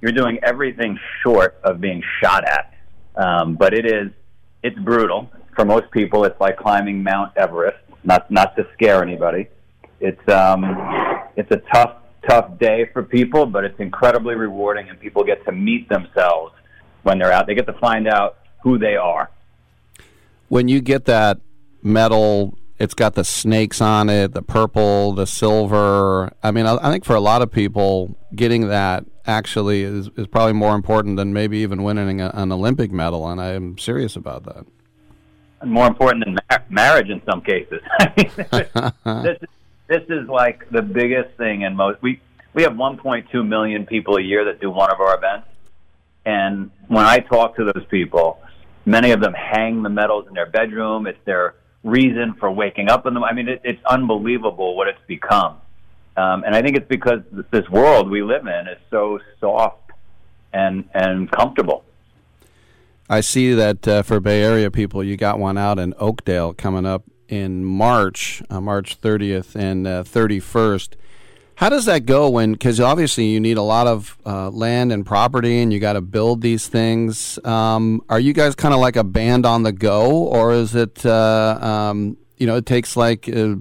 You're 0.00 0.12
doing 0.12 0.38
everything 0.42 0.98
short 1.22 1.60
of 1.62 1.80
being 1.80 2.02
shot 2.22 2.44
at. 2.44 2.74
Um, 3.14 3.54
but 3.54 3.74
it 3.74 3.84
is 3.84 4.10
it's 4.62 4.78
brutal 4.78 5.30
for 5.54 5.64
most 5.64 5.90
people. 5.90 6.24
It's 6.24 6.40
like 6.40 6.56
climbing 6.56 7.02
Mount 7.02 7.36
Everest. 7.36 7.78
Not 8.04 8.30
not 8.30 8.56
to 8.56 8.66
scare 8.74 9.02
anybody. 9.02 9.48
It's 10.00 10.28
um, 10.28 10.64
it's 11.36 11.50
a 11.50 11.62
tough 11.72 11.96
tough 12.28 12.58
day 12.58 12.88
for 12.92 13.02
people, 13.02 13.46
but 13.46 13.64
it's 13.64 13.78
incredibly 13.78 14.34
rewarding, 14.34 14.88
and 14.88 14.98
people 14.98 15.24
get 15.24 15.44
to 15.44 15.52
meet 15.52 15.88
themselves 15.88 16.54
when 17.02 17.18
they're 17.18 17.32
out. 17.32 17.46
They 17.46 17.54
get 17.54 17.66
to 17.66 17.72
find 17.74 18.08
out 18.08 18.38
who 18.62 18.78
they 18.78 18.96
are. 18.96 19.30
When 20.48 20.68
you 20.68 20.80
get 20.80 21.04
that 21.06 21.40
medal, 21.82 22.58
it's 22.78 22.94
got 22.94 23.14
the 23.14 23.24
snakes 23.24 23.80
on 23.80 24.08
it, 24.08 24.32
the 24.32 24.42
purple, 24.42 25.12
the 25.12 25.26
silver. 25.26 26.32
I 26.42 26.50
mean, 26.50 26.66
I, 26.66 26.76
I 26.76 26.90
think 26.90 27.04
for 27.04 27.14
a 27.14 27.20
lot 27.20 27.42
of 27.42 27.50
people, 27.50 28.16
getting 28.34 28.68
that 28.68 29.04
actually 29.26 29.82
is, 29.82 30.10
is 30.16 30.26
probably 30.26 30.52
more 30.52 30.74
important 30.74 31.16
than 31.16 31.32
maybe 31.32 31.58
even 31.58 31.82
winning 31.82 32.20
a, 32.20 32.30
an 32.34 32.52
Olympic 32.52 32.90
medal, 32.90 33.28
and 33.28 33.40
I'm 33.40 33.78
serious 33.78 34.16
about 34.16 34.44
that. 34.44 34.66
And 35.60 35.70
more 35.70 35.86
important 35.86 36.24
than 36.24 36.36
mar- 36.50 36.64
marriage 36.68 37.08
in 37.08 37.22
some 37.24 37.40
cases. 37.40 37.80
this 38.16 39.38
is 39.40 39.48
this 39.88 40.02
is 40.08 40.28
like 40.28 40.68
the 40.70 40.82
biggest 40.82 41.36
thing 41.36 41.62
in 41.62 41.76
most. 41.76 42.02
We 42.02 42.20
we 42.54 42.62
have 42.62 42.72
1.2 42.72 43.46
million 43.46 43.86
people 43.86 44.16
a 44.16 44.22
year 44.22 44.44
that 44.46 44.60
do 44.60 44.70
one 44.70 44.90
of 44.90 45.00
our 45.00 45.16
events, 45.16 45.48
and 46.24 46.70
when 46.88 47.04
I 47.04 47.18
talk 47.18 47.56
to 47.56 47.64
those 47.64 47.84
people, 47.90 48.40
many 48.84 49.12
of 49.12 49.20
them 49.20 49.34
hang 49.34 49.82
the 49.82 49.88
medals 49.88 50.26
in 50.26 50.34
their 50.34 50.46
bedroom. 50.46 51.06
It's 51.06 51.18
their 51.24 51.54
reason 51.82 52.34
for 52.34 52.50
waking 52.50 52.88
up 52.88 53.06
in 53.06 53.14
them. 53.14 53.24
I 53.24 53.32
mean, 53.32 53.48
it, 53.48 53.60
it's 53.64 53.84
unbelievable 53.84 54.76
what 54.76 54.88
it's 54.88 55.00
become, 55.06 55.56
um, 56.16 56.44
and 56.44 56.54
I 56.54 56.62
think 56.62 56.76
it's 56.76 56.88
because 56.88 57.20
this 57.50 57.68
world 57.68 58.10
we 58.10 58.22
live 58.22 58.46
in 58.46 58.68
is 58.68 58.78
so 58.90 59.18
soft 59.40 59.90
and 60.52 60.88
and 60.94 61.30
comfortable. 61.30 61.84
I 63.08 63.20
see 63.20 63.52
that 63.52 63.86
uh, 63.86 64.02
for 64.02 64.20
Bay 64.20 64.42
Area 64.42 64.70
people, 64.70 65.04
you 65.04 65.16
got 65.16 65.38
one 65.38 65.58
out 65.58 65.78
in 65.78 65.92
Oakdale 65.98 66.54
coming 66.54 66.86
up 66.86 67.04
in 67.28 67.64
March, 67.64 68.42
uh, 68.48 68.60
March 68.60 69.00
30th 69.00 69.54
and 69.54 69.86
uh, 69.86 70.02
31st. 70.02 70.94
How 71.54 71.68
does 71.68 71.84
that 71.84 72.06
go 72.06 72.28
when, 72.28 72.52
because 72.52 72.80
obviously 72.80 73.26
you 73.26 73.38
need 73.38 73.56
a 73.56 73.62
lot 73.62 73.86
of 73.86 74.16
uh, 74.26 74.50
land 74.50 74.92
and 74.92 75.06
property 75.06 75.60
and 75.60 75.72
you 75.72 75.78
got 75.78 75.92
to 75.92 76.00
build 76.00 76.40
these 76.40 76.66
things. 76.66 77.38
Um, 77.44 78.02
are 78.08 78.18
you 78.18 78.32
guys 78.32 78.54
kind 78.54 78.74
of 78.74 78.80
like 78.80 78.96
a 78.96 79.04
band 79.04 79.46
on 79.46 79.62
the 79.62 79.72
go 79.72 80.10
or 80.10 80.52
is 80.52 80.74
it, 80.74 81.04
uh, 81.06 81.58
um, 81.60 82.16
you 82.38 82.46
know, 82.46 82.56
it 82.56 82.66
takes 82.66 82.96
like, 82.96 83.28
uh, 83.28 83.56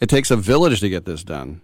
it 0.00 0.08
takes 0.08 0.30
a 0.30 0.36
village 0.36 0.80
to 0.80 0.88
get 0.88 1.04
this 1.04 1.22
done? 1.22 1.60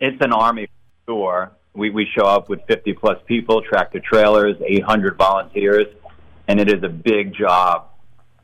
It's 0.00 0.20
an 0.20 0.32
army 0.32 0.68
tour. 1.06 1.52
We, 1.74 1.90
we 1.90 2.06
show 2.14 2.26
up 2.26 2.48
with 2.48 2.60
50 2.66 2.92
plus 2.94 3.18
people, 3.26 3.62
tractor 3.62 4.00
trailers, 4.00 4.56
800 4.60 5.16
volunteers, 5.16 5.86
and 6.48 6.60
it 6.60 6.68
is 6.68 6.82
a 6.82 6.88
big 6.88 7.34
job 7.34 7.86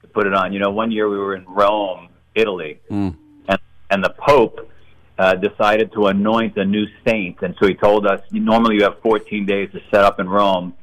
to 0.01 0.07
put 0.09 0.27
it 0.27 0.35
on. 0.35 0.53
You 0.53 0.61
know, 0.61 0.71
one 0.71 0.91
year 0.91 1.09
we 1.09 1.19
were 1.19 1.35
in 1.35 1.45
Rome, 1.45 2.09
Italy, 2.35 2.81
mm. 2.91 3.15
and 3.49 3.59
and 3.91 4.05
the 4.05 4.15
Pope 4.19 4.71
uh, 5.19 5.35
decided 5.35 5.93
to 5.93 6.07
anoint 6.07 6.57
a 6.57 6.65
new 6.65 6.87
saint, 7.05 7.43
and 7.43 7.55
so 7.61 7.67
he 7.67 7.75
told 7.75 8.07
us 8.07 8.21
normally 8.31 8.77
you 8.77 8.85
have 8.85 9.01
14 9.03 9.47
days 9.47 9.71
to 9.73 9.81
set 9.91 10.05
up 10.05 10.21
in 10.21 10.29
Rome. 10.29 10.75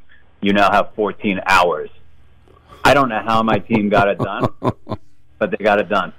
You 0.42 0.54
now 0.54 0.72
have 0.72 0.94
14 0.96 1.40
hours. 1.46 1.90
I 2.84 2.94
don't 2.94 3.10
know 3.10 3.22
how 3.26 3.42
my 3.42 3.60
team 3.60 3.90
got 3.90 4.10
it 4.10 4.20
done, 4.20 4.50
but 5.40 5.52
they 5.52 5.64
got 5.64 5.80
it 5.80 5.90
done. 5.90 6.14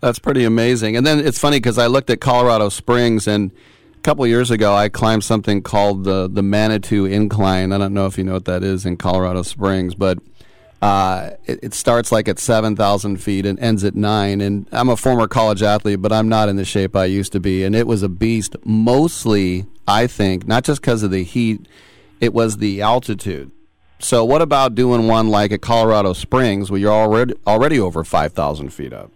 That's 0.00 0.18
pretty 0.18 0.44
amazing. 0.44 0.96
And 0.96 1.06
then 1.06 1.18
it's 1.18 1.38
funny 1.38 1.58
because 1.58 1.76
I 1.76 1.86
looked 1.86 2.08
at 2.08 2.20
Colorado 2.20 2.70
Springs 2.70 3.26
and 3.26 3.50
a 3.94 4.00
couple 4.00 4.26
years 4.26 4.50
ago 4.50 4.74
I 4.74 4.88
climbed 4.88 5.24
something 5.24 5.60
called 5.60 6.04
the 6.04 6.28
the 6.28 6.42
Manitou 6.42 7.04
Incline. 7.04 7.72
I 7.72 7.78
don't 7.78 7.92
know 7.92 8.06
if 8.06 8.16
you 8.16 8.24
know 8.24 8.34
what 8.34 8.46
that 8.46 8.62
is 8.62 8.86
in 8.86 8.96
Colorado 8.96 9.42
Springs, 9.42 9.94
but 9.94 10.18
uh, 10.82 11.30
it, 11.44 11.60
it, 11.62 11.74
starts 11.74 12.10
like 12.10 12.26
at 12.26 12.38
7,000 12.38 13.18
feet 13.18 13.44
and 13.44 13.58
ends 13.58 13.84
at 13.84 13.94
nine. 13.94 14.40
And 14.40 14.66
I'm 14.72 14.88
a 14.88 14.96
former 14.96 15.28
college 15.28 15.62
athlete, 15.62 16.00
but 16.00 16.12
I'm 16.12 16.28
not 16.28 16.48
in 16.48 16.56
the 16.56 16.64
shape 16.64 16.96
I 16.96 17.04
used 17.04 17.32
to 17.32 17.40
be. 17.40 17.64
And 17.64 17.76
it 17.76 17.86
was 17.86 18.02
a 18.02 18.08
beast, 18.08 18.56
mostly, 18.64 19.66
I 19.86 20.06
think, 20.06 20.46
not 20.46 20.64
just 20.64 20.80
because 20.80 21.02
of 21.02 21.10
the 21.10 21.22
heat 21.22 21.66
it 22.20 22.34
was 22.34 22.58
the 22.58 22.82
altitude. 22.82 23.50
So, 23.98 24.24
what 24.24 24.40
about 24.42 24.74
doing 24.74 25.08
one 25.08 25.28
like 25.28 25.52
at 25.52 25.60
Colorado 25.60 26.12
Springs, 26.12 26.70
where 26.70 26.78
you're 26.78 26.92
already 26.92 27.34
already 27.46 27.80
over 27.80 28.04
five 28.04 28.32
thousand 28.32 28.70
feet 28.70 28.92
up? 28.92 29.10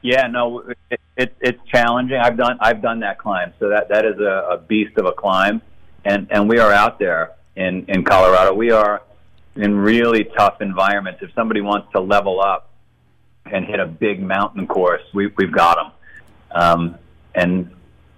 Yeah, 0.00 0.26
no, 0.26 0.60
it, 0.90 1.00
it, 1.16 1.36
it's 1.40 1.60
challenging. 1.68 2.16
I've 2.16 2.36
done 2.36 2.56
I've 2.60 2.82
done 2.82 3.00
that 3.00 3.18
climb, 3.18 3.52
so 3.60 3.68
that 3.68 3.88
that 3.90 4.04
is 4.04 4.18
a, 4.18 4.54
a 4.54 4.58
beast 4.58 4.96
of 4.98 5.06
a 5.06 5.12
climb, 5.12 5.62
and 6.04 6.26
and 6.30 6.48
we 6.48 6.58
are 6.58 6.72
out 6.72 6.98
there 6.98 7.32
in 7.54 7.84
in 7.88 8.02
Colorado. 8.02 8.54
We 8.54 8.70
are 8.72 9.02
in 9.56 9.76
really 9.76 10.24
tough 10.36 10.60
environments. 10.60 11.22
If 11.22 11.32
somebody 11.34 11.60
wants 11.60 11.90
to 11.92 12.00
level 12.00 12.40
up 12.40 12.70
and 13.44 13.64
hit 13.64 13.80
a 13.80 13.86
big 13.86 14.22
mountain 14.22 14.66
course, 14.66 15.02
we 15.14 15.28
we've 15.36 15.52
got 15.52 15.76
them. 15.76 15.92
Um, 16.50 16.98
and 17.34 17.70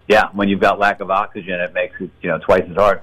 yeah, 0.08 0.28
when 0.32 0.48
you've 0.48 0.60
got 0.60 0.78
lack 0.78 1.00
of 1.00 1.10
oxygen, 1.10 1.60
it 1.60 1.72
makes 1.72 2.00
it 2.00 2.10
you 2.22 2.30
know 2.30 2.38
twice 2.38 2.64
as 2.68 2.76
hard. 2.76 3.02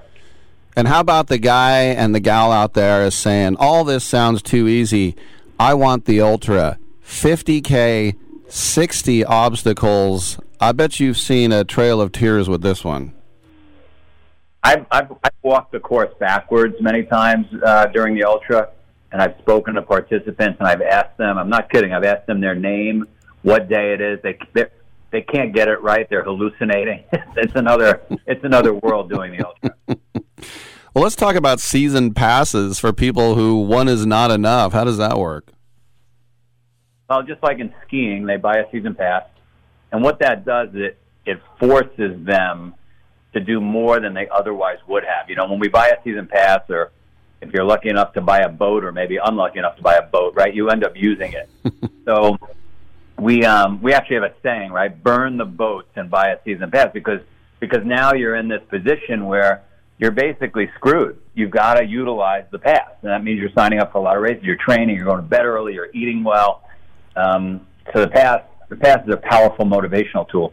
And 0.74 0.88
how 0.88 1.00
about 1.00 1.26
the 1.26 1.38
guy 1.38 1.80
and 1.80 2.14
the 2.14 2.20
gal 2.20 2.50
out 2.50 2.72
there 2.72 3.04
is 3.04 3.14
saying, 3.14 3.56
all 3.56 3.84
this 3.84 4.04
sounds 4.04 4.40
too 4.40 4.68
easy. 4.68 5.14
I 5.58 5.74
want 5.74 6.06
the 6.06 6.22
ultra. 6.22 6.78
50K, 7.04 8.16
60 8.48 9.24
obstacles. 9.24 10.40
I 10.60 10.72
bet 10.72 10.98
you've 10.98 11.18
seen 11.18 11.52
a 11.52 11.64
trail 11.64 12.00
of 12.00 12.12
tears 12.12 12.48
with 12.48 12.62
this 12.62 12.84
one. 12.84 13.12
I've, 14.62 14.86
I've, 14.90 15.12
I've 15.24 15.32
walked 15.42 15.72
the 15.72 15.80
course 15.80 16.12
backwards 16.20 16.76
many 16.80 17.02
times 17.02 17.46
uh, 17.64 17.86
during 17.86 18.14
the 18.14 18.24
ultra, 18.24 18.70
and 19.10 19.20
I've 19.20 19.36
spoken 19.40 19.74
to 19.74 19.82
participants, 19.82 20.56
and 20.60 20.68
I've 20.68 20.82
asked 20.82 21.18
them. 21.18 21.36
I'm 21.36 21.48
not 21.48 21.70
kidding. 21.70 21.92
I've 21.92 22.04
asked 22.04 22.26
them 22.26 22.40
their 22.40 22.54
name, 22.54 23.06
what 23.42 23.68
day 23.68 23.92
it 23.92 24.00
is. 24.00 24.20
They 24.22 24.38
they 25.10 25.20
can't 25.20 25.54
get 25.54 25.68
it 25.68 25.82
right. 25.82 26.08
They're 26.08 26.24
hallucinating. 26.24 27.04
it's 27.36 27.54
another 27.54 28.02
it's 28.26 28.44
another 28.44 28.72
world 28.72 29.10
doing 29.10 29.36
the 29.36 29.46
ultra. 29.46 29.70
well, 30.94 31.04
let's 31.04 31.16
talk 31.16 31.36
about 31.36 31.60
season 31.60 32.14
passes 32.14 32.78
for 32.78 32.92
people 32.92 33.34
who 33.34 33.60
one 33.60 33.88
is 33.88 34.06
not 34.06 34.30
enough. 34.30 34.72
How 34.72 34.84
does 34.84 34.98
that 34.98 35.18
work? 35.18 35.52
Well, 37.10 37.22
just 37.24 37.42
like 37.42 37.58
in 37.58 37.74
skiing, 37.86 38.24
they 38.24 38.38
buy 38.38 38.56
a 38.56 38.70
season 38.70 38.94
pass, 38.94 39.24
and 39.90 40.02
what 40.02 40.20
that 40.20 40.44
does 40.46 40.70
is 40.70 40.76
it 40.76 40.98
it 41.26 41.40
forces 41.58 42.24
them 42.24 42.74
to 43.32 43.40
do 43.40 43.60
more 43.60 44.00
than 44.00 44.14
they 44.14 44.28
otherwise 44.28 44.78
would 44.86 45.04
have. 45.04 45.28
You 45.28 45.36
know, 45.36 45.48
when 45.48 45.58
we 45.58 45.68
buy 45.68 45.88
a 45.88 46.02
season 46.04 46.26
pass, 46.26 46.60
or 46.68 46.92
if 47.40 47.52
you're 47.52 47.64
lucky 47.64 47.88
enough 47.88 48.12
to 48.14 48.20
buy 48.20 48.40
a 48.40 48.48
boat, 48.48 48.84
or 48.84 48.92
maybe 48.92 49.18
unlucky 49.22 49.58
enough 49.58 49.76
to 49.76 49.82
buy 49.82 49.94
a 49.94 50.02
boat, 50.02 50.34
right? 50.36 50.54
You 50.54 50.70
end 50.70 50.84
up 50.84 50.92
using 50.96 51.32
it. 51.32 51.48
so 52.04 52.38
we 53.18 53.44
um, 53.44 53.80
we 53.80 53.92
actually 53.92 54.16
have 54.16 54.24
a 54.24 54.34
saying, 54.42 54.72
right? 54.72 55.02
Burn 55.02 55.36
the 55.36 55.44
boats 55.44 55.90
and 55.96 56.10
buy 56.10 56.30
a 56.30 56.38
season 56.44 56.70
pass 56.70 56.88
because 56.92 57.20
because 57.60 57.84
now 57.84 58.12
you're 58.12 58.36
in 58.36 58.48
this 58.48 58.62
position 58.68 59.26
where 59.26 59.62
you're 59.98 60.10
basically 60.10 60.68
screwed. 60.74 61.18
You've 61.34 61.52
got 61.52 61.74
to 61.74 61.84
utilize 61.84 62.44
the 62.50 62.58
pass, 62.58 62.90
and 63.02 63.10
that 63.10 63.22
means 63.22 63.40
you're 63.40 63.52
signing 63.54 63.78
up 63.78 63.92
for 63.92 63.98
a 63.98 64.00
lot 64.02 64.16
of 64.16 64.22
races. 64.22 64.42
You're 64.42 64.56
training. 64.56 64.96
You're 64.96 65.04
going 65.04 65.18
to 65.18 65.22
bed 65.22 65.44
early. 65.44 65.74
You're 65.74 65.90
eating 65.94 66.24
well. 66.24 66.64
Um, 67.14 67.66
so 67.94 68.00
the 68.00 68.08
pass 68.08 68.42
the 68.68 68.76
pass 68.76 69.06
is 69.06 69.12
a 69.12 69.18
powerful 69.18 69.66
motivational 69.66 70.28
tool. 70.28 70.52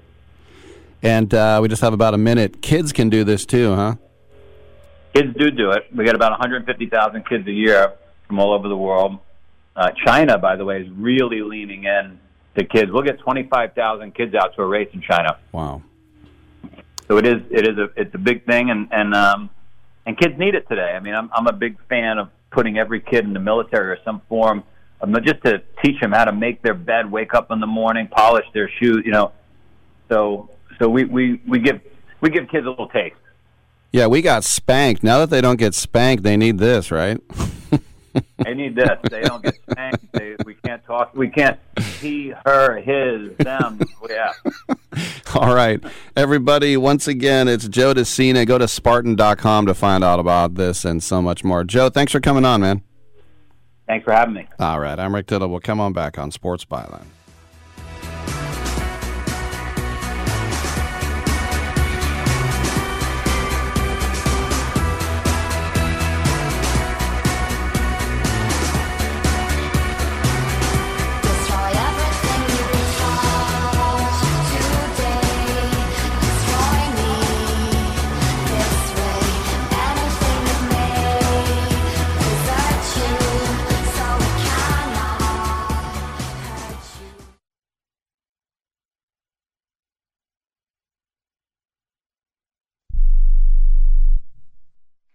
And 1.01 1.33
uh, 1.33 1.59
we 1.61 1.67
just 1.67 1.81
have 1.81 1.93
about 1.93 2.13
a 2.13 2.17
minute. 2.17 2.61
Kids 2.61 2.91
can 2.91 3.09
do 3.09 3.23
this 3.23 3.45
too, 3.45 3.75
huh? 3.75 3.95
Kids 5.13 5.33
do 5.37 5.49
do 5.49 5.71
it. 5.71 5.83
We 5.95 6.05
get 6.05 6.15
about 6.15 6.31
150,000 6.31 7.27
kids 7.27 7.47
a 7.47 7.51
year 7.51 7.93
from 8.27 8.39
all 8.39 8.53
over 8.53 8.67
the 8.67 8.77
world. 8.77 9.19
Uh, 9.75 9.91
China, 10.05 10.37
by 10.37 10.55
the 10.55 10.65
way, 10.65 10.81
is 10.81 10.89
really 10.91 11.41
leaning 11.41 11.85
in 11.85 12.19
to 12.57 12.65
kids. 12.65 12.91
We'll 12.91 13.03
get 13.03 13.19
25,000 13.19 14.13
kids 14.13 14.35
out 14.35 14.55
to 14.55 14.61
a 14.61 14.65
race 14.65 14.89
in 14.93 15.01
China. 15.01 15.37
Wow. 15.51 15.81
So 17.07 17.17
it 17.17 17.25
is 17.25 17.41
it 17.49 17.67
is 17.67 17.77
a 17.77 17.89
it's 17.95 18.13
a 18.13 18.19
big 18.19 18.45
thing 18.45 18.69
and 18.69 18.87
and 18.91 19.15
um 19.15 19.49
and 20.05 20.15
kids 20.15 20.37
need 20.37 20.53
it 20.53 20.67
today. 20.69 20.93
I 20.95 20.99
mean, 20.99 21.15
I'm 21.15 21.29
I'm 21.33 21.47
a 21.47 21.53
big 21.53 21.77
fan 21.87 22.19
of 22.19 22.29
putting 22.51 22.77
every 22.77 22.99
kid 22.99 23.25
in 23.25 23.33
the 23.33 23.39
military 23.39 23.89
or 23.89 23.97
some 24.05 24.21
form 24.29 24.63
of 25.01 25.09
just 25.23 25.43
to 25.43 25.61
teach 25.83 25.99
them 26.01 26.11
how 26.11 26.25
to 26.25 26.31
make 26.31 26.61
their 26.61 26.73
bed, 26.73 27.11
wake 27.11 27.33
up 27.33 27.51
in 27.51 27.59
the 27.59 27.67
morning, 27.67 28.07
polish 28.07 28.45
their 28.53 28.69
shoes, 28.79 29.03
you 29.05 29.11
know. 29.11 29.31
So 30.09 30.49
so 30.79 30.89
we 30.89 31.05
we 31.05 31.41
we 31.47 31.59
give 31.59 31.81
we 32.21 32.29
give 32.29 32.49
kids 32.49 32.65
a 32.65 32.69
little 32.69 32.89
taste. 32.89 33.15
Yeah, 33.91 34.07
we 34.07 34.21
got 34.21 34.43
spanked. 34.43 35.03
Now 35.03 35.19
that 35.19 35.29
they 35.29 35.41
don't 35.41 35.57
get 35.57 35.73
spanked, 35.73 36.23
they 36.23 36.37
need 36.37 36.59
this, 36.59 36.91
right? 36.91 37.19
they 38.37 38.53
need 38.53 38.75
this. 38.75 38.97
They 39.09 39.21
don't 39.21 39.43
get 39.43 39.55
spanked. 39.69 40.11
They, 40.13 40.35
we 40.45 40.53
can't 40.55 40.83
talk. 40.85 41.15
We 41.15 41.27
can't 41.27 41.59
he, 41.99 42.33
her, 42.45 42.77
his, 42.77 43.35
them. 43.37 43.79
Oh, 44.01 44.07
yeah. 44.07 44.33
All 45.35 45.55
right. 45.55 45.83
Everybody, 46.15 46.77
once 46.77 47.07
again, 47.07 47.47
it's 47.47 47.67
Joe 47.67 47.95
De 47.95 48.05
Sena. 48.05 48.45
Go 48.45 48.59
to 48.59 48.67
Spartan.com 48.67 49.65
to 49.65 49.73
find 49.73 50.03
out 50.03 50.19
about 50.19 50.53
this 50.53 50.85
and 50.85 51.01
so 51.01 51.19
much 51.19 51.43
more. 51.43 51.63
Joe, 51.63 51.89
thanks 51.89 52.11
for 52.11 52.19
coming 52.19 52.45
on, 52.45 52.61
man. 52.61 52.83
Thanks 53.87 54.03
for 54.03 54.13
having 54.13 54.35
me. 54.35 54.47
All 54.59 54.79
right. 54.79 54.99
I'm 54.99 55.15
Rick 55.15 55.27
Tittle. 55.27 55.49
We'll 55.49 55.61
come 55.61 55.79
on 55.79 55.93
back 55.93 56.19
on 56.19 56.29
Sports 56.29 56.63
Byline. 56.63 57.07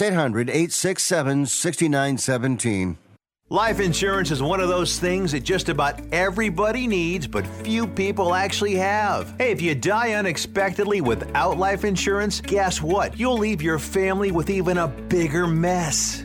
800 0.00 0.48
867 0.48 1.46
6917. 1.46 2.98
Life 3.52 3.80
insurance 3.80 4.30
is 4.30 4.40
one 4.40 4.60
of 4.60 4.68
those 4.68 5.00
things 5.00 5.32
that 5.32 5.42
just 5.42 5.68
about 5.68 6.00
everybody 6.12 6.86
needs, 6.86 7.26
but 7.26 7.44
few 7.44 7.84
people 7.84 8.32
actually 8.32 8.76
have. 8.76 9.34
Hey, 9.38 9.50
if 9.50 9.60
you 9.60 9.74
die 9.74 10.12
unexpectedly 10.12 11.00
without 11.00 11.58
life 11.58 11.84
insurance, 11.84 12.40
guess 12.40 12.80
what? 12.80 13.18
You'll 13.18 13.38
leave 13.38 13.60
your 13.60 13.80
family 13.80 14.30
with 14.30 14.50
even 14.50 14.78
a 14.78 14.86
bigger 14.86 15.48
mess. 15.48 16.24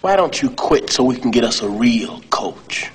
Why 0.00 0.16
don't 0.16 0.40
you 0.40 0.48
quit 0.48 0.88
so 0.88 1.04
we 1.04 1.16
can 1.16 1.30
get 1.30 1.44
us 1.44 1.60
a 1.60 1.68
real 1.68 2.22
coach? 2.30 2.90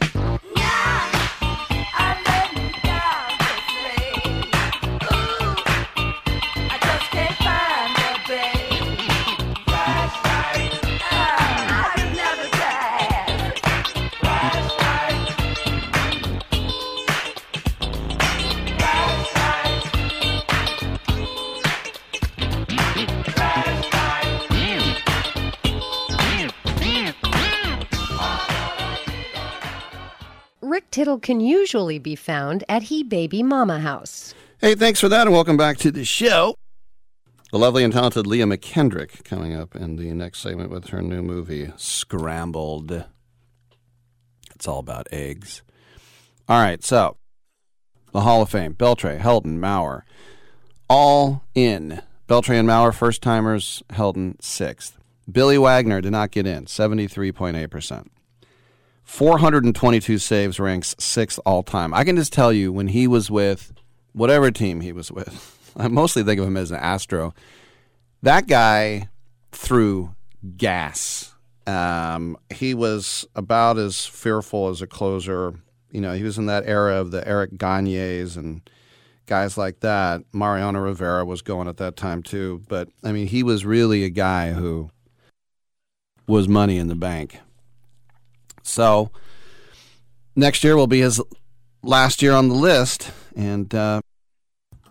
Rick 30.76 30.92
Tittle 30.92 31.20
can 31.20 31.40
usually 31.40 32.00
be 32.00 32.18
found 32.18 32.66
at 32.68 32.84
He 32.84 33.02
Baby 33.02 33.42
Mama 33.42 33.80
House. 33.80 34.34
Hey, 34.60 34.76
thanks 34.76 35.00
for 35.00 35.08
that, 35.08 35.22
and 35.26 35.32
welcome 35.32 35.56
back 35.56 35.78
to 35.78 35.90
the 35.90 36.04
show. 36.04 36.56
The 37.54 37.58
lovely 37.58 37.86
and 37.86 37.94
talented 37.94 38.28
Leah 38.28 38.44
McKendrick 38.44 39.24
coming 39.24 39.56
up 39.56 39.74
in 39.74 39.96
the 39.96 40.12
next 40.12 40.40
segment 40.40 40.70
with 40.70 40.88
her 40.88 41.02
new 41.02 41.22
movie, 41.22 41.72
Scrambled. 41.78 43.06
It's 44.54 44.68
all 44.68 44.80
about 44.80 45.08
eggs. 45.14 45.64
All 46.50 46.62
right, 46.62 46.84
so 46.84 47.16
the 48.12 48.20
Hall 48.20 48.42
of 48.42 48.50
Fame, 48.50 48.74
Beltre, 48.74 49.18
Helton, 49.18 49.60
Mauer, 49.60 50.02
all 50.90 51.46
in. 51.56 52.02
Beltre 52.28 52.60
and 52.60 52.68
Mauer, 52.68 52.94
first 52.94 53.22
timers, 53.22 53.82
Helton, 53.92 54.44
sixth. 54.44 54.98
Billy 55.32 55.58
Wagner 55.58 56.02
did 56.02 56.12
not 56.12 56.32
get 56.32 56.46
in, 56.46 56.66
73.8%. 56.66 58.08
422 59.06 60.18
saves, 60.18 60.60
ranks 60.60 60.95
sixth 60.99 61.40
all 61.45 61.64
time. 61.64 61.94
I 61.94 62.03
can 62.03 62.15
just 62.18 62.34
tell 62.34 62.52
you 62.52 62.73
when 62.73 62.88
he 62.88 63.07
was 63.07 63.32
with 63.32 63.72
whatever 64.14 64.52
team 64.52 64.82
he 64.82 64.91
was 64.91 65.11
with, 65.11 65.73
I 65.77 65.88
mostly 65.88 66.23
think 66.23 66.40
of 66.40 66.48
him 66.48 66.57
as 66.57 66.72
an 66.72 66.77
Astro. 66.77 67.34
That 68.22 68.48
guy 68.48 69.10
threw 69.52 70.15
gas. 70.57 71.34
Um, 71.68 72.38
he 72.53 72.73
was 72.73 73.26
about 73.36 73.77
as 73.77 74.06
fearful 74.06 74.69
as 74.69 74.82
a 74.82 74.88
closer. 74.88 75.60
You 75.91 76.02
know, 76.02 76.14
he 76.14 76.23
was 76.23 76.38
in 76.38 76.48
that 76.48 76.65
era 76.65 76.95
of 76.95 77.11
the 77.11 77.26
Eric 77.27 77.57
Gagnes 77.57 78.36
and 78.36 78.68
guys 79.27 79.57
like 79.57 79.80
that. 79.82 80.22
Mariano 80.34 80.80
Rivera 80.80 81.26
was 81.26 81.41
going 81.41 81.68
at 81.68 81.77
that 81.77 81.95
time 81.95 82.23
too. 82.23 82.64
But 82.68 82.90
I 83.03 83.11
mean, 83.11 83.27
he 83.27 83.44
was 83.44 83.65
really 83.65 84.03
a 84.03 84.10
guy 84.10 84.52
who 84.52 84.90
was 86.27 86.48
money 86.48 86.77
in 86.77 86.88
the 86.88 86.95
bank. 86.95 87.40
So 88.66 89.12
next 90.36 90.64
year 90.64 90.76
will 90.76 90.88
be 90.88 91.02
his 91.02 91.22
last 91.84 92.22
year 92.22 92.34
on 92.34 92.50
the 92.50 92.56
list, 92.56 93.12
and 93.36 93.74
uh, 93.74 94.02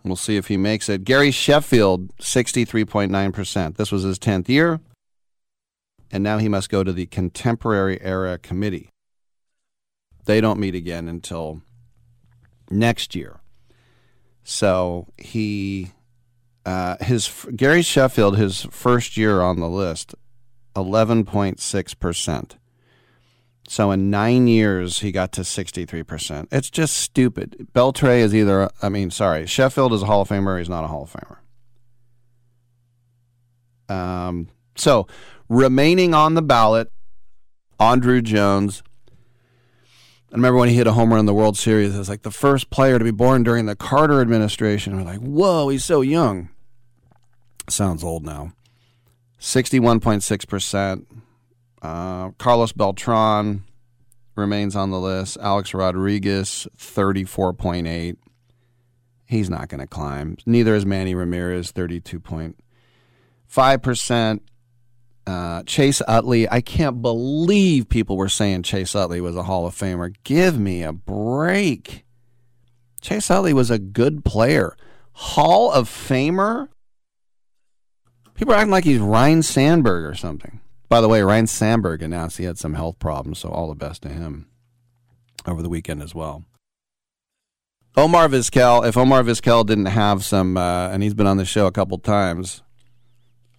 we'll 0.04 0.16
see 0.16 0.36
if 0.36 0.46
he 0.46 0.56
makes 0.56 0.88
it. 0.88 1.04
Gary 1.04 1.32
Sheffield, 1.32 2.16
63.9%. 2.18 3.76
This 3.76 3.90
was 3.90 4.04
his 4.04 4.18
10th 4.18 4.48
year, 4.48 4.80
and 6.10 6.22
now 6.22 6.38
he 6.38 6.48
must 6.48 6.70
go 6.70 6.84
to 6.84 6.92
the 6.92 7.06
Contemporary 7.06 8.00
Era 8.00 8.38
Committee. 8.38 8.90
They 10.24 10.40
don't 10.40 10.60
meet 10.60 10.76
again 10.76 11.08
until 11.08 11.60
next 12.70 13.14
year. 13.14 13.40
So 14.44 15.08
he, 15.18 15.90
uh, 16.64 16.96
his 17.00 17.44
Gary 17.56 17.82
Sheffield, 17.82 18.38
his 18.38 18.62
first 18.70 19.16
year 19.16 19.42
on 19.42 19.58
the 19.58 19.68
list, 19.68 20.14
11.6%. 20.76 22.52
So 23.68 23.90
in 23.90 24.10
nine 24.10 24.46
years, 24.46 24.98
he 25.00 25.10
got 25.10 25.32
to 25.32 25.40
63%. 25.40 26.48
It's 26.52 26.70
just 26.70 26.96
stupid. 26.96 27.68
Beltre 27.74 28.18
is 28.18 28.34
either, 28.34 28.70
I 28.82 28.88
mean, 28.88 29.10
sorry, 29.10 29.46
Sheffield 29.46 29.92
is 29.92 30.02
a 30.02 30.06
Hall 30.06 30.20
of 30.20 30.28
Famer. 30.28 30.58
He's 30.58 30.68
not 30.68 30.84
a 30.84 30.88
Hall 30.88 31.04
of 31.04 31.12
Famer. 31.12 31.38
Um, 33.94 34.48
so 34.76 35.06
remaining 35.48 36.14
on 36.14 36.34
the 36.34 36.42
ballot, 36.42 36.90
Andruw 37.80 38.22
Jones. 38.22 38.82
I 40.30 40.36
remember 40.36 40.58
when 40.58 40.68
he 40.68 40.74
hit 40.74 40.86
a 40.86 40.92
homer 40.92 41.16
in 41.16 41.26
the 41.26 41.34
World 41.34 41.56
Series. 41.56 41.94
It 41.94 41.98
was 41.98 42.08
like 42.08 42.22
the 42.22 42.30
first 42.30 42.70
player 42.70 42.98
to 42.98 43.04
be 43.04 43.12
born 43.12 43.44
during 43.44 43.66
the 43.66 43.76
Carter 43.76 44.20
administration. 44.20 44.96
We're 44.96 45.04
like, 45.04 45.20
whoa, 45.20 45.68
he's 45.68 45.84
so 45.84 46.00
young. 46.00 46.50
Sounds 47.68 48.02
old 48.02 48.24
now. 48.24 48.52
61.6%. 49.40 51.06
Uh, 51.84 52.30
Carlos 52.38 52.72
Beltran 52.72 53.62
remains 54.36 54.74
on 54.74 54.90
the 54.90 54.98
list. 54.98 55.36
Alex 55.38 55.74
Rodriguez, 55.74 56.66
34.8. 56.78 58.16
He's 59.26 59.50
not 59.50 59.68
going 59.68 59.80
to 59.80 59.86
climb. 59.86 60.38
Neither 60.46 60.74
is 60.74 60.86
Manny 60.86 61.14
Ramirez, 61.14 61.72
32.5%. 61.72 64.40
Uh, 65.26 65.62
Chase 65.64 66.00
Utley, 66.08 66.50
I 66.50 66.62
can't 66.62 67.02
believe 67.02 67.90
people 67.90 68.16
were 68.16 68.30
saying 68.30 68.62
Chase 68.62 68.94
Utley 68.94 69.20
was 69.20 69.36
a 69.36 69.42
Hall 69.42 69.66
of 69.66 69.74
Famer. 69.74 70.14
Give 70.24 70.58
me 70.58 70.82
a 70.82 70.94
break. 70.94 72.06
Chase 73.02 73.30
Utley 73.30 73.52
was 73.52 73.70
a 73.70 73.78
good 73.78 74.24
player. 74.24 74.74
Hall 75.12 75.70
of 75.70 75.90
Famer? 75.90 76.68
People 78.34 78.54
are 78.54 78.56
acting 78.56 78.70
like 78.70 78.84
he's 78.84 79.00
Ryne 79.00 79.42
Sandberg 79.42 80.06
or 80.06 80.14
something. 80.14 80.60
By 80.88 81.00
the 81.00 81.08
way, 81.08 81.22
Ryne 81.22 81.46
Sandberg 81.46 82.02
announced 82.02 82.38
he 82.38 82.44
had 82.44 82.58
some 82.58 82.74
health 82.74 82.98
problems, 82.98 83.38
so 83.38 83.48
all 83.48 83.68
the 83.68 83.74
best 83.74 84.02
to 84.02 84.08
him 84.08 84.48
over 85.46 85.62
the 85.62 85.68
weekend 85.68 86.02
as 86.02 86.14
well. 86.14 86.44
Omar 87.96 88.28
Vizquel, 88.28 88.86
if 88.86 88.96
Omar 88.96 89.22
Vizquel 89.22 89.64
didn't 89.64 89.86
have 89.86 90.24
some, 90.24 90.56
uh, 90.56 90.88
and 90.88 91.02
he's 91.02 91.14
been 91.14 91.28
on 91.28 91.36
the 91.36 91.44
show 91.44 91.66
a 91.66 91.72
couple 91.72 91.96
times, 91.98 92.62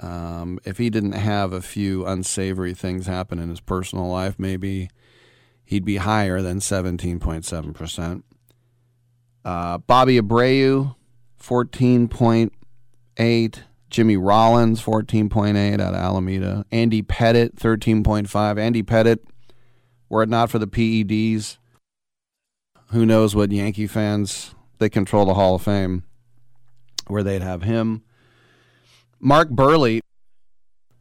um, 0.02 0.60
if 0.66 0.78
he 0.78 0.90
didn't 0.90 1.14
have 1.14 1.54
a 1.54 1.62
few 1.62 2.06
unsavory 2.06 2.74
things 2.74 3.08
happen 3.08 3.40
in 3.40 3.50
his 3.50 3.62
personal 3.62 4.10
life, 4.10 4.36
maybe 4.38 4.90
he'd 5.64 5.86
be 5.86 5.96
higher 5.98 6.42
than 6.42 6.60
17.7%. 6.60 8.24
Uh, 9.46 9.78
Bobby 9.78 10.20
Abreu, 10.20 10.96
14.8. 11.42 13.60
Jimmy 13.96 14.18
Rollins, 14.18 14.84
14.8 14.84 15.80
out 15.80 15.94
of 15.94 15.96
Alameda. 15.96 16.66
Andy 16.70 17.02
Pettitte, 17.02 17.56
13.5. 17.56 18.60
Andy 18.60 18.84
Pettitte, 18.84 19.22
were 20.10 20.24
it 20.24 20.28
not 20.28 20.50
for 20.50 20.60
the 20.60 20.68
PEDs, 20.68 21.56
who 22.88 23.06
knows 23.06 23.38
what 23.38 23.54
Yankee 23.54 23.88
fans, 23.88 24.54
they 24.80 24.90
control 24.90 25.24
the 25.24 25.36
Hall 25.36 25.56
of 25.56 25.62
Fame, 25.62 26.04
where 27.08 27.24
they'd 27.24 27.42
have 27.42 27.64
him. 27.64 28.04
Mark 29.22 29.48
Buehrle. 29.48 30.02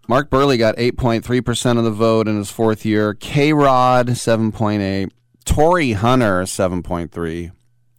Mark 0.06 0.30
Buehrle 0.30 0.56
got 0.56 0.76
8.3% 0.76 1.78
of 1.78 1.82
the 1.82 1.90
vote 1.90 2.28
in 2.28 2.36
his 2.36 2.52
fourth 2.52 2.86
year. 2.86 3.12
K 3.12 3.52
Rod, 3.52 4.06
7.8. 4.10 5.10
Torii 5.44 5.94
Hunter, 5.94 6.42
7.3. 6.42 7.50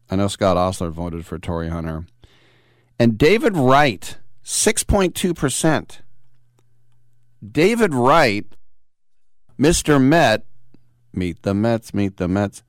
I 0.10 0.16
know 0.16 0.30
Scott 0.30 0.56
Ostler 0.56 0.90
voted 0.90 1.26
for 1.26 1.38
Torii 1.38 1.68
Hunter. 1.68 2.06
And 2.98 3.18
David 3.18 3.58
Wright, 3.58 4.20
6.2%. 4.46 5.98
David 7.52 7.94
Wright, 7.94 8.46
Mr. 9.60 10.02
Met, 10.02 10.46
meet 11.12 11.42
the 11.42 11.54
Mets, 11.54 11.94
meet 11.94 12.18
the 12.18 12.28
Mets. 12.28 12.64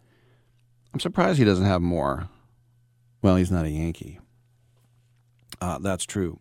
I'm 0.93 1.01
surprised 1.01 1.39
he 1.39 1.45
doesn't 1.45 1.67
have 1.67 1.83
more. 1.83 2.29
Well, 3.23 3.37
he's 3.37 3.51
not 3.51 3.67
a 3.67 3.71
Yankee. 3.71 4.19
Uh, 5.61 5.79
that's 5.79 6.05
true. 6.05 6.41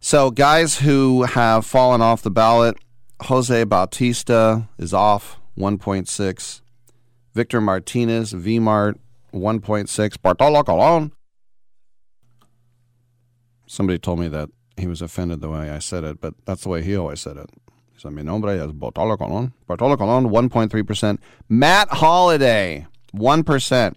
So, 0.00 0.30
guys 0.30 0.80
who 0.80 1.22
have 1.22 1.64
fallen 1.64 2.02
off 2.02 2.22
the 2.22 2.30
ballot 2.30 2.76
Jose 3.22 3.64
Bautista 3.64 4.68
is 4.76 4.92
off, 4.92 5.40
1.6. 5.56 6.60
Victor 7.32 7.60
Martinez, 7.60 8.32
VMart, 8.34 8.98
1.6. 9.32 10.22
Bartolo 10.22 10.62
Colon. 10.62 11.12
Somebody 13.74 13.98
told 13.98 14.20
me 14.20 14.28
that 14.28 14.50
he 14.76 14.86
was 14.86 15.02
offended 15.02 15.40
the 15.40 15.50
way 15.50 15.68
I 15.68 15.80
said 15.80 16.04
it, 16.04 16.20
but 16.20 16.34
that's 16.44 16.62
the 16.62 16.68
way 16.68 16.80
he 16.80 16.96
always 16.96 17.20
said 17.20 17.36
it. 17.36 17.50
He 17.92 17.98
said, 17.98 18.12
Mi 18.12 18.22
nombre 18.22 18.56
es 18.56 18.70
Bartolo 18.70 19.16
Colon. 19.16 19.52
Bartolo 19.66 19.96
Colon, 19.96 20.28
1.3%. 20.28 21.18
Matt 21.48 21.88
Holliday, 21.88 22.86
1%. 23.12 23.94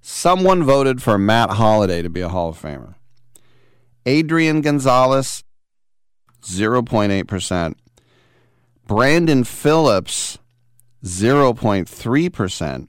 Someone 0.00 0.64
voted 0.64 1.00
for 1.00 1.18
Matt 1.18 1.50
Holliday 1.50 2.02
to 2.02 2.10
be 2.10 2.20
a 2.20 2.28
Hall 2.28 2.48
of 2.48 2.60
Famer. 2.60 2.96
Adrian 4.06 4.60
Gonzalez, 4.60 5.44
0.8%. 6.42 7.74
Brandon 8.88 9.44
Phillips, 9.44 10.38
0.3%. 11.04 12.88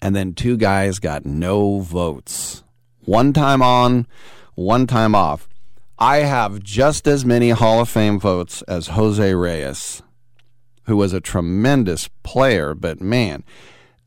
And 0.00 0.14
then 0.14 0.34
two 0.34 0.56
guys 0.56 1.00
got 1.00 1.26
no 1.26 1.80
votes. 1.80 2.62
One 3.00 3.32
time 3.32 3.60
on, 3.60 4.06
one 4.60 4.86
time 4.86 5.14
off. 5.14 5.48
I 5.98 6.18
have 6.18 6.62
just 6.62 7.06
as 7.08 7.24
many 7.24 7.50
Hall 7.50 7.80
of 7.80 7.88
Fame 7.88 8.20
votes 8.20 8.62
as 8.62 8.88
Jose 8.88 9.34
Reyes, 9.34 10.02
who 10.84 10.96
was 10.96 11.12
a 11.12 11.20
tremendous 11.20 12.08
player, 12.22 12.74
but 12.74 13.00
man, 13.00 13.42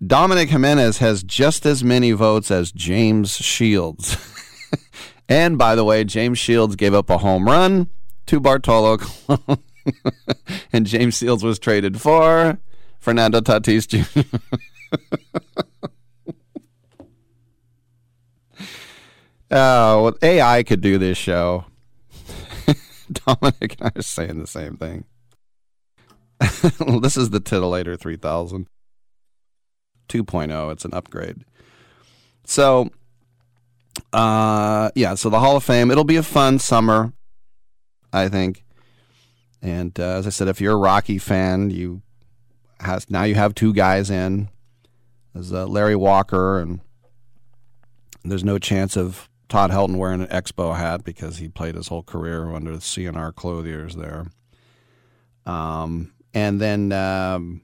Dominic 0.05 0.49
Jimenez 0.49 0.99
has 0.99 1.23
just 1.23 1.65
as 1.65 1.83
many 1.83 2.11
votes 2.11 2.51
as 2.51 2.71
James 2.71 3.35
Shields. 3.35 4.17
and 5.29 5.57
by 5.57 5.75
the 5.75 5.83
way, 5.83 6.03
James 6.03 6.39
Shields 6.39 6.75
gave 6.75 6.93
up 6.93 7.09
a 7.09 7.19
home 7.19 7.45
run 7.45 7.89
to 8.27 8.39
Bartolo 8.39 8.97
and 10.73 10.85
James 10.85 11.17
Shields 11.17 11.43
was 11.43 11.59
traded 11.59 11.99
for 11.99 12.59
Fernando 12.99 13.41
Tatis 13.41 13.87
Jr. 13.87 14.37
Oh, 19.55 20.03
well, 20.03 20.17
AI 20.23 20.63
could 20.63 20.81
do 20.81 20.97
this 20.97 21.15
show. 21.15 21.65
Dominic 23.11 23.75
and 23.79 23.91
I 23.95 23.99
are 23.99 24.01
saying 24.01 24.39
the 24.39 24.47
same 24.47 24.77
thing. 24.77 25.05
this 26.39 27.15
is 27.15 27.29
the 27.29 27.39
Titillator 27.39 27.99
3000 27.99 28.67
2.0. 30.09 30.71
It's 30.71 30.85
an 30.85 30.93
upgrade. 30.93 31.45
So, 32.45 32.89
uh, 34.11 34.89
yeah, 34.95 35.13
so 35.13 35.29
the 35.29 35.39
Hall 35.39 35.55
of 35.55 35.63
Fame, 35.63 35.91
it'll 35.91 36.03
be 36.03 36.15
a 36.15 36.23
fun 36.23 36.57
summer, 36.57 37.13
I 38.11 38.29
think. 38.29 38.63
And 39.61 39.97
uh, 39.99 40.17
as 40.17 40.25
I 40.25 40.31
said, 40.31 40.47
if 40.47 40.59
you're 40.59 40.73
a 40.73 40.77
Rocky 40.77 41.19
fan, 41.19 41.69
you 41.69 42.01
has 42.79 43.09
now 43.09 43.23
you 43.23 43.35
have 43.35 43.53
two 43.53 43.71
guys 43.71 44.09
in. 44.09 44.49
There's 45.33 45.53
uh, 45.53 45.67
Larry 45.67 45.95
Walker, 45.95 46.59
and 46.59 46.81
there's 48.25 48.43
no 48.43 48.59
chance 48.59 48.97
of 48.97 49.29
Todd 49.53 49.69
Helton 49.69 49.97
wearing 49.97 50.19
an 50.19 50.27
Expo 50.29 50.75
hat 50.75 51.03
because 51.03 51.37
he 51.37 51.47
played 51.47 51.75
his 51.75 51.89
whole 51.89 52.01
career 52.01 52.51
under 52.55 52.71
the 52.71 52.79
CNR 52.79 53.35
clothiers 53.35 53.95
there. 53.95 54.25
Um, 55.45 56.11
and 56.33 56.59
then, 56.59 56.91
um, 56.91 57.61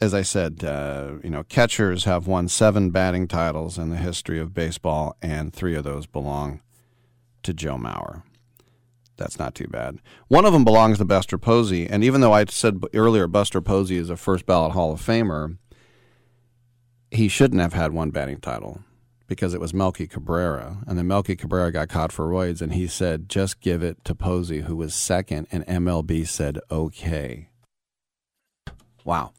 as 0.00 0.14
I 0.14 0.22
said, 0.22 0.64
uh, 0.64 1.16
you 1.22 1.28
know, 1.28 1.42
catchers 1.42 2.04
have 2.04 2.26
won 2.26 2.48
seven 2.48 2.88
batting 2.92 3.28
titles 3.28 3.76
in 3.76 3.90
the 3.90 3.98
history 3.98 4.40
of 4.40 4.54
baseball, 4.54 5.18
and 5.20 5.52
three 5.52 5.74
of 5.74 5.84
those 5.84 6.06
belong 6.06 6.62
to 7.42 7.52
Joe 7.52 7.76
Mauer. 7.76 8.22
That's 9.18 9.38
not 9.38 9.54
too 9.54 9.68
bad. 9.68 9.98
One 10.28 10.46
of 10.46 10.54
them 10.54 10.64
belongs 10.64 10.96
to 10.96 11.04
Buster 11.04 11.36
Posey, 11.36 11.86
and 11.86 12.02
even 12.02 12.22
though 12.22 12.32
I 12.32 12.46
said 12.46 12.82
earlier 12.94 13.26
Buster 13.26 13.60
Posey 13.60 13.98
is 13.98 14.08
a 14.08 14.16
first 14.16 14.46
ballot 14.46 14.72
Hall 14.72 14.92
of 14.92 15.02
Famer, 15.02 15.58
he 17.10 17.28
shouldn't 17.28 17.60
have 17.60 17.74
had 17.74 17.92
one 17.92 18.08
batting 18.08 18.40
title 18.40 18.80
because 19.30 19.54
it 19.54 19.60
was 19.60 19.72
Melky 19.72 20.08
Cabrera, 20.08 20.78
and 20.88 20.98
then 20.98 21.06
Melky 21.06 21.36
Cabrera 21.36 21.70
got 21.70 21.88
caught 21.88 22.10
for 22.10 22.26
roids, 22.26 22.60
and 22.60 22.74
he 22.74 22.88
said, 22.88 23.28
"Just 23.28 23.60
give 23.60 23.80
it 23.80 24.04
to 24.04 24.12
Posey, 24.12 24.62
who 24.62 24.74
was 24.74 24.92
second, 24.92 25.46
and 25.52 25.64
MLB 25.68 26.24
said, 26.26 26.58
"Okay." 26.68 27.48
Wow. 29.04 29.30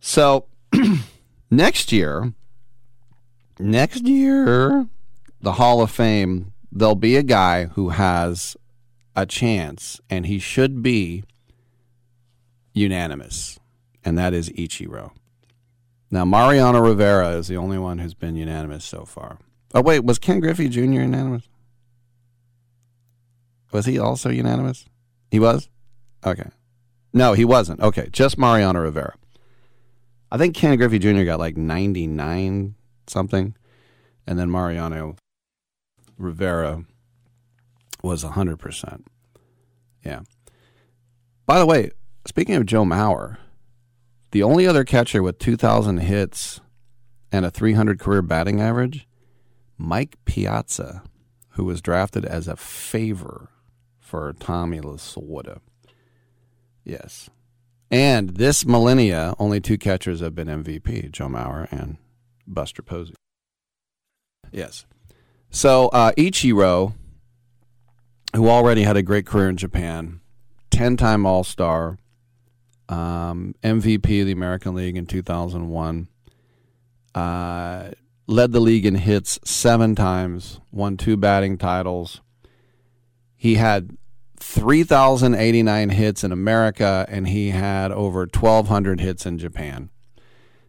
So 0.00 0.46
next 1.50 1.92
year, 1.92 2.32
next 3.58 4.04
year, 4.04 4.86
the 5.42 5.52
Hall 5.52 5.82
of 5.82 5.90
Fame, 5.90 6.54
there'll 6.72 6.94
be 6.94 7.16
a 7.16 7.22
guy 7.22 7.66
who 7.66 7.90
has 7.90 8.56
a 9.14 9.26
chance, 9.26 10.00
and 10.08 10.24
he 10.24 10.38
should 10.38 10.82
be 10.82 11.24
unanimous, 12.72 13.60
and 14.02 14.16
that 14.16 14.32
is 14.32 14.48
Ichiro. 14.48 15.10
Now, 16.10 16.24
Mariano 16.24 16.80
Rivera 16.80 17.30
is 17.30 17.48
the 17.48 17.56
only 17.56 17.78
one 17.78 17.98
who's 17.98 18.14
been 18.14 18.36
unanimous 18.36 18.84
so 18.84 19.04
far. 19.04 19.38
Oh, 19.74 19.82
wait, 19.82 20.04
was 20.04 20.18
Ken 20.18 20.40
Griffey 20.40 20.68
Jr. 20.68 20.80
unanimous? 20.80 21.48
Was 23.72 23.84
he 23.84 23.98
also 23.98 24.30
unanimous? 24.30 24.86
He 25.30 25.38
was? 25.38 25.68
Okay. 26.24 26.48
No, 27.12 27.34
he 27.34 27.44
wasn't. 27.44 27.80
Okay, 27.80 28.08
just 28.10 28.38
Mariano 28.38 28.80
Rivera. 28.80 29.14
I 30.30 30.38
think 30.38 30.54
Ken 30.54 30.76
Griffey 30.76 30.98
Jr. 30.98 31.24
got 31.24 31.38
like 31.38 31.56
99 31.56 32.74
something, 33.06 33.54
and 34.26 34.38
then 34.38 34.50
Mariano 34.50 35.16
Rivera 36.18 36.84
was 38.02 38.24
100%. 38.24 39.04
Yeah. 40.04 40.20
By 41.46 41.58
the 41.58 41.66
way, 41.66 41.90
speaking 42.26 42.54
of 42.54 42.66
Joe 42.66 42.84
Mauer, 42.84 43.38
the 44.30 44.42
only 44.42 44.66
other 44.66 44.84
catcher 44.84 45.22
with 45.22 45.38
2,000 45.38 45.98
hits 45.98 46.60
and 47.32 47.44
a 47.44 47.50
300 47.50 47.98
career 47.98 48.22
batting 48.22 48.60
average, 48.60 49.06
Mike 49.76 50.16
Piazza, 50.24 51.02
who 51.50 51.64
was 51.64 51.80
drafted 51.80 52.24
as 52.24 52.48
a 52.48 52.56
favor 52.56 53.50
for 53.98 54.34
Tommy 54.38 54.80
Lasorda. 54.80 55.60
Yes. 56.84 57.30
And 57.90 58.30
this 58.30 58.66
millennia, 58.66 59.34
only 59.38 59.60
two 59.60 59.78
catchers 59.78 60.20
have 60.20 60.34
been 60.34 60.48
MVP 60.48 61.10
Joe 61.10 61.28
Mauer 61.28 61.70
and 61.72 61.96
Buster 62.46 62.82
Posey. 62.82 63.14
Yes. 64.52 64.86
So 65.50 65.88
uh, 65.88 66.12
Ichiro, 66.12 66.94
who 68.34 68.48
already 68.48 68.82
had 68.82 68.96
a 68.96 69.02
great 69.02 69.26
career 69.26 69.48
in 69.48 69.56
Japan, 69.56 70.20
10 70.70 70.96
time 70.96 71.24
All 71.24 71.44
Star, 71.44 71.98
um, 72.88 73.54
MVP 73.62 74.20
of 74.20 74.26
the 74.26 74.32
American 74.32 74.74
League 74.74 74.96
in 74.96 75.06
2001. 75.06 76.08
Uh, 77.14 77.90
led 78.26 78.52
the 78.52 78.60
league 78.60 78.86
in 78.86 78.94
hits 78.94 79.38
seven 79.44 79.94
times, 79.94 80.60
won 80.70 80.96
two 80.96 81.16
batting 81.16 81.58
titles. 81.58 82.20
He 83.34 83.54
had 83.54 83.96
3,089 84.36 85.88
hits 85.90 86.22
in 86.22 86.32
America, 86.32 87.06
and 87.08 87.28
he 87.28 87.50
had 87.50 87.90
over 87.90 88.20
1,200 88.20 89.00
hits 89.00 89.26
in 89.26 89.38
Japan. 89.38 89.90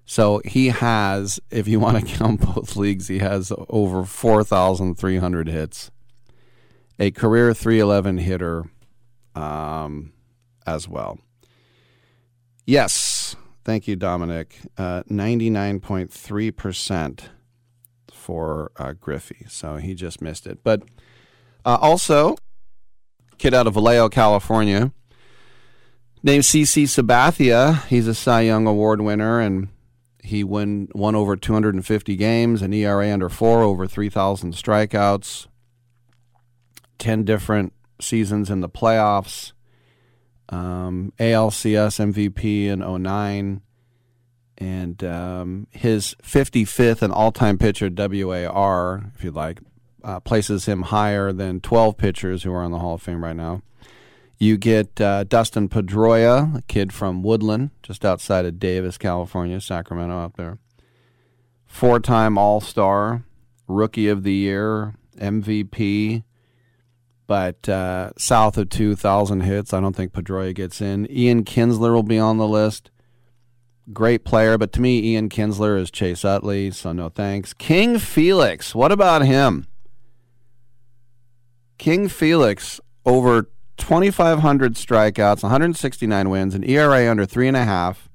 So 0.06 0.42
he 0.44 0.70
has, 0.70 1.40
if 1.52 1.68
you 1.68 1.80
want 1.80 2.00
to 2.00 2.16
count 2.18 2.42
both 2.42 2.76
leagues, 2.76 3.08
he 3.08 3.20
has 3.20 3.52
over 3.70 4.06
4,300 4.06 5.48
hits. 5.48 5.92
A 6.98 7.12
career 7.12 7.54
311 7.54 8.18
hitter 8.18 8.66
um, 9.36 10.14
as 10.66 10.88
well. 10.88 11.20
Yes. 12.70 13.36
Thank 13.66 13.88
you, 13.88 13.96
Dominic. 13.96 14.60
Uh, 14.78 15.02
99.3% 15.10 17.22
for 18.14 18.72
uh, 18.78 18.94
Griffey. 18.94 19.48
So 19.50 19.78
he 19.78 19.96
just 19.96 20.22
missed 20.22 20.46
it. 20.46 20.60
But 20.64 20.84
uh, 21.66 21.80
also, 21.82 22.38
kid 23.40 23.56
out 23.56 23.66
of 23.66 23.74
Vallejo, 23.74 24.10
California, 24.10 24.92
named 26.22 26.44
CC 26.44 26.84
Sabathia. 26.84 27.88
He's 27.88 28.06
a 28.06 28.14
Cy 28.14 28.42
Young 28.42 28.68
Award 28.68 29.02
winner, 29.02 29.40
and 29.40 29.70
he 30.24 30.44
won, 30.44 30.90
won 30.94 31.16
over 31.16 31.36
250 31.36 32.16
games, 32.18 32.62
an 32.62 32.72
ERA 32.72 33.12
under 33.12 33.30
four, 33.30 33.64
over 33.64 33.88
3,000 33.88 34.54
strikeouts. 34.54 35.48
10 37.00 37.24
different 37.24 37.74
seasons 38.00 38.52
in 38.52 38.62
the 38.62 38.70
playoffs, 38.70 39.54
um, 40.50 41.14
ALCS 41.20 42.14
MVP 42.14 42.66
in 42.66 43.04
09, 43.04 43.62
and 44.58 45.04
um, 45.04 45.68
his 45.72 46.16
55th 46.22 47.02
and 47.02 47.14
all 47.14 47.32
time 47.32 47.58
pitcher, 47.58 47.90
WAR, 47.90 49.12
if 49.16 49.24
you'd 49.24 49.36
like, 49.36 49.60
uh, 50.04 50.20
places 50.20 50.66
him 50.66 50.84
higher 50.84 51.32
than 51.32 51.60
12 51.60 51.98
pitchers 51.98 52.44
who 52.44 52.52
are 52.52 52.64
on 52.64 52.72
the 52.72 52.80
Hall 52.80 52.96
of 52.96 53.02
Fame 53.02 53.24
right 53.24 53.36
now. 53.36 53.62
You 54.38 54.58
get 54.58 55.02
uh, 55.02 55.26
Dustin 55.26 55.68
Pedroia, 55.68 56.60
a 56.60 56.62
kid 56.64 56.94
from 56.94 57.24
Woodland, 57.24 57.72
just 57.84 58.06
outside 58.06 58.46
of 58.46 58.58
Davis, 58.58 58.98
California, 58.98 59.60
Sacramento, 59.60 60.16
out 60.16 60.38
there. 60.38 60.60
Four 61.66 62.00
time 62.00 62.38
All 62.38 62.62
Star, 62.62 63.24
Rookie 63.68 64.08
of 64.08 64.24
the 64.24 64.34
Year, 64.34 64.96
MVP, 65.18 66.24
but 67.30 67.70
uh, 67.70 68.10
south 68.18 68.58
of 68.58 68.70
2,000 68.70 69.42
hits. 69.42 69.72
I 69.72 69.80
don't 69.80 69.96
think 69.96 70.14
Pedroia 70.14 70.52
gets 70.52 70.82
in. 70.82 71.06
Ian 71.12 71.46
Kinsler 71.46 71.94
will 71.94 72.02
be 72.02 72.18
on 72.18 72.38
the 72.38 72.48
list. 72.48 72.90
Great 73.94 74.26
player, 74.26 74.58
but 74.58 74.74
to 74.74 74.82
me, 74.82 75.00
Ian 75.00 75.30
Kinsler 75.30 75.80
is 75.80 75.92
Chase 75.92 76.26
Utley, 76.26 76.72
so 76.72 76.92
no 76.92 77.08
thanks. 77.08 77.54
King 77.54 78.00
Felix, 78.00 78.74
what 78.74 78.92
about 78.92 79.24
him? 79.24 79.68
King 81.78 82.08
Felix, 82.08 82.82
over 83.06 83.52
2,500 83.78 84.74
strikeouts, 84.74 85.44
169 85.44 86.30
wins, 86.32 86.56
an 86.56 86.64
ERA 86.64 87.12
under 87.12 87.28
three 87.28 87.48
and 87.48 87.56
a 87.56 87.64
half, 87.64 88.10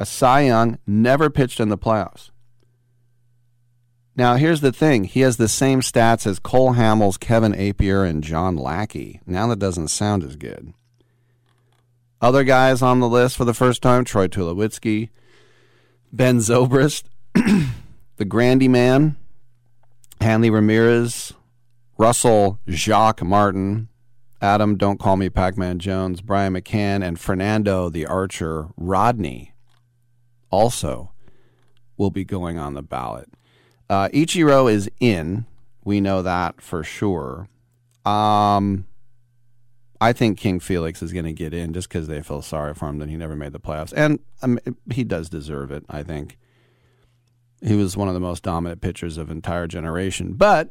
a 0.00 0.04
Cy 0.04 0.40
Young, 0.40 0.80
never 0.84 1.30
pitched 1.30 1.60
in 1.60 1.68
the 1.68 1.78
playoffs. 1.78 2.32
Now, 4.16 4.36
here's 4.36 4.60
the 4.60 4.72
thing. 4.72 5.04
He 5.04 5.20
has 5.20 5.36
the 5.36 5.48
same 5.48 5.80
stats 5.80 6.26
as 6.26 6.38
Cole 6.38 6.74
Hamels, 6.74 7.18
Kevin 7.18 7.52
Appier, 7.52 8.08
and 8.08 8.22
John 8.22 8.56
Lackey. 8.56 9.20
Now 9.26 9.48
that 9.48 9.58
doesn't 9.58 9.88
sound 9.88 10.22
as 10.22 10.36
good. 10.36 10.72
Other 12.20 12.44
guys 12.44 12.80
on 12.80 13.00
the 13.00 13.08
list 13.08 13.36
for 13.36 13.44
the 13.44 13.52
first 13.52 13.82
time 13.82 14.04
Troy 14.04 14.28
Tulowitzki, 14.28 15.10
Ben 16.12 16.38
Zobrist, 16.38 17.04
the 17.34 18.24
Grandy 18.24 18.68
Man, 18.68 19.16
Hanley 20.20 20.48
Ramirez, 20.48 21.34
Russell 21.98 22.60
Jacques 22.68 23.22
Martin, 23.22 23.88
Adam 24.40 24.76
Don't 24.76 25.00
Call 25.00 25.16
Me 25.16 25.28
Pac 25.28 25.58
Man 25.58 25.78
Jones, 25.78 26.20
Brian 26.20 26.54
McCann, 26.54 27.04
and 27.04 27.18
Fernando 27.18 27.90
the 27.90 28.06
Archer 28.06 28.68
Rodney 28.76 29.52
also 30.50 31.12
will 31.96 32.10
be 32.10 32.24
going 32.24 32.58
on 32.58 32.74
the 32.74 32.82
ballot. 32.82 33.28
Uh, 33.88 34.08
Ichiro 34.08 34.70
is 34.70 34.90
in. 35.00 35.46
We 35.84 36.00
know 36.00 36.22
that 36.22 36.60
for 36.60 36.82
sure. 36.82 37.48
Um, 38.04 38.86
I 40.00 40.12
think 40.12 40.38
King 40.38 40.60
Felix 40.60 41.02
is 41.02 41.12
going 41.12 41.24
to 41.24 41.32
get 41.32 41.54
in 41.54 41.72
just 41.72 41.88
because 41.88 42.08
they 42.08 42.22
feel 42.22 42.42
sorry 42.42 42.74
for 42.74 42.88
him 42.88 42.98
that 42.98 43.08
he 43.08 43.16
never 43.16 43.36
made 43.36 43.52
the 43.52 43.60
playoffs, 43.60 43.92
and 43.96 44.18
um, 44.42 44.58
he 44.90 45.04
does 45.04 45.28
deserve 45.28 45.70
it. 45.70 45.84
I 45.88 46.02
think 46.02 46.38
he 47.62 47.74
was 47.74 47.96
one 47.96 48.08
of 48.08 48.14
the 48.14 48.20
most 48.20 48.42
dominant 48.42 48.80
pitchers 48.80 49.16
of 49.16 49.30
entire 49.30 49.66
generation. 49.66 50.34
But 50.34 50.70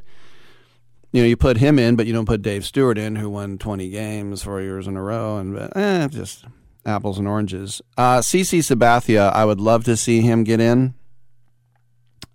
you 1.11 1.21
know, 1.21 1.27
you 1.27 1.37
put 1.37 1.57
him 1.57 1.77
in, 1.77 1.95
but 1.95 2.07
you 2.07 2.13
don't 2.13 2.25
put 2.25 2.41
Dave 2.41 2.65
Stewart 2.65 2.97
in, 2.97 3.15
who 3.15 3.29
won 3.29 3.57
20 3.57 3.89
games 3.89 4.43
four 4.43 4.61
years 4.61 4.87
in 4.87 4.97
a 4.97 5.01
row, 5.01 5.37
and 5.37 5.69
eh, 5.75 6.07
just 6.07 6.45
apples 6.85 7.17
and 7.19 7.27
oranges. 7.27 7.81
Uh, 7.97 8.19
CC 8.19 8.59
Sabathia, 8.59 9.31
I 9.31 9.45
would 9.45 9.61
love 9.61 9.83
to 9.85 9.95
see 9.95 10.21
him 10.21 10.43
get 10.43 10.59
in 10.59 10.95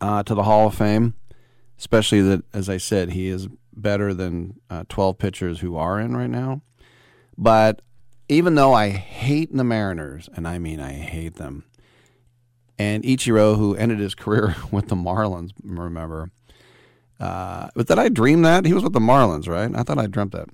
uh, 0.00 0.22
to 0.22 0.34
the 0.34 0.44
Hall 0.44 0.68
of 0.68 0.74
Fame, 0.74 1.14
especially 1.78 2.20
that, 2.22 2.44
as 2.52 2.68
I 2.68 2.76
said, 2.76 3.10
he 3.10 3.28
is 3.28 3.48
better 3.74 4.12
than 4.12 4.60
uh, 4.68 4.84
12 4.88 5.18
pitchers 5.18 5.60
who 5.60 5.76
are 5.76 6.00
in 6.00 6.16
right 6.16 6.30
now. 6.30 6.62
But 7.36 7.82
even 8.28 8.54
though 8.56 8.74
I 8.74 8.90
hate 8.90 9.54
the 9.54 9.64
Mariners, 9.64 10.28
and 10.34 10.46
I 10.46 10.58
mean 10.58 10.80
I 10.80 10.92
hate 10.92 11.36
them, 11.36 11.64
and 12.78 13.02
Ichiro, 13.04 13.56
who 13.56 13.74
ended 13.74 13.98
his 13.98 14.14
career 14.16 14.56
with 14.70 14.88
the 14.88 14.96
Marlins, 14.96 15.52
remember, 15.62 16.30
uh, 17.20 17.68
but 17.74 17.86
did 17.86 17.98
I 17.98 18.08
dream 18.08 18.42
that? 18.42 18.64
He 18.64 18.72
was 18.72 18.84
with 18.84 18.92
the 18.92 19.00
Marlins, 19.00 19.48
right? 19.48 19.70
I 19.74 19.82
thought 19.82 19.98
I 19.98 20.06
dreamt 20.06 20.32
that. 20.32 20.48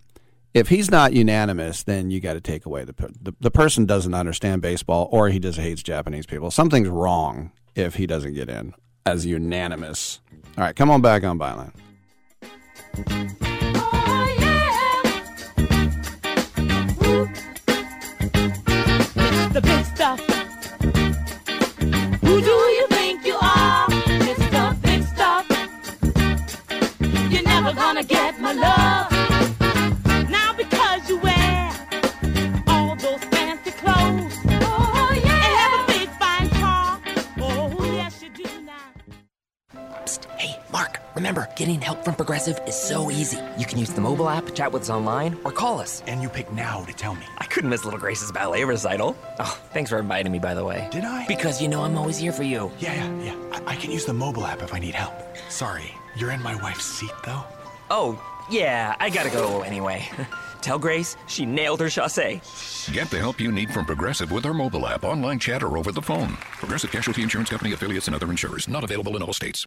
If 0.55 0.69
he's 0.69 0.91
not 0.91 1.13
unanimous, 1.13 1.83
then 1.83 2.11
you 2.11 2.21
got 2.21 2.35
to 2.35 2.41
take 2.41 2.65
away 2.65 2.85
the, 2.85 2.95
the 3.21 3.35
the 3.41 3.51
person 3.51 3.87
doesn't 3.87 4.15
understand 4.15 4.63
baseball, 4.63 5.09
or 5.11 5.29
he 5.29 5.41
just 5.41 5.59
hates 5.59 5.83
Japanese 5.83 6.27
people. 6.27 6.51
Something's 6.51 6.89
wrong 6.89 7.51
if 7.75 7.97
he 7.97 8.07
doesn't 8.07 8.35
get 8.35 8.49
in 8.49 8.73
as 9.07 9.27
unanimous. 9.27 10.21
All 10.57 10.65
right, 10.65 10.75
come 10.75 10.91
on 10.91 11.03
back 11.03 11.25
on 11.25 11.39
Byline. 11.39 11.73
the 19.53 19.61
big 19.61 19.85
stuff. 19.85 20.19
Who 22.23 22.41
do 22.41 22.51
you 22.51 22.74
remember, 41.15 41.49
getting 41.57 41.81
help 41.81 42.05
from 42.05 42.15
Progressive 42.15 42.61
is 42.67 42.75
so 42.75 43.11
easy. 43.11 43.39
You 43.59 43.67
can 43.67 43.79
use 43.79 43.91
the 43.91 44.01
mobile 44.01 44.29
app, 44.29 44.55
chat 44.55 44.73
with 44.73 44.83
us 44.83 44.91
online, 44.91 45.39
or 45.45 45.53
call 45.53 45.81
us. 45.81 46.03
And 46.07 46.23
you 46.23 46.29
pick 46.29 46.53
now 46.53 46.85
to 46.85 46.93
tell 46.93 47.15
me. 47.15 47.27
I 47.39 47.45
couldn't 47.47 47.71
miss 47.71 47.85
Little 47.85 48.01
Grace's 48.01 48.33
ballet 48.33 48.65
recital. 48.65 49.17
Oh, 49.39 49.61
thanks 49.73 49.91
for 49.91 49.99
inviting 49.99 50.33
me, 50.33 50.39
by 50.39 50.55
the 50.55 50.65
way. 50.65 50.89
Did 50.91 51.05
I? 51.05 51.27
Because 51.27 51.63
you 51.63 51.69
know 51.69 51.83
I'm 51.83 51.97
always 51.97 52.19
here 52.19 52.33
for 52.33 52.43
you. 52.43 52.71
Yeah, 52.79 52.95
yeah, 52.95 53.25
yeah. 53.25 53.37
I, 53.53 53.73
I 53.73 53.77
can 53.77 53.91
use 53.91 54.05
the 54.05 54.15
mobile 54.15 54.47
app 54.47 54.63
if 54.63 54.75
I 54.75 54.79
need 54.79 54.95
help. 54.95 55.15
Sorry, 55.49 55.95
you're 56.17 56.33
in 56.33 56.43
my 56.43 56.55
wife's 56.63 56.85
seat, 56.85 57.13
though? 57.25 57.45
Oh, 57.91 58.21
yeah, 58.51 58.95
I 59.01 59.11
gotta 59.11 59.31
go 59.31 59.63
anyway. 59.63 60.09
Tell 60.61 60.79
Grace 60.79 61.17
she 61.27 61.45
nailed 61.45 61.81
her 61.81 61.87
chassé. 61.87 62.41
Get 62.93 63.11
the 63.11 63.19
help 63.19 63.39
you 63.39 63.53
need 63.53 63.71
from 63.71 63.85
Progressive 63.85 64.33
with 64.33 64.47
our 64.47 64.55
mobile 64.55 64.87
app, 64.87 65.05
online 65.05 65.39
chat, 65.39 65.63
or 65.63 65.77
over 65.77 65.93
the 65.93 66.01
phone. 66.03 66.33
Progressive 66.59 66.91
Casualty 66.91 67.23
Insurance 67.23 67.51
Company 67.51 67.73
affiliates 67.73 68.07
and 68.09 68.17
other 68.17 68.31
insurers. 68.31 68.67
Not 68.67 68.83
available 68.83 69.15
in 69.17 69.23
all 69.23 69.35
states. 69.35 69.67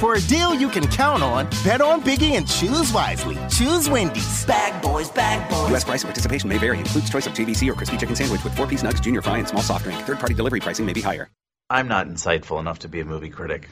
For 0.00 0.14
a 0.14 0.20
deal 0.22 0.54
you 0.54 0.70
can 0.70 0.86
count 0.88 1.22
on, 1.22 1.46
bet 1.62 1.82
on 1.82 2.00
Biggie 2.00 2.32
and 2.32 2.48
choose 2.48 2.90
wisely. 2.90 3.36
Choose 3.50 3.86
Wendy's. 3.90 4.46
Bag 4.46 4.80
boys, 4.80 5.10
bag 5.10 5.46
boys. 5.50 5.68
U.S. 5.68 5.84
price 5.84 6.02
and 6.02 6.08
participation 6.08 6.48
may 6.48 6.56
vary. 6.56 6.78
Includes 6.78 7.10
choice 7.10 7.26
of 7.26 7.34
JBC 7.34 7.70
or 7.70 7.74
crispy 7.74 7.98
chicken 7.98 8.16
sandwich 8.16 8.42
with 8.42 8.56
four-piece 8.56 8.82
nugs, 8.82 9.02
junior 9.02 9.20
fry, 9.20 9.36
and 9.36 9.46
small 9.46 9.60
soft 9.60 9.84
drink. 9.84 10.00
Third-party 10.04 10.32
delivery 10.32 10.60
pricing 10.60 10.86
may 10.86 10.94
be 10.94 11.02
higher. 11.02 11.28
I'm 11.68 11.86
not 11.86 12.08
insightful 12.08 12.58
enough 12.60 12.78
to 12.78 12.88
be 12.88 13.00
a 13.00 13.04
movie 13.04 13.28
critic. 13.28 13.68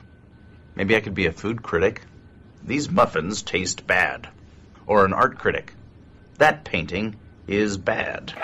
Maybe 0.74 0.96
I 0.96 1.00
could 1.00 1.14
be 1.14 1.24
a 1.24 1.32
food 1.32 1.62
critic. 1.62 2.02
These 2.62 2.90
muffins 2.90 3.40
taste 3.40 3.86
bad. 3.86 4.28
Or 4.86 5.06
an 5.06 5.14
art 5.14 5.38
critic. 5.38 5.72
That 6.36 6.62
painting 6.62 7.16
is 7.46 7.78
bad. 7.78 8.34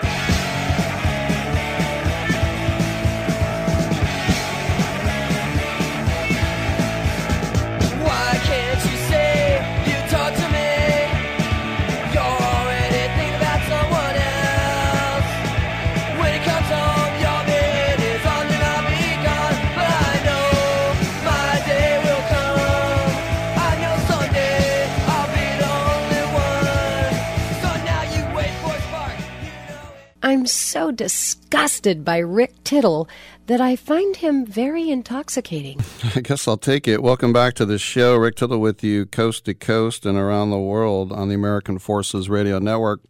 I'm 30.25 30.47
so 30.47 30.89
disgusted 30.89 32.03
by 32.03 32.17
Rick 32.17 32.63
Tittle 32.63 33.07
that 33.45 33.61
I 33.61 33.75
find 33.75 34.15
him 34.15 34.43
very 34.43 34.89
intoxicating. 34.89 35.81
I 36.15 36.21
guess 36.21 36.47
I'll 36.47 36.57
take 36.57 36.87
it. 36.87 37.03
Welcome 37.03 37.31
back 37.31 37.53
to 37.55 37.65
the 37.65 37.77
show. 37.77 38.15
Rick 38.15 38.37
Tittle 38.37 38.57
with 38.57 38.83
you, 38.83 39.05
coast 39.05 39.45
to 39.45 39.53
coast 39.53 40.03
and 40.03 40.17
around 40.17 40.49
the 40.49 40.57
world 40.57 41.11
on 41.11 41.29
the 41.29 41.35
American 41.35 41.77
Forces 41.77 42.27
Radio 42.27 42.57
Network. 42.57 43.01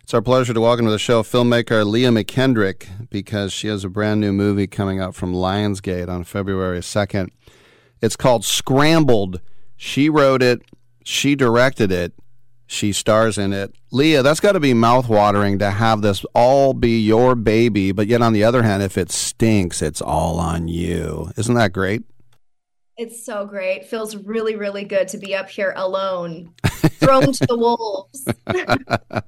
It's 0.00 0.14
our 0.14 0.22
pleasure 0.22 0.54
to 0.54 0.60
welcome 0.62 0.86
to 0.86 0.90
the 0.90 0.98
show 0.98 1.22
filmmaker 1.22 1.84
Leah 1.84 2.08
McKendrick 2.08 3.10
because 3.10 3.52
she 3.52 3.68
has 3.68 3.84
a 3.84 3.90
brand 3.90 4.22
new 4.22 4.32
movie 4.32 4.66
coming 4.66 4.98
out 4.98 5.14
from 5.14 5.34
Lionsgate 5.34 6.08
on 6.08 6.24
February 6.24 6.80
2nd. 6.80 7.28
It's 8.00 8.16
called 8.16 8.42
Scrambled. 8.42 9.42
She 9.76 10.08
wrote 10.08 10.42
it, 10.42 10.62
she 11.04 11.34
directed 11.34 11.92
it, 11.92 12.14
she 12.66 12.92
stars 12.92 13.38
in 13.38 13.52
it. 13.52 13.74
Leah, 13.90 14.22
that's 14.22 14.40
got 14.40 14.52
to 14.52 14.60
be 14.60 14.72
mouthwatering 14.72 15.58
to 15.58 15.70
have 15.70 16.02
this 16.02 16.24
all 16.34 16.74
be 16.74 17.00
your 17.00 17.34
baby, 17.34 17.92
but 17.92 18.06
yet 18.06 18.22
on 18.22 18.32
the 18.32 18.44
other 18.44 18.62
hand, 18.62 18.82
if 18.82 18.96
it 18.98 19.10
stinks, 19.10 19.82
it's 19.82 20.00
all 20.00 20.38
on 20.38 20.68
you. 20.68 21.30
Isn't 21.36 21.54
that 21.54 21.72
great? 21.72 22.02
It's 22.96 23.24
so 23.24 23.44
great. 23.44 23.86
Feels 23.86 24.16
really, 24.16 24.54
really 24.54 24.84
good 24.84 25.08
to 25.08 25.18
be 25.18 25.34
up 25.34 25.48
here 25.48 25.72
alone, 25.76 26.52
thrown 26.64 27.32
to 27.32 27.46
the 27.46 27.56
wolves. 27.56 28.28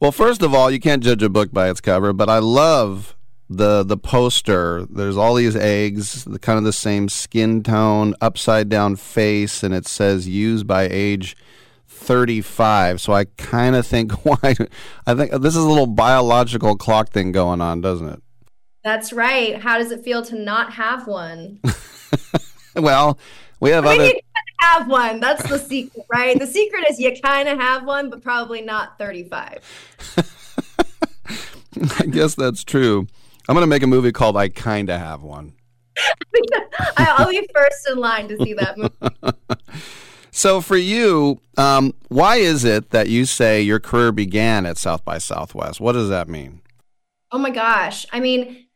Well, 0.00 0.12
first 0.12 0.40
of 0.40 0.54
all, 0.54 0.70
you 0.70 0.80
can't 0.80 1.02
judge 1.02 1.22
a 1.22 1.28
book 1.28 1.52
by 1.52 1.68
its 1.68 1.82
cover, 1.82 2.14
but 2.14 2.30
I 2.30 2.38
love 2.38 3.14
the 3.50 3.82
the 3.82 3.98
poster. 3.98 4.86
There's 4.88 5.18
all 5.18 5.34
these 5.34 5.54
eggs, 5.54 6.24
the 6.24 6.38
kind 6.38 6.56
of 6.56 6.64
the 6.64 6.72
same 6.72 7.10
skin 7.10 7.62
tone, 7.62 8.14
upside 8.18 8.70
down 8.70 8.96
face, 8.96 9.62
and 9.62 9.74
it 9.74 9.86
says 9.86 10.26
used 10.26 10.66
by 10.66 10.88
age 10.90 11.36
35. 12.00 13.00
So 13.00 13.12
I 13.12 13.24
kind 13.24 13.76
of 13.76 13.86
think 13.86 14.12
why 14.24 14.56
I 15.06 15.14
think 15.14 15.30
this 15.32 15.56
is 15.56 15.64
a 15.64 15.68
little 15.68 15.86
biological 15.86 16.76
clock 16.76 17.10
thing 17.10 17.32
going 17.32 17.60
on, 17.60 17.80
doesn't 17.80 18.08
it? 18.08 18.22
That's 18.82 19.12
right. 19.12 19.60
How 19.60 19.78
does 19.78 19.90
it 19.90 20.02
feel 20.02 20.22
to 20.24 20.36
not 20.36 20.72
have 20.72 21.06
one? 21.06 21.60
Well, 22.76 23.18
we 23.60 23.70
have 23.70 23.84
I 23.84 23.92
mean, 23.92 24.00
other 24.00 24.08
you 24.08 24.12
kind 24.12 24.22
of 24.22 24.80
have 24.80 24.88
one. 24.88 25.20
That's 25.20 25.48
the 25.48 25.58
secret, 25.58 26.06
right? 26.12 26.38
The 26.38 26.46
secret 26.46 26.84
is 26.88 27.00
you 27.00 27.14
kind 27.20 27.48
of 27.48 27.58
have 27.58 27.84
one, 27.84 28.10
but 28.10 28.22
probably 28.22 28.62
not 28.62 28.98
35. 28.98 29.58
I 31.98 32.06
guess 32.06 32.34
that's 32.34 32.64
true. 32.64 33.06
I'm 33.48 33.54
going 33.54 33.62
to 33.62 33.68
make 33.68 33.82
a 33.82 33.86
movie 33.86 34.12
called 34.12 34.36
I 34.36 34.48
Kinda 34.48 34.98
Have 34.98 35.22
One. 35.22 35.54
I'll 36.96 37.28
be 37.28 37.46
first 37.54 37.88
in 37.90 37.98
line 37.98 38.28
to 38.28 38.36
see 38.38 38.54
that 38.54 38.78
movie. 38.78 38.90
So 40.30 40.60
for 40.60 40.76
you, 40.76 41.40
um, 41.56 41.94
why 42.08 42.36
is 42.36 42.64
it 42.64 42.90
that 42.90 43.08
you 43.08 43.24
say 43.24 43.60
your 43.62 43.80
career 43.80 44.12
began 44.12 44.66
at 44.66 44.78
South 44.78 45.04
by 45.04 45.18
Southwest? 45.18 45.80
What 45.80 45.92
does 45.92 46.08
that 46.08 46.28
mean? 46.28 46.60
Oh 47.32 47.38
my 47.38 47.50
gosh. 47.50 48.06
I 48.12 48.20
mean, 48.20 48.66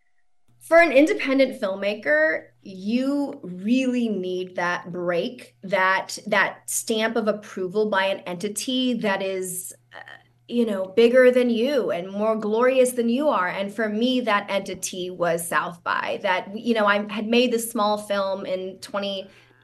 for 0.61 0.79
an 0.79 0.93
independent 0.93 1.61
filmmaker, 1.61 2.47
you 2.63 3.39
really 3.43 4.09
need 4.09 4.57
that 4.57 4.91
break, 4.91 5.57
that 5.63 6.19
that 6.27 6.69
stamp 6.71 7.17
of 7.17 7.29
approval 7.29 7.91
by 7.91 8.07
an 8.07 8.21
entity 8.21 8.95
that 8.95 9.23
is 9.23 9.75
uh, 9.93 9.99
you 10.47 10.67
know, 10.67 10.85
bigger 10.85 11.31
than 11.31 11.49
you 11.49 11.91
and 11.91 12.11
more 12.11 12.37
glorious 12.37 12.93
than 12.93 13.09
you 13.09 13.29
are. 13.29 13.49
And 13.49 13.75
for 13.75 13.89
me, 13.89 14.21
that 14.21 14.47
entity 14.51 15.09
was 15.09 15.47
South 15.47 15.83
by. 15.83 16.21
That 16.23 16.57
you 16.59 16.75
know, 16.75 16.87
I 16.87 17.11
had 17.13 17.27
made 17.27 17.53
this 17.53 17.71
small 17.71 17.99
film 17.99 18.45
in 18.45 18.79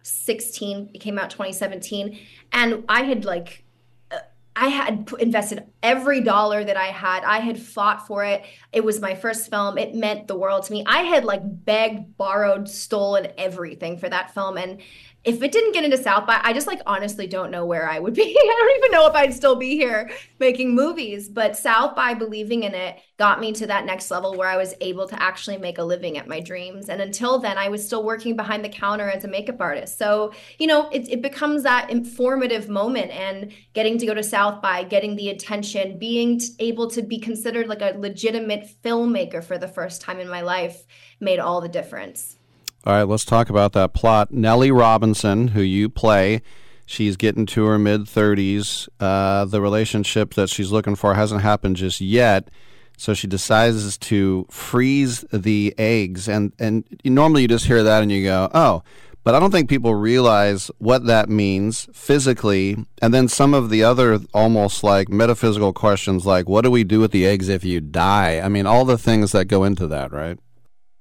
2016. 0.04 0.90
It 0.94 0.98
came 0.98 1.18
out 1.18 1.30
2017, 1.30 2.18
and 2.52 2.84
I 2.88 3.02
had 3.02 3.24
like 3.24 3.64
uh, 4.10 4.18
I 4.56 4.68
had 4.68 5.10
invested 5.18 5.64
every 5.82 6.20
dollar 6.20 6.64
that 6.64 6.76
I 6.76 6.86
had. 6.86 7.24
I 7.24 7.38
had 7.38 7.60
fought 7.60 8.06
for 8.06 8.24
it. 8.24 8.44
It 8.72 8.84
was 8.84 9.00
my 9.00 9.14
first 9.14 9.50
film. 9.50 9.78
It 9.78 9.94
meant 9.94 10.26
the 10.28 10.36
world 10.36 10.64
to 10.64 10.72
me. 10.72 10.84
I 10.86 11.02
had 11.02 11.24
like 11.24 11.42
begged, 11.44 12.16
borrowed, 12.16 12.68
stolen 12.68 13.28
everything 13.36 13.98
for 13.98 14.08
that 14.08 14.34
film. 14.34 14.56
And 14.56 14.80
if 15.22 15.42
it 15.42 15.52
didn't 15.52 15.72
get 15.72 15.84
into 15.84 15.98
South 15.98 16.26
by, 16.26 16.40
I 16.42 16.54
just 16.54 16.66
like 16.66 16.80
honestly 16.86 17.26
don't 17.26 17.50
know 17.50 17.66
where 17.66 17.88
I 17.88 17.98
would 17.98 18.14
be. 18.14 18.22
I 18.40 18.56
don't 18.58 18.78
even 18.78 18.92
know 18.92 19.06
if 19.06 19.14
I'd 19.14 19.34
still 19.34 19.54
be 19.54 19.76
here 19.76 20.10
making 20.38 20.74
movies. 20.74 21.28
But 21.28 21.58
South 21.58 21.94
by 21.94 22.14
believing 22.14 22.62
in 22.62 22.74
it 22.74 23.00
got 23.18 23.38
me 23.38 23.52
to 23.52 23.66
that 23.66 23.84
next 23.84 24.10
level 24.10 24.34
where 24.34 24.48
I 24.48 24.56
was 24.56 24.74
able 24.80 25.06
to 25.08 25.22
actually 25.22 25.58
make 25.58 25.76
a 25.76 25.84
living 25.84 26.16
at 26.16 26.26
my 26.26 26.40
dreams. 26.40 26.88
And 26.88 27.02
until 27.02 27.38
then, 27.38 27.58
I 27.58 27.68
was 27.68 27.84
still 27.84 28.02
working 28.02 28.34
behind 28.34 28.64
the 28.64 28.70
counter 28.70 29.10
as 29.10 29.24
a 29.24 29.28
makeup 29.28 29.60
artist. 29.60 29.98
So, 29.98 30.32
you 30.58 30.66
know, 30.66 30.88
it, 30.88 31.10
it 31.10 31.20
becomes 31.20 31.62
that 31.64 31.90
informative 31.90 32.70
moment 32.70 33.10
and 33.10 33.52
getting 33.74 33.98
to 33.98 34.06
go 34.06 34.14
to 34.14 34.22
South 34.22 34.62
by, 34.62 34.84
getting 34.84 35.16
the 35.16 35.28
attention, 35.28 35.98
being 35.98 36.40
able 36.58 36.88
to 36.90 37.02
be 37.02 37.18
considered 37.18 37.68
like 37.68 37.82
a 37.82 37.94
legitimate 37.98 38.70
filmmaker 38.82 39.44
for 39.44 39.58
the 39.58 39.68
first 39.68 40.00
time 40.00 40.18
in 40.18 40.28
my 40.28 40.40
life 40.40 40.86
made 41.20 41.38
all 41.38 41.60
the 41.60 41.68
difference. 41.68 42.38
All 42.84 42.94
right, 42.94 43.02
let's 43.02 43.26
talk 43.26 43.50
about 43.50 43.72
that 43.74 43.92
plot. 43.92 44.32
Nellie 44.32 44.70
Robinson, 44.70 45.48
who 45.48 45.60
you 45.60 45.90
play, 45.90 46.40
she's 46.86 47.16
getting 47.16 47.44
to 47.46 47.66
her 47.66 47.78
mid 47.78 48.02
30s. 48.02 48.88
Uh, 48.98 49.44
the 49.44 49.60
relationship 49.60 50.32
that 50.34 50.48
she's 50.48 50.72
looking 50.72 50.96
for 50.96 51.14
hasn't 51.14 51.42
happened 51.42 51.76
just 51.76 52.00
yet. 52.00 52.48
So 52.96 53.12
she 53.12 53.26
decides 53.26 53.98
to 53.98 54.46
freeze 54.50 55.24
the 55.30 55.74
eggs. 55.76 56.28
And, 56.28 56.52
and 56.58 56.84
normally 57.04 57.42
you 57.42 57.48
just 57.48 57.66
hear 57.66 57.82
that 57.82 58.02
and 58.02 58.10
you 58.10 58.24
go, 58.24 58.50
oh, 58.54 58.82
but 59.24 59.34
I 59.34 59.40
don't 59.40 59.50
think 59.50 59.68
people 59.68 59.94
realize 59.94 60.70
what 60.78 61.04
that 61.04 61.28
means 61.28 61.86
physically. 61.92 62.76
And 63.02 63.12
then 63.12 63.28
some 63.28 63.52
of 63.52 63.68
the 63.68 63.82
other 63.84 64.20
almost 64.32 64.82
like 64.82 65.10
metaphysical 65.10 65.74
questions, 65.74 66.24
like 66.24 66.48
what 66.48 66.62
do 66.62 66.70
we 66.70 66.84
do 66.84 67.00
with 67.00 67.12
the 67.12 67.26
eggs 67.26 67.50
if 67.50 67.62
you 67.62 67.80
die? 67.80 68.40
I 68.40 68.48
mean, 68.48 68.66
all 68.66 68.86
the 68.86 68.98
things 68.98 69.32
that 69.32 69.46
go 69.46 69.64
into 69.64 69.86
that, 69.88 70.12
right? 70.12 70.38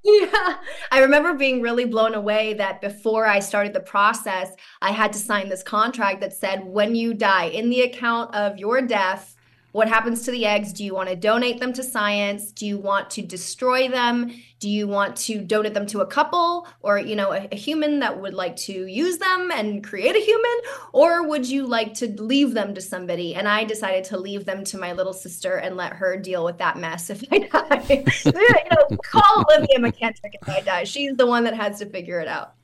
Yeah, 0.10 0.56
I 0.92 1.02
remember 1.02 1.34
being 1.34 1.62
really 1.62 1.86
blown 1.86 2.16
away 2.16 2.54
that 2.56 2.82
before 2.82 3.26
I 3.26 3.40
started 3.40 3.74
the 3.74 3.80
process, 3.80 4.52
I 4.82 4.92
had 4.92 5.14
to 5.14 5.20
sign 5.20 5.50
this 5.50 5.64
contract 5.64 6.22
that 6.22 6.34
said, 6.34 6.64
when 6.66 6.96
you 6.96 7.14
die, 7.14 7.46
in 7.46 7.70
the 7.70 7.82
account 7.82 8.34
of 8.34 8.58
your 8.58 8.82
death, 8.82 9.36
what 9.72 9.88
happens 9.88 10.24
to 10.24 10.32
the 10.32 10.46
eggs? 10.46 10.74
Do 10.74 10.84
you 10.84 10.94
want 10.94 11.10
to 11.10 11.16
donate 11.16 11.60
them 11.60 11.74
to 11.74 11.84
science? 11.84 12.52
Do 12.52 12.66
you 12.66 12.78
want 12.78 13.10
to 13.12 13.22
destroy 13.22 13.88
them? 13.88 14.32
Do 14.60 14.70
you 14.70 14.88
want 14.88 15.16
to 15.18 15.40
donate 15.40 15.74
them 15.74 15.86
to 15.88 16.02
a 16.02 16.06
couple 16.06 16.68
or, 16.82 17.00
you 17.00 17.16
know, 17.16 17.32
a, 17.32 17.48
a 17.52 17.56
human 17.56 18.00
that 18.00 18.20
would 18.20 18.34
like 18.34 18.56
to 18.58 18.86
use 18.86 19.18
them 19.18 19.52
and 19.52 19.84
create 19.84 20.16
a 20.16 20.20
human? 20.20 20.60
Or 20.92 21.28
would 21.28 21.48
you 21.48 21.66
like 21.66 21.94
to 21.96 22.08
leave 22.22 22.54
them 22.54 22.74
to 22.76 22.82
somebody? 22.82 23.36
And 23.36 23.48
I 23.48 23.64
decided 23.64 24.04
to 24.06 24.18
leave 24.18 24.46
them 24.46 24.64
to 24.66 24.78
my 24.78 24.94
little 24.94 25.14
sister 25.14 25.56
and 25.56 25.78
let 25.78 25.94
her 25.94 26.18
deal 26.18 26.44
with 26.44 26.58
that 26.58 26.78
mess 26.78 27.10
if 27.10 27.24
I 27.32 27.40
die. 27.40 28.04
you 28.26 28.32
know, 28.34 28.98
call 29.04 29.46
Olivia 29.56 29.80
McKendrick 29.80 30.34
if 30.42 30.50
I 30.50 30.62
die. 30.62 30.84
She's 30.84 31.16
the 31.16 31.28
one 31.28 31.44
that 31.46 31.56
has 31.56 31.80
to 31.80 31.86
figure 31.86 32.20
it 32.20 32.28
out. 32.28 32.56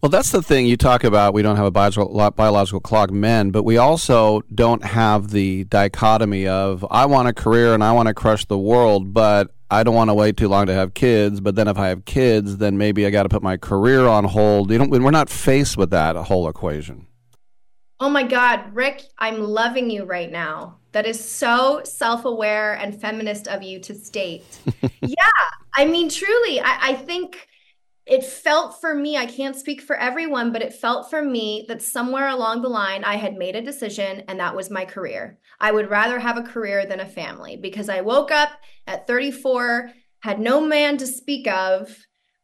Well, 0.00 0.10
that's 0.10 0.30
the 0.30 0.42
thing 0.42 0.66
you 0.66 0.76
talk 0.76 1.02
about. 1.02 1.34
We 1.34 1.42
don't 1.42 1.56
have 1.56 1.64
a 1.64 1.72
biological, 1.72 2.30
biological 2.30 2.78
clock, 2.78 3.10
men, 3.10 3.50
but 3.50 3.64
we 3.64 3.78
also 3.78 4.42
don't 4.54 4.84
have 4.84 5.30
the 5.30 5.64
dichotomy 5.64 6.46
of 6.46 6.86
I 6.88 7.06
want 7.06 7.26
a 7.26 7.32
career 7.32 7.74
and 7.74 7.82
I 7.82 7.90
want 7.90 8.06
to 8.06 8.14
crush 8.14 8.44
the 8.44 8.58
world, 8.58 9.12
but 9.12 9.52
I 9.72 9.82
don't 9.82 9.96
want 9.96 10.10
to 10.10 10.14
wait 10.14 10.36
too 10.36 10.46
long 10.46 10.66
to 10.66 10.72
have 10.72 10.94
kids. 10.94 11.40
But 11.40 11.56
then 11.56 11.66
if 11.66 11.78
I 11.78 11.88
have 11.88 12.04
kids, 12.04 12.58
then 12.58 12.78
maybe 12.78 13.06
I 13.06 13.10
got 13.10 13.24
to 13.24 13.28
put 13.28 13.42
my 13.42 13.56
career 13.56 14.06
on 14.06 14.22
hold. 14.22 14.70
You 14.70 14.78
know, 14.78 14.86
we're 14.86 15.10
not 15.10 15.28
faced 15.28 15.76
with 15.76 15.90
that 15.90 16.14
whole 16.14 16.48
equation. 16.48 17.08
Oh 17.98 18.08
my 18.08 18.22
God, 18.22 18.72
Rick, 18.72 19.02
I'm 19.18 19.42
loving 19.42 19.90
you 19.90 20.04
right 20.04 20.30
now. 20.30 20.76
That 20.92 21.06
is 21.06 21.22
so 21.22 21.82
self 21.82 22.24
aware 22.24 22.74
and 22.74 22.98
feminist 22.98 23.48
of 23.48 23.64
you 23.64 23.80
to 23.80 23.94
state. 23.96 24.60
yeah, 25.00 25.30
I 25.74 25.86
mean, 25.86 26.08
truly, 26.08 26.60
I, 26.60 26.90
I 26.90 26.94
think 26.94 27.48
it 28.08 28.24
felt 28.24 28.80
for 28.80 28.94
me, 28.94 29.18
I 29.18 29.26
can't 29.26 29.54
speak 29.54 29.82
for 29.82 29.94
everyone, 29.94 30.50
but 30.50 30.62
it 30.62 30.72
felt 30.72 31.10
for 31.10 31.20
me 31.20 31.66
that 31.68 31.82
somewhere 31.82 32.28
along 32.28 32.62
the 32.62 32.68
line, 32.68 33.04
I 33.04 33.16
had 33.16 33.36
made 33.36 33.54
a 33.54 33.60
decision 33.60 34.24
and 34.28 34.40
that 34.40 34.56
was 34.56 34.70
my 34.70 34.86
career. 34.86 35.38
I 35.60 35.72
would 35.72 35.90
rather 35.90 36.18
have 36.18 36.38
a 36.38 36.42
career 36.42 36.86
than 36.86 37.00
a 37.00 37.06
family 37.06 37.58
because 37.58 37.90
I 37.90 38.00
woke 38.00 38.30
up 38.30 38.50
at 38.86 39.06
34, 39.06 39.90
had 40.20 40.40
no 40.40 40.62
man 40.62 40.96
to 40.96 41.06
speak 41.06 41.46
of, 41.46 41.94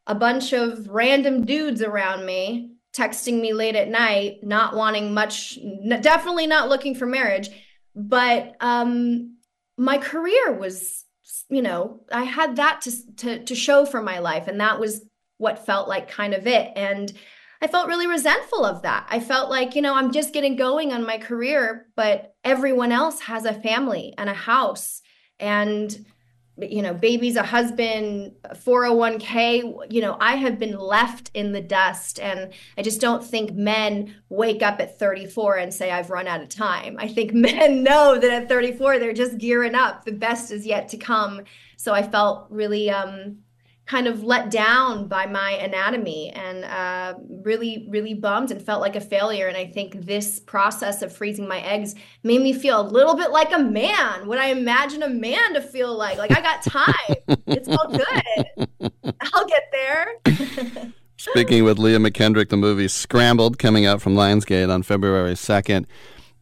a 0.05 0.13
bunch 0.13 0.53
of 0.53 0.87
random 0.87 1.43
dudes 1.45 1.81
around 1.81 2.27
me 2.27 2.75
texting 2.95 3.41
me 3.41 3.51
late 3.51 3.75
at 3.75 3.89
night, 3.89 4.37
not 4.43 4.75
wanting 4.75 5.15
much, 5.15 5.57
definitely 6.01 6.45
not 6.45 6.69
looking 6.69 6.93
for 6.93 7.07
marriage. 7.07 7.49
But 7.95 8.55
um, 8.59 9.37
my 9.77 9.97
career 9.97 10.53
was, 10.53 11.05
you 11.49 11.63
know, 11.63 12.01
I 12.11 12.23
had 12.23 12.57
that 12.57 12.81
to, 12.81 13.15
to, 13.15 13.43
to 13.45 13.55
show 13.55 13.85
for 13.85 14.01
my 14.01 14.19
life. 14.19 14.47
And 14.47 14.59
that 14.61 14.79
was 14.79 15.01
what 15.37 15.65
felt 15.65 15.87
like 15.87 16.09
kind 16.09 16.33
of 16.33 16.47
it. 16.47 16.71
And 16.75 17.11
I 17.61 17.67
felt 17.67 17.87
really 17.87 18.07
resentful 18.07 18.65
of 18.65 18.81
that. 18.83 19.07
I 19.09 19.19
felt 19.19 19.49
like, 19.49 19.75
you 19.75 19.81
know, 19.81 19.95
I'm 19.95 20.11
just 20.11 20.33
getting 20.33 20.55
going 20.55 20.93
on 20.93 21.05
my 21.05 21.17
career, 21.17 21.87
but 21.95 22.35
everyone 22.43 22.91
else 22.91 23.21
has 23.21 23.45
a 23.45 23.53
family 23.53 24.13
and 24.17 24.29
a 24.29 24.33
house 24.33 25.01
and 25.39 26.05
you 26.57 26.81
know, 26.81 26.93
babies, 26.93 27.35
a 27.35 27.43
husband, 27.43 28.31
401k, 28.45 29.91
you 29.91 30.01
know, 30.01 30.15
I 30.21 30.35
have 30.35 30.57
been 30.57 30.77
left 30.77 31.29
in 31.33 31.51
the 31.51 31.61
dust 31.61 32.19
and 32.19 32.53
I 32.77 32.81
just 32.81 33.01
don't 33.01 33.23
think 33.23 33.53
men 33.53 34.15
wake 34.29 34.63
up 34.63 34.79
at 34.79 34.97
34 34.97 35.57
and 35.57 35.73
say 35.73 35.91
I've 35.91 36.09
run 36.09 36.27
out 36.27 36.41
of 36.41 36.47
time. 36.49 36.95
I 36.97 37.09
think 37.09 37.33
men 37.33 37.83
know 37.83 38.17
that 38.17 38.43
at 38.43 38.49
34 38.49 38.99
they're 38.99 39.13
just 39.13 39.37
gearing 39.37 39.75
up. 39.75 40.05
The 40.05 40.13
best 40.13 40.51
is 40.51 40.65
yet 40.65 40.87
to 40.89 40.97
come. 40.97 41.41
So 41.75 41.93
I 41.93 42.03
felt 42.03 42.47
really 42.49 42.89
um 42.89 43.39
kind 43.85 44.07
of 44.07 44.23
let 44.23 44.49
down 44.49 45.07
by 45.07 45.27
my 45.27 45.51
anatomy 45.51 46.31
and 46.31 46.65
uh, 46.65 47.13
really, 47.43 47.85
really 47.89 48.15
bummed 48.15 48.49
and 48.49 48.61
felt 48.61 48.81
like 48.81 48.95
a 48.95 49.01
failure. 49.01 49.47
And 49.47 49.55
I 49.55 49.65
think 49.67 50.05
this 50.05 50.39
process 50.39 51.03
of 51.03 51.15
freezing 51.15 51.47
my 51.47 51.59
eggs 51.61 51.93
made 52.23 52.41
me 52.41 52.51
feel 52.51 52.81
a 52.81 52.87
little 52.87 53.15
bit 53.15 53.29
like 53.29 53.51
a 53.53 53.59
man. 53.59 54.27
What 54.27 54.39
I 54.39 54.47
imagine 54.47 55.03
a 55.03 55.09
man 55.09 55.53
to 55.53 55.61
feel 55.61 55.95
like. 55.95 56.17
Like 56.17 56.31
I 56.31 56.41
got 56.41 56.63
time. 56.63 57.37
it's 57.45 57.67
all 57.67 57.87
good. 57.89 58.91
I'll 59.33 59.47
get 59.47 59.71
there. 59.71 60.93
Speaking 61.17 61.63
with 61.63 61.77
Leah 61.77 61.99
McKendrick, 61.99 62.49
the 62.49 62.57
movie 62.57 62.87
Scrambled 62.87 63.59
coming 63.59 63.85
out 63.85 64.01
from 64.01 64.15
Lionsgate 64.15 64.73
on 64.73 64.83
February 64.83 65.33
2nd. 65.33 65.85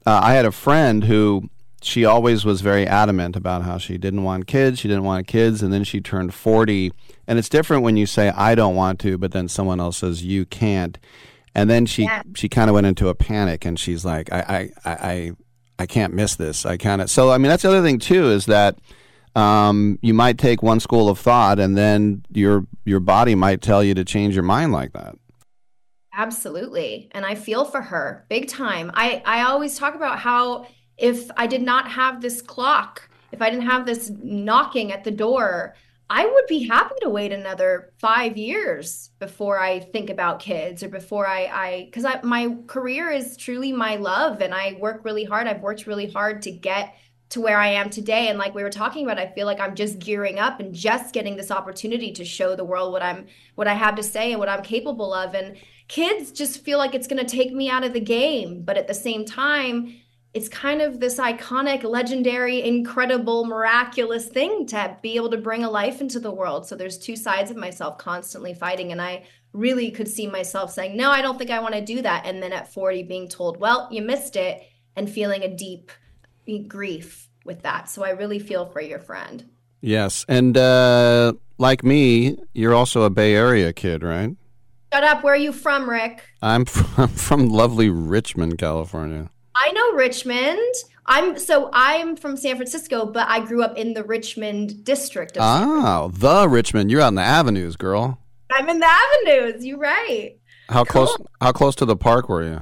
Uh, 0.05 0.19
I 0.23 0.33
had 0.33 0.45
a 0.45 0.51
friend 0.51 1.03
who 1.03 1.49
she 1.83 2.05
always 2.05 2.45
was 2.45 2.61
very 2.61 2.87
adamant 2.87 3.35
about 3.35 3.63
how 3.63 3.77
she 3.77 3.97
didn't 3.97 4.23
want 4.23 4.47
kids, 4.47 4.79
she 4.79 4.87
didn't 4.87 5.03
want 5.03 5.27
kids, 5.27 5.61
and 5.61 5.71
then 5.73 5.83
she 5.83 6.01
turned 6.01 6.33
40 6.33 6.91
and 7.27 7.39
it's 7.39 7.49
different 7.49 7.83
when 7.83 7.97
you 7.97 8.05
say 8.05 8.29
I 8.29 8.55
don't 8.55 8.75
want 8.75 8.99
to, 9.01 9.17
but 9.17 9.31
then 9.31 9.47
someone 9.47 9.79
else 9.79 9.97
says 9.97 10.23
you 10.23 10.45
can't. 10.45 10.97
And 11.55 11.69
then 11.69 11.85
she 11.85 12.03
yeah. 12.03 12.23
she 12.35 12.49
kind 12.49 12.69
of 12.69 12.73
went 12.73 12.87
into 12.87 13.09
a 13.09 13.15
panic, 13.15 13.63
and 13.63 13.79
she's 13.79 14.03
like, 14.03 14.31
I 14.31 14.71
I 14.85 14.91
I 14.91 15.31
I 15.79 15.85
can't 15.85 16.13
miss 16.13 16.35
this. 16.35 16.65
I 16.65 16.77
can't. 16.77 17.07
So 17.09 17.31
I 17.31 17.37
mean, 17.37 17.49
that's 17.49 17.63
the 17.63 17.69
other 17.69 17.83
thing 17.83 17.99
too 17.99 18.31
is 18.31 18.47
that 18.47 18.79
um, 19.35 19.99
you 20.01 20.13
might 20.13 20.37
take 20.37 20.63
one 20.63 20.79
school 20.79 21.09
of 21.09 21.19
thought, 21.19 21.59
and 21.59 21.77
then 21.77 22.25
your 22.31 22.65
your 22.85 22.99
body 22.99 23.35
might 23.35 23.61
tell 23.61 23.83
you 23.83 23.93
to 23.93 24.03
change 24.03 24.33
your 24.33 24.43
mind 24.43 24.71
like 24.71 24.93
that. 24.93 25.15
Absolutely, 26.15 27.09
and 27.11 27.23
I 27.23 27.35
feel 27.35 27.65
for 27.65 27.81
her 27.81 28.25
big 28.29 28.47
time. 28.47 28.91
I 28.95 29.21
I 29.23 29.43
always 29.43 29.77
talk 29.77 29.93
about 29.93 30.19
how 30.19 30.65
if 30.97 31.29
I 31.37 31.47
did 31.47 31.61
not 31.61 31.89
have 31.89 32.21
this 32.21 32.41
clock, 32.41 33.09
if 33.31 33.41
I 33.41 33.49
didn't 33.49 33.65
have 33.65 33.85
this 33.85 34.11
knocking 34.21 34.91
at 34.91 35.03
the 35.03 35.11
door, 35.11 35.75
I 36.09 36.25
would 36.25 36.45
be 36.47 36.67
happy 36.67 36.95
to 37.01 37.09
wait 37.09 37.31
another 37.31 37.93
five 37.97 38.37
years 38.37 39.09
before 39.19 39.59
I 39.59 39.79
think 39.79 40.09
about 40.09 40.39
kids 40.39 40.83
or 40.83 40.89
before 40.89 41.25
I, 41.25 41.45
I, 41.45 41.85
because 41.85 42.05
my 42.23 42.55
career 42.67 43.09
is 43.09 43.37
truly 43.37 43.71
my 43.71 43.95
love 43.95 44.41
and 44.41 44.53
I 44.53 44.77
work 44.79 45.05
really 45.05 45.23
hard. 45.23 45.47
I've 45.47 45.61
worked 45.61 45.87
really 45.87 46.11
hard 46.11 46.43
to 46.43 46.51
get 46.51 46.95
to 47.29 47.41
where 47.41 47.57
I 47.57 47.69
am 47.69 47.89
today. 47.89 48.27
And 48.27 48.37
like 48.37 48.53
we 48.53 48.61
were 48.61 48.69
talking 48.69 49.05
about, 49.05 49.17
I 49.17 49.33
feel 49.33 49.47
like 49.47 49.59
I'm 49.59 49.73
just 49.73 49.97
gearing 49.97 50.37
up 50.37 50.59
and 50.59 50.75
just 50.75 51.15
getting 51.15 51.35
this 51.35 51.49
opportunity 51.49 52.11
to 52.11 52.23
show 52.23 52.55
the 52.55 52.63
world 52.63 52.91
what 52.91 53.01
I'm, 53.01 53.25
what 53.55 53.67
I 53.67 53.73
have 53.73 53.95
to 53.95 54.03
say 54.03 54.31
and 54.31 54.39
what 54.39 54.49
I'm 54.49 54.61
capable 54.61 55.15
of. 55.15 55.33
And 55.33 55.57
kids 55.87 56.31
just 56.31 56.63
feel 56.63 56.77
like 56.77 56.93
it's 56.93 57.07
going 57.07 57.25
to 57.25 57.37
take 57.37 57.51
me 57.51 57.71
out 57.71 57.83
of 57.83 57.93
the 57.93 57.99
game. 57.99 58.61
But 58.61 58.77
at 58.77 58.87
the 58.87 58.93
same 58.93 59.25
time, 59.25 59.95
it's 60.33 60.49
kind 60.49 60.81
of 60.81 60.99
this 60.99 61.17
iconic, 61.17 61.83
legendary, 61.83 62.63
incredible, 62.63 63.45
miraculous 63.45 64.27
thing 64.27 64.65
to 64.67 64.97
be 65.01 65.15
able 65.15 65.29
to 65.29 65.37
bring 65.37 65.63
a 65.63 65.69
life 65.69 66.01
into 66.01 66.19
the 66.19 66.31
world. 66.31 66.67
So 66.67 66.75
there's 66.75 66.97
two 66.97 67.15
sides 67.15 67.51
of 67.51 67.57
myself 67.57 67.99
constantly 67.99 68.55
fighting. 68.55 68.91
And 68.91 68.99
I 68.99 69.25
really 69.53 69.91
could 69.91 70.07
see 70.07 70.25
myself 70.25 70.71
saying, 70.71 70.97
no, 70.97 71.11
I 71.11 71.21
don't 71.21 71.37
think 71.37 71.51
I 71.51 71.59
want 71.59 71.75
to 71.75 71.81
do 71.81 72.01
that. 72.01 72.25
And 72.25 72.41
then 72.41 72.51
at 72.51 72.73
40 72.73 73.03
being 73.03 73.27
told, 73.27 73.59
well, 73.59 73.87
you 73.91 74.01
missed 74.01 74.35
it 74.35 74.63
and 74.95 75.07
feeling 75.09 75.43
a 75.43 75.55
deep 75.55 75.91
grief 76.67 77.29
with 77.45 77.61
that. 77.61 77.89
So 77.89 78.03
I 78.03 78.09
really 78.09 78.39
feel 78.39 78.65
for 78.65 78.81
your 78.81 78.99
friend. 78.99 79.47
Yes. 79.81 80.25
And 80.27 80.57
uh, 80.57 81.33
like 81.59 81.83
me, 81.83 82.37
you're 82.53 82.73
also 82.73 83.03
a 83.03 83.11
Bay 83.11 83.35
Area 83.35 83.71
kid, 83.71 84.01
right? 84.01 84.35
Shut 84.91 85.03
up. 85.03 85.23
Where 85.23 85.33
are 85.33 85.37
you 85.37 85.51
from, 85.51 85.87
Rick? 85.87 86.23
I'm 86.41 86.65
from, 86.65 87.07
from 87.15 87.49
lovely 87.49 87.89
Richmond, 87.89 88.57
California. 88.57 89.29
I 89.55 89.71
know 89.71 89.93
Richmond. 89.93 90.73
I'm 91.05 91.37
so 91.37 91.69
I'm 91.73 92.15
from 92.15 92.37
San 92.37 92.55
Francisco, 92.55 93.05
but 93.05 93.27
I 93.27 93.45
grew 93.45 93.61
up 93.61 93.77
in 93.77 93.93
the 93.93 94.03
Richmond 94.03 94.83
district. 94.83 95.37
oh, 95.39 96.11
the 96.13 96.47
Richmond. 96.47 96.89
You're 96.89 97.01
out 97.01 97.09
in 97.09 97.15
the 97.15 97.21
avenues, 97.21 97.75
girl. 97.75 98.19
I'm 98.51 98.69
in 98.69 98.79
the 98.79 98.89
avenues. 98.89 99.65
You're 99.65 99.79
right. 99.79 100.37
How 100.69 100.85
cool. 100.85 101.07
close? 101.07 101.27
How 101.41 101.51
close 101.51 101.75
to 101.75 101.85
the 101.85 101.95
park 101.95 102.29
were 102.29 102.43
you? 102.43 102.61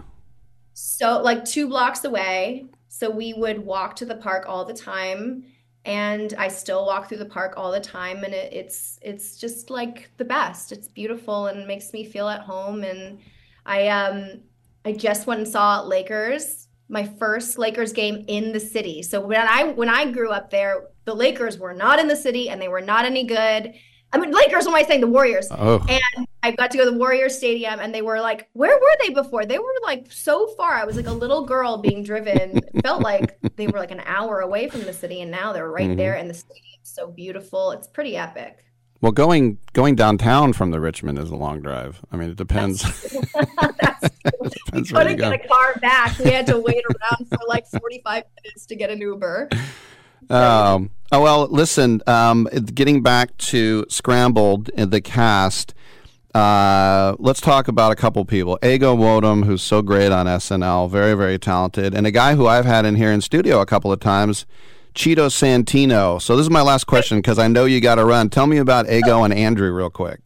So, 0.73 1.21
like 1.21 1.45
two 1.45 1.67
blocks 1.67 2.03
away. 2.03 2.65
So 2.87 3.09
we 3.09 3.33
would 3.33 3.65
walk 3.65 3.95
to 3.97 4.05
the 4.05 4.15
park 4.15 4.45
all 4.47 4.65
the 4.65 4.73
time, 4.73 5.45
and 5.85 6.33
I 6.37 6.49
still 6.49 6.85
walk 6.85 7.07
through 7.07 7.17
the 7.19 7.25
park 7.25 7.53
all 7.57 7.71
the 7.71 7.79
time, 7.79 8.23
and 8.23 8.33
it, 8.33 8.51
it's 8.53 8.99
it's 9.01 9.37
just 9.37 9.69
like 9.69 10.09
the 10.17 10.25
best. 10.25 10.71
It's 10.71 10.87
beautiful 10.87 11.47
and 11.47 11.67
makes 11.67 11.93
me 11.93 12.03
feel 12.05 12.27
at 12.27 12.41
home. 12.41 12.83
And 12.83 13.19
I 13.65 13.87
um 13.87 14.41
I 14.83 14.93
just 14.93 15.27
went 15.27 15.41
and 15.41 15.47
saw 15.47 15.81
Lakers 15.81 16.67
my 16.91 17.05
first 17.17 17.57
Lakers 17.57 17.93
game 17.93 18.25
in 18.27 18.51
the 18.51 18.59
city. 18.59 19.01
So 19.01 19.21
when 19.21 19.47
I 19.47 19.63
when 19.63 19.89
I 19.89 20.11
grew 20.11 20.29
up 20.29 20.51
there, 20.51 20.87
the 21.05 21.15
Lakers 21.15 21.57
were 21.57 21.73
not 21.73 21.99
in 21.99 22.07
the 22.07 22.15
city 22.15 22.49
and 22.49 22.61
they 22.61 22.67
were 22.67 22.81
not 22.81 23.05
any 23.05 23.23
good. 23.23 23.73
I 24.13 24.17
mean, 24.17 24.31
Lakers. 24.31 24.65
What 24.65 24.71
am 24.71 24.75
I 24.75 24.83
saying? 24.83 24.99
The 24.99 25.07
Warriors. 25.07 25.47
Oh. 25.51 25.83
And 25.87 26.27
I 26.43 26.51
got 26.51 26.69
to 26.71 26.77
go 26.77 26.83
to 26.83 26.91
the 26.91 26.97
Warriors 26.97 27.37
Stadium, 27.37 27.79
and 27.79 27.95
they 27.95 28.01
were 28.01 28.19
like, 28.19 28.49
"Where 28.51 28.77
were 28.77 28.95
they 29.01 29.13
before? 29.13 29.45
They 29.45 29.57
were 29.57 29.73
like 29.83 30.11
so 30.11 30.47
far. 30.57 30.73
I 30.73 30.83
was 30.83 30.97
like 30.97 31.07
a 31.07 31.13
little 31.13 31.45
girl 31.45 31.77
being 31.77 32.03
driven. 32.03 32.59
felt 32.83 33.01
like 33.01 33.37
they 33.55 33.67
were 33.67 33.79
like 33.79 33.91
an 33.91 34.03
hour 34.05 34.41
away 34.41 34.67
from 34.67 34.81
the 34.81 34.91
city, 34.91 35.21
and 35.21 35.31
now 35.31 35.53
they're 35.53 35.71
right 35.71 35.87
mm-hmm. 35.87 35.97
there 35.97 36.15
in 36.15 36.27
the 36.27 36.33
stadium. 36.33 36.65
So 36.83 37.09
beautiful. 37.09 37.71
It's 37.71 37.87
pretty 37.87 38.17
epic. 38.17 38.65
Well, 39.01 39.11
going 39.11 39.57
going 39.73 39.95
downtown 39.95 40.53
from 40.53 40.69
the 40.69 40.79
Richmond 40.79 41.17
is 41.17 41.31
a 41.31 41.35
long 41.35 41.61
drive. 41.61 41.99
I 42.11 42.17
mean, 42.17 42.29
it 42.29 42.35
depends. 42.35 42.83
depends 43.11 44.91
we 44.91 44.97
couldn't 44.97 45.17
get 45.17 45.33
a 45.33 45.47
car 45.47 45.75
back. 45.81 46.19
We 46.19 46.29
had 46.29 46.45
to 46.47 46.59
wait 46.59 46.83
around 46.85 47.27
for 47.27 47.39
like 47.47 47.65
forty 47.65 47.99
five 48.03 48.25
minutes 48.43 48.67
to 48.67 48.75
get 48.75 48.91
an 48.91 49.01
Uber. 49.01 49.49
Um, 50.29 50.91
oh 51.11 51.21
well, 51.21 51.47
listen. 51.47 52.03
Um, 52.05 52.47
getting 52.75 53.01
back 53.01 53.35
to 53.37 53.85
Scrambled, 53.89 54.69
the 54.75 55.01
cast. 55.01 55.73
Uh, 56.35 57.15
let's 57.17 57.41
talk 57.41 57.67
about 57.67 57.91
a 57.91 57.95
couple 57.95 58.23
people. 58.23 58.57
Ego 58.63 58.95
Nwodim, 58.95 59.45
who's 59.45 59.63
so 59.63 59.81
great 59.81 60.11
on 60.11 60.27
SNL, 60.27 60.91
very 60.91 61.15
very 61.15 61.39
talented, 61.39 61.95
and 61.95 62.05
a 62.05 62.11
guy 62.11 62.35
who 62.35 62.45
I've 62.45 62.65
had 62.65 62.85
in 62.85 62.97
here 62.97 63.11
in 63.11 63.21
studio 63.21 63.61
a 63.61 63.65
couple 63.65 63.91
of 63.91 63.99
times 63.99 64.45
Cheeto 64.93 65.27
Santino. 65.29 66.21
So 66.21 66.35
this 66.35 66.45
is 66.45 66.49
my 66.49 66.61
last 66.61 66.85
question 66.85 67.19
because 67.19 67.39
I 67.39 67.47
know 67.47 67.65
you 67.65 67.79
got 67.79 67.95
to 67.95 68.05
run. 68.05 68.29
Tell 68.29 68.47
me 68.47 68.57
about 68.57 68.89
Ego 68.89 69.23
and 69.23 69.33
Andrew 69.33 69.71
real 69.71 69.89
quick. 69.89 70.19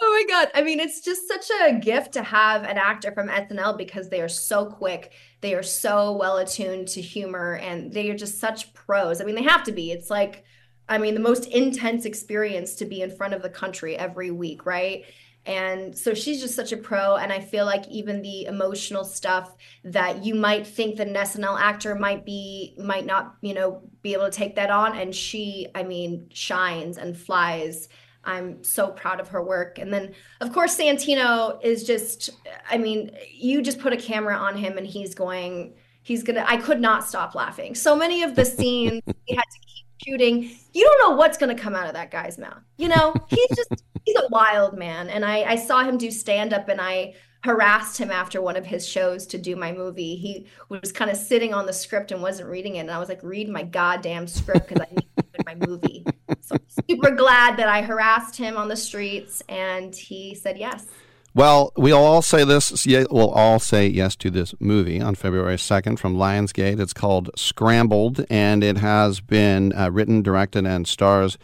Oh 0.00 0.24
my 0.26 0.32
God. 0.32 0.50
I 0.54 0.62
mean, 0.62 0.78
it's 0.78 1.00
just 1.00 1.26
such 1.26 1.50
a 1.62 1.74
gift 1.74 2.12
to 2.12 2.22
have 2.22 2.62
an 2.62 2.78
actor 2.78 3.10
from 3.12 3.28
SNL 3.28 3.76
because 3.76 4.08
they 4.08 4.20
are 4.20 4.28
so 4.28 4.66
quick. 4.66 5.12
They 5.40 5.54
are 5.54 5.62
so 5.62 6.12
well 6.12 6.36
attuned 6.36 6.88
to 6.88 7.00
humor 7.00 7.56
and 7.56 7.92
they 7.92 8.10
are 8.10 8.16
just 8.16 8.38
such 8.38 8.72
pros. 8.74 9.20
I 9.20 9.24
mean, 9.24 9.34
they 9.34 9.42
have 9.42 9.64
to 9.64 9.72
be. 9.72 9.90
It's 9.90 10.10
like, 10.10 10.44
I 10.88 10.98
mean, 10.98 11.14
the 11.14 11.20
most 11.20 11.46
intense 11.46 12.04
experience 12.04 12.74
to 12.76 12.84
be 12.84 13.02
in 13.02 13.10
front 13.10 13.34
of 13.34 13.42
the 13.42 13.50
country 13.50 13.96
every 13.96 14.30
week, 14.30 14.64
right? 14.64 15.04
And 15.48 15.96
so 15.96 16.12
she's 16.12 16.42
just 16.42 16.54
such 16.54 16.72
a 16.72 16.76
pro. 16.76 17.16
And 17.16 17.32
I 17.32 17.40
feel 17.40 17.64
like 17.64 17.88
even 17.88 18.20
the 18.20 18.44
emotional 18.44 19.02
stuff 19.02 19.56
that 19.82 20.22
you 20.22 20.34
might 20.34 20.66
think 20.66 20.96
that 20.96 21.08
an 21.08 21.14
SNL 21.14 21.58
actor 21.58 21.94
might 21.94 22.26
be, 22.26 22.74
might 22.78 23.06
not, 23.06 23.36
you 23.40 23.54
know, 23.54 23.80
be 24.02 24.12
able 24.12 24.26
to 24.26 24.30
take 24.30 24.56
that 24.56 24.70
on. 24.70 24.96
And 24.96 25.14
she, 25.14 25.66
I 25.74 25.84
mean, 25.84 26.28
shines 26.34 26.98
and 26.98 27.16
flies. 27.16 27.88
I'm 28.24 28.62
so 28.62 28.88
proud 28.88 29.20
of 29.20 29.28
her 29.28 29.42
work. 29.42 29.78
And 29.78 29.90
then, 29.90 30.14
of 30.42 30.52
course, 30.52 30.76
Santino 30.76 31.64
is 31.64 31.84
just, 31.84 32.28
I 32.70 32.76
mean, 32.76 33.12
you 33.32 33.62
just 33.62 33.78
put 33.78 33.94
a 33.94 33.96
camera 33.96 34.36
on 34.36 34.54
him 34.54 34.76
and 34.76 34.86
he's 34.86 35.14
going, 35.14 35.76
he's 36.02 36.22
gonna, 36.22 36.44
I 36.46 36.58
could 36.58 36.80
not 36.80 37.08
stop 37.08 37.34
laughing. 37.34 37.74
So 37.74 37.96
many 37.96 38.22
of 38.22 38.34
the 38.34 38.44
scenes 38.58 39.00
we 39.06 39.34
had 39.34 39.44
to 39.44 39.67
shooting. 40.04 40.50
You 40.72 40.84
don't 40.84 41.10
know 41.10 41.16
what's 41.16 41.38
gonna 41.38 41.54
come 41.54 41.74
out 41.74 41.86
of 41.86 41.94
that 41.94 42.10
guy's 42.10 42.38
mouth. 42.38 42.62
You 42.76 42.88
know, 42.88 43.14
he's 43.28 43.48
just, 43.56 43.84
he's 44.04 44.16
a 44.16 44.28
wild 44.30 44.76
man. 44.76 45.08
And 45.08 45.24
I, 45.24 45.42
I 45.42 45.56
saw 45.56 45.84
him 45.84 45.98
do 45.98 46.10
stand 46.10 46.52
up 46.52 46.68
and 46.68 46.80
I, 46.80 47.14
harassed 47.44 47.98
him 47.98 48.10
after 48.10 48.42
one 48.42 48.56
of 48.56 48.66
his 48.66 48.86
shows 48.86 49.26
to 49.26 49.38
do 49.38 49.54
my 49.54 49.72
movie. 49.72 50.16
He 50.16 50.46
was 50.68 50.92
kind 50.92 51.10
of 51.10 51.16
sitting 51.16 51.54
on 51.54 51.66
the 51.66 51.72
script 51.72 52.10
and 52.10 52.20
wasn't 52.20 52.48
reading 52.48 52.76
it. 52.76 52.80
And 52.80 52.90
I 52.90 52.98
was 52.98 53.08
like, 53.08 53.22
read 53.22 53.48
my 53.48 53.62
goddamn 53.62 54.26
script 54.26 54.68
because 54.68 54.84
I 54.90 54.94
need 54.94 55.08
to 55.16 55.22
do 55.22 55.44
my 55.46 55.54
movie. 55.66 56.04
So 56.40 56.56
I'm 56.56 56.86
super 56.88 57.10
glad 57.10 57.56
that 57.56 57.68
I 57.68 57.82
harassed 57.82 58.36
him 58.36 58.56
on 58.56 58.68
the 58.68 58.76
streets 58.76 59.42
and 59.48 59.94
he 59.94 60.34
said 60.34 60.58
yes. 60.58 60.86
Well, 61.34 61.72
we'll 61.76 61.98
all 61.98 62.22
say 62.22 62.44
this. 62.44 62.86
We'll 62.86 63.30
all 63.30 63.58
say 63.58 63.86
yes 63.86 64.16
to 64.16 64.30
this 64.30 64.54
movie 64.58 65.00
on 65.00 65.14
February 65.14 65.56
2nd 65.56 65.98
from 65.98 66.16
Lionsgate. 66.16 66.80
It's 66.80 66.92
called 66.92 67.30
Scrambled, 67.36 68.24
and 68.28 68.64
it 68.64 68.78
has 68.78 69.20
been 69.20 69.72
uh, 69.76 69.90
written, 69.90 70.22
directed, 70.22 70.66
and 70.66 70.88
stars 70.88 71.38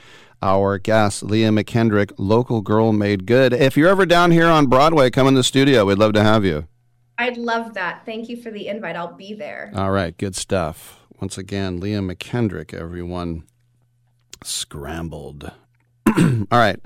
our 0.45 0.79
guest, 0.79 1.23
Leah 1.23 1.49
McKendrick, 1.49 2.13
local 2.19 2.61
girl 2.61 2.93
made 2.93 3.25
good. 3.25 3.55
If 3.55 3.79
you're 3.79 3.89
ever 3.89 4.05
down 4.05 4.31
here 4.31 4.47
on 4.47 4.67
Broadway, 4.67 5.09
come 5.11 5.27
in 5.27 5.35
the 5.35 5.43
studio. 5.43 5.87
We'd 5.87 5.99
love 5.99 6.13
to 6.13 6.23
have 6.23 6.45
you. 6.45 6.69
I'd 7.17 7.39
love 7.39 7.73
that. 7.75 8.05
Thank 8.05 8.29
you 8.29 8.37
for 8.37 8.51
the 8.51 8.69
invite. 8.69 8.95
I'll 8.95 9.15
be 9.15 9.33
there. 9.33 9.73
All 9.75 9.91
right, 9.91 10.17
good 10.19 10.37
stuff. 10.37 11.01
Once 11.19 11.39
again, 11.39 11.81
Leah 11.81 12.01
McKendrick, 12.01 12.75
everyone. 12.75 13.45
Scrambled. 14.43 15.51
All 16.07 16.47
right. 16.51 16.79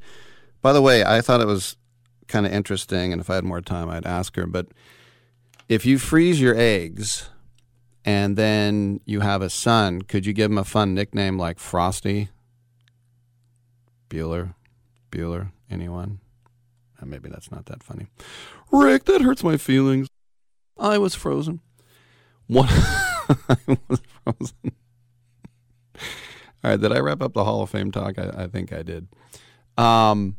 By 0.62 0.72
the 0.72 0.82
way, 0.82 1.02
I 1.02 1.20
thought 1.20 1.40
it 1.40 1.46
was 1.48 1.76
kind 2.28 2.46
of 2.46 2.52
interesting, 2.52 3.12
and 3.12 3.20
if 3.20 3.30
I 3.30 3.36
had 3.36 3.44
more 3.44 3.60
time, 3.60 3.88
I'd 3.88 4.06
ask 4.06 4.36
her. 4.36 4.46
But 4.46 4.68
if 5.68 5.84
you 5.84 5.98
freeze 5.98 6.40
your 6.40 6.54
eggs 6.56 7.30
and 8.04 8.36
then 8.36 9.00
you 9.04 9.20
have 9.20 9.42
a 9.42 9.50
son, 9.50 10.02
could 10.02 10.26
you 10.26 10.32
give 10.32 10.50
him 10.50 10.58
a 10.58 10.64
fun 10.64 10.94
nickname 10.94 11.38
like 11.38 11.58
Frosty? 11.58 12.28
Bueller? 14.08 14.54
Bueller? 15.10 15.52
Anyone? 15.70 16.20
Uh, 17.00 17.06
maybe 17.06 17.28
that's 17.28 17.50
not 17.50 17.66
that 17.66 17.82
funny. 17.82 18.06
Rick, 18.72 19.04
that 19.04 19.20
hurts 19.20 19.44
my 19.44 19.56
feelings. 19.56 20.08
I 20.78 20.98
was 20.98 21.14
frozen. 21.14 21.60
What? 22.46 22.68
I 23.48 23.78
was 23.88 24.00
frozen. 24.24 24.72
All 26.64 26.70
right, 26.72 26.80
did 26.80 26.92
I 26.92 26.98
wrap 26.98 27.22
up 27.22 27.34
the 27.34 27.44
Hall 27.44 27.62
of 27.62 27.70
Fame 27.70 27.92
talk? 27.92 28.18
I, 28.18 28.44
I 28.44 28.46
think 28.46 28.72
I 28.72 28.82
did. 28.82 29.06
Um, 29.76 30.36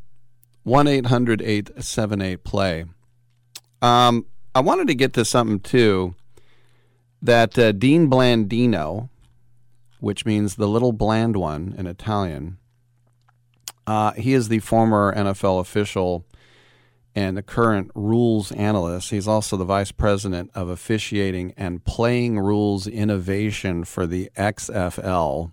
one 0.69 0.87
878 0.87 2.43
play. 2.43 2.85
Um, 3.81 4.27
I 4.53 4.59
wanted 4.59 4.87
to 4.87 4.95
get 4.95 5.13
to 5.13 5.25
something 5.25 5.59
too 5.59 6.13
that 7.21 7.57
uh, 7.57 7.71
Dean 7.71 8.07
Blandino, 8.07 9.09
which 9.99 10.25
means 10.27 10.55
the 10.55 10.67
little 10.67 10.93
bland 10.93 11.35
one 11.35 11.73
in 11.75 11.87
Italian, 11.87 12.59
uh, 13.87 14.11
he 14.11 14.33
is 14.33 14.47
the 14.47 14.59
former 14.59 15.13
NFL 15.15 15.59
official 15.59 16.23
and 17.15 17.35
the 17.35 17.41
current 17.41 17.89
rules 17.95 18.51
analyst. 18.51 19.09
He's 19.09 19.27
also 19.27 19.57
the 19.57 19.65
vice 19.65 19.91
president 19.91 20.51
of 20.53 20.69
officiating 20.69 21.51
and 21.57 21.83
playing 21.83 22.39
rules 22.39 22.85
innovation 22.85 23.85
for 23.85 24.05
the 24.05 24.29
XFL, 24.37 25.51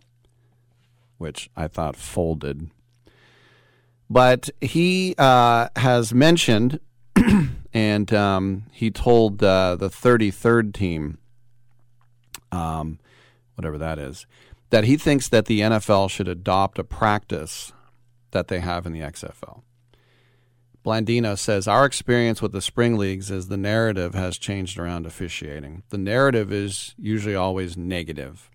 which 1.16 1.48
I 1.56 1.68
thought 1.68 1.96
folded. 1.96 2.70
But 4.08 4.50
he 4.60 5.14
uh, 5.18 5.68
has 5.76 6.14
mentioned, 6.14 6.80
and 7.72 8.12
um, 8.14 8.64
he 8.70 8.90
told 8.90 9.42
uh, 9.42 9.76
the 9.76 9.88
33rd 9.88 10.72
team, 10.72 11.18
um, 12.52 12.98
whatever 13.56 13.78
that 13.78 13.98
is, 13.98 14.26
that 14.70 14.84
he 14.84 14.96
thinks 14.96 15.28
that 15.28 15.46
the 15.46 15.60
NFL 15.60 16.10
should 16.10 16.28
adopt 16.28 16.78
a 16.78 16.84
practice 16.84 17.72
that 18.30 18.48
they 18.48 18.60
have 18.60 18.86
in 18.86 18.92
the 18.92 19.00
XFL. 19.00 19.62
Blandino 20.84 21.36
says, 21.36 21.66
Our 21.66 21.84
experience 21.84 22.40
with 22.40 22.52
the 22.52 22.60
spring 22.60 22.96
leagues 22.96 23.28
is 23.28 23.48
the 23.48 23.56
narrative 23.56 24.14
has 24.14 24.38
changed 24.38 24.78
around 24.78 25.04
officiating. 25.04 25.82
The 25.88 25.98
narrative 25.98 26.52
is 26.52 26.94
usually 26.96 27.34
always 27.34 27.76
negative. 27.76 28.50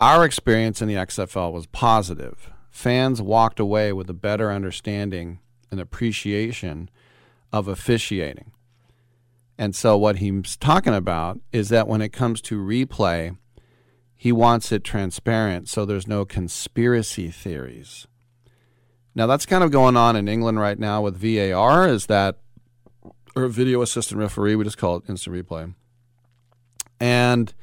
Our 0.00 0.24
experience 0.24 0.82
in 0.82 0.88
the 0.88 0.94
XFL 0.94 1.52
was 1.52 1.66
positive. 1.66 2.50
Fans 2.74 3.22
walked 3.22 3.60
away 3.60 3.92
with 3.92 4.10
a 4.10 4.12
better 4.14 4.50
understanding 4.50 5.38
and 5.70 5.78
appreciation 5.78 6.90
of 7.52 7.68
officiating. 7.68 8.50
And 9.56 9.76
so, 9.76 9.96
what 9.96 10.16
he's 10.16 10.56
talking 10.56 10.92
about 10.92 11.38
is 11.52 11.68
that 11.68 11.86
when 11.86 12.02
it 12.02 12.12
comes 12.12 12.40
to 12.42 12.58
replay, 12.58 13.36
he 14.16 14.32
wants 14.32 14.72
it 14.72 14.82
transparent 14.82 15.68
so 15.68 15.84
there's 15.84 16.08
no 16.08 16.24
conspiracy 16.24 17.30
theories. 17.30 18.08
Now 19.14 19.28
that's 19.28 19.46
kind 19.46 19.62
of 19.62 19.70
going 19.70 19.96
on 19.96 20.16
in 20.16 20.26
England 20.26 20.58
right 20.58 20.78
now 20.78 21.00
with 21.00 21.16
VAR. 21.16 21.86
Is 21.86 22.06
that 22.06 22.40
or 23.36 23.46
video 23.46 23.82
assistant 23.82 24.18
referee? 24.18 24.56
We 24.56 24.64
just 24.64 24.78
call 24.78 24.96
it 24.96 25.04
instant 25.08 25.36
replay, 25.36 25.74
and 26.98 27.54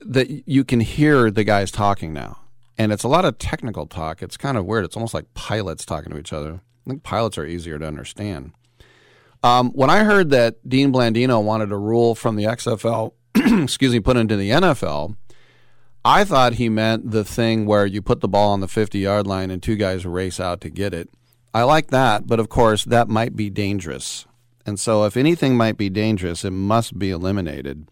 that 0.00 0.48
you 0.48 0.64
can 0.64 0.80
hear 0.80 1.30
the 1.30 1.44
guys 1.44 1.70
talking 1.70 2.12
now, 2.12 2.40
and 2.80 2.92
it's 2.92 3.04
a 3.04 3.08
lot 3.08 3.26
of 3.26 3.36
technical 3.36 3.86
talk. 3.86 4.22
It's 4.22 4.38
kind 4.38 4.56
of 4.56 4.64
weird. 4.64 4.86
It's 4.86 4.96
almost 4.96 5.12
like 5.12 5.34
pilots 5.34 5.84
talking 5.84 6.10
to 6.12 6.18
each 6.18 6.32
other. 6.32 6.62
I 6.86 6.90
think 6.90 7.02
pilots 7.02 7.36
are 7.36 7.44
easier 7.44 7.78
to 7.78 7.86
understand. 7.86 8.52
Um, 9.42 9.70
when 9.72 9.90
I 9.90 10.02
heard 10.02 10.30
that 10.30 10.66
Dean 10.66 10.90
Blandino 10.90 11.44
wanted 11.44 11.72
a 11.72 11.76
rule 11.76 12.14
from 12.14 12.36
the 12.36 12.44
XFL, 12.44 13.12
excuse 13.62 13.92
me, 13.92 14.00
put 14.00 14.16
into 14.16 14.34
the 14.34 14.48
NFL, 14.48 15.14
I 16.06 16.24
thought 16.24 16.54
he 16.54 16.70
meant 16.70 17.10
the 17.10 17.22
thing 17.22 17.66
where 17.66 17.84
you 17.84 18.00
put 18.00 18.22
the 18.22 18.28
ball 18.28 18.52
on 18.52 18.60
the 18.60 18.68
50 18.68 18.98
yard 18.98 19.26
line 19.26 19.50
and 19.50 19.62
two 19.62 19.76
guys 19.76 20.06
race 20.06 20.40
out 20.40 20.62
to 20.62 20.70
get 20.70 20.94
it. 20.94 21.10
I 21.52 21.64
like 21.64 21.88
that, 21.88 22.26
but 22.26 22.40
of 22.40 22.48
course, 22.48 22.86
that 22.86 23.08
might 23.08 23.36
be 23.36 23.50
dangerous. 23.50 24.24
And 24.64 24.80
so, 24.80 25.04
if 25.04 25.18
anything 25.18 25.54
might 25.54 25.76
be 25.76 25.90
dangerous, 25.90 26.46
it 26.46 26.52
must 26.52 26.98
be 26.98 27.10
eliminated 27.10 27.90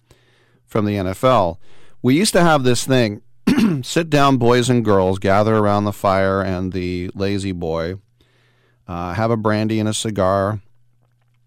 from 0.65 0.87
the 0.87 0.95
NFL. 0.95 1.59
We 2.01 2.17
used 2.17 2.33
to 2.33 2.41
have 2.41 2.63
this 2.63 2.87
thing 2.87 3.21
sit 3.83 4.11
down, 4.11 4.37
boys 4.37 4.69
and 4.71 4.85
girls, 4.85 5.19
gather 5.19 5.57
around 5.57 5.85
the 5.85 5.93
fire 5.93 6.43
and 6.43 6.73
the 6.73 7.11
lazy 7.15 7.53
boy, 7.53 7.97
uh, 8.87 9.15
have 9.15 9.31
a 9.31 9.37
brandy 9.37 9.79
and 9.79 9.89
a 9.89 9.95
cigar 9.95 10.61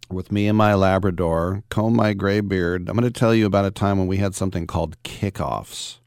with 0.09 0.31
me 0.31 0.47
and 0.47 0.57
my 0.57 0.73
Labrador, 0.73 1.63
comb 1.69 1.95
my 1.95 2.13
gray 2.13 2.41
beard. 2.41 2.89
I'm 2.89 2.97
going 2.97 3.11
to 3.11 3.19
tell 3.19 3.33
you 3.33 3.45
about 3.45 3.65
a 3.65 3.71
time 3.71 3.97
when 3.97 4.07
we 4.07 4.17
had 4.17 4.35
something 4.35 4.67
called 4.67 5.01
kickoffs 5.03 5.99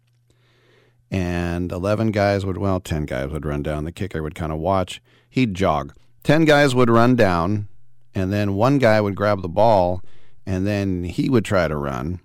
and 1.14 1.70
11 1.70 2.10
guys 2.10 2.44
would, 2.44 2.58
well, 2.58 2.80
10 2.80 3.04
guys 3.04 3.30
would 3.30 3.46
run 3.46 3.62
down. 3.62 3.84
The 3.84 3.92
kicker 3.92 4.20
would 4.20 4.34
kind 4.34 4.50
of 4.50 4.58
watch. 4.58 5.00
He'd 5.30 5.54
jog. 5.54 5.94
10 6.24 6.44
guys 6.44 6.74
would 6.74 6.90
run 6.90 7.14
down, 7.14 7.68
and 8.16 8.32
then 8.32 8.54
one 8.54 8.78
guy 8.78 9.00
would 9.00 9.14
grab 9.14 9.40
the 9.40 9.48
ball, 9.48 10.02
and 10.44 10.66
then 10.66 11.04
he 11.04 11.30
would 11.30 11.44
try 11.44 11.68
to 11.68 11.76
run. 11.76 12.18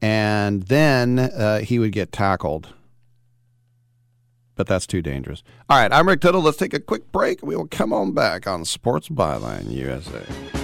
And 0.00 0.64
then 0.64 1.18
uh, 1.18 1.60
he 1.60 1.80
would 1.80 1.90
get 1.90 2.12
tackled. 2.12 2.72
But 4.56 4.66
that's 4.66 4.86
too 4.86 5.02
dangerous. 5.02 5.42
All 5.68 5.78
right, 5.78 5.92
I'm 5.92 6.08
Rick 6.08 6.20
Tittle. 6.20 6.42
Let's 6.42 6.56
take 6.56 6.74
a 6.74 6.80
quick 6.80 7.10
break. 7.10 7.42
We 7.42 7.56
will 7.56 7.66
come 7.66 7.92
on 7.92 8.12
back 8.12 8.46
on 8.46 8.64
Sports 8.64 9.08
Byline 9.08 9.70
USA. 9.70 10.63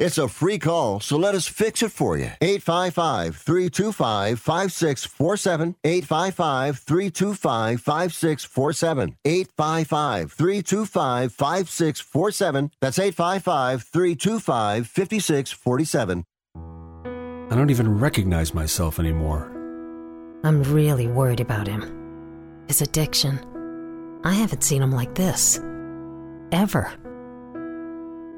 It's 0.00 0.16
a 0.16 0.28
free 0.28 0.58
call, 0.58 0.98
so 1.00 1.18
let 1.18 1.34
us 1.34 1.46
fix 1.46 1.82
it 1.82 1.92
for 1.92 2.16
you. 2.16 2.30
855 2.40 3.36
325 3.36 4.40
5647. 4.40 5.76
855 5.84 6.78
325 6.78 7.80
5647. 7.82 9.16
855 9.26 10.32
325 10.32 11.32
5647. 11.34 12.70
That's 12.80 12.98
855 12.98 13.82
325 13.82 14.86
5647. 14.86 16.24
I 17.50 17.54
don't 17.54 17.70
even 17.70 17.98
recognize 17.98 18.54
myself 18.54 18.98
anymore. 18.98 19.52
I'm 20.44 20.62
really 20.62 21.08
worried 21.08 21.40
about 21.40 21.68
him. 21.68 22.64
His 22.68 22.80
addiction. 22.80 23.38
I 24.24 24.32
haven't 24.32 24.62
seen 24.62 24.80
him 24.80 24.92
like 24.92 25.14
this. 25.14 25.60
Ever. 26.52 26.90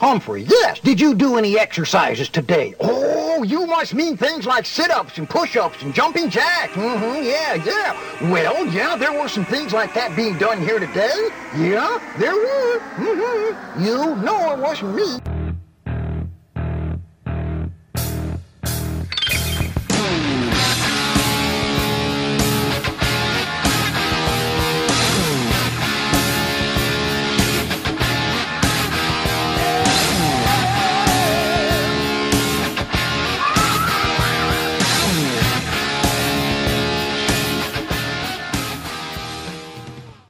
Humphrey, 0.00 0.42
yes. 0.42 0.78
Did 0.78 1.00
you 1.00 1.14
do 1.14 1.36
any 1.36 1.58
exercises 1.58 2.28
today? 2.28 2.74
Oh, 2.78 3.42
you 3.42 3.66
must 3.66 3.94
mean 3.94 4.16
things 4.16 4.46
like 4.46 4.64
sit-ups 4.64 5.18
and 5.18 5.28
push-ups 5.28 5.82
and 5.82 5.92
jumping 5.92 6.30
jacks. 6.30 6.72
Mm-hmm, 6.74 7.24
yeah, 7.24 7.54
yeah. 7.54 8.30
Well, 8.30 8.64
yeah, 8.66 8.96
there 8.96 9.12
were 9.12 9.28
some 9.28 9.44
things 9.44 9.72
like 9.72 9.94
that 9.94 10.14
being 10.14 10.38
done 10.38 10.60
here 10.60 10.78
today. 10.78 11.28
Yeah, 11.56 11.98
there 12.18 12.34
were. 12.34 12.78
Mm-hmm. 12.96 13.84
You 13.84 14.16
know 14.16 14.52
it 14.52 14.58
wasn't 14.60 14.94
me. 14.94 15.37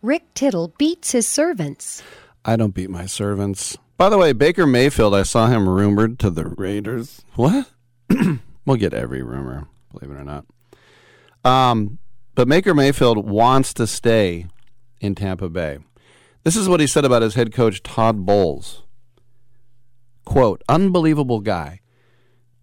Rick 0.08 0.32
Tittle 0.32 0.72
beats 0.78 1.12
his 1.12 1.28
servants. 1.28 2.02
I 2.42 2.56
don't 2.56 2.72
beat 2.72 2.88
my 2.88 3.04
servants. 3.04 3.76
By 3.98 4.08
the 4.08 4.16
way, 4.16 4.32
Baker 4.32 4.66
Mayfield, 4.66 5.14
I 5.14 5.22
saw 5.22 5.48
him 5.48 5.68
rumored 5.68 6.18
to 6.20 6.30
the 6.30 6.46
Raiders. 6.46 7.20
What? 7.34 7.68
we'll 8.64 8.78
get 8.78 8.94
every 8.94 9.22
rumor, 9.22 9.66
believe 9.92 10.10
it 10.10 10.18
or 10.18 10.24
not. 10.24 10.46
Um, 11.44 11.98
but 12.34 12.48
Baker 12.48 12.72
Mayfield 12.72 13.28
wants 13.28 13.74
to 13.74 13.86
stay 13.86 14.46
in 14.98 15.14
Tampa 15.14 15.50
Bay. 15.50 15.76
This 16.42 16.56
is 16.56 16.70
what 16.70 16.80
he 16.80 16.86
said 16.86 17.04
about 17.04 17.20
his 17.20 17.34
head 17.34 17.52
coach, 17.52 17.82
Todd 17.82 18.24
Bowles. 18.24 18.84
Quote, 20.24 20.62
unbelievable 20.70 21.40
guy. 21.40 21.80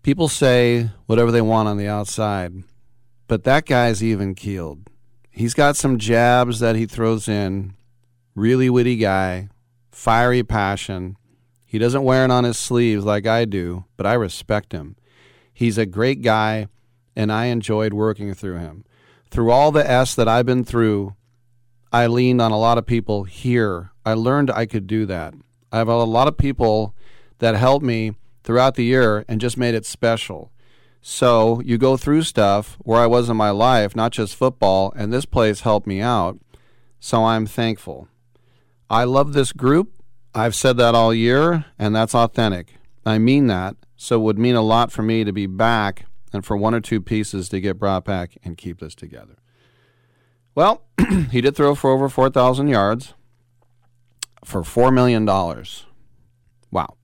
People 0.02 0.30
say 0.30 0.90
whatever 1.06 1.32
they 1.32 1.42
want 1.42 1.70
on 1.70 1.78
the 1.78 1.88
outside, 1.88 2.64
but 3.28 3.44
that 3.44 3.68
guy's 3.68 4.04
even 4.04 4.34
keeled. 4.34 4.90
He's 5.38 5.54
got 5.54 5.76
some 5.76 6.00
jabs 6.00 6.62
that 6.62 6.78
he 6.78 6.86
throws 6.86 7.28
in. 7.28 7.74
Really 8.36 8.70
witty 8.70 8.96
guy, 8.96 9.50
fiery 9.92 10.44
passion. 10.44 11.18
He 11.66 11.78
doesn't 11.78 12.06
wear 12.06 12.24
it 12.24 12.32
on 12.32 12.46
his 12.46 12.58
sleeves 12.58 13.04
like 13.04 13.28
I 13.28 13.44
do, 13.44 13.84
but 13.98 14.06
I 14.06 14.14
respect 14.14 14.72
him. 14.72 14.96
He's 15.54 15.78
a 15.78 15.86
great 15.86 16.22
guy, 16.22 16.68
and 17.18 17.34
I 17.34 17.48
enjoyed 17.48 17.92
working 17.92 18.34
through 18.34 18.60
him. 18.60 18.86
Through 19.30 19.52
all 19.52 19.74
the 19.74 19.86
S 19.86 20.16
that 20.16 20.30
I've 20.30 20.46
been 20.46 20.64
through, 20.64 21.16
I 21.92 22.08
leaned 22.08 22.42
on 22.42 22.54
a 22.54 22.58
lot 22.58 22.78
of 22.78 22.86
people 22.86 23.26
here. 23.26 23.92
I 24.06 24.14
learned 24.14 24.50
I 24.50 24.66
could 24.66 24.88
do 24.88 25.06
that. 25.08 25.34
I 25.70 25.80
have 25.80 25.90
a 25.90 26.04
lot 26.06 26.30
of 26.30 26.38
people 26.38 26.96
that 27.40 27.56
helped 27.56 27.86
me 27.86 28.14
throughout 28.46 28.76
the 28.76 28.86
year 28.86 29.26
and 29.28 29.42
just 29.42 29.58
made 29.58 29.76
it 29.76 29.86
special. 29.86 30.54
So 31.08 31.62
you 31.62 31.78
go 31.78 31.98
through 31.98 32.24
stuff 32.24 32.78
where 32.80 33.00
I 33.00 33.06
was 33.06 33.30
in 33.30 33.38
my 33.38 33.52
life, 33.52 33.96
not 33.96 34.12
just 34.12 34.36
football, 34.36 34.92
and 34.96 35.14
this 35.14 35.26
place 35.26 35.62
helped 35.62 35.86
me 35.86 36.02
out. 36.02 36.40
So 37.00 37.24
I'm 37.24 37.46
thankful. 37.46 38.08
I 38.90 39.04
love 39.04 39.34
this 39.34 39.52
group. 39.52 39.94
I've 40.34 40.56
said 40.56 40.78
that 40.78 40.96
all 40.96 41.14
year, 41.14 41.66
and 41.78 41.96
that's 41.96 42.16
authentic. 42.16 42.78
I 43.06 43.20
mean 43.20 43.46
that. 43.46 43.76
So 43.96 44.16
it 44.16 44.24
would 44.24 44.40
mean 44.40 44.56
a 44.56 44.64
lot 44.64 44.92
for 44.92 45.04
me 45.04 45.24
to 45.24 45.32
be 45.32 45.46
back 45.46 46.08
and 46.34 46.44
for 46.44 46.58
one 46.58 46.74
or 46.74 46.82
two 46.82 47.02
pieces 47.02 47.50
to 47.50 47.62
get 47.62 47.78
brought 47.78 48.04
back 48.04 48.40
and 48.44 48.58
keep 48.58 48.80
this 48.80 48.96
together. 48.96 49.36
Well, 50.56 50.88
he 51.30 51.40
did 51.40 51.56
throw 51.56 51.76
for 51.76 51.92
over 51.92 52.10
4,000 52.10 52.68
yards, 52.68 53.14
for 54.44 54.64
$4 54.64 54.92
million. 54.92 55.24
Wow. 56.72 56.98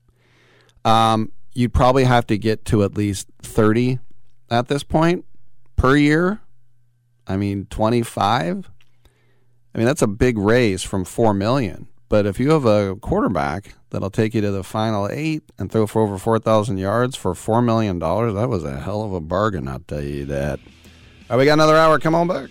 Um, 0.84 1.30
you'd 1.54 1.74
probably 1.74 2.04
have 2.04 2.26
to 2.28 2.38
get 2.38 2.64
to 2.66 2.82
at 2.82 2.96
least 2.96 3.28
30 3.42 3.98
at 4.50 4.68
this 4.68 4.82
point 4.82 5.24
per 5.76 5.96
year. 5.96 6.40
I 7.26 7.36
mean, 7.36 7.66
25. 7.66 8.70
I 9.74 9.78
mean, 9.78 9.86
that's 9.86 10.02
a 10.02 10.06
big 10.06 10.38
raise 10.38 10.82
from 10.82 11.04
4 11.04 11.32
million. 11.34 11.88
But 12.08 12.26
if 12.26 12.38
you 12.38 12.50
have 12.50 12.66
a 12.66 12.96
quarterback 12.96 13.74
that'll 13.90 14.10
take 14.10 14.34
you 14.34 14.42
to 14.42 14.50
the 14.50 14.62
final 14.62 15.08
eight 15.08 15.42
and 15.58 15.72
throw 15.72 15.86
for 15.86 16.02
over 16.02 16.18
4,000 16.18 16.76
yards 16.76 17.16
for 17.16 17.32
$4 17.32 17.64
million, 17.64 17.98
that 17.98 18.48
was 18.48 18.64
a 18.64 18.80
hell 18.80 19.02
of 19.02 19.14
a 19.14 19.20
bargain, 19.20 19.66
I'll 19.66 19.80
tell 19.80 20.02
you 20.02 20.26
that. 20.26 20.58
All 21.30 21.36
right, 21.36 21.38
we 21.38 21.44
got 21.46 21.54
another 21.54 21.76
hour. 21.76 21.98
Come 21.98 22.14
on 22.14 22.28
back. 22.28 22.50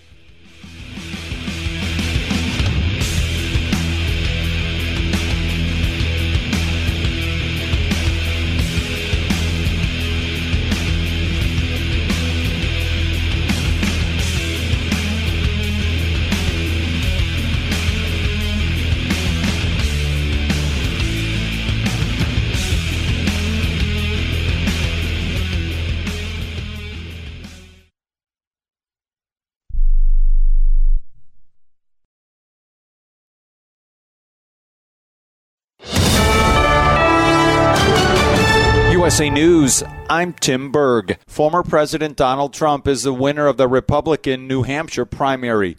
USA 39.12 39.28
News, 39.28 39.82
I'm 40.08 40.32
Tim 40.32 40.72
Berg. 40.72 41.18
Former 41.26 41.62
President 41.62 42.16
Donald 42.16 42.54
Trump 42.54 42.88
is 42.88 43.02
the 43.02 43.12
winner 43.12 43.46
of 43.46 43.58
the 43.58 43.68
Republican 43.68 44.48
New 44.48 44.62
Hampshire 44.62 45.04
primary. 45.04 45.76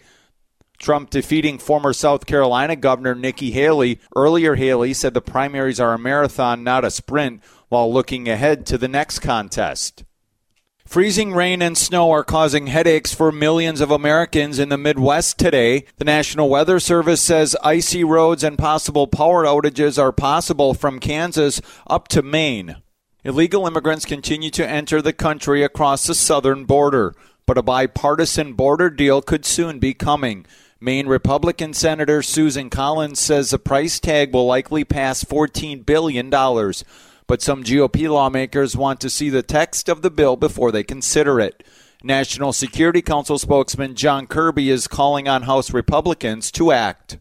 Trump 0.77 1.09
defeating 1.09 1.57
former 1.57 1.93
South 1.93 2.27
Carolina 2.27 2.75
Governor 2.75 3.15
Nikki 3.15 3.49
Haley. 3.49 3.99
Earlier, 4.15 4.53
Haley 4.53 4.93
said 4.93 5.15
the 5.15 5.19
primaries 5.19 5.79
are 5.79 5.95
a 5.95 5.97
marathon, 5.97 6.63
not 6.63 6.85
a 6.85 6.91
sprint, 6.91 7.41
while 7.69 7.91
looking 7.91 8.29
ahead 8.29 8.67
to 8.67 8.77
the 8.77 8.87
next 8.87 9.17
contest. 9.21 10.03
Freezing 10.85 11.33
rain 11.33 11.63
and 11.63 11.75
snow 11.75 12.11
are 12.11 12.23
causing 12.23 12.67
headaches 12.67 13.15
for 13.15 13.31
millions 13.31 13.81
of 13.81 13.89
Americans 13.89 14.59
in 14.59 14.69
the 14.69 14.77
Midwest 14.77 15.39
today. 15.39 15.85
The 15.97 16.05
National 16.05 16.49
Weather 16.49 16.79
Service 16.79 17.21
says 17.21 17.55
icy 17.63 18.03
roads 18.03 18.43
and 18.43 18.59
possible 18.59 19.07
power 19.07 19.43
outages 19.43 19.97
are 19.97 20.11
possible 20.11 20.75
from 20.75 20.99
Kansas 20.99 21.61
up 21.87 22.07
to 22.09 22.21
Maine. 22.21 22.75
Illegal 23.25 23.65
immigrants 23.65 24.03
continue 24.03 24.49
to 24.49 24.67
enter 24.67 25.01
the 25.01 25.13
country 25.13 25.63
across 25.63 26.05
the 26.05 26.13
southern 26.13 26.65
border, 26.65 27.15
but 27.45 27.57
a 27.57 27.61
bipartisan 27.61 28.51
border 28.51 28.89
deal 28.89 29.21
could 29.21 29.45
soon 29.45 29.79
be 29.79 29.93
coming. 29.93 30.45
Maine 30.81 31.07
Republican 31.07 31.73
Senator 31.73 32.21
Susan 32.21 32.69
Collins 32.69 33.21
says 33.21 33.49
the 33.49 33.57
price 33.57 33.97
tag 34.01 34.33
will 34.33 34.45
likely 34.45 34.83
pass 34.83 35.23
$14 35.23 35.85
billion, 35.85 36.29
but 36.29 37.41
some 37.41 37.63
GOP 37.63 38.09
lawmakers 38.09 38.75
want 38.75 38.99
to 38.99 39.09
see 39.09 39.29
the 39.29 39.41
text 39.41 39.87
of 39.87 40.01
the 40.01 40.11
bill 40.11 40.35
before 40.35 40.73
they 40.73 40.83
consider 40.83 41.39
it. 41.39 41.63
National 42.03 42.51
Security 42.51 43.01
Council 43.01 43.39
spokesman 43.39 43.95
John 43.95 44.27
Kirby 44.27 44.69
is 44.69 44.89
calling 44.89 45.29
on 45.29 45.43
House 45.43 45.71
Republicans 45.73 46.51
to 46.51 46.73
act 46.73 47.19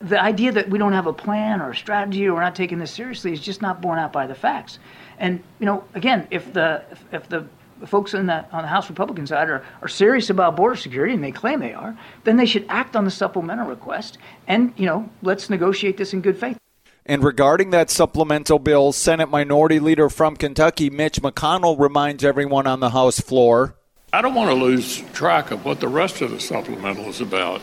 the 0.00 0.20
idea 0.20 0.52
that 0.52 0.68
we 0.68 0.78
don't 0.78 0.92
have 0.92 1.06
a 1.06 1.12
plan 1.12 1.62
or 1.62 1.70
a 1.70 1.76
strategy 1.76 2.26
or 2.26 2.34
we're 2.34 2.40
not 2.40 2.54
taking 2.54 2.78
this 2.78 2.90
seriously 2.90 3.32
is 3.32 3.40
just 3.40 3.62
not 3.62 3.80
borne 3.80 3.98
out 3.98 4.12
by 4.12 4.26
the 4.26 4.34
facts. 4.34 4.78
And 5.18 5.42
you 5.58 5.66
know, 5.66 5.84
again, 5.94 6.26
if 6.30 6.52
the 6.52 6.84
if, 6.90 7.04
if 7.12 7.28
the 7.28 7.46
folks 7.86 8.14
in 8.14 8.26
the, 8.26 8.50
on 8.50 8.62
the 8.62 8.68
House 8.68 8.88
Republican 8.88 9.26
side 9.26 9.48
are, 9.48 9.64
are 9.82 9.88
serious 9.88 10.30
about 10.30 10.56
border 10.56 10.76
security, 10.76 11.12
and 11.14 11.22
they 11.22 11.32
claim 11.32 11.60
they 11.60 11.74
are, 11.74 11.96
then 12.24 12.36
they 12.36 12.46
should 12.46 12.64
act 12.68 12.96
on 12.96 13.04
the 13.04 13.10
supplemental 13.10 13.66
request, 13.66 14.18
and 14.46 14.72
you 14.76 14.86
know, 14.86 15.08
let's 15.22 15.50
negotiate 15.50 15.96
this 15.96 16.12
in 16.12 16.20
good 16.20 16.38
faith. 16.38 16.58
And 17.06 17.22
regarding 17.22 17.70
that 17.70 17.90
supplemental 17.90 18.58
bill, 18.58 18.92
Senate 18.92 19.28
Minority 19.28 19.78
Leader 19.78 20.08
from 20.08 20.36
Kentucky, 20.36 20.88
Mitch 20.88 21.20
McConnell, 21.20 21.78
reminds 21.78 22.24
everyone 22.24 22.66
on 22.66 22.80
the 22.80 22.90
House 22.90 23.20
floor. 23.20 23.74
I 24.14 24.22
don't 24.22 24.34
want 24.34 24.48
to 24.48 24.54
lose 24.54 25.02
track 25.12 25.50
of 25.50 25.64
what 25.64 25.80
the 25.80 25.88
rest 25.88 26.22
of 26.22 26.30
the 26.30 26.40
supplemental 26.40 27.06
is 27.06 27.20
about. 27.20 27.60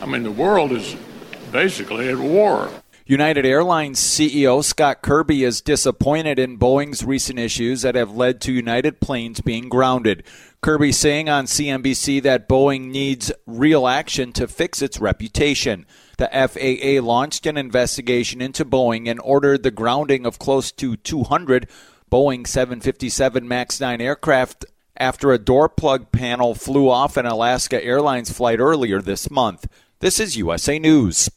I 0.00 0.06
mean, 0.06 0.22
the 0.22 0.30
world 0.30 0.70
is 0.70 0.94
basically 1.50 2.08
at 2.08 2.18
war. 2.18 2.70
United 3.08 3.46
Airlines 3.46 4.00
CEO 4.00 4.64
Scott 4.64 5.00
Kirby 5.00 5.44
is 5.44 5.60
disappointed 5.60 6.40
in 6.40 6.58
Boeing's 6.58 7.04
recent 7.04 7.38
issues 7.38 7.82
that 7.82 7.94
have 7.94 8.10
led 8.10 8.40
to 8.40 8.52
United 8.52 8.98
planes 8.98 9.40
being 9.40 9.68
grounded. 9.68 10.24
Kirby 10.60 10.90
saying 10.90 11.28
on 11.28 11.44
CNBC 11.44 12.20
that 12.24 12.48
Boeing 12.48 12.90
needs 12.90 13.30
real 13.46 13.86
action 13.86 14.32
to 14.32 14.48
fix 14.48 14.82
its 14.82 14.98
reputation. 14.98 15.86
The 16.18 16.26
FAA 16.26 17.06
launched 17.06 17.46
an 17.46 17.56
investigation 17.56 18.40
into 18.40 18.64
Boeing 18.64 19.08
and 19.08 19.20
ordered 19.22 19.62
the 19.62 19.70
grounding 19.70 20.26
of 20.26 20.40
close 20.40 20.72
to 20.72 20.96
200 20.96 21.68
Boeing 22.10 22.44
757 22.44 23.46
MAX 23.46 23.80
9 23.80 24.00
aircraft 24.00 24.64
after 24.96 25.30
a 25.30 25.38
door 25.38 25.68
plug 25.68 26.10
panel 26.10 26.56
flew 26.56 26.90
off 26.90 27.16
an 27.16 27.26
Alaska 27.26 27.80
Airlines 27.84 28.32
flight 28.32 28.58
earlier 28.58 29.00
this 29.00 29.30
month. 29.30 29.68
This 30.00 30.18
is 30.18 30.36
USA 30.36 30.80
News. 30.80 31.30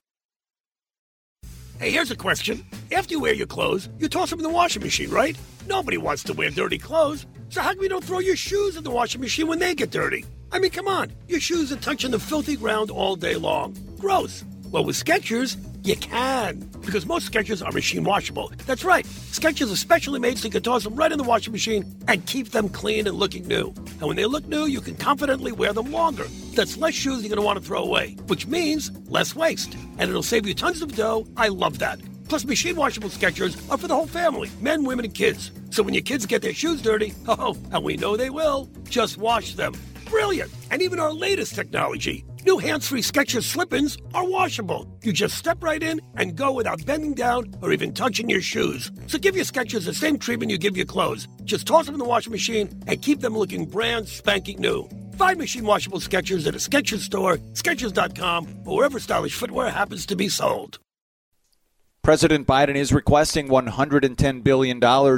Hey, 1.80 1.91
here's 1.91 2.11
a 2.11 2.15
question. 2.18 2.65
After 2.91 3.14
you 3.14 3.22
wear 3.22 3.34
your 3.34 3.47
clothes, 3.47 3.88
you 3.99 4.10
toss 4.10 4.30
them 4.30 4.39
in 4.39 4.43
the 4.43 4.49
washing 4.49 4.84
machine, 4.84 5.10
right? 5.10 5.38
Nobody 5.65 5.95
wants 5.95 6.23
to 6.23 6.34
wear 6.34 6.49
dirty 6.49 6.77
clothes. 6.77 7.26
So 7.47 7.61
how 7.61 7.73
come 7.73 7.81
you 7.81 7.88
don't 7.88 8.03
throw 8.03 8.19
your 8.19 8.35
shoes 8.35 8.76
in 8.76 8.84
the 8.84 8.91
washing 8.91 9.22
machine 9.22 9.47
when 9.47 9.60
they 9.60 9.73
get 9.76 9.89
dirty? 9.89 10.26
I 10.51 10.60
mean, 10.60 10.72
come 10.72 10.89
on. 10.89 11.14
Your 11.30 11.39
shoes 11.39 11.72
are 11.72 11.77
touching 11.77 12.11
the 12.11 12.19
filthy 12.19 12.57
ground 12.57 12.91
all 12.91 13.15
day 13.15 13.35
long. 13.38 13.77
Gross. 13.97 14.43
Well, 14.72 14.86
with 14.86 15.04
Skechers, 15.04 15.58
you 15.84 15.96
can. 15.96 16.70
Because 16.86 17.06
most 17.08 17.32
Skechers 17.32 17.66
are 17.66 17.72
machine 17.72 18.04
washable. 18.04 18.52
That's 18.68 18.84
right. 18.84 19.04
Skechers 19.06 19.74
are 19.74 19.76
specially 19.76 20.20
made 20.20 20.38
so 20.38 20.46
you 20.46 20.52
can 20.52 20.62
toss 20.62 20.84
them 20.84 20.96
right 20.96 21.12
in 21.12 21.18
the 21.18 21.24
washing 21.24 21.52
machine 21.52 21.84
and 22.08 22.24
keep 22.28 22.50
them 22.50 22.70
clean 22.70 23.08
and 23.08 23.18
looking 23.18 23.48
new. 23.48 23.74
And 24.00 24.02
when 24.04 24.16
they 24.16 24.26
look 24.26 24.46
new, 24.48 24.66
you 24.66 24.80
can 24.80 24.96
confidently 24.96 25.52
wear 25.52 25.74
them 25.74 25.91
longer. 25.91 26.26
That's 26.54 26.78
less 26.78 26.94
shoes 26.94 27.22
you're 27.22 27.30
going 27.30 27.40
to 27.40 27.46
want 27.46 27.58
to 27.60 27.66
throw 27.66 27.84
away, 27.84 28.16
which 28.28 28.46
means 28.46 28.91
less 29.10 29.36
waste. 29.36 29.74
And 29.98 30.10
it'll 30.10 30.22
save 30.22 30.46
you 30.46 30.54
tons 30.54 30.84
of 30.84 30.96
dough. 30.96 31.26
I 31.36 31.48
love 31.48 31.80
that. 31.80 32.00
Plus, 32.28 32.46
machine 32.46 32.76
washable 32.76 33.10
Skechers 33.10 33.58
are 33.72 33.78
for 33.78 33.88
the 33.88 33.96
whole 33.96 34.06
family 34.06 34.52
men, 34.62 34.84
women, 34.84 35.06
and 35.06 35.14
kids. 35.16 35.52
So 35.72 35.82
when 35.82 35.96
your 35.96 36.04
kids 36.04 36.28
get 36.28 36.44
their 36.44 36.54
shoes 36.54 36.80
dirty, 36.80 37.14
oh, 37.28 37.58
and 37.72 37.84
we 37.84 37.98
know 37.98 38.16
they 38.16 38.30
will, 38.30 38.70
just 38.88 39.18
wash 39.18 39.56
them. 39.56 39.74
Brilliant! 40.10 40.52
And 40.72 40.81
even 40.81 40.99
our 40.99 41.14
latest 41.14 41.53
technology, 41.53 42.26
new 42.45 42.57
hands-free 42.57 43.02
Skechers 43.02 43.44
slip-ins 43.44 43.98
are 44.14 44.27
washable. 44.27 44.88
You 45.03 45.14
just 45.14 45.38
step 45.38 45.64
right 45.64 45.81
in 45.81 46.02
and 46.15 46.36
go 46.36 46.52
without 46.52 46.84
bending 46.86 47.14
down 47.14 47.53
or 47.61 47.72
even 47.72 47.94
touching 47.94 48.30
your 48.30 48.41
shoes. 48.41 48.91
So 49.07 49.19
give 49.19 49.36
your 49.36 49.45
Skechers 49.45 49.86
the 49.86 49.94
same 49.94 50.18
treatment 50.18 50.52
you 50.52 50.57
give 50.57 50.76
your 50.76 50.88
clothes. 50.88 51.27
Just 51.44 51.68
toss 51.68 51.86
them 51.86 51.95
in 51.95 51.99
the 51.99 52.06
washing 52.06 52.31
machine 52.31 52.69
and 52.88 53.02
keep 53.02 53.19
them 53.19 53.38
looking 53.38 53.65
brand 53.65 54.07
spanking 54.07 54.60
new. 54.60 54.90
Find 55.18 55.38
machine 55.38 55.65
washable 55.65 55.99
Skechers 55.99 56.48
at 56.48 56.56
a 56.56 56.57
Skechers 56.57 57.02
store, 57.02 57.38
Skechers.com, 57.53 58.48
or 58.65 58.77
wherever 58.77 58.99
stylish 58.99 59.36
footwear 59.36 59.69
happens 59.69 60.06
to 60.07 60.15
be 60.15 60.27
sold. 60.30 60.80
President 62.01 62.47
Biden 62.47 62.76
is 62.76 62.93
requesting 62.93 63.49
$110 63.49 64.43
billion 64.43 64.77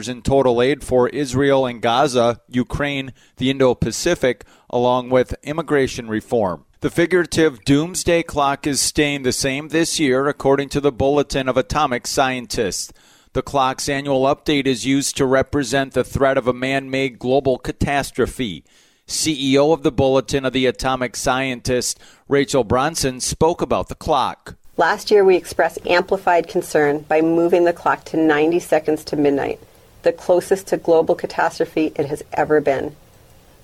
in 0.10 0.22
total 0.22 0.62
aid 0.62 0.84
for 0.84 1.08
Israel 1.10 1.66
and 1.66 1.82
Gaza, 1.82 2.42
Ukraine, 2.50 3.14
the 3.38 3.50
Indo 3.50 3.76
Pacific, 3.76 4.44
along 4.70 5.10
with 5.10 5.36
immigration 5.44 6.08
reform. 6.10 6.66
The 6.82 6.90
figurative 6.90 7.64
doomsday 7.64 8.24
clock 8.24 8.66
is 8.66 8.82
staying 8.82 9.22
the 9.22 9.32
same 9.32 9.68
this 9.68 10.00
year, 10.00 10.28
according 10.28 10.70
to 10.70 10.82
the 10.82 10.92
Bulletin 10.92 11.48
of 11.48 11.56
Atomic 11.56 12.08
Scientists. 12.08 12.92
The 13.34 13.44
clock's 13.44 13.88
annual 13.88 14.24
update 14.24 14.66
is 14.66 14.86
used 14.86 15.16
to 15.18 15.26
represent 15.28 15.94
the 15.94 16.04
threat 16.04 16.38
of 16.38 16.48
a 16.48 16.54
man 16.54 16.90
made 16.90 17.20
global 17.20 17.60
catastrophe. 17.60 18.66
CEO 19.08 19.72
of 19.72 19.84
the 19.84 19.92
Bulletin 19.92 20.44
of 20.44 20.54
the 20.54 20.66
Atomic 20.66 21.16
Scientist, 21.16 22.00
Rachel 22.28 22.64
Bronson, 22.64 23.20
spoke 23.20 23.62
about 23.62 23.88
the 23.88 23.96
clock. 23.96 24.56
Last 24.78 25.12
year, 25.12 25.26
we 25.26 25.36
expressed 25.36 25.86
amplified 25.86 26.48
concern 26.48 27.00
by 27.00 27.22
moving 27.22 27.66
the 27.66 27.74
clock 27.74 28.06
to 28.06 28.18
90 28.18 28.60
seconds 28.60 29.04
to 29.06 29.18
midnight, 29.18 29.60
the 30.04 30.14
closest 30.14 30.68
to 30.68 30.78
global 30.78 31.14
catastrophe 31.14 31.92
it 31.96 32.06
has 32.06 32.24
ever 32.34 32.62
been. 32.62 32.96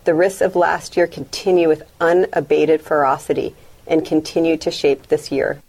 The 0.04 0.14
risks 0.14 0.42
of 0.42 0.56
last 0.56 0.98
year 0.98 1.08
continue 1.08 1.70
with 1.70 1.84
unabated 2.02 2.82
ferocity 2.82 3.56
and 3.88 4.06
continue 4.06 4.58
to 4.58 4.70
shape 4.70 5.08
this 5.08 5.32
year. 5.32 5.62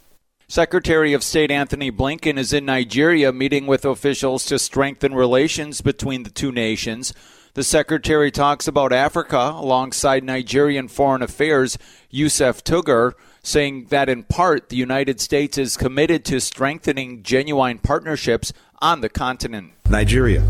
Secretary 0.49 1.13
of 1.13 1.23
State 1.23 1.51
Antony 1.51 1.91
Blinken 1.91 2.37
is 2.37 2.51
in 2.51 2.65
Nigeria 2.65 3.31
meeting 3.31 3.65
with 3.65 3.85
officials 3.85 4.45
to 4.45 4.59
strengthen 4.59 5.13
relations 5.13 5.79
between 5.79 6.23
the 6.23 6.29
two 6.29 6.51
nations. 6.51 7.13
The 7.53 7.63
secretary 7.63 8.31
talks 8.31 8.67
about 8.67 8.91
Africa 8.91 9.53
alongside 9.55 10.23
Nigerian 10.23 10.87
Foreign 10.87 11.21
Affairs 11.21 11.77
Yusuf 12.09 12.63
Tuggar 12.63 13.13
saying 13.43 13.85
that 13.89 14.09
in 14.09 14.23
part 14.23 14.69
the 14.69 14.75
United 14.75 15.19
States 15.19 15.57
is 15.57 15.77
committed 15.77 16.25
to 16.25 16.39
strengthening 16.39 17.23
genuine 17.23 17.79
partnerships 17.79 18.53
on 18.81 19.01
the 19.01 19.09
continent. 19.09 19.73
Nigeria, 19.89 20.43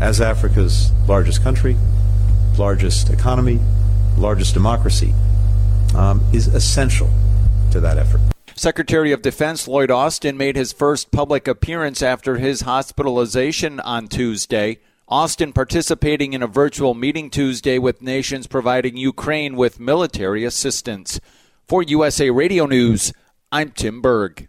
as 0.00 0.20
Africa's 0.20 0.90
largest 1.06 1.42
country, 1.42 1.76
largest 2.56 3.10
economy, 3.10 3.60
largest 4.16 4.54
democracy, 4.54 5.12
um, 5.94 6.20
is 6.32 6.48
essential 6.48 7.10
to 7.70 7.80
that 7.80 7.98
effort. 7.98 8.20
Secretary 8.54 9.12
of 9.12 9.22
Defense 9.22 9.68
Lloyd 9.68 9.90
Austin 9.90 10.36
made 10.36 10.56
his 10.56 10.72
first 10.72 11.12
public 11.12 11.46
appearance 11.46 12.02
after 12.02 12.38
his 12.38 12.62
hospitalization 12.62 13.78
on 13.80 14.08
Tuesday. 14.08 14.78
Austin 15.06 15.52
participating 15.52 16.32
in 16.32 16.42
a 16.42 16.48
virtual 16.48 16.92
meeting 16.92 17.30
Tuesday 17.30 17.78
with 17.78 18.02
nations 18.02 18.46
providing 18.48 18.96
Ukraine 18.96 19.56
with 19.56 19.78
military 19.78 20.44
assistance. 20.44 21.20
For 21.68 21.82
USA 21.82 22.30
Radio 22.30 22.64
News, 22.64 23.12
I'm 23.52 23.72
Tim 23.72 24.00
Berg. 24.00 24.48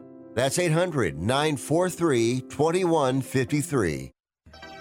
That's 0.33 0.57
800 0.59 1.17
943 1.17 2.41
2153. 2.41 4.11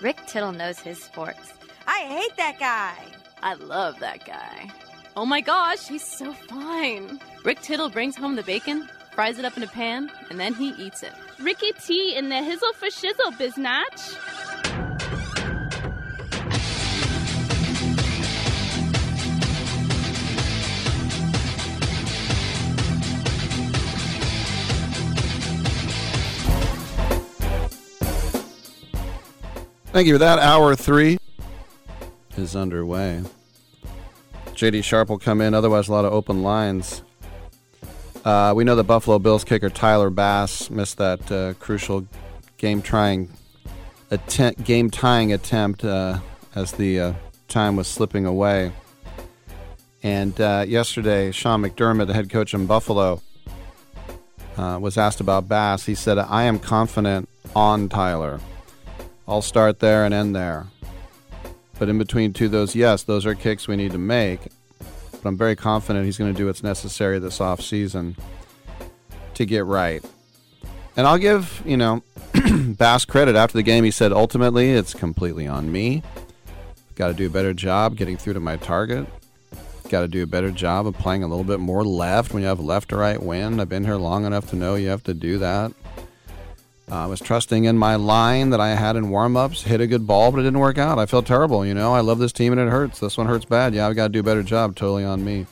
Rick 0.02 0.18
Tittle 0.27 0.52
knows 0.52 0.78
his 0.78 1.02
sports. 1.02 1.52
I 1.86 2.01
hate 2.01 2.36
that 2.36 2.59
guy. 2.59 2.94
I 3.43 3.55
love 3.55 3.98
that 4.01 4.24
guy. 4.24 4.70
Oh 5.16 5.27
my 5.27 5.40
gosh, 5.40 5.89
he's 5.89 6.05
so 6.05 6.32
fine. 6.32 7.20
Rick 7.44 7.60
Tittle 7.62 7.90
brings 7.90 8.16
home 8.16 8.36
the 8.36 8.43
bacon, 8.43 8.89
fries 9.12 9.39
it 9.39 9.44
up 9.44 9.56
in 9.56 9.62
a 9.62 9.66
pan, 9.66 10.10
and 10.31 10.39
then 10.39 10.55
he 10.55 10.70
eats 10.70 11.02
it. 11.02 11.12
Ricky 11.40 11.72
T 11.72 12.14
in 12.16 12.28
the 12.28 12.36
hizzle 12.36 12.72
for 12.74 12.86
shizzle, 12.86 13.32
biznatch. 13.36 15.10
Thank 29.93 30.07
you 30.07 30.15
for 30.15 30.19
that. 30.19 30.39
Hour 30.39 30.77
three 30.77 31.19
is 32.37 32.55
underway. 32.55 33.25
JD 34.53 34.85
Sharp 34.85 35.09
will 35.09 35.19
come 35.19 35.41
in. 35.41 35.53
Otherwise, 35.53 35.89
a 35.89 35.93
lot 35.93 36.05
of 36.05 36.12
open 36.12 36.45
lines. 36.45 37.03
Uh, 38.25 38.53
we 38.55 38.62
know 38.62 38.77
the 38.77 38.85
Buffalo 38.85 39.19
Bills 39.19 39.43
kicker 39.43 39.69
Tyler 39.69 40.09
Bass 40.09 40.71
missed 40.71 40.99
that 40.99 41.33
uh, 41.33 41.55
crucial 41.55 42.07
game 42.57 42.83
trying 42.83 43.31
attempt, 44.12 44.62
game 44.62 44.91
tying 44.91 45.33
attempt 45.33 45.85
uh, 45.85 46.21
as 46.55 46.71
the 46.73 47.01
uh, 47.01 47.12
time 47.49 47.75
was 47.75 47.89
slipping 47.89 48.27
away. 48.27 48.71
And 50.05 50.41
uh, 50.41 50.67
yesterday, 50.69 51.33
Sean 51.33 51.62
McDermott, 51.62 52.07
the 52.07 52.15
head 52.15 52.31
coach 52.31 52.55
in 52.55 52.67
Buffalo, 52.67 53.23
uh, 54.57 54.79
was 54.81 54.97
asked 54.97 55.21
about 55.21 55.49
Bass. 55.49 55.87
He 55.87 55.97
said, 55.97 56.17
"I 56.17 56.45
am 56.45 56.61
confident 56.61 57.29
on 57.57 57.89
Tyler. 57.89 58.39
I'll 59.31 59.43
start 59.43 59.78
there 59.78 60.05
and 60.05 60.12
end 60.12 60.36
there. 60.36 60.66
But 61.78 61.89
in 61.89 61.97
between 61.97 62.35
two 62.35 62.48
those, 62.48 62.74
yes, 62.74 63.05
those 63.05 63.24
are 63.24 63.35
kicks 63.35 63.66
we 63.66 63.77
need 63.77 63.93
to 63.93 63.98
make." 63.98 64.48
but 65.23 65.28
I'm 65.28 65.36
very 65.36 65.57
confident 65.57 66.05
he's 66.05 66.19
going 66.19 66.32
to 66.32 66.36
do 66.36 66.47
what's 66.47 66.62
necessary 66.62 67.19
this 67.19 67.39
offseason 67.39 68.16
to 69.35 69.44
get 69.44 69.65
right. 69.65 70.05
And 70.97 71.07
I'll 71.07 71.19
give, 71.19 71.62
you 71.65 71.77
know, 71.77 72.02
Bass 72.61 73.05
credit 73.05 73.36
after 73.36 73.57
the 73.57 73.62
game. 73.62 73.85
He 73.85 73.90
said, 73.90 74.12
ultimately, 74.12 74.73
it's 74.73 74.94
completely 74.94 75.47
on 75.47 75.70
me. 75.70 76.02
Got 76.94 77.09
to 77.09 77.15
do 77.15 77.27
a 77.27 77.31
better 77.31 77.55
job 77.55 77.97
getting 77.97 78.16
through 78.16 78.35
to 78.35 78.40
my 78.40 78.57
target. 78.57 79.07
Got 79.89 80.02
to 80.02 80.09
do 80.09 80.23
a 80.23 80.27
better 80.27 80.51
job 80.51 80.86
of 80.86 80.94
playing 80.94 81.23
a 81.23 81.27
little 81.27 81.44
bit 81.44 81.61
more 81.61 81.85
left 81.85 82.32
when 82.32 82.43
you 82.43 82.48
have 82.48 82.61
left 82.61 82.90
to 82.90 82.97
right 82.97 83.23
wind. 83.23 83.61
I've 83.61 83.69
been 83.69 83.85
here 83.85 83.97
long 83.97 84.24
enough 84.24 84.48
to 84.51 84.57
know 84.57 84.74
you 84.74 84.89
have 84.89 85.05
to 85.05 85.15
do 85.15 85.39
that. 85.39 85.73
Uh, 86.91 87.05
I 87.05 87.07
was 87.07 87.21
trusting 87.21 87.65
in 87.65 87.79
my 87.79 87.95
line 87.95 88.51
that 88.51 88.61
I 88.61 88.71
had 88.71 88.97
in 88.97 89.11
warm-ups. 89.11 89.62
Hit 89.62 89.81
a 89.81 89.87
good 89.87 90.09
ball, 90.09 90.33
but 90.33 90.41
it 90.41 90.43
didn't 90.43 90.59
work 90.59 90.77
out. 90.77 90.99
I 90.99 91.07
felt 91.07 91.25
terrible. 91.25 91.65
You 91.65 91.73
know, 91.73 91.95
I 91.95 92.01
love 92.01 92.19
this 92.19 92.33
team 92.33 92.53
and 92.53 92.61
it 92.61 92.69
hurts. 92.69 92.99
This 92.99 93.17
one 93.17 93.29
hurts 93.29 93.45
bad. 93.45 93.75
Yeah, 93.75 93.87
I've 93.87 93.95
got 93.95 94.09
to 94.09 94.12
do 94.12 94.21
a 94.21 94.25
better 94.25 94.43
job. 94.43 94.75
Totally 94.75 95.05
on 95.05 95.25
me. 95.25 95.47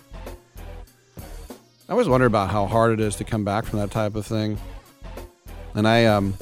I 1.89 1.93
always 1.93 2.09
wonder 2.09 2.27
about 2.27 2.51
how 2.51 2.67
hard 2.67 2.93
it 2.93 3.01
is 3.01 3.15
to 3.17 3.25
come 3.25 3.45
back 3.45 3.67
from 3.67 3.79
that 3.79 3.93
type 3.93 4.17
of 4.17 4.27
thing. 4.27 4.59
And 5.75 5.87
I, 5.87 6.07
um, 6.07 6.35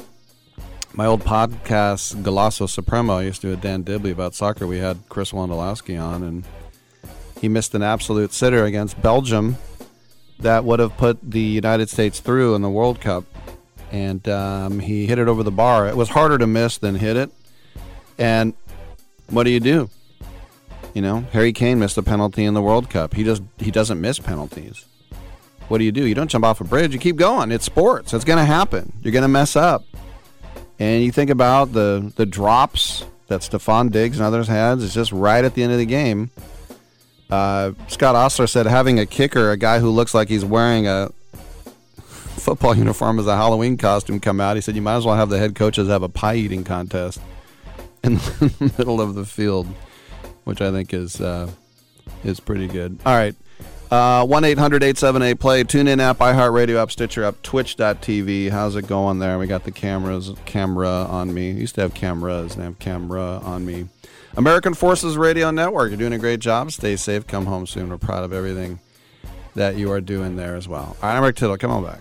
my 0.94 1.04
old 1.04 1.20
podcast, 1.20 2.16
Golasso 2.22 2.66
Supremo, 2.66 3.18
I 3.18 3.24
used 3.24 3.42
to 3.42 3.48
do 3.48 3.50
with 3.50 3.60
Dan 3.60 3.82
Dibley 3.82 4.12
about 4.12 4.34
soccer. 4.34 4.66
We 4.66 4.78
had 4.78 4.98
Chris 5.10 5.30
Wondolowski 5.30 6.02
on, 6.02 6.22
and 6.22 6.44
he 7.38 7.48
missed 7.48 7.74
an 7.74 7.82
absolute 7.82 8.32
sitter 8.32 8.64
against 8.64 9.00
Belgium 9.02 9.58
that 10.38 10.64
would 10.64 10.80
have 10.80 10.96
put 10.96 11.18
the 11.22 11.40
United 11.40 11.90
States 11.90 12.18
through 12.18 12.54
in 12.54 12.62
the 12.62 12.70
World 12.70 13.00
Cup 13.00 13.24
and 13.92 14.26
um, 14.28 14.80
he 14.80 15.06
hit 15.06 15.18
it 15.18 15.28
over 15.28 15.42
the 15.42 15.50
bar. 15.50 15.88
It 15.88 15.96
was 15.96 16.08
harder 16.08 16.38
to 16.38 16.46
miss 16.46 16.78
than 16.78 16.94
hit 16.94 17.16
it. 17.16 17.30
And 18.18 18.54
what 19.28 19.44
do 19.44 19.50
you 19.50 19.60
do? 19.60 19.90
You 20.94 21.02
know, 21.02 21.20
Harry 21.32 21.52
Kane 21.52 21.78
missed 21.78 21.98
a 21.98 22.02
penalty 22.02 22.44
in 22.44 22.54
the 22.54 22.62
World 22.62 22.88
Cup. 22.88 23.14
He 23.14 23.22
just 23.24 23.42
he 23.58 23.70
doesn't 23.70 24.00
miss 24.00 24.18
penalties. 24.18 24.84
What 25.68 25.78
do 25.78 25.84
you 25.84 25.92
do? 25.92 26.06
You 26.06 26.14
don't 26.14 26.28
jump 26.28 26.44
off 26.44 26.60
a 26.60 26.64
bridge. 26.64 26.92
You 26.94 27.00
keep 27.00 27.16
going. 27.16 27.50
It's 27.50 27.64
sports. 27.64 28.14
It's 28.14 28.24
going 28.24 28.38
to 28.38 28.44
happen. 28.44 28.92
You're 29.02 29.12
going 29.12 29.22
to 29.22 29.28
mess 29.28 29.56
up. 29.56 29.84
And 30.78 31.02
you 31.02 31.12
think 31.12 31.30
about 31.30 31.72
the 31.72 32.12
the 32.16 32.26
drops 32.26 33.04
that 33.28 33.40
Stefon 33.40 33.90
Diggs 33.90 34.18
and 34.18 34.26
others 34.26 34.48
had. 34.48 34.78
It's 34.80 34.94
just 34.94 35.12
right 35.12 35.44
at 35.44 35.54
the 35.54 35.62
end 35.62 35.72
of 35.72 35.78
the 35.78 35.86
game. 35.86 36.30
Uh, 37.28 37.72
Scott 37.88 38.14
Ostler 38.14 38.46
said 38.46 38.66
having 38.66 39.00
a 39.00 39.06
kicker, 39.06 39.50
a 39.50 39.56
guy 39.56 39.80
who 39.80 39.90
looks 39.90 40.14
like 40.14 40.28
he's 40.28 40.44
wearing 40.44 40.86
a 40.86 41.10
football 42.46 42.76
uniform 42.78 43.18
as 43.18 43.26
a 43.26 43.34
Halloween 43.34 43.76
costume 43.76 44.20
come 44.20 44.40
out. 44.40 44.56
He 44.56 44.62
said 44.62 44.76
you 44.76 44.82
might 44.82 44.94
as 44.94 45.04
well 45.04 45.16
have 45.16 45.30
the 45.30 45.38
head 45.38 45.56
coaches 45.56 45.88
have 45.88 46.04
a 46.04 46.08
pie 46.08 46.36
eating 46.36 46.62
contest 46.62 47.20
in 48.04 48.14
the 48.14 48.72
middle 48.78 49.00
of 49.00 49.16
the 49.16 49.24
field, 49.24 49.66
which 50.44 50.60
I 50.60 50.70
think 50.70 50.94
is 50.94 51.20
uh, 51.20 51.50
is 52.22 52.38
pretty 52.38 52.68
good. 52.68 53.00
All 53.04 53.16
right. 53.16 53.34
Uh, 53.90 54.26
1 54.26 54.44
800 54.44 54.82
878 54.82 55.40
play. 55.40 55.64
Tune 55.64 55.86
in 55.88 56.00
app, 56.00 56.18
iHeartRadio 56.18 56.80
app, 56.80 56.90
Stitcher 56.90 57.24
app, 57.24 57.42
Twitch.tv. 57.42 58.50
How's 58.50 58.74
it 58.74 58.86
going 58.86 59.20
there? 59.20 59.38
We 59.38 59.46
got 59.46 59.64
the 59.64 59.70
cameras, 59.70 60.32
camera 60.44 60.88
on 60.88 61.32
me. 61.34 61.52
used 61.52 61.76
to 61.76 61.82
have 61.82 61.94
cameras, 61.94 62.58
I 62.58 62.64
have 62.64 62.78
camera 62.78 63.40
on 63.44 63.64
me. 63.64 63.88
American 64.36 64.74
Forces 64.74 65.16
Radio 65.16 65.50
Network. 65.50 65.90
You're 65.90 65.98
doing 65.98 66.12
a 66.12 66.18
great 66.18 66.40
job. 66.40 66.72
Stay 66.72 66.96
safe. 66.96 67.26
Come 67.26 67.46
home 67.46 67.66
soon. 67.66 67.88
We're 67.88 67.98
proud 67.98 68.24
of 68.24 68.32
everything 68.32 68.80
that 69.54 69.76
you 69.76 69.90
are 69.92 70.00
doing 70.00 70.36
there 70.36 70.56
as 70.56 70.68
well. 70.68 70.96
All 71.00 71.08
right, 71.08 71.16
I'm 71.16 71.22
Rick 71.22 71.36
Tittle. 71.36 71.56
Come 71.56 71.70
on 71.70 71.84
back. 71.84 72.00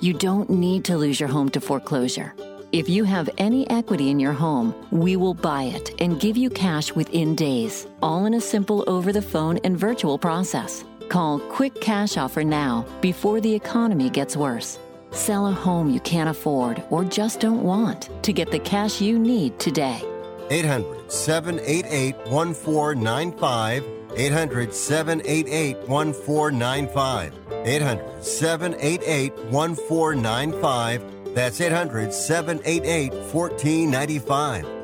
You 0.00 0.12
don't 0.12 0.48
need 0.48 0.84
to 0.84 0.96
lose 0.96 1.18
your 1.18 1.28
home 1.28 1.48
to 1.50 1.60
foreclosure. 1.60 2.32
If 2.70 2.88
you 2.88 3.02
have 3.02 3.28
any 3.38 3.68
equity 3.68 4.10
in 4.10 4.20
your 4.20 4.32
home, 4.32 4.72
we 4.92 5.16
will 5.16 5.34
buy 5.34 5.64
it 5.64 6.00
and 6.00 6.20
give 6.20 6.36
you 6.36 6.50
cash 6.50 6.92
within 6.94 7.34
days, 7.34 7.88
all 8.00 8.26
in 8.26 8.34
a 8.34 8.40
simple 8.40 8.84
over 8.86 9.12
the 9.12 9.22
phone 9.22 9.58
and 9.64 9.76
virtual 9.76 10.16
process. 10.16 10.84
Call 11.08 11.40
Quick 11.40 11.80
Cash 11.80 12.16
Offer 12.16 12.44
now 12.44 12.86
before 13.00 13.40
the 13.40 13.52
economy 13.52 14.08
gets 14.08 14.36
worse. 14.36 14.78
Sell 15.10 15.48
a 15.48 15.52
home 15.52 15.90
you 15.90 16.00
can't 16.00 16.28
afford 16.28 16.80
or 16.90 17.02
just 17.02 17.40
don't 17.40 17.64
want 17.64 18.08
to 18.22 18.32
get 18.32 18.52
the 18.52 18.58
cash 18.60 19.00
you 19.00 19.18
need 19.18 19.58
today. 19.58 20.00
800 20.50 21.10
788 21.10 22.14
1495. 22.28 23.84
800 24.16 24.74
788 24.74 25.88
1495. 25.88 27.47
800 27.66 28.24
788 28.24 29.32
1495. 29.50 31.34
That's 31.34 31.60
800 31.60 32.12
788 32.12 33.12
1495. 33.12 34.78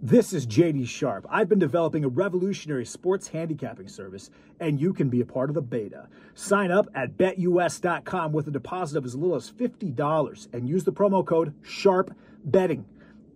This 0.00 0.32
is 0.32 0.46
JD 0.46 0.88
Sharp. 0.88 1.26
I've 1.28 1.50
been 1.50 1.58
developing 1.58 2.02
a 2.02 2.08
revolutionary 2.08 2.86
sports 2.86 3.28
handicapping 3.28 3.88
service, 3.88 4.30
and 4.58 4.80
you 4.80 4.94
can 4.94 5.10
be 5.10 5.20
a 5.20 5.26
part 5.26 5.50
of 5.50 5.54
the 5.54 5.60
beta. 5.60 6.08
Sign 6.34 6.70
up 6.70 6.88
at 6.94 7.18
betus.com 7.18 8.32
with 8.32 8.48
a 8.48 8.50
deposit 8.50 8.96
of 8.96 9.04
as 9.04 9.14
little 9.14 9.36
as 9.36 9.50
$50 9.50 10.54
and 10.54 10.66
use 10.66 10.84
the 10.84 10.92
promo 10.92 11.26
code 11.26 11.52
SHARPBetting. 11.62 12.84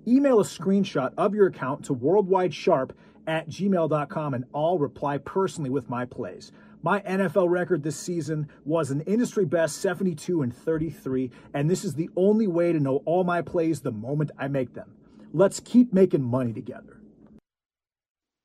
Email 0.09 0.41
a 0.41 0.45
screenshot 0.45 1.13
of 1.19 1.35
your 1.35 1.49
account 1.49 1.85
to 1.85 1.95
worldwidesharp 1.95 2.93
at 3.27 3.49
gmail.com 3.49 4.35
and 4.35 4.45
I'll 4.55 4.79
reply 4.79 5.19
personally 5.19 5.71
with 5.71 5.89
my 5.89 6.05
plays. 6.05 6.53
My 6.83 7.01
NFL 7.01 7.49
record 7.49 7.83
this 7.83 7.97
season 7.97 8.49
was 8.65 8.91
an 8.91 9.03
industry 9.03 9.45
best 9.45 9.81
72 9.81 10.43
and 10.43 10.55
33, 10.55 11.31
and 11.55 11.71
this 11.71 11.85
is 11.85 11.95
the 11.95 12.11
only 12.17 12.49
way 12.49 12.73
to 12.73 12.81
know 12.81 13.03
all 13.05 13.23
my 13.23 13.41
plays 13.41 13.81
the 13.81 13.93
moment 13.93 14.33
I 14.37 14.49
make 14.49 14.75
them. 14.75 14.93
Let's 15.33 15.61
keep 15.61 15.93
making 15.93 16.25
money 16.25 16.53
together. 16.53 16.99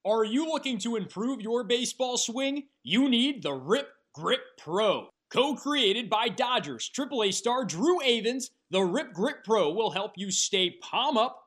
Are 0.06 0.24
you 0.24 0.48
looking 0.48 0.78
to 0.80 0.96
improve 0.96 1.42
your 1.42 1.64
baseball 1.64 2.18
swing? 2.18 2.64
You 2.84 3.10
need 3.10 3.42
the 3.42 3.54
Rip 3.54 3.90
Grip 4.14 4.40
Pro. 4.58 5.10
Co 5.30 5.56
created 5.56 6.10
by 6.10 6.30
Dodgers 6.30 6.90
AAA 6.96 7.34
star 7.34 7.66
Drew 7.66 8.00
Avans, 8.00 8.52
the 8.70 8.82
Rip 8.82 9.12
Grip 9.14 9.44
Pro 9.44 9.74
will 9.74 9.92
help 9.92 10.14
you 10.16 10.32
stay 10.32 10.78
palm 10.82 11.18
up 11.18 11.47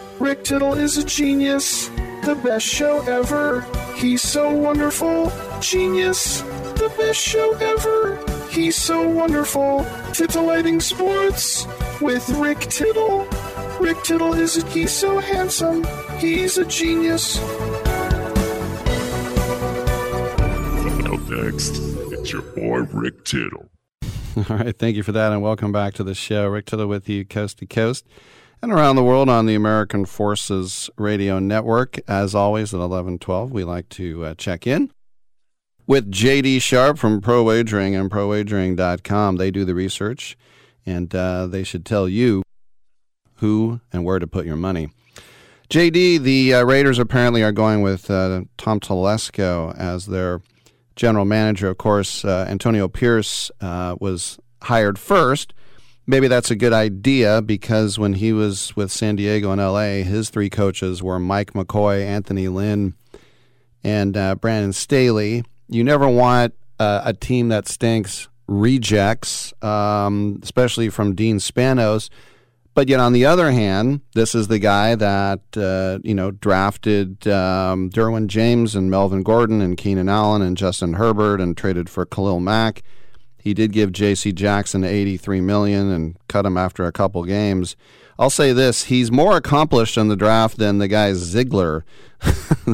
Rick 0.21 0.43
Tittle 0.43 0.75
is 0.75 0.97
a 0.97 1.03
genius, 1.03 1.87
the 2.23 2.39
best 2.43 2.63
show 2.63 3.01
ever. 3.07 3.65
He's 3.95 4.21
so 4.21 4.51
wonderful, 4.53 5.31
genius, 5.59 6.41
the 6.41 6.93
best 6.95 7.19
show 7.19 7.55
ever. 7.55 8.23
He's 8.51 8.75
so 8.75 9.07
wonderful, 9.09 9.83
titillating 10.13 10.79
sports 10.79 11.65
with 12.01 12.29
Rick 12.37 12.59
Tittle. 12.59 13.25
Rick 13.79 14.03
Tittle 14.03 14.35
is 14.35 14.57
a, 14.57 14.67
he's 14.67 14.91
so 14.91 15.17
handsome, 15.17 15.87
he's 16.19 16.59
a 16.59 16.65
genius. 16.65 17.39
Up 21.07 21.19
next, 21.29 21.79
it's 22.13 22.31
your 22.31 22.43
boy 22.43 22.81
Rick 22.93 23.25
Tittle. 23.25 23.71
All 24.37 24.57
right, 24.57 24.77
thank 24.77 24.95
you 24.95 25.01
for 25.01 25.13
that, 25.13 25.31
and 25.31 25.41
welcome 25.41 25.71
back 25.71 25.95
to 25.95 26.03
the 26.03 26.13
show. 26.13 26.47
Rick 26.47 26.67
Tittle 26.67 26.85
with 26.85 27.09
you, 27.09 27.25
coast 27.25 27.57
to 27.57 27.65
coast 27.65 28.05
and 28.61 28.71
around 28.71 28.95
the 28.95 29.03
world 29.03 29.27
on 29.27 29.47
the 29.47 29.55
American 29.55 30.05
Forces 30.05 30.89
Radio 30.95 31.39
Network. 31.39 31.99
As 32.07 32.35
always, 32.35 32.73
at 32.73 32.77
1112, 32.77 33.51
we 33.51 33.63
like 33.63 33.89
to 33.89 34.25
uh, 34.25 34.35
check 34.35 34.67
in 34.67 34.91
with 35.87 36.11
JD 36.11 36.61
Sharp 36.61 36.99
from 36.99 37.21
Pro 37.21 37.43
Wagering 37.43 37.95
and 37.95 38.11
ProWagering.com. 38.11 39.37
They 39.37 39.49
do 39.49 39.65
the 39.65 39.73
research, 39.73 40.37
and 40.85 41.13
uh, 41.15 41.47
they 41.47 41.63
should 41.63 41.85
tell 41.85 42.07
you 42.07 42.43
who 43.35 43.81
and 43.91 44.05
where 44.05 44.19
to 44.19 44.27
put 44.27 44.45
your 44.45 44.57
money. 44.57 44.89
JD, 45.69 46.19
the 46.19 46.53
uh, 46.53 46.63
Raiders 46.63 46.99
apparently 46.99 47.41
are 47.41 47.51
going 47.51 47.81
with 47.81 48.11
uh, 48.11 48.43
Tom 48.57 48.79
Telesco 48.79 49.75
as 49.75 50.05
their 50.05 50.41
general 50.95 51.25
manager. 51.25 51.69
Of 51.69 51.79
course, 51.79 52.23
uh, 52.23 52.45
Antonio 52.47 52.87
Pierce 52.87 53.49
uh, 53.59 53.95
was 53.99 54.37
hired 54.61 54.99
first 54.99 55.53
maybe 56.11 56.27
that's 56.27 56.51
a 56.51 56.55
good 56.57 56.73
idea 56.73 57.41
because 57.41 57.97
when 57.97 58.13
he 58.13 58.33
was 58.33 58.75
with 58.75 58.91
San 58.91 59.15
Diego 59.15 59.49
and 59.51 59.61
LA, 59.61 60.03
his 60.03 60.29
three 60.29 60.49
coaches 60.49 61.01
were 61.01 61.17
Mike 61.17 61.53
McCoy, 61.53 62.05
Anthony 62.05 62.49
Lynn, 62.49 62.95
and 63.81 64.17
uh, 64.17 64.35
Brandon 64.35 64.73
Staley. 64.73 65.45
You 65.69 65.85
never 65.85 66.09
want 66.09 66.53
uh, 66.79 67.01
a 67.05 67.13
team 67.13 67.47
that 67.47 67.69
stinks 67.69 68.27
rejects, 68.47 69.53
um, 69.63 70.39
especially 70.43 70.89
from 70.89 71.15
Dean 71.15 71.37
Spanos. 71.37 72.09
But 72.73 72.89
yet, 72.89 72.99
on 72.99 73.13
the 73.13 73.25
other 73.25 73.51
hand, 73.51 74.01
this 74.13 74.35
is 74.35 74.49
the 74.49 74.59
guy 74.59 74.95
that 74.95 75.41
uh, 75.55 75.99
you 76.03 76.13
know 76.13 76.31
drafted 76.31 77.25
um, 77.25 77.89
Derwin 77.89 78.27
James 78.27 78.75
and 78.75 78.91
Melvin 78.91 79.23
Gordon 79.23 79.61
and 79.61 79.77
Keenan 79.77 80.09
Allen 80.09 80.41
and 80.41 80.57
Justin 80.57 80.93
Herbert 80.93 81.39
and 81.39 81.55
traded 81.55 81.89
for 81.89 82.05
Khalil 82.05 82.41
Mack 82.41 82.81
he 83.41 83.53
did 83.53 83.71
give 83.71 83.91
J.C. 83.91 84.31
Jackson 84.31 84.83
83 84.83 85.41
million 85.41 85.89
and 85.89 86.15
cut 86.27 86.45
him 86.45 86.57
after 86.57 86.85
a 86.85 86.91
couple 86.91 87.23
games. 87.23 87.75
I'll 88.19 88.29
say 88.29 88.53
this: 88.53 88.85
he's 88.85 89.11
more 89.11 89.35
accomplished 89.37 89.97
in 89.97 90.07
the 90.07 90.15
draft 90.15 90.57
than 90.57 90.77
the 90.77 90.87
guy 90.87 91.13
Ziegler 91.13 91.83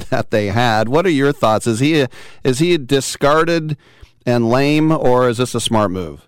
that 0.09 0.27
they 0.29 0.47
had. 0.47 0.89
What 0.89 1.05
are 1.05 1.11
your 1.11 1.31
thoughts? 1.31 1.67
Is 1.67 1.79
he 1.79 2.05
is 2.43 2.59
he 2.59 2.77
discarded 2.77 3.77
and 4.25 4.49
lame, 4.49 4.91
or 4.91 5.29
is 5.29 5.37
this 5.37 5.55
a 5.55 5.61
smart 5.61 5.91
move? 5.91 6.27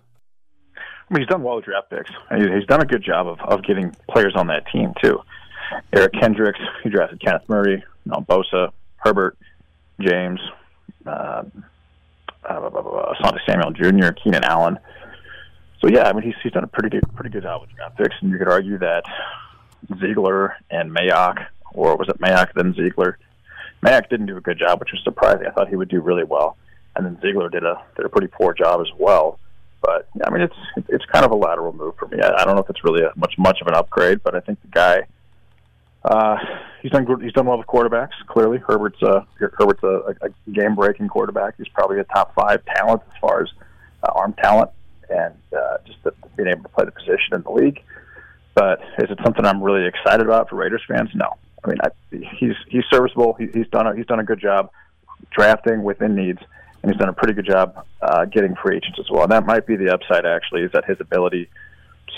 I 0.76 1.14
mean, 1.14 1.22
he's 1.22 1.28
done 1.28 1.42
well 1.42 1.56
with 1.56 1.66
draft 1.66 1.90
picks. 1.90 2.10
He's 2.30 2.66
done 2.66 2.80
a 2.80 2.86
good 2.86 3.02
job 3.02 3.26
of, 3.26 3.40
of 3.40 3.64
getting 3.64 3.94
players 4.08 4.34
on 4.36 4.46
that 4.46 4.64
team 4.72 4.94
too. 5.02 5.20
Eric 5.92 6.12
Kendricks, 6.14 6.60
he 6.82 6.88
drafted 6.88 7.20
Kenneth 7.20 7.48
Murray, 7.48 7.84
you 8.04 8.12
Bosa, 8.12 8.72
Herbert, 8.96 9.36
James, 10.00 10.40
uh, 11.06 11.42
uh, 12.48 12.70
Asante 12.70 13.38
Samuel 13.46 13.72
Jr., 13.72 14.12
Keenan 14.12 14.44
Allen. 14.44 14.78
So 15.80 15.88
yeah, 15.88 16.04
I 16.04 16.12
mean, 16.12 16.22
he's 16.22 16.34
he's 16.42 16.52
done 16.52 16.64
a 16.64 16.68
pretty 16.68 16.90
good 16.90 17.04
pretty 17.14 17.30
good 17.30 17.42
job 17.42 17.62
with 17.62 17.70
draft 17.70 17.96
picks, 17.96 18.16
and 18.20 18.30
you 18.30 18.38
could 18.38 18.48
argue 18.48 18.78
that 18.78 19.04
Ziegler 19.98 20.56
and 20.70 20.94
Mayock, 20.94 21.46
or 21.72 21.96
was 21.96 22.08
it 22.08 22.20
Mayock 22.20 22.52
then 22.54 22.74
Ziegler? 22.74 23.18
Mayock 23.84 24.10
didn't 24.10 24.26
do 24.26 24.36
a 24.36 24.42
good 24.42 24.58
job, 24.58 24.78
which 24.80 24.92
was 24.92 25.02
surprising. 25.04 25.46
I 25.46 25.50
thought 25.50 25.68
he 25.68 25.76
would 25.76 25.88
do 25.88 26.00
really 26.00 26.24
well, 26.24 26.56
and 26.96 27.06
then 27.06 27.18
Ziegler 27.22 27.48
did 27.48 27.64
a 27.64 27.82
did 27.96 28.04
a 28.04 28.08
pretty 28.10 28.26
poor 28.26 28.52
job 28.52 28.80
as 28.80 28.88
well. 28.98 29.38
But 29.80 30.06
yeah, 30.14 30.24
I 30.26 30.30
mean, 30.30 30.42
it's 30.42 30.88
it's 30.88 31.04
kind 31.06 31.24
of 31.24 31.30
a 31.30 31.36
lateral 31.36 31.72
move 31.72 31.94
for 31.98 32.06
me. 32.08 32.20
I, 32.20 32.42
I 32.42 32.44
don't 32.44 32.56
know 32.56 32.62
if 32.62 32.68
it's 32.68 32.84
really 32.84 33.02
a 33.02 33.12
much 33.16 33.34
much 33.38 33.60
of 33.62 33.66
an 33.66 33.74
upgrade, 33.74 34.22
but 34.22 34.34
I 34.34 34.40
think 34.40 34.60
the 34.60 34.68
guy 34.68 35.06
uh, 36.04 36.36
he's 36.82 36.90
done. 36.90 37.06
He's 37.22 37.32
done 37.32 37.46
well 37.46 37.58
with 37.58 37.66
quarterbacks. 37.66 38.12
Clearly, 38.26 38.58
Herbert's 38.58 39.02
a 39.02 39.26
Herbert's 39.38 39.82
a, 39.82 40.14
a 40.22 40.50
game 40.50 40.74
breaking 40.74 41.08
quarterback. 41.08 41.54
He's 41.58 41.68
probably 41.68 41.98
a 42.00 42.04
top 42.04 42.34
five 42.34 42.64
talent 42.64 43.02
as 43.06 43.20
far 43.20 43.42
as 43.42 43.48
uh, 44.02 44.12
arm 44.14 44.34
talent 44.42 44.70
and 45.10 45.34
uh, 45.56 45.76
just 45.86 46.02
the, 46.04 46.12
being 46.36 46.48
able 46.48 46.62
to 46.62 46.68
play 46.70 46.84
the 46.84 46.92
position 46.92 47.34
in 47.34 47.42
the 47.42 47.50
league. 47.50 47.82
But 48.54 48.80
is 48.98 49.10
it 49.10 49.18
something 49.24 49.44
I'm 49.44 49.62
really 49.62 49.86
excited 49.86 50.24
about 50.24 50.48
for 50.48 50.56
Raiders 50.56 50.82
fans? 50.88 51.10
No. 51.14 51.36
I 51.62 51.68
mean, 51.68 51.78
I, 51.82 51.88
he's 52.38 52.56
he's 52.68 52.84
serviceable. 52.90 53.34
He, 53.34 53.48
he's 53.52 53.68
done 53.68 53.86
a, 53.86 53.94
he's 53.94 54.06
done 54.06 54.20
a 54.20 54.24
good 54.24 54.40
job 54.40 54.70
drafting 55.30 55.82
within 55.82 56.14
needs, 56.14 56.40
and 56.82 56.90
he's 56.90 56.98
done 56.98 57.10
a 57.10 57.12
pretty 57.12 57.34
good 57.34 57.46
job 57.46 57.84
uh, 58.00 58.24
getting 58.24 58.54
free 58.56 58.78
agents 58.78 58.98
as 58.98 59.10
well. 59.10 59.24
And 59.24 59.32
that 59.32 59.44
might 59.44 59.66
be 59.66 59.76
the 59.76 59.92
upside. 59.92 60.24
Actually, 60.24 60.62
is 60.62 60.72
that 60.72 60.86
his 60.86 60.96
ability 61.00 61.50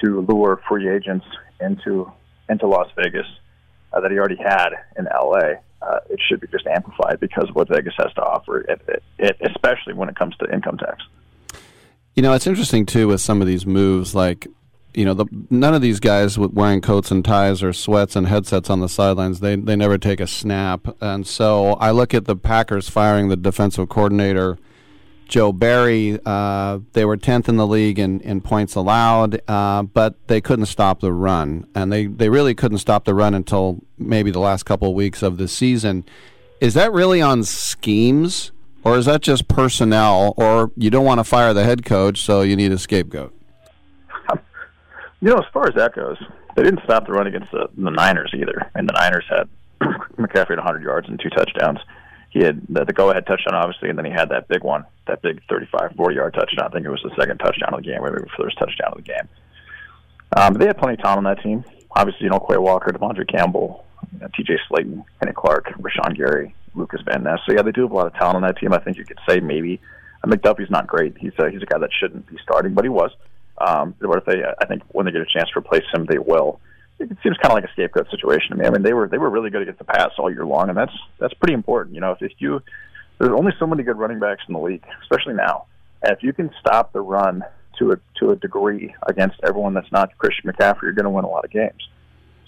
to 0.05 0.21
lure 0.29 0.61
free 0.69 0.89
agents 0.89 1.27
into 1.61 2.11
into 2.49 2.69
Las 2.69 2.89
Vegas 2.97 3.27
uh, 3.93 4.01
that 4.01 4.11
he 4.11 4.19
already 4.19 4.37
had 4.37 4.71
in 4.97 5.05
LA. 5.05 5.55
Uh, 5.83 5.99
it 6.11 6.21
should 6.29 6.41
be 6.41 6.47
just 6.49 6.67
amplified 6.67 7.19
because 7.21 7.49
of 7.49 7.57
what 7.57 7.69
Vegas 7.69 7.95
has 7.99 8.13
to 8.15 8.23
offer, 8.23 8.61
it, 8.61 8.81
it, 8.89 9.03
it, 9.19 9.37
especially 9.43 9.95
when 9.95 10.09
it 10.09 10.17
comes 10.17 10.37
to 10.37 10.53
income 10.53 10.79
tax. 10.79 11.03
You 12.15 12.23
know, 12.23 12.33
it's 12.35 12.47
interesting 12.47 12.87
too 12.87 13.09
with 13.09 13.21
some 13.21 13.41
of 13.41 13.47
these 13.47 13.67
moves. 13.67 14.15
Like, 14.15 14.47
you 14.95 15.05
know, 15.05 15.15
the, 15.15 15.27
none 15.51 15.75
of 15.75 15.81
these 15.81 15.99
guys 15.99 16.39
with 16.39 16.53
wearing 16.53 16.81
coats 16.83 17.11
and 17.11 17.25
ties 17.25 17.63
or 17.63 17.73
sweats 17.73 18.15
and 18.15 18.29
headsets 18.29 18.71
on 18.71 18.81
the 18.81 18.89
sidelines. 18.89 19.41
They 19.41 19.57
they 19.57 19.77
never 19.77 19.99
take 19.99 20.21
a 20.21 20.27
snap. 20.27 20.87
And 21.01 21.27
so 21.27 21.73
I 21.75 21.91
look 21.91 22.13
at 22.15 22.27
the 22.27 22.37
Packers 22.37 22.89
firing 22.89 23.29
the 23.29 23.37
defensive 23.37 23.89
coordinator. 23.89 24.59
Joe 25.33 25.51
Barry, 25.51 26.19
uh, 26.27 26.81
they 26.93 27.07
were 27.07 27.17
10th 27.17 27.49
in 27.49 27.57
the 27.57 27.67
league 27.67 27.99
in, 27.99 28.21
in 28.21 28.43
points 28.43 28.75
allowed, 28.75 29.41
uh, 29.49 29.83
but 29.83 30.15
they 30.29 30.43
couldn't 30.43 30.67
stop 30.67 31.01
the 31.01 31.11
run. 31.11 31.67
And 31.75 31.91
they, 31.91 32.05
they 32.05 32.29
really 32.29 32.55
couldn't 32.55 32.79
stop 32.79 33.07
the 33.07 33.15
run 33.15 33.33
until 33.33 33.81
maybe 33.97 34.31
the 34.31 34.41
last 34.41 34.65
couple 34.65 34.91
of 34.91 34.95
weeks 34.95 35.23
of 35.23 35.39
the 35.39 35.49
season. 35.49 36.05
Is 36.61 36.75
that 36.75 36.93
really 36.93 37.23
on 37.23 37.45
schemes, 37.45 38.53
or 38.85 38.99
is 38.99 39.07
that 39.07 39.23
just 39.23 39.49
personnel, 39.49 40.35
or 40.37 40.71
you 40.77 40.91
don't 40.91 41.07
want 41.07 41.19
to 41.19 41.25
fire 41.25 41.55
the 41.55 41.65
head 41.65 41.87
coach, 41.87 42.21
so 42.21 42.43
you 42.43 42.55
need 42.55 42.71
a 42.71 42.79
scapegoat? 42.79 43.35
You 45.23 45.29
know, 45.29 45.37
as 45.37 45.45
far 45.53 45.69
as 45.69 45.75
that 45.77 45.95
goes, 45.95 46.17
they 46.57 46.65
didn't 46.65 46.83
stop 46.83 47.07
the 47.07 47.13
run 47.13 47.29
against 47.29 47.53
the, 47.53 47.69
the 47.79 47.91
Niners 47.93 48.35
either. 48.37 48.69
And 48.75 48.89
the 48.89 48.93
Niners 48.93 49.25
had 49.31 49.49
McCaffrey 50.19 50.51
had 50.51 50.59
100 50.59 50.83
yards 50.83 51.09
and 51.09 51.19
two 51.21 51.31
touchdowns. 51.31 51.79
He 52.33 52.41
had 52.41 52.63
the, 52.69 52.85
the 52.85 52.95
go-ahead 52.95 53.27
touchdown, 53.27 53.55
obviously, 53.55 53.91
and 53.91 53.99
then 53.99 54.07
he 54.07 54.11
had 54.11 54.31
that 54.31 54.49
big 54.49 54.65
one, 54.65 54.87
that 55.07 55.21
big 55.21 55.43
35, 55.51 55.93
40-yard 55.93 56.33
touchdown. 56.33 56.67
I 56.67 56.73
think 56.73 56.87
it 56.87 56.91
was 56.91 57.03
the 57.05 57.15
second 57.19 57.39
touchdown 57.39 57.75
of 57.75 57.83
the 57.83 57.87
game, 57.87 58.03
maybe 58.03 58.17
the 58.17 58.43
first 58.43 58.59
touchdown 58.59 58.93
of 58.93 58.97
the 58.97 59.03
game. 59.03 59.29
Um, 60.35 60.55
but 60.55 60.61
they 60.61 60.67
had 60.67 60.79
plenty 60.79 60.95
of 60.95 61.01
talent 61.01 61.19
on 61.19 61.25
that 61.25 61.43
team. 61.43 61.63
Obviously, 61.95 62.25
you 62.25 62.31
know, 62.31 62.41
Quay 62.41 62.57
Walker, 62.57 62.91
De'Vondre 62.91 63.31
Campbell, 63.31 63.85
you 64.13 64.21
know, 64.21 64.29
T.J. 64.35 64.59
Slaton, 64.71 65.05
Kenny 65.21 65.33
Clark, 65.33 65.75
Rashan 65.79 66.17
Gary, 66.17 66.55
Lukas 66.75 67.03
Van 67.05 67.23
Ness. 67.23 67.41
So 67.47 67.55
yeah, 67.55 67.61
they 67.61 67.71
do 67.71 67.83
have 67.83 67.91
a 67.91 67.95
lot 67.95 68.07
of 68.07 68.15
talent 68.15 68.37
on 68.37 68.43
that 68.43 68.57
team. 68.57 68.73
I 68.73 68.79
think 68.79 68.97
you 68.97 69.05
could 69.05 69.21
say 69.29 69.41
maybe 69.41 69.79
uh, 70.25 70.29
McDuffie's 70.29 70.71
not 70.71 70.87
great. 70.87 71.19
He's 71.19 71.33
a, 71.39 71.51
he's 71.51 71.63
a 71.63 71.67
guy 71.67 71.79
that 71.79 71.91
shouldn't 71.93 72.27
be 72.29 72.39
starting, 72.43 72.73
but 72.73 72.85
he 72.85 72.89
was. 72.89 73.11
Um, 73.59 73.95
but 74.01 74.17
if 74.17 74.25
they, 74.25 74.43
I 74.43 74.65
think 74.65 74.83
when 74.89 75.05
they 75.05 75.13
get 75.13 75.21
a 75.21 75.27
chance 75.27 75.51
to 75.51 75.59
replace 75.59 75.85
him, 75.93 76.07
they 76.07 76.19
will. 76.19 76.61
It 77.11 77.19
seems 77.23 77.37
kind 77.39 77.53
of 77.53 77.55
like 77.55 77.65
a 77.65 77.73
scapegoat 77.73 78.11
situation 78.11 78.51
to 78.51 78.57
me. 78.57 78.67
I 78.67 78.71
mean, 78.71 78.83
they 78.83 78.93
were 78.93 79.09
they 79.09 79.19
were 79.19 79.31
really 79.31 79.51
good 79.51 79.63
against 79.63 79.79
the 79.79 79.85
pass 79.85 80.11
all 80.19 80.31
year 80.31 80.47
long, 80.47 80.69
and 80.69 80.77
that's 80.77 80.93
that's 81.19 81.35
pretty 81.35 81.55
important. 81.55 81.95
You 81.95 82.01
know, 82.01 82.13
if, 82.13 82.23
if 82.23 82.33
you 82.39 82.61
there's 83.19 83.33
only 83.33 83.53
so 83.59 83.67
many 83.67 83.83
good 83.83 83.99
running 83.99 84.19
backs 84.19 84.43
in 84.49 84.55
the 84.55 84.61
league, 84.61 84.85
especially 85.03 85.35
now, 85.35 85.67
and 86.03 86.13
if 86.13 86.23
you 86.23 86.33
can 86.33 86.51
stop 86.61 86.93
the 86.93 87.01
run 87.01 87.45
to 87.79 87.93
a 87.93 87.97
to 88.19 88.31
a 88.31 88.37
degree 88.37 88.95
against 89.09 89.37
everyone 89.43 89.75
that's 89.75 89.91
not 89.93 90.17
Christian 90.19 90.51
McCaffrey, 90.51 90.83
you're 90.83 90.93
going 90.93 91.05
to 91.05 91.11
win 91.11 91.25
a 91.25 91.29
lot 91.29 91.45
of 91.45 91.51
games. 91.51 91.89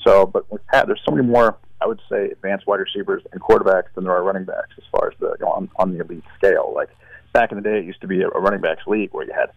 So, 0.07 0.27
but 0.27 0.51
with 0.51 0.67
Pat, 0.67 0.87
there's 0.87 1.01
so 1.05 1.15
many 1.15 1.27
more, 1.27 1.57
I 1.81 1.87
would 1.87 2.01
say, 2.11 2.27
advanced 2.27 2.67
wide 2.67 2.81
receivers 2.81 3.23
and 3.33 3.41
quarterbacks 3.41 3.95
than 3.95 4.05
there 4.05 4.13
are 4.13 4.23
running 4.23 4.45
backs 4.45 4.71
as 4.77 4.85
far 4.93 5.11
as 5.11 5.19
the 5.19 5.37
you 5.39 5.47
know, 5.47 5.53
on 5.53 5.69
on 5.77 5.97
the 5.97 6.05
elite 6.05 6.25
scale. 6.37 6.73
Like 6.75 6.91
back 7.33 7.53
in 7.53 7.57
the 7.57 7.63
day, 7.63 7.79
it 7.79 7.85
used 7.85 8.01
to 8.03 8.07
be 8.07 8.23
a, 8.23 8.29
a 8.29 8.41
running 8.41 8.61
backs 8.61 8.87
league 8.87 9.11
where 9.13 9.27
you 9.27 9.33
had 9.33 9.51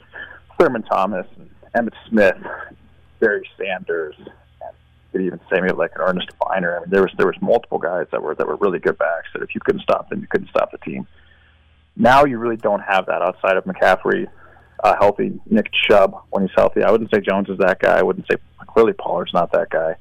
Thurman 0.60 0.84
Thomas 0.84 1.28
and 1.38 1.50
Emmitt 1.76 1.96
Smith, 2.10 2.38
Barry 3.20 3.48
Sanders, 3.58 4.16
could 5.12 5.22
even 5.22 5.40
say 5.50 5.62
maybe 5.62 5.74
like 5.74 5.92
an 5.96 6.02
Earnest 6.02 6.30
Byner. 6.40 6.78
I 6.78 6.80
mean, 6.82 6.90
there 6.90 7.02
was 7.02 7.12
there 7.18 7.28
was 7.28 7.36
multiple 7.42 7.78
guys 7.78 8.08
that 8.12 8.22
were 8.22 8.36
that 8.36 8.48
were 8.48 8.58
really 8.58 8.80
good 8.80 8.98
backs 8.98 9.30
that 9.34 9.42
if 9.42 9.56
you 9.56 9.62
couldn't 9.62 9.82
stop 9.82 10.10
them, 10.10 10.22
you 10.22 10.28
couldn't 10.28 10.50
stop 10.50 10.72
the 10.72 10.78
team. 10.80 11.08
Now 11.96 12.26
you 12.26 12.38
really 12.38 12.58
don't 12.58 12.82
have 12.82 13.08
that 13.08 13.22
outside 13.22 13.58
of 13.58 13.64
McCaffrey, 13.66 14.28
uh, 14.84 14.96
healthy 15.00 15.40
Nick 15.50 15.72
Chubb 15.88 16.16
when 16.30 16.44
he's 16.44 16.56
healthy. 16.56 16.84
I 16.84 16.92
wouldn't 16.92 17.10
say 17.12 17.22
Jones 17.22 17.50
is 17.50 17.58
that 17.58 17.80
guy. 17.80 17.98
I 17.98 18.04
wouldn't 18.04 18.28
say 18.30 18.38
clearly 18.68 18.94
Pollard's 18.94 19.34
not 19.34 19.52
that 19.54 19.70
guy. 19.70 19.96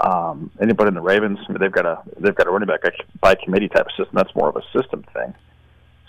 Um, 0.00 0.50
anybody 0.60 0.88
in 0.88 0.94
the 0.94 1.00
Ravens, 1.00 1.38
they've 1.60 1.70
got 1.70 1.86
a 1.86 2.02
they've 2.18 2.34
got 2.34 2.48
a 2.48 2.50
running 2.50 2.66
back 2.66 2.80
by 3.20 3.34
committee 3.36 3.68
type 3.68 3.86
of 3.86 3.92
system. 3.92 4.14
That's 4.14 4.34
more 4.34 4.48
of 4.48 4.56
a 4.56 4.62
system 4.76 5.04
thing. 5.12 5.34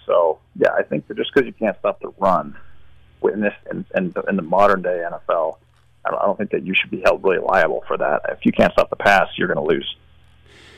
So 0.05 0.39
yeah, 0.55 0.71
I 0.77 0.83
think 0.83 1.07
that 1.07 1.17
just 1.17 1.31
because 1.33 1.45
you 1.45 1.53
can't 1.53 1.77
stop 1.79 1.99
the 2.01 2.11
run 2.17 2.55
in 3.23 3.41
this 3.41 3.53
in, 3.71 3.85
in, 3.95 4.13
in 4.27 4.35
the 4.35 4.41
modern 4.41 4.81
day 4.81 5.03
NFL, 5.09 5.57
I 6.05 6.11
don't, 6.11 6.21
I 6.21 6.25
don't 6.25 6.37
think 6.37 6.51
that 6.51 6.65
you 6.65 6.73
should 6.75 6.91
be 6.91 7.01
held 7.03 7.23
really 7.23 7.39
liable 7.39 7.83
for 7.87 7.97
that. 7.97 8.21
If 8.29 8.45
you 8.45 8.51
can't 8.51 8.71
stop 8.73 8.89
the 8.89 8.95
pass, 8.95 9.27
you're 9.37 9.47
going 9.47 9.65
to 9.65 9.73
lose. 9.73 9.95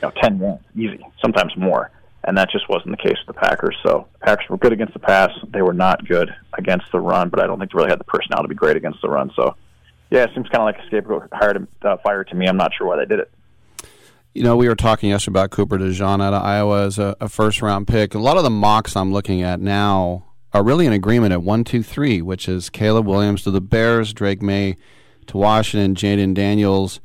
You 0.02 0.08
know, 0.08 0.12
ten 0.22 0.38
games, 0.38 0.60
easy, 0.76 1.04
sometimes 1.22 1.56
more, 1.56 1.90
and 2.24 2.36
that 2.36 2.50
just 2.50 2.68
wasn't 2.68 2.90
the 2.90 3.02
case 3.02 3.16
with 3.26 3.34
the 3.34 3.40
Packers. 3.40 3.76
So 3.82 4.06
the 4.12 4.18
Packers 4.26 4.48
were 4.50 4.58
good 4.58 4.72
against 4.72 4.92
the 4.92 4.98
pass; 4.98 5.30
they 5.48 5.62
were 5.62 5.72
not 5.72 6.06
good 6.06 6.34
against 6.58 6.86
the 6.92 7.00
run. 7.00 7.30
But 7.30 7.42
I 7.42 7.46
don't 7.46 7.58
think 7.58 7.72
they 7.72 7.76
really 7.76 7.90
had 7.90 7.98
the 7.98 8.04
personnel 8.04 8.42
to 8.42 8.48
be 8.48 8.54
great 8.54 8.76
against 8.76 9.00
the 9.00 9.08
run. 9.08 9.30
So 9.34 9.56
yeah, 10.10 10.24
it 10.24 10.30
seems 10.34 10.48
kind 10.48 10.62
of 10.62 10.66
like 10.66 10.78
a 10.78 10.86
scapegoat 10.86 11.28
hired 11.32 11.66
uh, 11.82 11.96
fire 11.98 12.24
to 12.24 12.34
me. 12.34 12.46
I'm 12.46 12.56
not 12.56 12.72
sure 12.76 12.86
why 12.86 12.96
they 12.96 13.06
did 13.06 13.20
it. 13.20 13.30
You 14.34 14.42
know, 14.42 14.56
we 14.56 14.68
were 14.68 14.76
talking 14.76 15.08
yesterday 15.10 15.32
about 15.32 15.50
Cooper 15.50 15.78
DeJean 15.78 16.22
out 16.22 16.34
of 16.34 16.42
Iowa 16.42 16.84
as 16.84 16.98
a, 16.98 17.16
a 17.20 17.28
first 17.28 17.62
round 17.62 17.88
pick. 17.88 18.14
A 18.14 18.18
lot 18.18 18.36
of 18.36 18.44
the 18.44 18.50
mocks 18.50 18.94
I'm 18.94 19.12
looking 19.12 19.42
at 19.42 19.60
now 19.60 20.26
are 20.52 20.62
really 20.62 20.86
in 20.86 20.92
agreement 20.92 21.32
at 21.32 21.42
one, 21.42 21.64
two, 21.64 21.82
three, 21.82 22.20
which 22.20 22.48
is 22.48 22.68
Caleb 22.68 23.06
Williams 23.06 23.42
to 23.44 23.50
the 23.50 23.62
Bears, 23.62 24.12
Drake 24.12 24.42
Maye 24.42 24.76
to 25.28 25.36
Washington, 25.36 25.94
Jayden 25.94 26.34
Daniels 26.34 27.00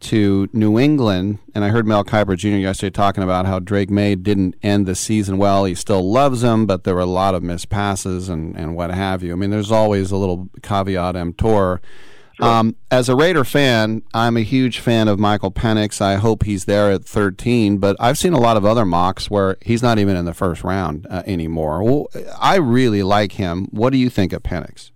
to 0.00 0.48
New 0.52 0.78
England. 0.78 1.38
And 1.54 1.64
I 1.64 1.68
heard 1.68 1.86
Mel 1.86 2.04
Kiper 2.04 2.36
Jr. 2.36 2.48
yesterday 2.48 2.90
talking 2.90 3.22
about 3.22 3.46
how 3.46 3.58
Drake 3.58 3.90
Maye 3.90 4.14
didn't 4.14 4.56
end 4.62 4.86
the 4.86 4.94
season 4.94 5.38
well. 5.38 5.64
He 5.64 5.74
still 5.74 6.10
loves 6.10 6.42
him, 6.42 6.66
but 6.66 6.84
there 6.84 6.94
were 6.94 7.00
a 7.00 7.06
lot 7.06 7.34
of 7.34 7.42
missed 7.42 7.68
passes 7.68 8.28
and, 8.28 8.56
and 8.56 8.74
what 8.74 8.90
have 8.90 9.22
you. 9.22 9.32
I 9.32 9.36
mean, 9.36 9.50
there's 9.50 9.70
always 9.70 10.10
a 10.10 10.16
little 10.16 10.48
caveat 10.62 11.16
emptor. 11.16 11.80
Um, 12.40 12.76
as 12.90 13.10
a 13.10 13.14
Raider 13.14 13.44
fan, 13.44 14.02
I'm 14.14 14.38
a 14.38 14.42
huge 14.42 14.78
fan 14.78 15.08
of 15.08 15.18
Michael 15.18 15.50
Penix. 15.52 16.00
I 16.00 16.14
hope 16.14 16.44
he's 16.44 16.64
there 16.64 16.90
at 16.90 17.04
13, 17.04 17.76
but 17.76 17.96
I've 18.00 18.16
seen 18.16 18.32
a 18.32 18.40
lot 18.40 18.56
of 18.56 18.64
other 18.64 18.86
mocks 18.86 19.28
where 19.28 19.58
he's 19.60 19.82
not 19.82 19.98
even 19.98 20.16
in 20.16 20.24
the 20.24 20.32
first 20.32 20.64
round 20.64 21.06
uh, 21.10 21.22
anymore. 21.26 21.82
Well, 21.82 22.06
I 22.40 22.56
really 22.56 23.02
like 23.02 23.32
him. 23.32 23.66
What 23.72 23.90
do 23.90 23.98
you 23.98 24.08
think 24.08 24.32
of 24.32 24.42
Penix? 24.42 24.90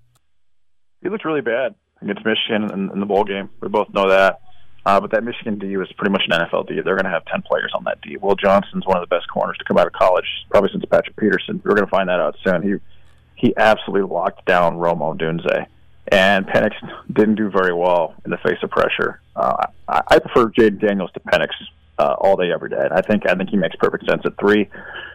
He 1.03 1.11
looked 1.11 1.27
really 1.27 1.43
bad 1.43 1.74
against 2.01 2.25
Michigan 2.25 2.71
in, 2.73 2.91
in 2.91 3.01
the 3.01 3.07
bowl 3.07 3.25
game. 3.25 3.51
We 3.61 3.69
both 3.69 3.93
know 3.93 4.09
that. 4.09 4.41
Uh, 4.87 5.01
but 5.01 5.11
that 5.12 5.25
Michigan 5.25 5.59
D 5.59 5.77
was 5.79 5.91
pretty 5.97 6.12
much 6.12 6.23
an 6.29 6.39
NFL 6.39 6.69
D. 6.69 6.75
They're 6.75 6.97
going 6.97 7.05
to 7.05 7.11
have 7.11 7.25
10 7.27 7.43
players 7.43 7.73
on 7.75 7.85
that 7.85 8.01
D. 8.03 8.19
Will 8.19 8.37
Johnson's 8.37 8.85
one 8.87 8.99
of 8.99 9.09
the 9.09 9.15
best 9.15 9.27
corners 9.29 9.57
to 9.59 9.65
come 9.65 9.79
out 9.79 9.87
of 9.87 9.95
college, 9.95 10.27
probably 10.51 10.71
since 10.73 10.85
Patrick 10.85 11.16
Peterson. 11.16 11.62
We're 11.65 11.75
going 11.75 11.87
to 11.87 11.91
find 11.91 12.09
that 12.09 12.21
out 12.21 12.37
soon. 12.45 12.62
He 12.62 12.75
he 13.37 13.55
absolutely 13.57 14.09
locked 14.09 14.45
down 14.47 14.77
Rome 14.77 15.01
Odunze. 15.01 15.66
And 16.12 16.47
Penix 16.47 16.73
didn't 17.12 17.35
do 17.37 17.51
very 17.51 17.75
well 17.75 18.15
in 18.25 18.31
the 18.31 18.37
face 18.39 18.59
of 18.62 18.71
pressure. 18.71 19.21
Uh, 19.35 19.66
I, 19.89 20.03
I 20.09 20.19
prefer 20.19 20.51
Jayden 20.51 20.81
Daniels 20.81 21.11
to 21.12 21.21
Penix 21.21 21.49
uh, 21.99 22.15
all 22.19 22.37
day, 22.37 22.53
every 22.53 22.69
day. 22.69 22.81
And 22.81 22.93
I 22.93 23.01
think 23.01 23.29
I 23.29 23.35
think 23.35 23.51
he 23.51 23.57
makes 23.57 23.75
perfect 23.77 24.09
sense 24.09 24.23
at 24.25 24.39
three, 24.39 24.69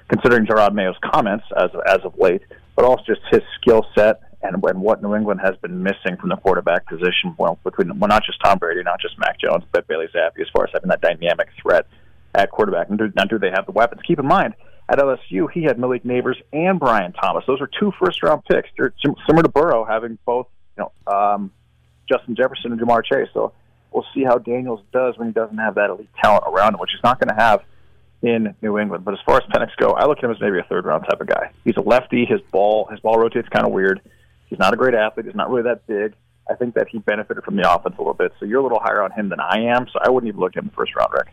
considering 0.09 0.45
Jerod 0.45 0.73
Mayo's 0.73 0.97
comments 1.03 1.45
as 1.55 1.69
as 1.87 1.99
of 2.03 2.17
late, 2.17 2.41
but 2.75 2.85
also 2.85 3.03
just 3.05 3.21
his 3.31 3.41
skill 3.61 3.85
set 3.95 4.21
and, 4.41 4.55
and 4.63 4.81
what 4.81 5.01
New 5.01 5.15
England 5.15 5.41
has 5.43 5.55
been 5.57 5.83
missing 5.83 6.17
from 6.19 6.29
the 6.29 6.37
quarterback 6.37 6.87
position. 6.87 7.35
Well, 7.37 7.59
between 7.63 7.99
well, 7.99 8.07
not 8.07 8.23
just 8.23 8.39
Tom 8.43 8.57
Brady, 8.57 8.83
not 8.83 8.99
just 9.01 9.17
Mac 9.19 9.39
Jones, 9.39 9.63
but 9.71 9.87
Bailey 9.87 10.07
Zappe, 10.07 10.39
as 10.39 10.47
far 10.53 10.65
as 10.65 10.71
having 10.73 10.89
that 10.89 11.01
dynamic 11.01 11.49
threat 11.61 11.85
at 12.35 12.51
quarterback. 12.51 12.89
And 12.89 12.97
do, 12.97 13.11
now, 13.15 13.25
do 13.25 13.39
they 13.39 13.49
have 13.49 13.65
the 13.65 13.71
weapons? 13.71 14.01
Keep 14.07 14.19
in 14.19 14.27
mind, 14.27 14.53
at 14.89 14.97
LSU, 14.97 15.51
he 15.51 15.63
had 15.63 15.77
Malik 15.77 16.03
Nabers 16.03 16.37
and 16.51 16.79
Brian 16.79 17.13
Thomas. 17.13 17.43
Those 17.45 17.61
are 17.61 17.69
two 17.79 17.91
first 18.03 18.23
round 18.23 18.43
picks. 18.45 18.69
They're 18.77 18.93
similar 19.27 19.43
to 19.43 19.49
Burrow, 19.49 19.85
having 19.85 20.17
both 20.25 20.47
you 20.77 20.83
know 20.83 21.13
um, 21.13 21.51
Justin 22.09 22.35
Jefferson 22.35 22.71
and 22.71 22.81
Ja'Marr 22.81 23.03
Chase. 23.03 23.29
So 23.33 23.53
we'll 23.91 24.05
see 24.13 24.23
how 24.23 24.37
Daniels 24.37 24.81
does 24.91 25.17
when 25.17 25.27
he 25.27 25.33
doesn't 25.33 25.57
have 25.57 25.75
that 25.75 25.89
elite 25.89 26.09
talent 26.21 26.43
around 26.47 26.73
him, 26.73 26.79
which 26.79 26.91
he's 26.93 27.03
not 27.03 27.19
going 27.19 27.35
to 27.35 27.41
have 27.41 27.61
in 28.21 28.55
New 28.61 28.79
England. 28.79 29.05
But 29.05 29.13
as 29.13 29.19
far 29.25 29.37
as 29.37 29.43
Penix 29.43 29.69
go, 29.77 29.91
I 29.91 30.05
look 30.05 30.17
at 30.17 30.23
him 30.23 30.31
as 30.31 30.41
maybe 30.41 30.59
a 30.59 30.63
third 30.63 30.85
round 30.85 31.05
type 31.09 31.21
of 31.21 31.27
guy. 31.27 31.51
He's 31.63 31.77
a 31.77 31.81
lefty. 31.81 32.25
His 32.25 32.41
ball 32.51 32.87
his 32.89 32.99
ball 32.99 33.17
rotates 33.19 33.49
kind 33.49 33.65
of 33.65 33.71
weird. 33.71 34.01
He's 34.49 34.59
not 34.59 34.73
a 34.73 34.77
great 34.77 34.95
athlete. 34.95 35.25
He's 35.25 35.35
not 35.35 35.49
really 35.49 35.63
that 35.63 35.85
big. 35.87 36.15
I 36.49 36.55
think 36.55 36.73
that 36.73 36.87
he 36.89 36.97
benefited 36.97 37.43
from 37.43 37.55
the 37.55 37.71
offense 37.71 37.95
a 37.97 38.01
little 38.01 38.15
bit. 38.15 38.33
So 38.39 38.45
you're 38.45 38.59
a 38.59 38.63
little 38.63 38.79
higher 38.79 39.03
on 39.03 39.11
him 39.11 39.29
than 39.29 39.39
I 39.39 39.59
am. 39.75 39.87
So 39.93 39.99
I 40.03 40.09
wouldn't 40.09 40.27
even 40.27 40.39
look 40.39 40.53
at 40.53 40.63
him 40.63 40.65
in 40.65 40.69
the 40.69 40.75
first 40.75 40.95
round, 40.95 41.11
Rick. 41.13 41.27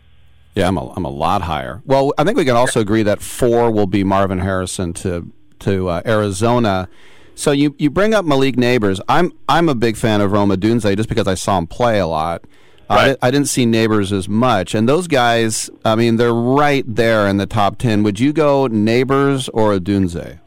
Yeah, 0.55 0.69
I'm 0.69 0.77
a, 0.77 0.91
I'm 0.93 1.05
a 1.05 1.11
lot 1.11 1.43
higher. 1.43 1.83
Well, 1.85 2.13
I 2.19 2.25
think 2.25 2.37
we 2.37 2.45
can 2.45 2.57
also 2.57 2.81
agree 2.81 3.03
that 3.03 3.21
four 3.21 3.71
will 3.71 3.87
be 3.87 4.05
Marvin 4.05 4.41
Harrison 4.41 4.93
to 4.95 5.31
to 5.61 5.89
uh, 5.89 6.03
Arizona. 6.05 6.89
So 7.35 7.51
you, 7.51 7.75
you 7.79 7.91
bring 7.91 8.15
up 8.15 8.25
Malik 8.25 8.57
Nabers. 8.57 9.01
I'm 9.09 9.33
I'm 9.49 9.69
a 9.69 9.75
big 9.75 9.97
fan 9.97 10.23
of 10.23 10.33
Rome 10.33 10.51
Odunze 10.51 10.97
just 10.97 11.09
because 11.09 11.29
I 11.29 11.35
saw 11.35 11.59
him 11.59 11.67
play 11.67 11.99
a 11.99 12.07
lot. 12.07 12.45
Right. 12.89 13.17
I, 13.21 13.27
I, 13.27 13.31
didn't 13.33 13.49
see 13.49 13.67
Nabers 13.67 14.13
as 14.13 14.29
much, 14.29 14.75
and 14.75 14.89
those 14.89 15.09
guys. 15.09 15.69
I 15.85 15.97
mean, 15.97 16.17
they're 16.17 16.33
right 16.33 16.85
there 16.87 17.27
in 17.27 17.37
the 17.37 17.47
top 17.47 17.79
ten. 17.79 18.03
Would 18.05 18.21
you 18.21 18.33
go 18.33 18.69
Nabers 18.69 19.51
or 19.53 19.77
Odunze? 19.77 20.39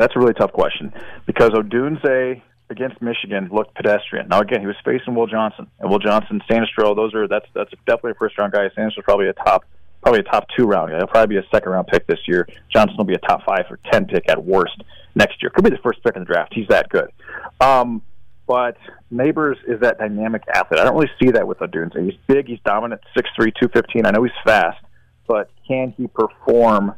That's 0.00 0.16
a 0.16 0.18
really 0.18 0.32
tough 0.32 0.52
question 0.52 0.92
because 1.26 1.50
Odunze 1.50 2.40
against 2.70 3.02
Michigan 3.02 3.50
looked 3.52 3.74
pedestrian. 3.74 4.28
Now 4.28 4.40
again, 4.40 4.60
he 4.60 4.66
was 4.66 4.76
facing 4.82 5.14
Will 5.14 5.26
Johnson, 5.26 5.66
and 5.78 5.90
Will 5.90 5.98
Johnson, 5.98 6.40
Sainristil, 6.48 6.96
those 6.96 7.14
are 7.14 7.28
that's 7.28 7.44
that's 7.54 7.70
definitely 7.86 8.12
a 8.12 8.14
first 8.14 8.38
round 8.38 8.52
guy. 8.52 8.68
Sainristil 8.70 9.04
probably 9.04 9.28
a 9.28 9.34
top 9.34 9.64
probably 10.02 10.20
a 10.20 10.22
top 10.22 10.46
two 10.56 10.64
round. 10.64 10.90
Guy. 10.90 10.96
He'll 10.96 11.06
probably 11.06 11.36
be 11.36 11.46
a 11.46 11.48
second 11.52 11.70
round 11.70 11.86
pick 11.88 12.06
this 12.06 12.20
year. 12.26 12.48
Johnson 12.74 12.96
will 12.96 13.04
be 13.04 13.14
a 13.14 13.18
top 13.18 13.44
five 13.44 13.66
or 13.68 13.78
ten 13.92 14.06
pick 14.06 14.28
at 14.30 14.42
worst 14.42 14.82
next 15.14 15.42
year. 15.42 15.50
Could 15.50 15.64
be 15.64 15.70
the 15.70 15.82
first 15.82 16.02
pick 16.02 16.16
in 16.16 16.22
the 16.22 16.26
draft. 16.26 16.54
He's 16.54 16.68
that 16.68 16.88
good. 16.88 17.10
Um, 17.60 18.00
but 18.46 18.78
Nabers 19.12 19.56
is 19.68 19.80
that 19.80 19.98
dynamic 19.98 20.44
athlete. 20.52 20.80
I 20.80 20.84
don't 20.84 20.94
really 20.94 21.10
see 21.22 21.30
that 21.32 21.46
with 21.46 21.58
Odunze. 21.58 22.02
He's 22.02 22.18
big, 22.26 22.48
he's 22.48 22.58
dominant, 22.64 23.02
six 23.14 23.28
three, 23.36 23.52
two 23.60 23.68
fifteen. 23.68 24.06
I 24.06 24.12
know 24.12 24.22
he's 24.22 24.32
fast, 24.46 24.78
but 25.28 25.50
can 25.68 25.92
he 25.96 26.06
perform 26.06 26.94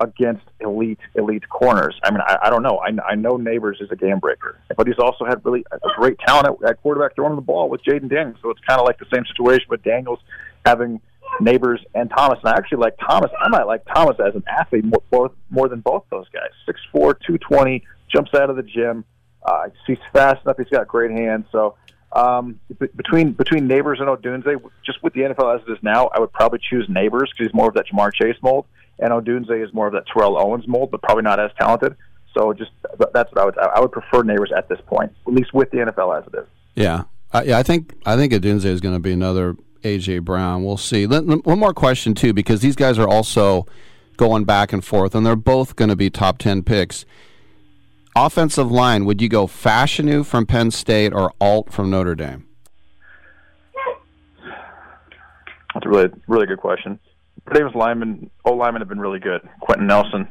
against 0.00 0.42
elite 0.60 0.98
elite 1.14 1.48
corners. 1.48 1.98
I 2.02 2.10
mean, 2.10 2.20
I, 2.26 2.38
I 2.44 2.50
don't 2.50 2.62
know. 2.62 2.78
I, 2.78 2.90
I 3.12 3.14
know 3.14 3.36
Nabers 3.38 3.80
is 3.80 3.90
a 3.90 3.96
game 3.96 4.18
breaker, 4.18 4.58
but 4.76 4.86
he's 4.86 4.98
also 4.98 5.24
had 5.24 5.44
really 5.44 5.64
a 5.70 5.78
great 5.96 6.18
talent 6.26 6.48
at, 6.48 6.70
at 6.70 6.82
quarterback 6.82 7.14
throwing 7.14 7.36
the 7.36 7.42
ball 7.42 7.68
with 7.68 7.82
Jayden 7.84 8.08
Daniels. 8.08 8.38
So 8.42 8.50
it's 8.50 8.60
kind 8.66 8.80
of 8.80 8.86
like 8.86 8.98
the 8.98 9.06
same 9.14 9.24
situation 9.26 9.66
with 9.68 9.82
Daniels 9.82 10.18
having 10.64 11.00
Nabers 11.40 11.78
and 11.94 12.10
Thomas. 12.10 12.38
And 12.42 12.52
I 12.52 12.56
actually 12.56 12.78
like 12.78 12.96
Thomas. 12.98 13.30
I 13.38 13.48
might 13.48 13.66
like 13.66 13.82
Thomas 13.94 14.16
as 14.18 14.34
an 14.34 14.44
athlete 14.48 14.84
more 14.84 15.02
more, 15.12 15.30
more 15.50 15.68
than 15.68 15.80
both 15.80 16.04
those 16.10 16.28
guys. 16.30 16.50
Six 16.66 16.80
four, 16.90 17.14
two 17.14 17.38
twenty, 17.38 17.84
jumps 18.08 18.32
out 18.34 18.50
of 18.50 18.56
the 18.56 18.62
gym. 18.62 19.04
Uh, 19.42 19.68
he's 19.86 19.98
fast 20.12 20.44
enough. 20.44 20.56
He's 20.58 20.68
got 20.68 20.88
great 20.88 21.12
hands. 21.12 21.46
So 21.52 21.76
um, 22.12 22.58
between 22.96 23.32
between 23.32 23.68
Nabers 23.68 24.00
and 24.00 24.08
Odunze, 24.08 24.60
just 24.84 25.02
with 25.02 25.12
the 25.12 25.20
NFL 25.20 25.56
as 25.56 25.68
it 25.68 25.72
is 25.72 25.78
now, 25.82 26.08
I 26.08 26.18
would 26.20 26.32
probably 26.32 26.58
choose 26.58 26.88
Nabers 26.88 27.28
because 27.30 27.46
he's 27.46 27.54
more 27.54 27.68
of 27.68 27.74
that 27.74 27.86
Ja'Marr 27.86 28.12
Chase 28.12 28.36
mold 28.42 28.66
and 29.00 29.12
Odunze 29.12 29.64
is 29.64 29.72
more 29.72 29.86
of 29.86 29.92
that 29.94 30.04
Terrell 30.12 30.38
Owens 30.38 30.68
mold, 30.68 30.90
but 30.90 31.02
probably 31.02 31.22
not 31.22 31.40
as 31.40 31.50
talented. 31.58 31.96
So 32.34 32.52
just 32.52 32.70
that's 33.12 33.30
what 33.32 33.38
I 33.38 33.44
would 33.44 33.58
I 33.58 33.80
would 33.80 33.92
prefer 33.92 34.22
Nabers 34.22 34.56
at 34.56 34.68
this 34.68 34.78
point, 34.86 35.12
at 35.26 35.32
least 35.32 35.52
with 35.52 35.70
the 35.70 35.78
NFL 35.78 36.20
as 36.20 36.32
it 36.32 36.38
is. 36.38 36.46
Yeah, 36.76 37.04
uh, 37.32 37.42
yeah. 37.44 37.58
I 37.58 37.62
think 37.62 37.96
I 38.06 38.16
think 38.16 38.32
Odunze 38.32 38.64
is 38.64 38.80
going 38.80 38.94
to 38.94 39.00
be 39.00 39.12
another 39.12 39.56
AJ 39.82 40.24
Brown. 40.24 40.64
We'll 40.64 40.76
see. 40.76 41.06
One 41.06 41.58
more 41.58 41.74
question 41.74 42.14
too, 42.14 42.32
because 42.32 42.60
these 42.60 42.76
guys 42.76 42.98
are 42.98 43.08
also 43.08 43.66
going 44.16 44.44
back 44.44 44.72
and 44.72 44.84
forth, 44.84 45.14
and 45.14 45.26
they're 45.26 45.34
both 45.34 45.74
going 45.74 45.88
to 45.88 45.96
be 45.96 46.08
top 46.08 46.38
ten 46.38 46.62
picks. 46.62 47.04
Offensive 48.14 48.70
line, 48.70 49.04
would 49.06 49.22
you 49.22 49.28
go 49.28 49.46
Fashanu 49.46 50.24
from 50.24 50.46
Penn 50.46 50.70
State 50.70 51.12
or 51.12 51.32
Alt 51.40 51.72
from 51.72 51.90
Notre 51.90 52.14
Dame? 52.14 52.46
That's 55.74 55.86
a 55.86 55.88
really 55.88 56.10
really 56.28 56.46
good 56.46 56.58
question. 56.58 57.00
Davis 57.52 57.74
linemen, 57.74 58.30
old 58.44 58.58
linemen 58.58 58.80
have 58.80 58.88
been 58.88 59.00
really 59.00 59.18
good. 59.18 59.46
Quenton 59.60 59.86
Nelson, 59.86 60.28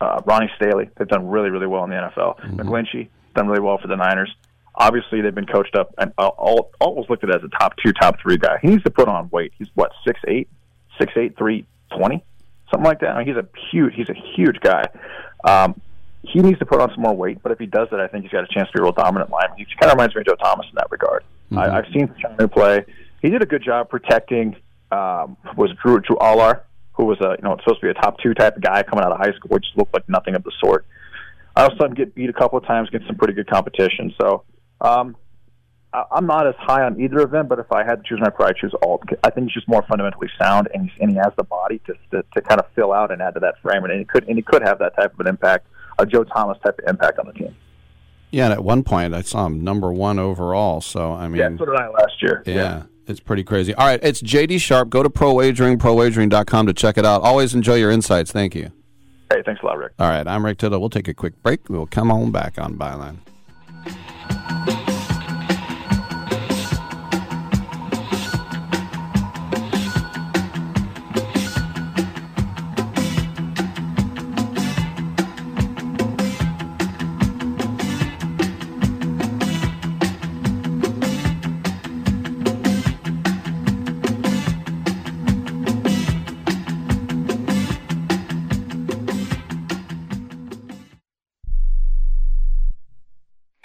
uh, 0.00 0.20
Ronnie 0.24 0.50
Stanley, 0.56 0.90
they've 0.96 1.08
done 1.08 1.28
really, 1.28 1.50
really 1.50 1.66
well 1.66 1.84
in 1.84 1.90
the 1.90 1.96
NFL. 1.96 2.40
mm 2.40 2.50
hmm 2.50 2.60
McGlinchey 2.60 3.08
done 3.34 3.48
really 3.48 3.60
well 3.60 3.78
for 3.78 3.88
the 3.88 3.96
Niners. 3.96 4.34
Obviously, 4.74 5.20
they've 5.20 5.34
been 5.34 5.46
coached 5.46 5.76
up, 5.76 5.94
and 5.98 6.12
all 6.18 6.70
almost 6.80 7.10
looked 7.10 7.24
at 7.24 7.34
as 7.34 7.42
a 7.42 7.48
top 7.58 7.74
two, 7.82 7.92
top 7.92 8.18
three 8.20 8.38
guy. 8.38 8.58
He 8.62 8.68
needs 8.68 8.82
to 8.84 8.90
put 8.90 9.08
on 9.08 9.28
weight. 9.30 9.52
He's 9.58 9.68
what 9.74 9.92
six 10.06 10.18
eight, 10.28 10.48
six 10.98 11.12
eight, 11.16 11.36
three 11.36 11.66
twenty, 11.94 12.24
something 12.70 12.84
like 12.84 13.00
that. 13.00 13.10
I 13.10 13.18
mean, 13.18 13.26
he's 13.26 13.36
a 13.36 13.46
huge, 13.70 13.94
he's 13.94 14.08
a 14.08 14.14
huge 14.34 14.60
guy. 14.60 14.84
Um, 15.44 15.80
he 16.22 16.40
needs 16.40 16.58
to 16.60 16.66
put 16.66 16.80
on 16.80 16.90
some 16.94 17.02
more 17.02 17.14
weight, 17.14 17.42
but 17.42 17.52
if 17.52 17.58
he 17.58 17.66
does 17.66 17.88
that, 17.90 18.00
I 18.00 18.06
think 18.06 18.22
he's 18.22 18.32
got 18.32 18.44
a 18.44 18.46
chance 18.46 18.68
to 18.68 18.78
be 18.78 18.80
a 18.80 18.82
real 18.84 18.92
dominant 18.92 19.30
lineman. 19.30 19.58
He 19.58 19.66
kind 19.78 19.90
of 19.90 19.96
reminds 19.98 20.14
me 20.14 20.20
of 20.20 20.26
Joe 20.26 20.36
Thomas 20.36 20.66
in 20.70 20.74
that 20.76 20.90
regard. 20.90 21.24
Mm-hmm. 21.50 21.58
I, 21.58 21.78
I've 21.78 21.86
seen 21.92 22.08
Chanu 22.22 22.50
play. 22.50 22.84
He 23.20 23.28
did 23.28 23.42
a 23.42 23.46
good 23.46 23.62
job 23.62 23.90
protecting 23.90 24.56
um, 24.92 25.36
was 25.56 25.70
Drew 25.82 26.00
Drew 26.00 26.16
Allar, 26.16 26.60
who 26.92 27.06
was 27.06 27.18
a 27.20 27.36
you 27.38 27.42
know 27.42 27.56
supposed 27.64 27.80
to 27.80 27.86
be 27.86 27.90
a 27.90 27.94
top 27.94 28.18
two 28.22 28.34
type 28.34 28.56
of 28.56 28.62
guy 28.62 28.82
coming 28.82 29.04
out 29.04 29.12
of 29.12 29.18
high 29.18 29.32
school, 29.32 29.48
which 29.48 29.64
looked 29.76 29.94
like 29.94 30.08
nothing 30.08 30.34
of 30.34 30.44
the 30.44 30.52
sort. 30.62 30.86
I 31.56 31.64
also 31.64 31.76
saw 31.76 31.84
him 31.86 31.94
get 31.94 32.14
beat 32.14 32.30
a 32.30 32.32
couple 32.32 32.58
of 32.58 32.66
times 32.66 32.88
against 32.88 33.06
some 33.06 33.16
pretty 33.16 33.34
good 33.34 33.48
competition. 33.48 34.14
So 34.20 34.44
um, 34.80 35.16
I, 35.92 36.04
I'm 36.12 36.26
not 36.26 36.46
as 36.46 36.54
high 36.58 36.82
on 36.82 37.00
either 37.00 37.18
of 37.20 37.30
them, 37.30 37.48
but 37.48 37.58
if 37.58 37.70
I 37.72 37.84
had 37.84 37.96
to 37.96 38.02
choose, 38.08 38.20
my 38.20 38.30
pride, 38.30 38.30
I'd 38.30 38.34
probably 38.36 38.60
choose 38.60 38.74
Alt. 38.82 39.02
I 39.24 39.30
think 39.30 39.46
he's 39.46 39.54
just 39.54 39.68
more 39.68 39.84
fundamentally 39.88 40.28
sound, 40.40 40.68
and, 40.74 40.84
he's, 40.84 41.00
and 41.00 41.10
he 41.10 41.16
has 41.16 41.32
the 41.36 41.44
body 41.44 41.80
to, 41.86 41.94
to 42.10 42.24
to 42.34 42.40
kind 42.42 42.60
of 42.60 42.66
fill 42.74 42.92
out 42.92 43.10
and 43.10 43.22
add 43.22 43.34
to 43.34 43.40
that 43.40 43.54
frame, 43.62 43.84
and 43.84 43.98
he 43.98 44.04
could 44.04 44.24
and 44.28 44.36
he 44.36 44.42
could 44.42 44.62
have 44.62 44.78
that 44.78 44.94
type 44.96 45.14
of 45.14 45.20
an 45.20 45.26
impact, 45.26 45.66
a 45.98 46.06
Joe 46.06 46.24
Thomas 46.24 46.58
type 46.64 46.78
of 46.78 46.88
impact 46.88 47.18
on 47.18 47.26
the 47.26 47.32
team. 47.32 47.56
Yeah, 48.30 48.44
and 48.44 48.54
at 48.54 48.64
one 48.64 48.82
point 48.82 49.14
I 49.14 49.20
saw 49.20 49.46
him 49.46 49.62
number 49.62 49.92
one 49.92 50.18
overall. 50.18 50.80
So 50.80 51.12
I 51.12 51.28
mean, 51.28 51.38
yeah, 51.38 51.58
so 51.58 51.66
did 51.66 51.76
I 51.76 51.88
last 51.88 52.22
year. 52.22 52.42
yeah. 52.46 52.54
yeah. 52.54 52.82
It's 53.06 53.20
pretty 53.20 53.44
crazy. 53.44 53.74
All 53.74 53.86
right, 53.86 54.00
it's 54.02 54.22
JD 54.22 54.60
Sharp. 54.60 54.88
Go 54.88 55.02
to 55.02 55.10
Pro 55.10 55.34
Wagering, 55.34 55.78
prowagering.com 55.78 56.66
to 56.66 56.72
check 56.72 56.98
it 56.98 57.04
out. 57.04 57.22
Always 57.22 57.54
enjoy 57.54 57.74
your 57.74 57.90
insights. 57.90 58.30
Thank 58.32 58.54
you. 58.54 58.70
Hey, 59.30 59.42
thanks 59.44 59.62
a 59.62 59.66
lot, 59.66 59.78
Rick. 59.78 59.92
All 59.98 60.08
right, 60.08 60.26
I'm 60.26 60.44
Rick 60.44 60.58
Tittle. 60.58 60.78
We'll 60.78 60.90
take 60.90 61.08
a 61.08 61.14
quick 61.14 61.42
break. 61.42 61.68
We'll 61.68 61.86
come 61.86 62.10
on 62.10 62.30
back 62.30 62.58
on 62.58 62.76
Byline. 62.76 63.18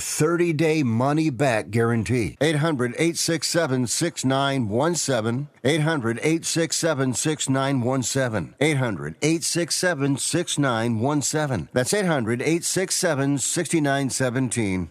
30 0.00 0.52
day 0.54 0.82
money 0.82 1.30
back 1.30 1.70
guarantee. 1.70 2.36
800 2.40 2.92
867 2.94 3.86
6917. 3.86 5.48
800 5.62 6.18
867 6.18 7.14
6917. 7.14 8.54
800 8.60 9.16
867 9.22 10.16
6917. 10.16 11.68
That's 11.72 11.94
800 11.94 12.42
867 12.42 13.38
6917. 13.38 14.90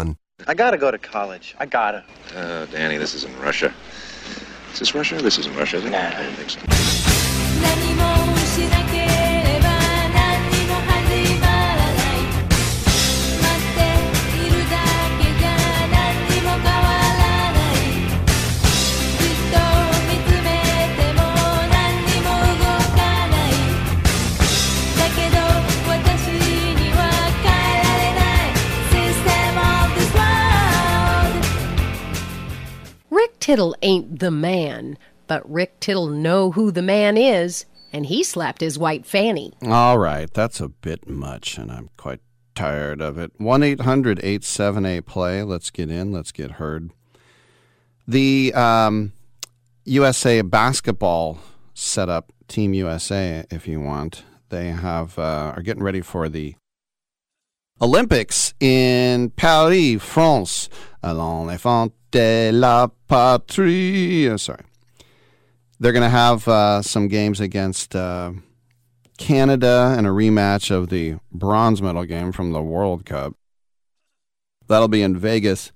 I 0.47 0.53
gotta 0.53 0.77
go 0.77 0.91
to 0.91 0.97
college. 0.97 1.55
I 1.59 1.65
gotta. 1.65 2.03
Uh, 2.35 2.65
Danny, 2.67 2.97
this 2.97 3.13
isn't 3.15 3.37
Russia. 3.39 3.73
Is 4.73 4.79
this 4.79 4.95
Russia? 4.95 5.21
This 5.21 5.37
isn't 5.39 5.55
Russia, 5.55 5.77
is 5.77 5.85
it? 5.85 5.91
Nah. 5.91 5.99
I 5.99 6.23
don't 6.23 6.35
think 6.35 6.49
so. 6.49 6.59
Tittle 33.41 33.75
ain't 33.81 34.19
the 34.19 34.31
man, 34.31 34.97
but 35.27 35.49
Rick 35.51 35.79
Tittle 35.81 36.07
know 36.07 36.51
who 36.51 36.71
the 36.71 36.83
man 36.83 37.17
is, 37.17 37.65
and 37.91 38.05
he 38.05 38.23
slapped 38.23 38.61
his 38.61 38.77
white 38.77 39.05
fanny. 39.05 39.51
All 39.63 39.97
right, 39.97 40.31
that's 40.31 40.61
a 40.61 40.69
bit 40.69 41.09
much, 41.09 41.57
and 41.57 41.71
I'm 41.71 41.89
quite 41.97 42.21
tired 42.53 43.01
of 43.01 43.17
it. 43.17 43.31
1 43.37 43.63
800 43.63 44.19
878 44.19 45.05
play. 45.07 45.43
Let's 45.43 45.71
get 45.71 45.89
in, 45.89 46.11
let's 46.11 46.31
get 46.31 46.51
heard. 46.51 46.91
The 48.07 48.53
um, 48.53 49.13
USA 49.85 50.41
basketball 50.41 51.39
setup, 51.73 52.31
Team 52.47 52.75
USA, 52.75 53.43
if 53.49 53.67
you 53.67 53.81
want, 53.81 54.23
they 54.49 54.67
have 54.67 55.17
uh, 55.17 55.53
are 55.55 55.63
getting 55.63 55.83
ready 55.83 56.01
for 56.01 56.29
the 56.29 56.55
Olympics 57.81 58.53
in 58.59 59.31
Paris, 59.31 60.01
France. 60.03 60.69
Allons 61.03 61.47
les 61.47 61.65
enfants 61.65 61.93
de 62.11 62.51
la 62.51 62.87
patrie. 63.07 64.29
Oh, 64.29 64.37
sorry. 64.37 64.63
They're 65.79 65.93
going 65.93 66.03
to 66.03 66.09
have 66.09 66.47
uh, 66.47 66.81
some 66.81 67.07
games 67.07 67.39
against 67.39 67.95
uh, 67.95 68.33
Canada 69.17 69.95
and 69.97 70.05
a 70.05 70.11
rematch 70.11 70.69
of 70.69 70.89
the 70.89 71.15
bronze 71.31 71.81
medal 71.81 72.05
game 72.05 72.31
from 72.31 72.51
the 72.51 72.61
World 72.61 73.05
Cup. 73.05 73.35
That'll 74.67 74.87
be 74.87 75.01
in 75.01 75.17
Vegas 75.17 75.71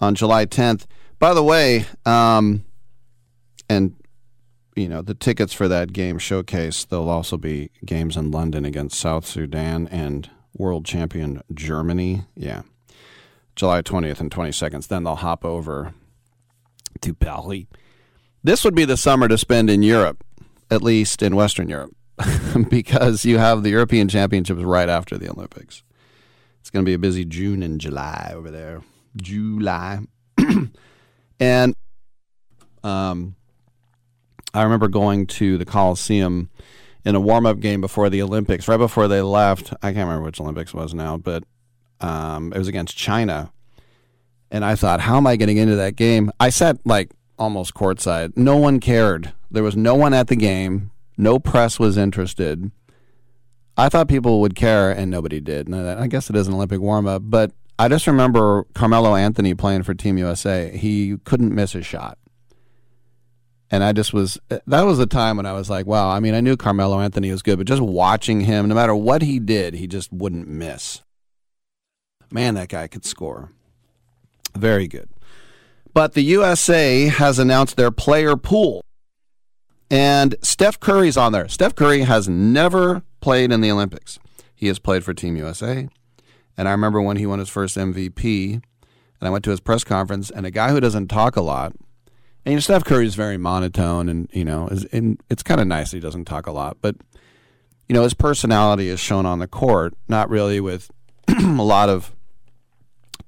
on 0.00 0.14
July 0.14 0.46
10th. 0.46 0.84
By 1.18 1.32
the 1.32 1.42
way, 1.42 1.86
um, 2.04 2.64
and 3.70 3.96
you 4.76 4.88
know 4.88 5.00
the 5.00 5.14
tickets 5.14 5.54
for 5.54 5.66
that 5.66 5.92
game 5.94 6.18
showcase. 6.18 6.84
There'll 6.84 7.08
also 7.08 7.38
be 7.38 7.70
games 7.84 8.16
in 8.16 8.30
London 8.30 8.66
against 8.66 9.00
South 9.00 9.24
Sudan 9.24 9.88
and 9.88 10.30
world 10.54 10.84
champion 10.84 11.42
Germany. 11.52 12.24
Yeah. 12.34 12.62
July 13.56 13.82
20th 13.82 14.20
and 14.20 14.30
22nd. 14.30 14.86
Then 14.86 15.04
they'll 15.04 15.16
hop 15.16 15.44
over 15.44 15.94
to 17.00 17.14
Paris. 17.14 17.64
This 18.44 18.64
would 18.64 18.74
be 18.74 18.84
the 18.84 18.96
summer 18.96 19.26
to 19.26 19.36
spend 19.36 19.70
in 19.70 19.82
Europe, 19.82 20.22
at 20.70 20.82
least 20.82 21.22
in 21.22 21.34
Western 21.34 21.68
Europe, 21.68 21.96
because 22.70 23.24
you 23.24 23.38
have 23.38 23.62
the 23.62 23.70
European 23.70 24.08
Championships 24.08 24.62
right 24.62 24.88
after 24.88 25.18
the 25.18 25.28
Olympics. 25.28 25.82
It's 26.60 26.70
going 26.70 26.84
to 26.84 26.88
be 26.88 26.94
a 26.94 26.98
busy 26.98 27.24
June 27.24 27.62
and 27.62 27.80
July 27.80 28.32
over 28.34 28.50
there. 28.50 28.82
July. 29.16 30.00
and 31.40 31.74
um, 32.84 33.34
I 34.54 34.62
remember 34.62 34.88
going 34.88 35.26
to 35.26 35.58
the 35.58 35.64
Coliseum 35.64 36.50
in 37.04 37.14
a 37.14 37.20
warm 37.20 37.46
up 37.46 37.60
game 37.60 37.80
before 37.80 38.10
the 38.10 38.22
Olympics, 38.22 38.68
right 38.68 38.76
before 38.76 39.08
they 39.08 39.22
left. 39.22 39.72
I 39.82 39.92
can't 39.92 40.08
remember 40.08 40.24
which 40.24 40.40
Olympics 40.40 40.74
was 40.74 40.92
now, 40.92 41.16
but 41.16 41.44
um, 42.00 42.52
it 42.52 42.58
was 42.58 42.68
against 42.68 42.96
China. 42.96 43.52
And 44.50 44.64
I 44.64 44.76
thought, 44.76 45.00
how 45.00 45.16
am 45.16 45.26
I 45.26 45.36
getting 45.36 45.56
into 45.56 45.76
that 45.76 45.96
game? 45.96 46.30
I 46.38 46.50
sat 46.50 46.78
like 46.84 47.10
almost 47.38 47.74
courtside. 47.74 48.36
No 48.36 48.56
one 48.56 48.80
cared. 48.80 49.32
There 49.50 49.62
was 49.62 49.76
no 49.76 49.94
one 49.94 50.14
at 50.14 50.28
the 50.28 50.36
game. 50.36 50.90
No 51.16 51.38
press 51.38 51.78
was 51.78 51.96
interested. 51.96 52.70
I 53.76 53.88
thought 53.88 54.08
people 54.08 54.40
would 54.40 54.54
care, 54.54 54.90
and 54.90 55.10
nobody 55.10 55.40
did. 55.40 55.68
And 55.68 55.76
I 55.76 56.06
guess 56.06 56.30
it 56.30 56.36
is 56.36 56.48
an 56.48 56.54
Olympic 56.54 56.80
warm 56.80 57.06
up, 57.06 57.22
but 57.24 57.52
I 57.78 57.88
just 57.88 58.06
remember 58.06 58.64
Carmelo 58.74 59.14
Anthony 59.14 59.54
playing 59.54 59.82
for 59.82 59.92
Team 59.92 60.16
USA. 60.16 60.74
He 60.74 61.18
couldn't 61.24 61.54
miss 61.54 61.74
a 61.74 61.82
shot. 61.82 62.18
And 63.70 63.82
I 63.82 63.92
just 63.92 64.14
was, 64.14 64.38
that 64.48 64.82
was 64.82 64.98
the 64.98 65.06
time 65.06 65.36
when 65.36 65.44
I 65.46 65.52
was 65.52 65.68
like, 65.68 65.86
wow, 65.86 66.08
I 66.08 66.20
mean, 66.20 66.34
I 66.34 66.40
knew 66.40 66.56
Carmelo 66.56 67.00
Anthony 67.00 67.30
was 67.30 67.42
good, 67.42 67.58
but 67.58 67.66
just 67.66 67.82
watching 67.82 68.40
him, 68.40 68.68
no 68.68 68.74
matter 68.74 68.94
what 68.94 69.22
he 69.22 69.40
did, 69.40 69.74
he 69.74 69.86
just 69.86 70.12
wouldn't 70.12 70.48
miss. 70.48 71.02
Man, 72.30 72.54
that 72.54 72.68
guy 72.68 72.86
could 72.86 73.04
score. 73.04 73.52
Very 74.54 74.88
good. 74.88 75.08
But 75.92 76.14
the 76.14 76.22
USA 76.22 77.06
has 77.06 77.38
announced 77.38 77.76
their 77.76 77.90
player 77.90 78.36
pool. 78.36 78.82
And 79.90 80.34
Steph 80.42 80.80
Curry's 80.80 81.16
on 81.16 81.32
there. 81.32 81.48
Steph 81.48 81.74
Curry 81.74 82.00
has 82.00 82.28
never 82.28 83.02
played 83.20 83.52
in 83.52 83.60
the 83.60 83.70
Olympics. 83.70 84.18
He 84.54 84.66
has 84.66 84.78
played 84.78 85.04
for 85.04 85.14
Team 85.14 85.36
USA. 85.36 85.88
And 86.56 86.68
I 86.68 86.72
remember 86.72 87.00
when 87.00 87.18
he 87.18 87.26
won 87.26 87.38
his 87.38 87.48
first 87.48 87.76
MVP, 87.76 88.54
and 88.54 88.62
I 89.20 89.30
went 89.30 89.44
to 89.44 89.50
his 89.50 89.60
press 89.60 89.84
conference, 89.84 90.30
and 90.30 90.44
a 90.44 90.50
guy 90.50 90.70
who 90.70 90.80
doesn't 90.80 91.08
talk 91.08 91.36
a 91.36 91.42
lot, 91.42 91.74
and 92.46 92.52
you 92.52 92.56
know, 92.56 92.60
Steph 92.60 92.84
Curry 92.84 93.06
is 93.06 93.16
very 93.16 93.36
monotone, 93.36 94.08
and 94.08 94.28
you 94.32 94.44
know, 94.44 94.68
is, 94.68 94.84
and 94.86 95.20
it's 95.28 95.42
kind 95.42 95.60
of 95.60 95.66
nice 95.66 95.90
he 95.90 96.00
doesn't 96.00 96.26
talk 96.26 96.46
a 96.46 96.52
lot, 96.52 96.78
but 96.80 96.96
you 97.88 97.94
know, 97.94 98.02
his 98.02 98.14
personality 98.14 98.88
is 98.88 99.00
shown 99.00 99.26
on 99.26 99.40
the 99.40 99.48
court, 99.48 99.94
not 100.08 100.30
really 100.30 100.60
with 100.60 100.90
a 101.28 101.62
lot 101.62 101.88
of 101.88 102.15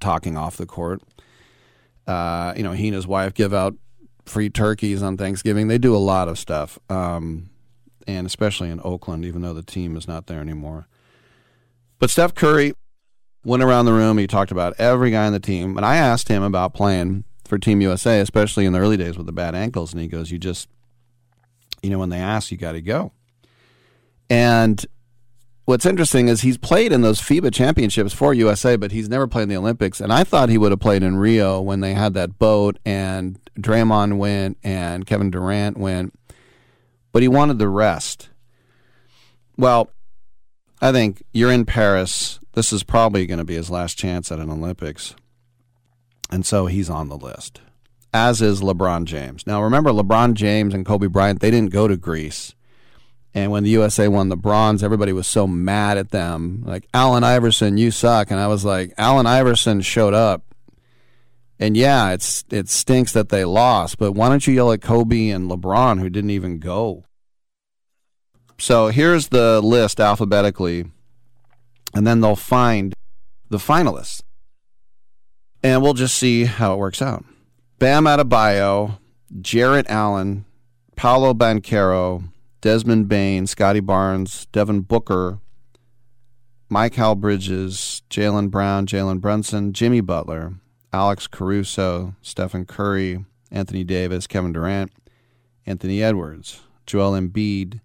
talking 0.00 0.36
off 0.36 0.56
the 0.56 0.66
court. 0.66 1.02
Uh, 2.06 2.54
you 2.56 2.62
know, 2.62 2.72
he 2.72 2.88
and 2.88 2.94
his 2.94 3.06
wife 3.06 3.34
give 3.34 3.52
out 3.52 3.74
free 4.24 4.50
turkeys 4.50 5.02
on 5.02 5.16
Thanksgiving. 5.16 5.68
They 5.68 5.78
do 5.78 5.94
a 5.94 5.98
lot 5.98 6.28
of 6.28 6.38
stuff, 6.38 6.78
um, 6.88 7.50
and 8.06 8.26
especially 8.26 8.70
in 8.70 8.80
Oakland, 8.82 9.24
even 9.24 9.42
though 9.42 9.54
the 9.54 9.62
team 9.62 9.96
is 9.96 10.08
not 10.08 10.26
there 10.26 10.40
anymore. 10.40 10.86
But 11.98 12.10
Steph 12.10 12.34
Curry 12.34 12.72
went 13.44 13.62
around 13.62 13.86
the 13.86 13.92
room. 13.92 14.18
He 14.18 14.26
talked 14.26 14.50
about 14.50 14.74
every 14.78 15.10
guy 15.10 15.26
on 15.26 15.32
the 15.32 15.40
team, 15.40 15.76
and 15.76 15.84
I 15.84 15.96
asked 15.96 16.28
him 16.28 16.42
about 16.42 16.74
playing 16.74 17.24
for 17.44 17.58
Team 17.58 17.80
USA, 17.80 18.20
especially 18.20 18.66
in 18.66 18.72
the 18.72 18.78
early 18.78 18.96
days 18.96 19.16
with 19.16 19.26
the 19.26 19.32
bad 19.32 19.54
ankles, 19.54 19.92
and 19.92 20.00
he 20.00 20.08
goes, 20.08 20.30
"You 20.30 20.38
just, 20.38 20.68
you 21.82 21.90
know, 21.90 21.98
when 21.98 22.10
they 22.10 22.18
ask, 22.18 22.50
you 22.50 22.56
got 22.56 22.72
to 22.72 22.82
go." 22.82 23.12
And 24.30 24.84
what's 25.68 25.84
interesting 25.84 26.28
is 26.28 26.40
he's 26.40 26.56
played 26.56 26.92
in 26.92 27.02
those 27.02 27.20
FIBA 27.20 27.52
championships 27.52 28.14
for 28.14 28.32
USA, 28.32 28.74
but 28.76 28.90
he's 28.90 29.10
never 29.10 29.26
played 29.26 29.42
in 29.42 29.48
the 29.50 29.56
Olympics. 29.58 30.00
And 30.00 30.10
I 30.10 30.24
thought 30.24 30.48
he 30.48 30.56
would 30.56 30.72
have 30.72 30.80
played 30.80 31.02
in 31.02 31.18
Rio 31.18 31.60
when 31.60 31.80
they 31.80 31.92
had 31.92 32.14
that 32.14 32.38
boat 32.38 32.78
and 32.86 33.38
Draymond 33.60 34.16
went 34.16 34.56
and 34.64 35.04
Kevin 35.04 35.30
Durant 35.30 35.76
went, 35.76 36.18
but 37.12 37.20
he 37.20 37.28
wanted 37.28 37.58
the 37.58 37.68
rest. 37.68 38.30
Well, 39.58 39.90
I 40.80 40.90
think 40.90 41.22
you're 41.34 41.52
in 41.52 41.66
Paris. 41.66 42.40
This 42.54 42.72
is 42.72 42.82
probably 42.82 43.26
going 43.26 43.36
to 43.36 43.44
be 43.44 43.56
his 43.56 43.68
last 43.68 43.98
chance 43.98 44.32
at 44.32 44.38
an 44.38 44.48
Olympics. 44.48 45.14
And 46.30 46.46
so 46.46 46.64
he's 46.64 46.88
on 46.88 47.10
the 47.10 47.18
list, 47.18 47.60
as 48.14 48.40
is 48.40 48.62
LeBron 48.62 49.04
James. 49.04 49.46
Now, 49.46 49.62
remember, 49.62 49.90
LeBron 49.90 50.32
James 50.32 50.72
and 50.72 50.86
Kobe 50.86 51.08
Bryant, 51.08 51.40
they 51.40 51.50
didn't 51.50 51.72
go 51.72 51.86
to 51.86 51.98
Greece. 51.98 52.54
And 53.38 53.52
when 53.52 53.62
the 53.62 53.70
USA 53.70 54.08
won 54.08 54.30
the 54.30 54.36
bronze, 54.36 54.82
everybody 54.82 55.12
was 55.12 55.28
so 55.28 55.46
mad 55.46 55.96
at 55.96 56.10
them. 56.10 56.64
Like, 56.66 56.88
Allen 56.92 57.22
Iverson, 57.22 57.78
you 57.78 57.92
suck. 57.92 58.32
And 58.32 58.40
I 58.40 58.48
was 58.48 58.64
like, 58.64 58.92
Allen 58.98 59.26
Iverson 59.26 59.80
showed 59.80 60.12
up. 60.12 60.42
And 61.60 61.76
yeah, 61.76 62.10
it's 62.10 62.44
it 62.50 62.68
stinks 62.68 63.12
that 63.12 63.28
they 63.28 63.44
lost, 63.44 63.98
but 63.98 64.12
why 64.12 64.28
don't 64.28 64.46
you 64.46 64.54
yell 64.54 64.72
at 64.72 64.80
Kobe 64.80 65.28
and 65.28 65.50
LeBron 65.50 65.98
who 66.00 66.08
didn't 66.08 66.30
even 66.30 66.58
go? 66.58 67.04
So 68.58 68.88
here's 68.88 69.28
the 69.28 69.60
list 69.60 69.98
alphabetically, 70.00 70.86
and 71.94 72.06
then 72.06 72.20
they'll 72.20 72.36
find 72.36 72.94
the 73.50 73.58
finalists. 73.58 74.22
And 75.62 75.82
we'll 75.82 75.94
just 75.94 76.16
see 76.16 76.44
how 76.44 76.74
it 76.74 76.78
works 76.78 77.02
out. 77.02 77.24
Bam 77.80 78.04
Adebayo, 78.04 78.98
Jarrett 79.40 79.86
Allen, 79.88 80.44
Paolo 80.94 81.34
Banchero, 81.34 82.30
Desmond 82.60 83.08
Bane, 83.08 83.46
Scottie 83.46 83.80
Barnes, 83.80 84.46
Devin 84.50 84.80
Booker, 84.80 85.38
Mikal 86.70 87.16
Bridges, 87.16 88.02
Jaylen 88.10 88.50
Brown, 88.50 88.84
Jalen 88.84 89.20
Brunson, 89.20 89.72
Jimmy 89.72 90.00
Butler, 90.00 90.54
Alex 90.92 91.26
Caruso, 91.28 92.14
Stephen 92.20 92.66
Curry, 92.66 93.24
Anthony 93.50 93.84
Davis, 93.84 94.26
Kevin 94.26 94.52
Durant, 94.52 94.90
Anthony 95.66 96.02
Edwards, 96.02 96.60
Joel 96.84 97.12
Embiid, 97.12 97.80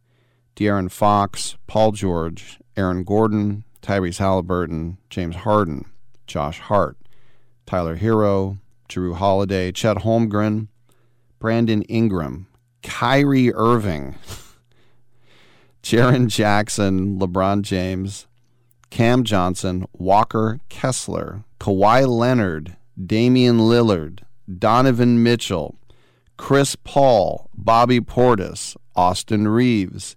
De'Aaron 0.56 0.92
Fox, 0.92 1.56
Paul 1.68 1.92
George, 1.92 2.60
Aaron 2.76 3.04
Gordon, 3.04 3.64
Tyrese 3.82 4.18
Halliburton, 4.18 4.98
James 5.10 5.36
Harden, 5.36 5.86
Josh 6.26 6.60
Hart, 6.60 6.98
Tyler 7.66 7.98
Herro, 7.98 8.58
Jrue 8.90 9.16
Holiday, 9.16 9.72
Chet 9.72 9.98
Holmgren, 9.98 10.68
Brandon 11.40 11.84
Ingram, 11.84 12.48
Kyrie 12.82 13.54
Irving, 13.54 14.16
Jaren 15.84 16.28
Jackson, 16.28 17.20
LeBron 17.20 17.62
James, 17.62 18.26
Cam 18.90 19.26
Johnson, 19.26 19.86
Walker 19.92 20.60
Kessler, 20.70 21.44
Kawhi 21.60 22.08
Leonard, 22.08 22.78
Damian 23.06 23.58
Lillard, 23.58 24.22
Donovan 24.58 25.22
Mitchell, 25.22 25.76
Chris 26.38 26.78
Paul, 26.78 27.50
Bobby 27.54 28.00
Portis, 28.00 28.78
Austin 28.96 29.48
Reaves, 29.50 30.16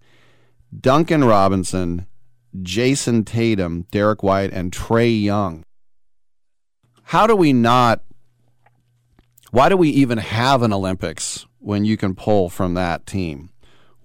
Duncan 0.79 1.25
Robinson, 1.25 2.07
Jayson 2.63 3.25
Tatum, 3.25 3.87
Derrick 3.91 4.23
White, 4.23 4.53
and 4.53 4.71
Trae 4.71 5.21
Young. 5.21 5.65
How 7.03 7.27
do 7.27 7.35
we 7.35 7.53
not? 7.53 8.03
Why 9.51 9.69
do 9.69 9.77
we 9.77 9.89
even 9.91 10.19
have 10.19 10.63
an 10.63 10.73
Olympics 10.73 11.47
when 11.59 11.85
you 11.85 11.97
can 11.97 12.15
pull 12.15 12.49
from 12.49 12.75
that 12.75 13.07
team? 13.07 13.51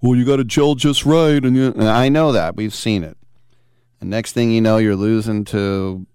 Well, 0.02 0.18
you 0.18 0.24
got 0.24 0.36
to 0.36 0.44
gel 0.44 0.74
just 0.74 1.06
right, 1.06 1.42
and, 1.42 1.56
you, 1.56 1.66
and 1.66 1.84
I 1.84 2.08
know 2.08 2.32
that 2.32 2.56
we've 2.56 2.74
seen 2.74 3.04
it. 3.04 3.16
And 4.00 4.10
next 4.10 4.32
thing 4.32 4.50
you 4.50 4.60
know, 4.60 4.78
you're 4.78 4.96
losing 4.96 5.44
to 5.46 6.06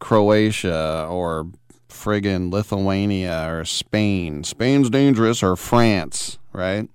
Croatia 0.00 1.06
or 1.08 1.48
friggin' 1.88 2.50
Lithuania 2.50 3.46
or 3.48 3.64
Spain. 3.64 4.42
Spain's 4.42 4.90
dangerous 4.90 5.44
or 5.44 5.54
France, 5.54 6.38
right? 6.52 6.88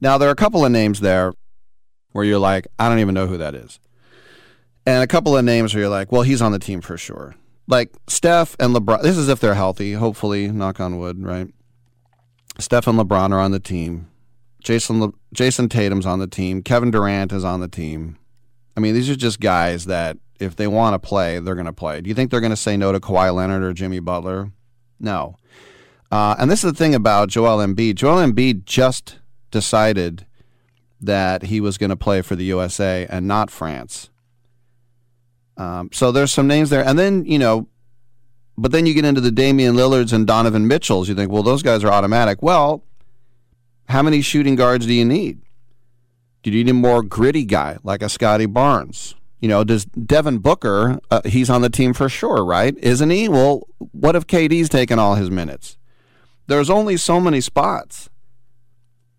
Now, 0.00 0.16
there 0.16 0.28
are 0.28 0.32
a 0.32 0.36
couple 0.36 0.64
of 0.64 0.70
names 0.70 1.00
there 1.00 1.32
where 2.12 2.24
you're 2.24 2.38
like, 2.38 2.68
I 2.78 2.88
don't 2.88 3.00
even 3.00 3.14
know 3.14 3.26
who 3.26 3.38
that 3.38 3.56
is. 3.56 3.80
And 4.86 5.02
a 5.02 5.08
couple 5.08 5.36
of 5.36 5.44
names 5.44 5.74
where 5.74 5.82
you're 5.82 5.90
like, 5.90 6.12
well, 6.12 6.22
he's 6.22 6.40
on 6.40 6.52
the 6.52 6.60
team 6.60 6.80
for 6.80 6.96
sure. 6.96 7.34
Like 7.66 7.90
Steph 8.06 8.54
and 8.60 8.76
LeBron, 8.76 9.02
this 9.02 9.16
is 9.16 9.28
if 9.28 9.40
they're 9.40 9.54
healthy, 9.54 9.94
hopefully, 9.94 10.52
knock 10.52 10.78
on 10.78 11.00
wood, 11.00 11.20
right? 11.20 11.48
Steph 12.60 12.86
and 12.86 12.96
LeBron 12.96 13.32
are 13.32 13.40
on 13.40 13.50
the 13.50 13.58
team. 13.58 14.08
Jason 14.64 15.12
Jayson 15.34 15.68
Tatum's 15.68 16.06
on 16.06 16.18
the 16.18 16.26
team. 16.26 16.62
Kevin 16.62 16.90
Durant 16.90 17.32
is 17.32 17.44
on 17.44 17.60
the 17.60 17.68
team. 17.68 18.18
I 18.76 18.80
mean, 18.80 18.94
these 18.94 19.08
are 19.08 19.14
just 19.14 19.38
guys 19.38 19.84
that 19.84 20.16
if 20.40 20.56
they 20.56 20.66
want 20.66 20.94
to 20.94 20.98
play, 20.98 21.38
they're 21.38 21.54
going 21.54 21.66
to 21.66 21.72
play. 21.72 22.00
Do 22.00 22.08
you 22.08 22.14
think 22.14 22.30
they're 22.30 22.40
going 22.40 22.50
to 22.50 22.56
say 22.56 22.76
no 22.76 22.90
to 22.90 22.98
Kawhi 22.98 23.32
Leonard 23.32 23.62
or 23.62 23.72
Jimmy 23.72 24.00
Butler? 24.00 24.50
No. 24.98 25.36
Uh, 26.10 26.34
and 26.38 26.50
this 26.50 26.64
is 26.64 26.72
the 26.72 26.76
thing 26.76 26.94
about 26.94 27.28
Joel 27.28 27.64
Embiid. 27.64 27.96
Joel 27.96 28.24
Embiid 28.26 28.64
just 28.64 29.18
decided 29.50 30.26
that 31.00 31.44
he 31.44 31.60
was 31.60 31.78
going 31.78 31.90
to 31.90 31.96
play 31.96 32.22
for 32.22 32.34
the 32.34 32.44
USA 32.44 33.06
and 33.08 33.28
not 33.28 33.50
France. 33.50 34.10
Um, 35.56 35.90
so 35.92 36.10
there's 36.10 36.32
some 36.32 36.48
names 36.48 36.70
there, 36.70 36.84
and 36.84 36.98
then 36.98 37.24
you 37.26 37.38
know, 37.38 37.68
but 38.58 38.72
then 38.72 38.86
you 38.86 38.94
get 38.94 39.04
into 39.04 39.20
the 39.20 39.30
Damian 39.30 39.76
Lillards 39.76 40.12
and 40.12 40.26
Donovan 40.26 40.66
Mitchells. 40.66 41.08
You 41.08 41.14
think, 41.14 41.30
well, 41.30 41.44
those 41.44 41.62
guys 41.62 41.84
are 41.84 41.92
automatic. 41.92 42.42
Well, 42.42 42.82
how 43.88 44.02
many 44.02 44.20
shooting 44.20 44.56
guards 44.56 44.86
do 44.86 44.94
you 44.94 45.04
need? 45.04 45.40
Do 46.42 46.50
you 46.50 46.64
need 46.64 46.70
a 46.70 46.74
more 46.74 47.02
gritty 47.02 47.44
guy 47.44 47.78
like 47.82 48.02
a 48.02 48.08
Scottie 48.08 48.46
Barnes? 48.46 49.14
You 49.40 49.48
know, 49.48 49.64
does 49.64 49.84
Devin 49.84 50.38
Booker? 50.38 50.98
Uh, 51.10 51.20
he's 51.24 51.50
on 51.50 51.62
the 51.62 51.70
team 51.70 51.92
for 51.92 52.08
sure, 52.08 52.44
right? 52.44 52.76
Isn't 52.78 53.10
he? 53.10 53.28
Well, 53.28 53.66
what 53.92 54.16
if 54.16 54.26
KD's 54.26 54.68
taken 54.68 54.98
all 54.98 55.16
his 55.16 55.30
minutes? 55.30 55.76
There's 56.46 56.70
only 56.70 56.96
so 56.96 57.20
many 57.20 57.40
spots. 57.40 58.08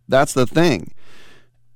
That's 0.07 0.33
the 0.33 0.45
thing. 0.45 0.93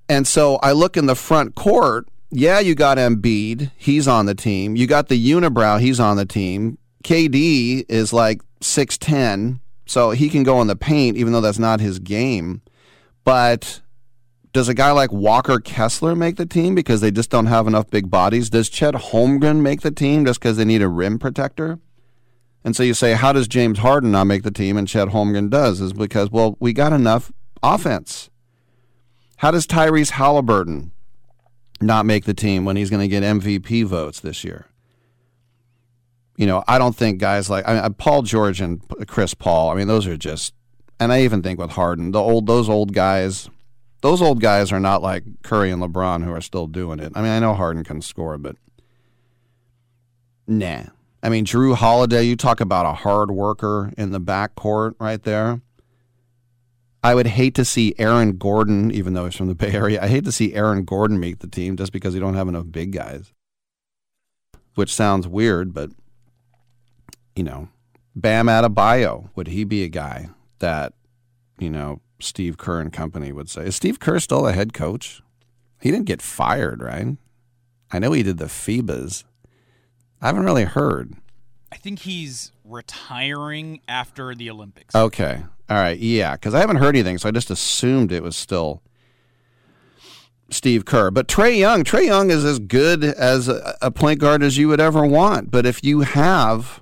And 0.07 0.27
so 0.27 0.57
I 0.57 0.71
look 0.71 0.97
in 0.97 1.05
the 1.05 1.15
front 1.15 1.55
court. 1.55 2.07
Yeah, 2.31 2.59
you 2.59 2.75
got 2.75 2.97
Embiid. 2.97 3.71
He's 3.75 4.07
on 4.07 4.25
the 4.25 4.35
team. 4.35 4.75
You 4.75 4.87
got 4.87 5.07
the 5.07 5.31
unibrow. 5.31 5.79
He's 5.79 5.99
on 5.99 6.17
the 6.17 6.25
team. 6.25 6.77
KD 7.03 7.85
is 7.89 8.13
like 8.13 8.41
6'10, 8.61 9.59
so 9.85 10.11
he 10.11 10.29
can 10.29 10.43
go 10.43 10.61
in 10.61 10.67
the 10.67 10.75
paint, 10.75 11.17
even 11.17 11.33
though 11.33 11.41
that's 11.41 11.59
not 11.59 11.79
his 11.79 11.99
game. 11.99 12.61
But 13.23 13.81
does 14.51 14.67
a 14.67 14.73
guy 14.73 14.91
like 14.91 15.11
Walker 15.11 15.59
Kessler 15.59 16.15
make 16.15 16.37
the 16.37 16.45
team 16.45 16.73
because 16.73 17.01
they 17.01 17.11
just 17.11 17.29
don't 17.29 17.45
have 17.45 17.67
enough 17.67 17.89
big 17.89 18.09
bodies? 18.09 18.49
Does 18.49 18.69
Chet 18.69 18.95
Holmgren 18.95 19.61
make 19.61 19.81
the 19.81 19.91
team 19.91 20.25
just 20.25 20.39
because 20.39 20.57
they 20.57 20.65
need 20.65 20.81
a 20.81 20.87
rim 20.87 21.19
protector? 21.19 21.79
And 22.63 22.75
so 22.75 22.83
you 22.83 22.93
say, 22.93 23.13
how 23.13 23.31
does 23.31 23.47
James 23.47 23.79
Harden 23.79 24.11
not 24.11 24.25
make 24.25 24.43
the 24.43 24.51
team 24.51 24.75
and 24.77 24.87
Chet 24.87 25.09
Holmgren 25.09 25.49
does? 25.49 25.79
Is 25.79 25.93
because, 25.93 26.29
well, 26.29 26.57
we 26.59 26.73
got 26.73 26.93
enough 26.93 27.31
offense. 27.61 28.29
How 29.37 29.51
does 29.51 29.65
Tyrese 29.65 30.11
Halliburton 30.11 30.91
not 31.79 32.05
make 32.05 32.25
the 32.25 32.33
team 32.33 32.65
when 32.65 32.75
he's 32.75 32.89
going 32.89 33.01
to 33.01 33.07
get 33.07 33.23
MVP 33.23 33.85
votes 33.85 34.19
this 34.19 34.43
year? 34.43 34.65
You 36.35 36.47
know, 36.47 36.63
I 36.67 36.77
don't 36.77 36.95
think 36.95 37.19
guys 37.19 37.49
like 37.49 37.67
I 37.67 37.73
mean, 37.75 37.83
uh, 37.83 37.89
Paul 37.91 38.23
George 38.23 38.61
and 38.61 38.81
Chris 39.07 39.33
Paul. 39.33 39.69
I 39.69 39.75
mean, 39.75 39.87
those 39.87 40.07
are 40.07 40.17
just, 40.17 40.53
and 40.99 41.13
I 41.13 41.21
even 41.21 41.41
think 41.41 41.59
with 41.59 41.71
Harden, 41.71 42.11
the 42.11 42.19
old 42.19 42.45
those 42.45 42.69
old 42.69 42.93
guys, 42.93 43.49
those 44.01 44.21
old 44.21 44.41
guys 44.41 44.71
are 44.71 44.79
not 44.79 45.01
like 45.01 45.23
Curry 45.43 45.71
and 45.71 45.81
LeBron 45.81 46.23
who 46.23 46.31
are 46.31 46.41
still 46.41 46.67
doing 46.67 46.99
it. 46.99 47.13
I 47.15 47.21
mean, 47.21 47.31
I 47.31 47.39
know 47.39 47.53
Harden 47.53 47.83
can 47.83 48.01
score, 48.01 48.37
but 48.37 48.55
nah. 50.47 50.83
I 51.21 51.29
mean, 51.29 51.45
Jrue 51.45 51.75
Holiday, 51.75 52.23
you 52.23 52.35
talk 52.35 52.61
about 52.61 52.85
a 52.85 52.93
hard 52.93 53.31
worker 53.31 53.91
in 53.97 54.11
the 54.11 54.21
backcourt 54.21 54.95
right 54.99 55.21
there. 55.21 55.61
I 57.01 57.15
would 57.15 57.27
hate 57.27 57.55
to 57.55 57.65
see 57.65 57.93
Aaron 57.97 58.37
Gordon, 58.37 58.91
even 58.91 59.13
though 59.13 59.25
he's 59.25 59.35
from 59.35 59.47
the 59.47 59.55
Bay 59.55 59.71
Area, 59.71 60.01
I 60.01 60.07
hate 60.07 60.25
to 60.25 60.31
see 60.31 60.53
Aaron 60.53 60.83
Gordon 60.83 61.19
make 61.19 61.39
the 61.39 61.47
team 61.47 61.77
just 61.77 61.93
because 61.93 62.13
we 62.13 62.19
don't 62.19 62.35
have 62.35 62.49
enough 62.49 62.65
big 62.71 62.91
guys. 62.91 63.33
Which 64.75 64.93
sounds 64.93 65.27
weird, 65.27 65.73
but, 65.73 65.91
you 67.35 67.43
know, 67.43 67.69
Bam 68.15 68.47
Adebayo, 68.47 69.29
would 69.35 69.47
he 69.47 69.63
be 69.63 69.83
a 69.83 69.89
guy 69.89 70.29
that, 70.59 70.93
you 71.57 71.69
know, 71.69 72.01
Steve 72.19 72.57
Kerr 72.57 72.81
and 72.81 72.91
company 72.91 73.31
would 73.31 73.49
say? 73.49 73.65
Is 73.65 73.75
Steve 73.75 73.99
Kerr 73.99 74.19
still 74.19 74.47
a 74.47 74.53
head 74.53 74.73
coach? 74.73 75.21
He 75.81 75.91
didn't 75.91 76.05
get 76.05 76.21
fired, 76.21 76.81
right? 76.81 77.17
I 77.91 77.99
know 77.99 78.11
he 78.11 78.23
did 78.23 78.37
the 78.37 78.45
FIBAs. 78.45 79.23
I 80.21 80.27
haven't 80.27 80.43
really 80.43 80.65
heard. 80.65 81.13
I 81.71 81.77
think 81.77 81.99
he's 81.99 82.51
retiring 82.65 83.81
after 83.87 84.35
the 84.35 84.49
Olympics. 84.49 84.93
Okay. 84.95 85.43
All 85.69 85.77
right. 85.77 85.97
Yeah, 85.97 86.33
because 86.33 86.53
I 86.53 86.59
haven't 86.59 86.77
heard 86.77 86.95
anything, 86.95 87.17
so 87.17 87.29
I 87.29 87.31
just 87.31 87.49
assumed 87.49 88.11
it 88.11 88.23
was 88.23 88.35
still 88.35 88.81
Steve 90.49 90.85
Kerr. 90.85 91.11
But 91.11 91.27
Trae 91.27 91.57
Young, 91.57 91.83
Trae 91.83 92.05
Young 92.05 92.31
is 92.31 92.43
as 92.43 92.59
good 92.59 93.03
as 93.03 93.47
a, 93.47 93.77
a 93.81 93.91
point 93.91 94.19
guard 94.19 94.43
as 94.43 94.57
you 94.57 94.67
would 94.67 94.79
ever 94.79 95.05
want. 95.05 95.51
But 95.51 95.65
if 95.65 95.83
you 95.83 96.01
have 96.01 96.81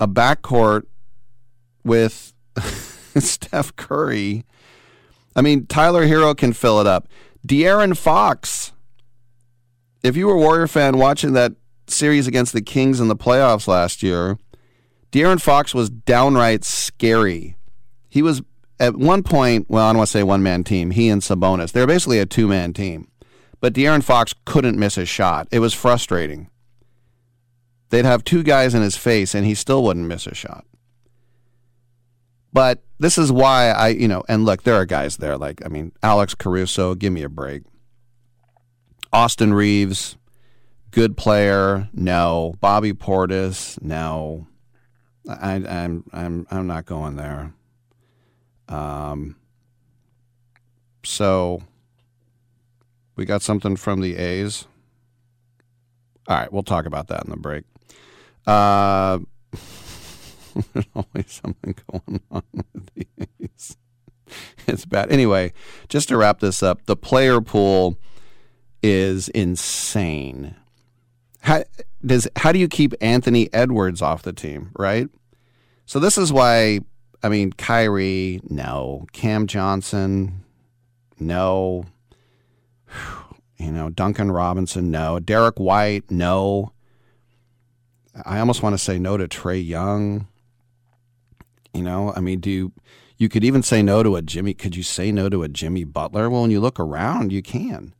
a 0.00 0.06
backcourt 0.06 0.84
with 1.84 2.32
Steph 3.18 3.74
Curry, 3.76 4.44
I 5.34 5.42
mean, 5.42 5.66
Tyler 5.66 6.06
Herro 6.06 6.36
can 6.36 6.52
fill 6.52 6.80
it 6.80 6.86
up. 6.86 7.08
De'Aaron 7.46 7.96
Fox, 7.96 8.72
if 10.02 10.16
you 10.16 10.26
were 10.26 10.34
a 10.34 10.38
Warrior 10.38 10.66
fan 10.66 10.98
watching 10.98 11.32
that 11.34 11.52
series 11.86 12.26
against 12.26 12.52
the 12.52 12.60
Kings 12.60 13.00
in 13.00 13.08
the 13.08 13.16
playoffs 13.16 13.68
last 13.68 14.02
year, 14.02 14.38
De'Aaron 15.12 15.40
Fox 15.40 15.74
was 15.74 15.90
downright 15.90 16.64
scary. 16.64 17.56
He 18.08 18.22
was 18.22 18.42
at 18.80 18.96
one 18.96 19.22
point, 19.22 19.66
well, 19.68 19.86
I 19.86 19.90
don't 19.90 19.98
want 19.98 20.08
to 20.08 20.12
say 20.12 20.22
one 20.22 20.42
man 20.42 20.64
team, 20.64 20.90
he 20.90 21.08
and 21.08 21.22
Sabonis. 21.22 21.72
They're 21.72 21.86
basically 21.86 22.18
a 22.18 22.26
two 22.26 22.48
man 22.48 22.72
team. 22.72 23.08
But 23.60 23.72
De'Aaron 23.72 24.04
Fox 24.04 24.34
couldn't 24.44 24.78
miss 24.78 24.96
a 24.96 25.04
shot. 25.04 25.48
It 25.50 25.58
was 25.58 25.74
frustrating. 25.74 26.48
They'd 27.90 28.04
have 28.04 28.22
two 28.22 28.42
guys 28.42 28.74
in 28.74 28.82
his 28.82 28.96
face 28.96 29.34
and 29.34 29.46
he 29.46 29.54
still 29.54 29.82
wouldn't 29.82 30.06
miss 30.06 30.26
a 30.26 30.34
shot. 30.34 30.64
But 32.52 32.82
this 32.98 33.18
is 33.18 33.30
why 33.30 33.70
I, 33.70 33.88
you 33.88 34.08
know, 34.08 34.24
and 34.28 34.44
look, 34.44 34.62
there 34.62 34.74
are 34.74 34.86
guys 34.86 35.18
there 35.18 35.36
like, 35.36 35.64
I 35.64 35.68
mean, 35.68 35.92
Alex 36.02 36.34
Caruso, 36.34 36.94
give 36.94 37.12
me 37.12 37.22
a 37.22 37.28
break. 37.28 37.62
Austin 39.12 39.54
Reaves, 39.54 40.16
good 40.90 41.16
player, 41.16 41.88
no. 41.92 42.54
Bobby 42.60 42.92
Portis, 42.92 43.80
no. 43.82 44.46
I, 45.28 45.54
I'm 45.54 46.04
I'm 46.12 46.46
I'm 46.50 46.66
not 46.66 46.86
going 46.86 47.16
there. 47.16 47.52
Um. 48.68 49.36
So 51.04 51.62
we 53.16 53.24
got 53.24 53.42
something 53.42 53.76
from 53.76 54.00
the 54.00 54.16
A's. 54.16 54.66
All 56.28 56.36
right, 56.36 56.52
we'll 56.52 56.62
talk 56.62 56.86
about 56.86 57.08
that 57.08 57.24
in 57.24 57.30
the 57.30 57.36
break. 57.36 57.64
Uh, 58.46 59.18
there's 60.72 60.86
always 60.94 61.30
something 61.30 61.74
going 61.90 62.20
on 62.30 62.42
with 62.52 62.90
these. 62.94 63.76
It's 64.66 64.84
bad. 64.84 65.10
Anyway, 65.10 65.54
just 65.88 66.08
to 66.08 66.18
wrap 66.18 66.40
this 66.40 66.62
up, 66.62 66.84
the 66.84 66.96
player 66.96 67.40
pool 67.40 67.96
is 68.82 69.30
insane. 69.30 70.54
How 71.40 71.64
does 72.04 72.28
how 72.36 72.52
do 72.52 72.58
you 72.58 72.68
keep 72.68 72.92
Anthony 73.00 73.48
Edwards 73.54 74.02
off 74.02 74.22
the 74.22 74.34
team, 74.34 74.70
right? 74.78 75.08
So 75.86 75.98
this 75.98 76.18
is 76.18 76.30
why 76.30 76.80
I 77.22 77.30
mean 77.30 77.52
Kyrie, 77.54 78.42
no. 78.50 79.06
Cam 79.12 79.46
Johnson, 79.46 80.44
no. 81.18 81.86
You 83.60 83.72
know, 83.72 83.90
Duncan 83.90 84.30
Robinson, 84.30 84.92
no. 84.92 85.18
Derrick 85.18 85.58
White, 85.58 86.12
no. 86.12 86.70
I 88.24 88.38
almost 88.38 88.62
want 88.62 88.74
to 88.74 88.78
say 88.78 89.00
no 89.00 89.16
to 89.16 89.26
Trae 89.26 89.66
Young. 89.66 90.28
You 91.74 91.82
know, 91.82 92.12
I 92.14 92.20
mean, 92.20 92.40
do 92.40 92.50
you, 92.50 92.72
you 93.16 93.28
could 93.28 93.44
even 93.44 93.62
say 93.62 93.82
no 93.82 94.02
to 94.02 94.16
a 94.16 94.22
Jimmy? 94.22 94.54
Could 94.54 94.76
you 94.76 94.82
say 94.82 95.12
no 95.12 95.28
to 95.28 95.42
a 95.42 95.48
Jimmy 95.48 95.84
Butler? 95.84 96.30
Well, 96.30 96.42
when 96.42 96.50
you 96.50 96.60
look 96.60 96.80
around, 96.80 97.32
you 97.32 97.42
can 97.42 97.94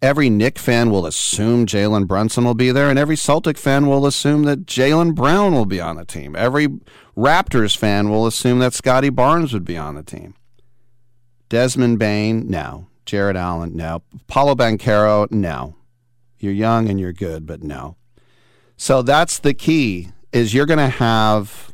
every 0.00 0.30
Knick 0.30 0.58
fan 0.58 0.90
will 0.90 1.06
assume 1.06 1.66
Jalen 1.66 2.06
Brunson 2.06 2.44
will 2.44 2.54
be 2.54 2.70
there, 2.70 2.90
and 2.90 2.98
every 2.98 3.16
Celtic 3.16 3.58
fan 3.58 3.86
will 3.86 4.06
assume 4.06 4.44
that 4.44 4.66
Jaylen 4.66 5.14
Brown 5.14 5.54
will 5.54 5.66
be 5.66 5.80
on 5.80 5.96
the 5.96 6.04
team. 6.04 6.36
Every 6.36 6.68
Raptors 7.16 7.76
fan 7.76 8.10
will 8.10 8.26
assume 8.26 8.60
that 8.60 8.74
Scottie 8.74 9.10
Barnes 9.10 9.52
would 9.52 9.64
be 9.64 9.76
on 9.76 9.94
the 9.94 10.02
team. 10.02 10.34
Desmond 11.48 11.98
Bane, 11.98 12.48
no. 12.48 12.86
Jarrett 13.06 13.36
Allen, 13.36 13.74
no. 13.74 14.02
Paolo 14.26 14.54
Banchero, 14.54 15.30
no. 15.30 15.74
You're 16.38 16.52
young 16.52 16.88
and 16.88 17.00
you're 17.00 17.12
good, 17.12 17.46
but 17.46 17.62
no. 17.62 17.96
So 18.76 19.02
that's 19.02 19.38
the 19.38 19.54
key 19.54 20.10
is 20.32 20.52
you're 20.52 20.66
going 20.66 20.78
to 20.78 20.88
have 20.88 21.67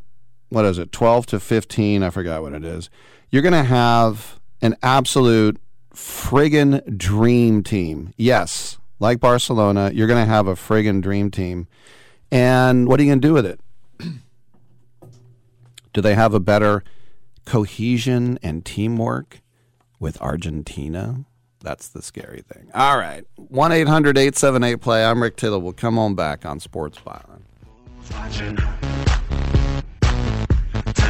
what 0.54 0.64
is 0.64 0.78
it 0.78 0.92
12 0.92 1.26
to 1.26 1.40
15 1.40 2.02
i 2.02 2.10
forgot 2.10 2.42
what 2.42 2.52
it 2.52 2.64
is 2.64 2.88
you're 3.30 3.42
going 3.42 3.52
to 3.52 3.64
have 3.64 4.38
an 4.62 4.76
absolute 4.82 5.60
friggin' 5.94 6.96
dream 6.96 7.62
team. 7.62 8.12
Yes, 8.16 8.78
like 8.98 9.20
Barcelona, 9.20 9.90
you're 9.92 10.06
going 10.06 10.24
to 10.24 10.30
have 10.30 10.46
a 10.46 10.54
friggin' 10.54 11.02
dream 11.02 11.30
team. 11.30 11.66
And 12.30 12.88
what 12.88 12.98
are 12.98 13.02
you 13.02 13.10
going 13.10 13.20
to 13.20 13.28
do 13.28 13.34
with 13.34 13.46
it? 13.46 13.60
do 15.92 16.00
they 16.00 16.14
have 16.14 16.34
a 16.34 16.40
better 16.40 16.82
cohesion 17.44 18.38
and 18.42 18.64
teamwork 18.64 19.40
with 20.00 20.20
Argentina? 20.20 21.24
That's 21.60 21.88
the 21.88 22.02
scary 22.02 22.42
thing. 22.42 22.70
All 22.74 22.98
right. 22.98 23.24
1 23.36 23.72
800 23.72 24.18
878 24.18 24.80
play. 24.80 25.04
I'm 25.04 25.22
Rick 25.22 25.36
Tittle. 25.36 25.60
We'll 25.60 25.72
come 25.72 25.98
on 25.98 26.14
back 26.14 26.44
on 26.44 26.60
Sports 26.60 26.98
Byline. 26.98 27.42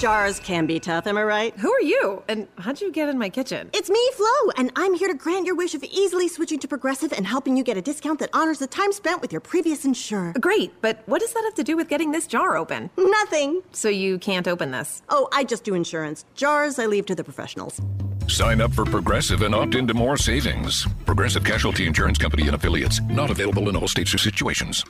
Jars 0.00 0.40
can 0.40 0.64
be 0.64 0.80
tough, 0.80 1.06
am 1.06 1.18
I 1.18 1.22
right? 1.22 1.54
Who 1.58 1.70
are 1.70 1.82
you? 1.82 2.22
And 2.26 2.48
how'd 2.56 2.80
you 2.80 2.90
get 2.90 3.10
in 3.10 3.18
my 3.18 3.28
kitchen? 3.28 3.68
It's 3.74 3.90
me, 3.90 4.00
Flo, 4.14 4.50
and 4.56 4.72
I'm 4.74 4.94
here 4.94 5.08
to 5.08 5.14
grant 5.14 5.44
your 5.44 5.54
wish 5.54 5.74
of 5.74 5.84
easily 5.84 6.26
switching 6.26 6.58
to 6.60 6.66
Progressive 6.66 7.12
and 7.12 7.26
helping 7.26 7.54
you 7.54 7.62
get 7.62 7.76
a 7.76 7.82
discount 7.82 8.18
that 8.20 8.30
honors 8.32 8.60
the 8.60 8.66
time 8.66 8.92
spent 8.92 9.20
with 9.20 9.30
your 9.30 9.42
previous 9.42 9.84
insurer. 9.84 10.32
Great, 10.40 10.72
but 10.80 11.02
what 11.04 11.20
does 11.20 11.34
that 11.34 11.44
have 11.44 11.52
to 11.56 11.62
do 11.62 11.76
with 11.76 11.90
getting 11.90 12.12
this 12.12 12.26
jar 12.26 12.56
open? 12.56 12.88
Nothing. 12.96 13.60
So 13.72 13.90
you 13.90 14.18
can't 14.18 14.48
open 14.48 14.70
this? 14.70 15.02
Oh, 15.10 15.28
I 15.34 15.44
just 15.44 15.64
do 15.64 15.74
insurance. 15.74 16.24
Jars 16.34 16.78
I 16.78 16.86
leave 16.86 17.04
to 17.04 17.14
the 17.14 17.22
professionals. 17.22 17.78
Sign 18.26 18.62
up 18.62 18.72
for 18.72 18.86
Progressive 18.86 19.42
and 19.42 19.54
opt 19.54 19.74
into 19.74 19.92
more 19.92 20.16
savings. 20.16 20.86
Progressive 21.04 21.44
Casualty 21.44 21.86
Insurance 21.86 22.16
Company 22.16 22.46
and 22.46 22.54
affiliates. 22.54 23.02
Not 23.02 23.30
available 23.30 23.68
in 23.68 23.76
all 23.76 23.86
states 23.86 24.14
or 24.14 24.18
situations. 24.18 24.82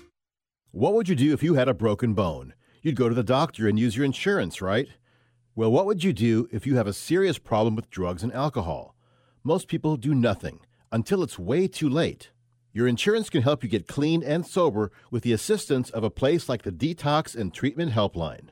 What 0.71 0.95
would 0.95 1.09
you 1.09 1.17
do 1.17 1.33
if 1.33 1.43
you 1.43 1.55
had 1.55 1.69
a 1.69 1.75
broken 1.75 2.15
bone? 2.15 2.55
You'd 2.83 2.95
go 2.95 3.09
to 3.09 3.15
the 3.15 3.25
doctor 3.25 3.67
and 3.69 3.77
use 3.77 3.97
your 3.97 4.07
insurance, 4.07 4.63
right? 4.63 4.89
Well, 5.57 5.73
what 5.73 5.85
would 5.87 6.05
you 6.05 6.13
do 6.13 6.49
if 6.53 6.65
you 6.65 6.77
have 6.77 6.87
a 6.87 6.93
serious 6.93 7.37
problem 7.37 7.75
with 7.75 7.91
drugs 7.91 8.23
and 8.23 8.33
alcohol? 8.33 8.95
Most 9.43 9.67
people 9.67 9.97
do 9.97 10.15
nothing 10.15 10.61
until 10.93 11.25
it's 11.25 11.41
way 11.41 11.67
too 11.67 11.89
late. 11.89 12.31
Your 12.73 12.87
insurance 12.87 13.29
can 13.29 13.43
help 13.43 13.65
you 13.65 13.69
get 13.69 13.89
clean 13.89 14.23
and 14.23 14.47
sober 14.47 14.93
with 15.11 15.25
the 15.25 15.33
assistance 15.33 15.91
of 15.91 16.05
a 16.05 16.11
place 16.11 16.49
like 16.49 16.63
the 16.63 16.71
Detox 16.71 17.35
and 17.35 17.53
Treatment 17.53 17.93
Helpline. 17.93 18.51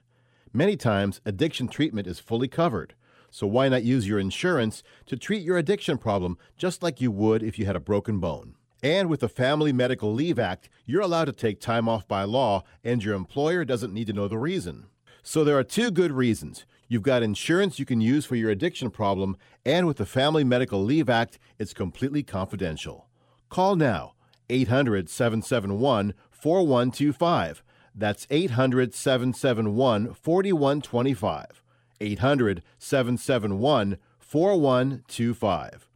Many 0.52 0.76
times, 0.76 1.20
addiction 1.24 1.68
treatment 1.68 2.08
is 2.08 2.18
fully 2.18 2.48
covered, 2.48 2.94
so 3.30 3.46
why 3.46 3.68
not 3.68 3.84
use 3.84 4.08
your 4.08 4.18
insurance 4.18 4.82
to 5.06 5.16
treat 5.16 5.44
your 5.44 5.56
addiction 5.56 5.98
problem 5.98 6.36
just 6.56 6.82
like 6.82 7.00
you 7.00 7.12
would 7.12 7.44
if 7.44 7.60
you 7.60 7.66
had 7.66 7.76
a 7.76 7.80
broken 7.80 8.18
bone? 8.18 8.56
And 8.82 9.08
with 9.08 9.20
the 9.20 9.28
Family 9.28 9.72
Medical 9.72 10.12
Leave 10.12 10.38
Act, 10.38 10.68
you're 10.84 11.02
allowed 11.02 11.26
to 11.26 11.32
take 11.32 11.60
time 11.60 11.88
off 11.88 12.08
by 12.08 12.24
law, 12.24 12.64
and 12.82 13.04
your 13.04 13.14
employer 13.14 13.64
doesn't 13.64 13.94
need 13.94 14.08
to 14.08 14.12
know 14.12 14.26
the 14.26 14.38
reason. 14.38 14.86
So 15.22 15.44
there 15.44 15.58
are 15.58 15.64
two 15.64 15.92
good 15.92 16.10
reasons. 16.10 16.64
You've 16.90 17.02
got 17.02 17.22
insurance 17.22 17.78
you 17.78 17.84
can 17.84 18.00
use 18.00 18.24
for 18.24 18.34
your 18.34 18.50
addiction 18.50 18.90
problem, 18.90 19.36
and 19.64 19.86
with 19.86 19.98
the 19.98 20.06
Family 20.06 20.42
Medical 20.42 20.82
Leave 20.82 21.10
Act, 21.10 21.38
it's 21.58 21.74
completely 21.74 22.22
confidential. 22.22 23.08
Call 23.50 23.76
now 23.76 24.14
800 24.48 25.10
771 25.10 26.14
4125. 26.30 27.62
That's 27.94 28.26
800 28.30 28.94
771 28.94 30.14
4125. 30.14 31.62
800 32.00 32.62
771 32.78 33.98
4125. 34.18 35.90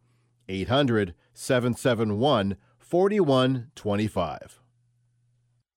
800 0.47 1.15
771 1.33 2.57
4125. 2.77 4.62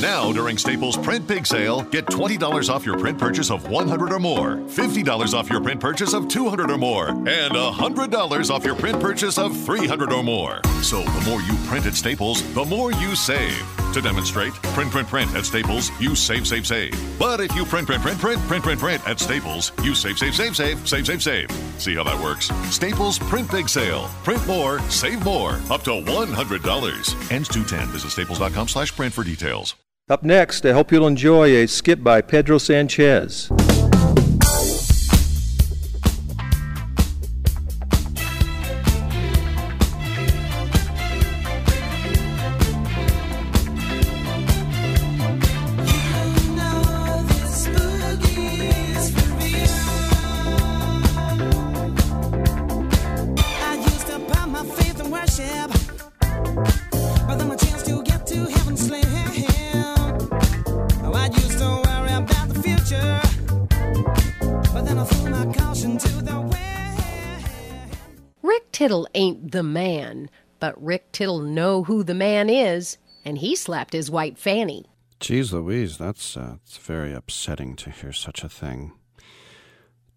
Now, 0.00 0.32
during 0.32 0.56
Staples 0.56 0.96
Print 0.96 1.26
Big 1.26 1.44
Sale, 1.44 1.82
get 1.82 2.06
$20 2.06 2.68
off 2.68 2.86
your 2.86 2.96
print 2.96 3.18
purchase 3.18 3.50
of 3.50 3.68
100 3.68 4.12
or 4.12 4.20
more, 4.20 4.56
$50 4.56 5.34
off 5.34 5.50
your 5.50 5.60
print 5.60 5.80
purchase 5.80 6.14
of 6.14 6.28
200 6.28 6.70
or 6.70 6.78
more, 6.78 7.08
and 7.08 7.52
$100 7.52 8.50
off 8.50 8.64
your 8.64 8.76
print 8.76 9.00
purchase 9.00 9.38
of 9.38 9.56
300 9.64 10.12
or 10.12 10.22
more. 10.22 10.60
So, 10.82 11.02
the 11.02 11.24
more 11.28 11.42
you 11.42 11.54
print 11.66 11.86
at 11.86 11.94
Staples, 11.94 12.42
the 12.54 12.64
more 12.64 12.92
you 12.92 13.16
save. 13.16 13.60
To 13.92 14.00
demonstrate, 14.00 14.52
print, 14.74 14.92
print, 14.92 15.08
print 15.08 15.34
at 15.34 15.44
Staples, 15.44 15.90
you 16.00 16.14
save, 16.14 16.46
save, 16.46 16.64
save. 16.64 17.18
But 17.18 17.40
if 17.40 17.52
you 17.56 17.64
print, 17.64 17.88
print, 17.88 18.02
print, 18.02 18.20
print, 18.20 18.40
print, 18.42 18.62
print, 18.62 18.78
print 18.78 19.08
at 19.08 19.18
Staples, 19.18 19.72
you 19.82 19.96
save, 19.96 20.16
save, 20.16 20.36
save, 20.36 20.54
save, 20.54 20.88
save, 20.88 21.06
save, 21.06 21.22
save. 21.22 21.50
See 21.78 21.96
how 21.96 22.04
that 22.04 22.22
works? 22.22 22.50
Staples 22.70 23.18
Print 23.18 23.50
Big 23.50 23.68
Sale. 23.68 24.08
Print 24.22 24.46
more, 24.46 24.78
save 24.90 25.24
more. 25.24 25.54
Up 25.70 25.82
to 25.82 25.90
$100. 25.90 27.32
Ends 27.32 27.48
210. 27.48 27.88
Visit 27.88 28.10
staples.com 28.10 28.68
slash 28.68 28.94
print 28.94 29.12
for 29.12 29.24
details. 29.24 29.74
Up 30.10 30.22
next, 30.22 30.64
I 30.64 30.72
hope 30.72 30.90
you'll 30.90 31.06
enjoy 31.06 31.54
a 31.54 31.66
skit 31.66 32.02
by 32.02 32.22
Pedro 32.22 32.56
Sanchez. 32.56 33.50
The 69.58 69.62
man, 69.64 70.30
but 70.60 70.80
Rick 70.80 71.10
Tittle 71.10 71.40
know 71.40 71.82
who 71.82 72.04
the 72.04 72.14
man 72.14 72.48
is, 72.48 72.96
and 73.24 73.38
he 73.38 73.56
slapped 73.56 73.92
his 73.92 74.08
white 74.08 74.38
fanny. 74.38 74.84
Jeez 75.18 75.52
Louise, 75.52 75.98
that's 75.98 76.36
uh, 76.36 76.58
it's 76.62 76.76
very 76.76 77.12
upsetting 77.12 77.74
to 77.74 77.90
hear 77.90 78.12
such 78.12 78.44
a 78.44 78.48
thing. 78.48 78.92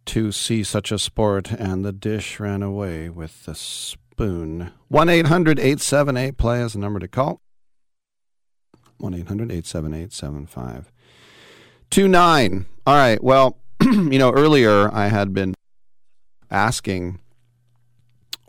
To 0.05 0.31
see 0.31 0.63
such 0.63 0.91
a 0.91 0.99
sport, 0.99 1.51
and 1.51 1.83
the 1.83 1.91
dish 1.91 2.39
ran 2.39 2.61
away 2.61 3.09
with 3.09 3.45
the 3.45 3.55
spoon. 3.55 4.73
1 4.89 5.09
800 5.09 5.57
878 5.57 6.37
play 6.37 6.61
is 6.61 6.73
the 6.73 6.79
number 6.79 6.99
to 6.99 7.07
call. 7.07 7.41
1 8.99 9.15
800 9.15 9.51
878 9.51 10.13
7529. 10.13 12.67
All 12.85 12.95
right, 12.95 13.23
well, 13.23 13.57
you 13.81 14.19
know, 14.19 14.31
earlier 14.33 14.93
I 14.93 15.07
had 15.07 15.33
been 15.33 15.55
asking 16.51 17.20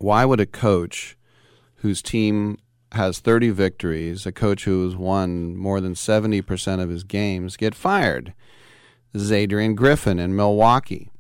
why 0.03 0.25
would 0.25 0.41
a 0.41 0.47
coach 0.47 1.17
whose 1.77 2.03
team 2.03 2.59
has 2.93 3.21
30 3.21 3.51
victories, 3.51 4.27
a 4.27 4.33
coach 4.33 4.65
who 4.65 4.85
has 4.85 4.97
won 4.97 5.57
more 5.57 5.81
than 5.81 5.95
70% 5.95 6.83
of 6.83 6.91
his 6.91 7.05
games, 7.05 7.57
get 7.57 7.75
fired? 7.75 8.35
This 9.13 9.23
is 9.23 9.33
Adrian 9.33 9.75
Griffin 9.75 10.19
in 10.19 10.37
Milwaukee. 10.37 11.11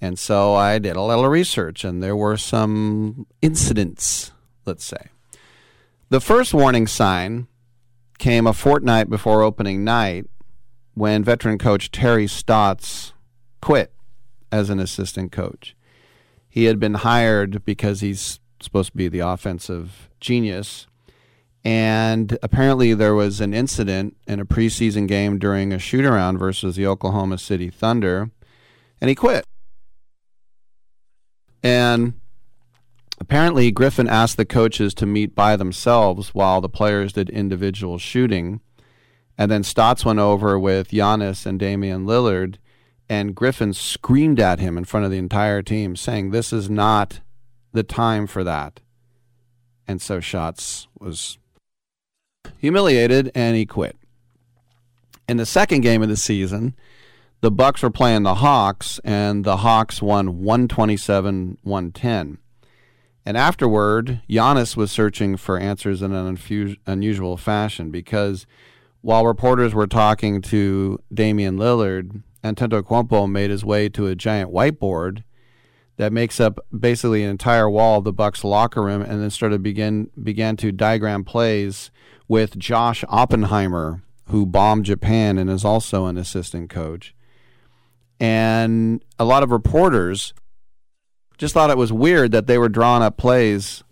And 0.00 0.18
so 0.18 0.54
I 0.54 0.78
did 0.78 0.96
a 0.96 1.02
little 1.02 1.28
research, 1.28 1.84
and 1.84 2.02
there 2.02 2.16
were 2.16 2.36
some 2.36 3.26
incidents, 3.42 4.32
let's 4.64 4.84
say. 4.84 5.08
The 6.10 6.20
first 6.20 6.54
warning 6.54 6.86
sign 6.86 7.48
came 8.18 8.46
a 8.46 8.52
fortnight 8.52 9.10
before 9.10 9.42
opening 9.42 9.84
night 9.84 10.26
when 10.94 11.24
veteran 11.24 11.58
coach 11.58 11.90
Terry 11.90 12.26
Stotts 12.26 13.12
quit 13.60 13.92
as 14.50 14.70
an 14.70 14.80
assistant 14.80 15.32
coach. 15.32 15.74
He 16.48 16.64
had 16.64 16.80
been 16.80 16.94
hired 16.94 17.64
because 17.64 18.00
he's 18.00 18.40
supposed 18.60 18.92
to 18.92 18.96
be 18.96 19.08
the 19.08 19.20
offensive 19.20 20.08
genius. 20.20 20.86
And 21.64 22.38
apparently, 22.42 22.94
there 22.94 23.14
was 23.14 23.40
an 23.40 23.52
incident 23.52 24.16
in 24.26 24.40
a 24.40 24.46
preseason 24.46 25.06
game 25.06 25.38
during 25.38 25.72
a 25.72 25.78
shoot 25.78 26.04
around 26.04 26.38
versus 26.38 26.76
the 26.76 26.86
Oklahoma 26.86 27.38
City 27.38 27.68
Thunder, 27.68 28.30
and 29.00 29.08
he 29.08 29.14
quit. 29.14 29.44
And 31.62 32.14
apparently, 33.20 33.70
Griffin 33.70 34.08
asked 34.08 34.36
the 34.36 34.44
coaches 34.44 34.94
to 34.94 35.06
meet 35.06 35.34
by 35.34 35.56
themselves 35.56 36.34
while 36.34 36.60
the 36.60 36.68
players 36.68 37.12
did 37.12 37.28
individual 37.30 37.98
shooting. 37.98 38.60
And 39.36 39.50
then 39.50 39.62
Stotts 39.62 40.04
went 40.04 40.20
over 40.20 40.58
with 40.58 40.90
Giannis 40.90 41.44
and 41.44 41.58
Damian 41.58 42.06
Lillard, 42.06 42.56
and 43.08 43.34
Griffin 43.34 43.72
screamed 43.72 44.38
at 44.38 44.60
him 44.60 44.76
in 44.76 44.84
front 44.84 45.06
of 45.06 45.10
the 45.10 45.18
entire 45.18 45.62
team, 45.62 45.96
saying, 45.96 46.30
This 46.30 46.52
is 46.52 46.68
not 46.68 47.20
the 47.72 47.82
time 47.82 48.26
for 48.26 48.44
that. 48.44 48.80
And 49.86 50.02
so 50.02 50.20
Stotts 50.20 50.88
was 50.98 51.38
humiliated 52.58 53.30
and 53.34 53.56
he 53.56 53.64
quit. 53.64 53.96
In 55.28 55.38
the 55.38 55.46
second 55.46 55.80
game 55.80 56.02
of 56.02 56.08
the 56.08 56.16
season, 56.16 56.74
the 57.40 57.50
Bucks 57.50 57.82
were 57.82 57.90
playing 57.90 58.24
the 58.24 58.36
Hawks, 58.36 58.98
and 59.04 59.44
the 59.44 59.58
Hawks 59.58 60.02
won 60.02 60.42
127-110. 60.42 62.38
And 63.24 63.36
afterward, 63.36 64.22
Giannis 64.28 64.76
was 64.76 64.90
searching 64.90 65.36
for 65.36 65.58
answers 65.58 66.02
in 66.02 66.12
an 66.12 66.38
unusual 66.86 67.36
fashion 67.36 67.90
because 67.90 68.46
while 69.02 69.26
reporters 69.26 69.74
were 69.74 69.86
talking 69.86 70.42
to 70.42 70.98
Damian 71.12 71.58
Lillard, 71.58 72.22
Antetokounmpo 72.44 73.30
made 73.30 73.50
his 73.50 73.64
way 73.64 73.88
to 73.90 74.06
a 74.06 74.14
giant 74.14 74.52
whiteboard 74.52 75.24
that 75.96 76.12
makes 76.12 76.38
up 76.38 76.60
basically 76.76 77.24
an 77.24 77.30
entire 77.30 77.68
wall 77.68 77.98
of 77.98 78.04
the 78.04 78.12
Bucks 78.12 78.44
locker 78.44 78.82
room, 78.82 79.02
and 79.02 79.20
then 79.20 79.30
started 79.30 79.62
begin 79.62 80.10
began 80.22 80.56
to 80.56 80.72
diagram 80.72 81.24
plays 81.24 81.90
with 82.28 82.58
Josh 82.58 83.04
Oppenheimer, 83.08 84.02
who 84.28 84.46
bombed 84.46 84.84
Japan 84.84 85.38
and 85.38 85.50
is 85.50 85.64
also 85.64 86.06
an 86.06 86.16
assistant 86.16 86.70
coach. 86.70 87.14
And 88.20 89.04
a 89.18 89.24
lot 89.24 89.42
of 89.42 89.50
reporters 89.50 90.34
just 91.36 91.54
thought 91.54 91.70
it 91.70 91.78
was 91.78 91.92
weird 91.92 92.32
that 92.32 92.46
they 92.46 92.58
were 92.58 92.68
drawing 92.68 93.02
up 93.02 93.16
plays, 93.16 93.82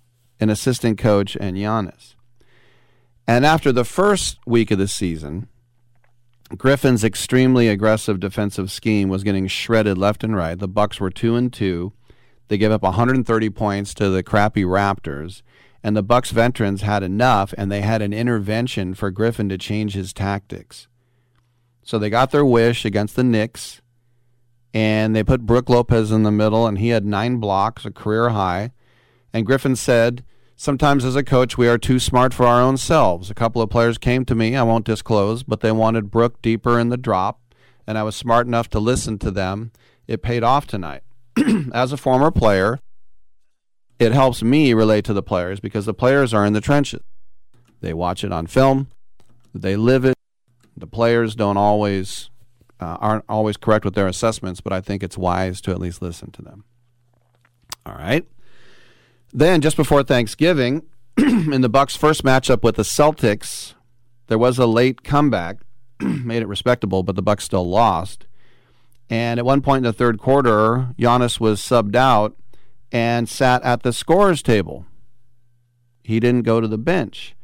an 0.40 0.50
assistant 0.50 0.98
coach 0.98 1.36
and 1.40 1.56
Giannis. 1.56 2.14
And 3.26 3.44
after 3.44 3.72
the 3.72 3.84
first 3.84 4.38
week 4.46 4.70
of 4.70 4.78
the 4.78 4.88
season, 4.88 5.48
Griffin's 6.50 7.02
extremely 7.02 7.68
aggressive 7.68 8.20
defensive 8.20 8.70
scheme 8.70 9.08
was 9.08 9.24
getting 9.24 9.48
shredded 9.48 9.98
left 9.98 10.22
and 10.22 10.36
right. 10.36 10.56
The 10.58 10.68
Bucks 10.68 11.00
were 11.00 11.10
2 11.10 11.34
and 11.34 11.52
2. 11.52 11.92
They 12.48 12.56
gave 12.56 12.70
up 12.70 12.82
130 12.82 13.50
points 13.50 13.92
to 13.94 14.10
the 14.10 14.22
crappy 14.22 14.62
Raptors, 14.62 15.42
and 15.82 15.96
the 15.96 16.04
Bucks 16.04 16.30
veterans 16.30 16.82
had 16.82 17.02
enough 17.02 17.52
and 17.58 17.70
they 17.70 17.80
had 17.80 18.00
an 18.00 18.12
intervention 18.12 18.94
for 18.94 19.10
Griffin 19.10 19.48
to 19.48 19.58
change 19.58 19.94
his 19.94 20.12
tactics. 20.12 20.86
So 21.82 21.98
they 21.98 22.10
got 22.10 22.30
their 22.30 22.44
wish 22.44 22.84
against 22.84 23.16
the 23.16 23.24
Knicks 23.24 23.80
and 24.72 25.16
they 25.16 25.24
put 25.24 25.46
Brook 25.46 25.68
Lopez 25.68 26.12
in 26.12 26.22
the 26.22 26.30
middle 26.30 26.66
and 26.66 26.78
he 26.78 26.88
had 26.88 27.04
9 27.04 27.38
blocks, 27.38 27.84
a 27.84 27.90
career 27.90 28.30
high. 28.30 28.72
And 29.32 29.46
Griffin 29.46 29.76
said, 29.76 30.24
Sometimes, 30.58 31.04
as 31.04 31.14
a 31.14 31.22
coach, 31.22 31.58
we 31.58 31.68
are 31.68 31.76
too 31.76 31.98
smart 31.98 32.32
for 32.32 32.46
our 32.46 32.62
own 32.62 32.78
selves. 32.78 33.30
A 33.30 33.34
couple 33.34 33.60
of 33.60 33.68
players 33.68 33.98
came 33.98 34.24
to 34.24 34.34
me, 34.34 34.56
I 34.56 34.62
won't 34.62 34.86
disclose, 34.86 35.42
but 35.42 35.60
they 35.60 35.70
wanted 35.70 36.10
Brook 36.10 36.40
deeper 36.40 36.80
in 36.80 36.88
the 36.88 36.96
drop, 36.96 37.40
and 37.86 37.98
I 37.98 38.02
was 38.02 38.16
smart 38.16 38.46
enough 38.46 38.70
to 38.70 38.80
listen 38.80 39.18
to 39.18 39.30
them. 39.30 39.70
It 40.08 40.22
paid 40.22 40.42
off 40.42 40.66
tonight. 40.66 41.02
as 41.74 41.92
a 41.92 41.98
former 41.98 42.30
player, 42.30 42.80
it 43.98 44.12
helps 44.12 44.42
me 44.42 44.72
relate 44.72 45.04
to 45.04 45.12
the 45.12 45.22
players 45.22 45.60
because 45.60 45.84
the 45.84 45.92
players 45.92 46.32
are 46.32 46.46
in 46.46 46.54
the 46.54 46.62
trenches. 46.62 47.02
They 47.82 47.92
watch 47.92 48.24
it 48.24 48.32
on 48.32 48.46
film, 48.46 48.88
they 49.54 49.76
live 49.76 50.06
it. 50.06 50.16
The 50.74 50.86
players 50.86 51.34
don't 51.34 51.56
always 51.58 52.30
uh, 52.80 52.96
aren't 53.00 53.24
always 53.28 53.56
correct 53.56 53.84
with 53.84 53.94
their 53.94 54.06
assessments, 54.06 54.60
but 54.60 54.72
I 54.72 54.80
think 54.80 55.02
it's 55.02 55.18
wise 55.18 55.60
to 55.62 55.70
at 55.70 55.80
least 55.80 56.00
listen 56.00 56.30
to 56.32 56.42
them. 56.42 56.64
All 57.84 57.94
right. 57.94 58.26
Then 59.32 59.60
just 59.60 59.76
before 59.76 60.02
Thanksgiving, 60.02 60.82
in 61.16 61.60
the 61.60 61.68
Bucks' 61.68 61.96
first 61.96 62.24
matchup 62.24 62.62
with 62.62 62.76
the 62.76 62.82
Celtics, 62.82 63.74
there 64.28 64.38
was 64.38 64.58
a 64.58 64.66
late 64.66 65.02
comeback, 65.02 65.58
made 66.00 66.42
it 66.42 66.48
respectable, 66.48 67.02
but 67.02 67.16
the 67.16 67.22
Bucks 67.22 67.44
still 67.44 67.68
lost. 67.68 68.26
And 69.08 69.38
at 69.38 69.46
one 69.46 69.62
point 69.62 69.78
in 69.78 69.90
the 69.90 69.92
third 69.92 70.18
quarter, 70.18 70.94
Giannis 70.98 71.38
was 71.38 71.60
subbed 71.60 71.94
out 71.94 72.36
and 72.90 73.28
sat 73.28 73.62
at 73.62 73.82
the 73.82 73.92
scorers 73.92 74.42
table. 74.42 74.86
He 76.02 76.20
didn't 76.20 76.42
go 76.42 76.60
to 76.60 76.68
the 76.68 76.78
bench. 76.78 77.34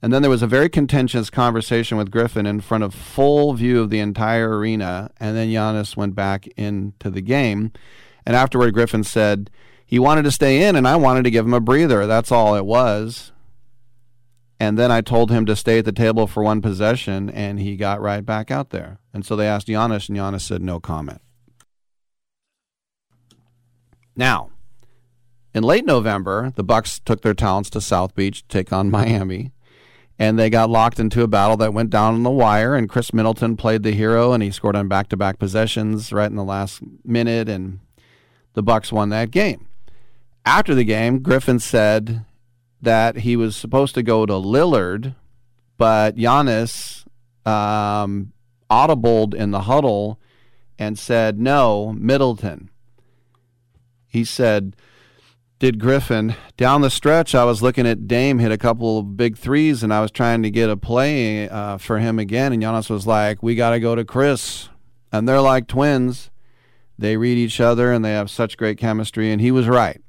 And 0.00 0.12
then 0.12 0.22
there 0.22 0.30
was 0.30 0.42
a 0.42 0.46
very 0.46 0.68
contentious 0.68 1.28
conversation 1.28 1.98
with 1.98 2.10
Griffin 2.10 2.46
in 2.46 2.60
front 2.60 2.84
of 2.84 2.94
full 2.94 3.54
view 3.54 3.80
of 3.80 3.90
the 3.90 3.98
entire 3.98 4.56
arena. 4.56 5.10
And 5.18 5.36
then 5.36 5.48
Giannis 5.48 5.96
went 5.96 6.14
back 6.14 6.46
into 6.56 7.10
the 7.10 7.20
game. 7.20 7.72
And 8.24 8.36
afterward, 8.36 8.74
Griffin 8.74 9.02
said 9.02 9.50
he 9.88 9.98
wanted 9.98 10.22
to 10.22 10.30
stay 10.30 10.62
in, 10.68 10.76
and 10.76 10.86
I 10.86 10.96
wanted 10.96 11.24
to 11.24 11.30
give 11.30 11.44
him 11.44 11.54
a 11.54 11.60
breather. 11.60 12.06
That's 12.06 12.30
all 12.30 12.54
it 12.54 12.64
was. 12.64 13.32
And 14.60 14.78
then 14.78 14.92
I 14.92 15.00
told 15.00 15.30
him 15.30 15.46
to 15.46 15.56
stay 15.56 15.78
at 15.78 15.84
the 15.84 15.92
table 15.92 16.26
for 16.26 16.42
one 16.42 16.60
possession, 16.60 17.30
and 17.30 17.58
he 17.58 17.76
got 17.76 18.00
right 18.00 18.24
back 18.24 18.50
out 18.50 18.70
there. 18.70 18.98
And 19.12 19.24
so 19.24 19.34
they 19.34 19.48
asked 19.48 19.66
Giannis, 19.66 20.08
and 20.08 20.18
Giannis 20.18 20.42
said 20.42 20.62
no 20.62 20.78
comment. 20.78 21.20
Now, 24.14 24.50
in 25.54 25.62
late 25.62 25.86
November, 25.86 26.52
the 26.54 26.64
Bucks 26.64 27.00
took 27.04 27.22
their 27.22 27.34
talents 27.34 27.70
to 27.70 27.80
South 27.80 28.14
Beach 28.14 28.42
to 28.42 28.48
take 28.48 28.72
on 28.72 28.90
Miami 28.92 29.52
and 30.18 30.38
they 30.38 30.50
got 30.50 30.68
locked 30.68 30.98
into 30.98 31.22
a 31.22 31.28
battle 31.28 31.56
that 31.58 31.72
went 31.72 31.90
down 31.90 32.14
on 32.14 32.22
the 32.24 32.30
wire. 32.30 32.74
And 32.74 32.88
Khris 32.88 33.14
Middleton 33.14 33.56
played 33.56 33.84
the 33.84 33.92
hero, 33.92 34.32
and 34.32 34.42
he 34.42 34.50
scored 34.50 34.74
on 34.74 34.88
back-to-back 34.88 35.38
possessions 35.38 36.12
right 36.12 36.28
in 36.28 36.36
the 36.36 36.44
last 36.44 36.80
minute, 37.04 37.48
and 37.48 37.78
the 38.54 38.62
Bucks 38.62 38.92
won 38.92 39.10
that 39.10 39.30
game. 39.30 39.67
After 40.44 40.74
the 40.74 40.84
game, 40.84 41.20
Griffin 41.20 41.58
said 41.58 42.24
that 42.80 43.18
he 43.18 43.36
was 43.36 43.56
supposed 43.56 43.94
to 43.94 44.02
go 44.02 44.24
to 44.24 44.34
Lillard, 44.34 45.14
but 45.76 46.16
Giannis 46.16 47.04
um, 47.44 48.32
audibled 48.70 49.34
in 49.34 49.50
the 49.50 49.62
huddle 49.62 50.18
and 50.78 50.98
said, 50.98 51.38
"No, 51.38 51.92
Middleton." 51.92 52.70
He 54.06 54.24
said 54.24 54.74
did 55.58 55.80
Griffin. 55.80 56.36
Down 56.56 56.82
the 56.82 56.90
stretch, 56.90 57.34
I 57.34 57.44
was 57.44 57.62
looking 57.62 57.86
at 57.86 58.06
Dame 58.06 58.38
hit 58.38 58.52
a 58.52 58.58
couple 58.58 58.98
of 58.98 59.16
big 59.16 59.36
threes, 59.36 59.82
and 59.82 59.92
I 59.92 60.00
was 60.00 60.10
trying 60.10 60.42
to 60.44 60.50
get 60.50 60.70
a 60.70 60.76
play 60.76 61.48
uh, 61.48 61.78
for 61.78 61.98
him 61.98 62.18
again. 62.18 62.52
And 62.52 62.62
Giannis 62.62 62.88
was 62.88 63.06
like, 63.06 63.42
"We 63.42 63.54
got 63.54 63.70
to 63.70 63.80
go 63.80 63.94
to 63.94 64.04
Khris," 64.04 64.68
and 65.12 65.28
they're 65.28 65.40
like 65.40 65.66
twins. 65.66 66.30
They 66.96 67.16
read 67.16 67.38
each 67.38 67.60
other, 67.60 67.92
and 67.92 68.04
they 68.04 68.12
have 68.12 68.30
such 68.30 68.56
great 68.56 68.78
chemistry. 68.78 69.32
And 69.32 69.40
he 69.40 69.50
was 69.50 69.68
right. 69.68 70.00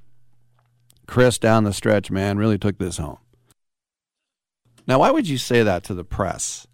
Khris 1.09 1.37
down 1.37 1.63
the 1.63 1.73
stretch, 1.73 2.11
man, 2.11 2.37
really 2.37 2.57
took 2.57 2.77
this 2.77 2.97
home. 2.97 3.17
Now, 4.87 4.99
why 4.99 5.11
would 5.11 5.27
you 5.27 5.37
say 5.37 5.63
that 5.63 5.83
to 5.85 5.93
the 5.93 6.03
press? 6.03 6.67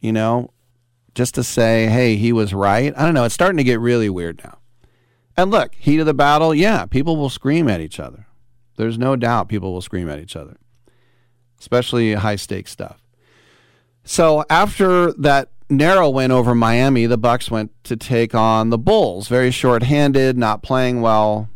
You 0.00 0.12
know, 0.12 0.50
just 1.14 1.34
to 1.34 1.42
say, 1.42 1.86
"Hey, 1.86 2.16
he 2.16 2.32
was 2.32 2.54
right." 2.54 2.92
I 2.96 3.04
don't 3.04 3.14
know. 3.14 3.24
It's 3.24 3.34
starting 3.34 3.56
to 3.56 3.64
get 3.64 3.80
really 3.80 4.08
weird 4.08 4.40
now. 4.44 4.58
And 5.36 5.50
look, 5.50 5.74
heat 5.74 5.98
of 5.98 6.06
the 6.06 6.14
battle, 6.14 6.54
yeah, 6.54 6.86
people 6.86 7.16
will 7.16 7.30
scream 7.30 7.68
at 7.68 7.80
each 7.80 7.98
other. 7.98 8.26
There's 8.76 8.98
no 8.98 9.16
doubt 9.16 9.48
people 9.48 9.72
will 9.72 9.82
scream 9.82 10.08
at 10.08 10.20
each 10.20 10.36
other, 10.36 10.56
especially 11.58 12.14
high 12.14 12.36
stakes 12.36 12.70
stuff. 12.70 13.02
So 14.04 14.44
after 14.48 15.12
that 15.14 15.50
narrow 15.68 16.08
win 16.10 16.30
over 16.30 16.54
Miami, 16.54 17.06
the 17.06 17.18
Bucks 17.18 17.50
went 17.50 17.72
to 17.84 17.96
take 17.96 18.34
on 18.34 18.70
the 18.70 18.78
Bulls, 18.78 19.28
very 19.28 19.50
short-handed, 19.50 20.38
not 20.38 20.62
playing 20.62 21.00
well, 21.00 21.48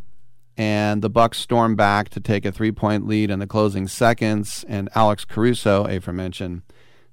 and 0.60 1.00
the 1.00 1.08
Bucks 1.08 1.38
stormed 1.38 1.78
back 1.78 2.10
to 2.10 2.20
take 2.20 2.44
a 2.44 2.52
three-point 2.52 3.08
lead 3.08 3.30
in 3.30 3.38
the 3.38 3.46
closing 3.46 3.88
seconds. 3.88 4.62
And 4.68 4.90
Alex 4.94 5.24
Caruso, 5.24 5.86
aforementioned, 5.86 6.60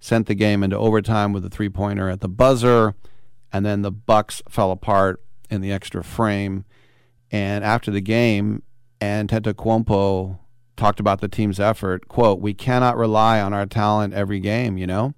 sent 0.01 0.27
the 0.27 0.35
game 0.35 0.63
into 0.63 0.77
overtime 0.77 1.31
with 1.31 1.45
a 1.45 1.49
three-pointer 1.49 2.09
at 2.09 2.19
the 2.19 2.27
buzzer, 2.27 2.93
and 3.53 3.65
then 3.65 3.83
the 3.83 3.91
Bucks 3.91 4.41
fell 4.49 4.69
apart 4.69 5.23
in 5.49 5.61
the 5.61 5.71
extra 5.71 6.03
frame. 6.03 6.65
And 7.31 7.63
after 7.63 7.89
the 7.89 8.01
game, 8.01 8.63
Antetokounmpo 8.99 10.39
talked 10.75 10.99
about 10.99 11.21
the 11.21 11.29
team's 11.29 11.57
effort. 11.57 12.09
"Quote: 12.09 12.41
We 12.41 12.53
cannot 12.53 12.97
rely 12.97 13.39
on 13.39 13.53
our 13.53 13.65
talent 13.65 14.13
every 14.13 14.41
game. 14.41 14.77
You 14.77 14.87
know, 14.87 15.13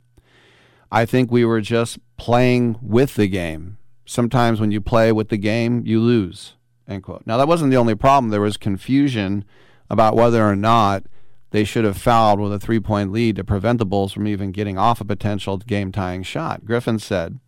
I 0.92 1.04
think 1.06 1.32
we 1.32 1.46
were 1.46 1.62
just 1.62 1.98
playing 2.18 2.78
with 2.80 3.16
the 3.16 3.28
game. 3.28 3.80
Sometimes 4.06 4.62
when 4.62 4.70
you 4.70 4.82
play 4.82 5.12
with 5.12 5.30
the 5.30 5.38
game, 5.38 5.82
you 5.84 6.00
lose." 6.00 6.54
End 6.90 7.04
quote. 7.04 7.24
Now 7.26 7.38
that 7.38 7.48
wasn't 7.48 7.72
the 7.72 7.78
only 7.78 7.96
problem. 7.96 8.32
There 8.32 8.42
was 8.42 8.58
confusion 8.58 9.46
about 9.90 10.16
whether 10.16 10.46
or 10.46 10.56
not 10.56 11.04
they 11.52 11.64
should 11.64 11.86
have 11.86 11.98
fouled 11.98 12.40
with 12.40 12.52
a 12.52 12.60
three-point 12.60 13.12
lead 13.12 13.38
to 13.38 13.44
prevent 13.44 13.80
the 13.80 13.86
Bulls 13.86 14.12
from 14.12 14.28
even 14.28 14.52
getting 14.52 14.78
off 14.78 15.00
a 15.00 15.06
potential 15.06 15.58
game-tying 15.58 16.24
shot. 16.24 16.66
Griffin 16.66 17.00
said 17.00 17.40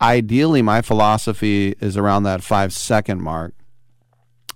ideally 0.00 0.62
my 0.62 0.82
philosophy 0.82 1.74
is 1.80 1.96
around 1.96 2.24
that 2.24 2.42
five 2.42 2.72
second 2.72 3.22
mark 3.22 3.54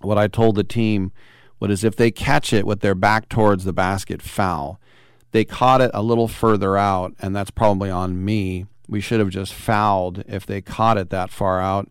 what 0.01 0.17
i 0.17 0.27
told 0.27 0.55
the 0.55 0.63
team 0.63 1.11
was 1.59 1.83
if 1.83 1.95
they 1.95 2.11
catch 2.11 2.53
it 2.53 2.65
with 2.65 2.81
their 2.81 2.95
back 2.95 3.27
towards 3.29 3.63
the 3.63 3.73
basket 3.73 4.21
foul 4.21 4.79
they 5.31 5.45
caught 5.45 5.81
it 5.81 5.91
a 5.93 6.03
little 6.03 6.27
further 6.27 6.77
out 6.77 7.13
and 7.19 7.35
that's 7.35 7.51
probably 7.51 7.89
on 7.89 8.23
me 8.23 8.65
we 8.87 8.99
should 8.99 9.19
have 9.19 9.29
just 9.29 9.53
fouled 9.53 10.23
if 10.27 10.45
they 10.45 10.61
caught 10.61 10.97
it 10.97 11.09
that 11.09 11.29
far 11.29 11.61
out 11.61 11.89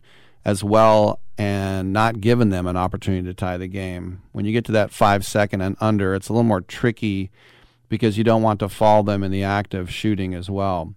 as 0.49 0.63
well 0.63 1.19
and 1.37 1.93
not 1.93 2.19
giving 2.19 2.49
them 2.49 2.67
an 2.67 2.75
opportunity 2.75 3.25
to 3.25 3.33
tie 3.33 3.57
the 3.57 3.67
game 3.67 4.21
when 4.31 4.45
you 4.45 4.51
get 4.51 4.65
to 4.65 4.71
that 4.71 4.91
five 4.91 5.25
second 5.25 5.61
and 5.61 5.75
under 5.79 6.13
it's 6.13 6.29
a 6.29 6.33
little 6.33 6.43
more 6.43 6.61
tricky 6.61 7.31
because 7.87 8.17
you 8.17 8.23
don't 8.23 8.41
want 8.41 8.59
to 8.59 8.69
fall 8.69 9.03
them 9.03 9.23
in 9.23 9.31
the 9.31 9.43
act 9.43 9.73
of 9.73 9.91
shooting 9.91 10.33
as 10.33 10.49
well 10.49 10.93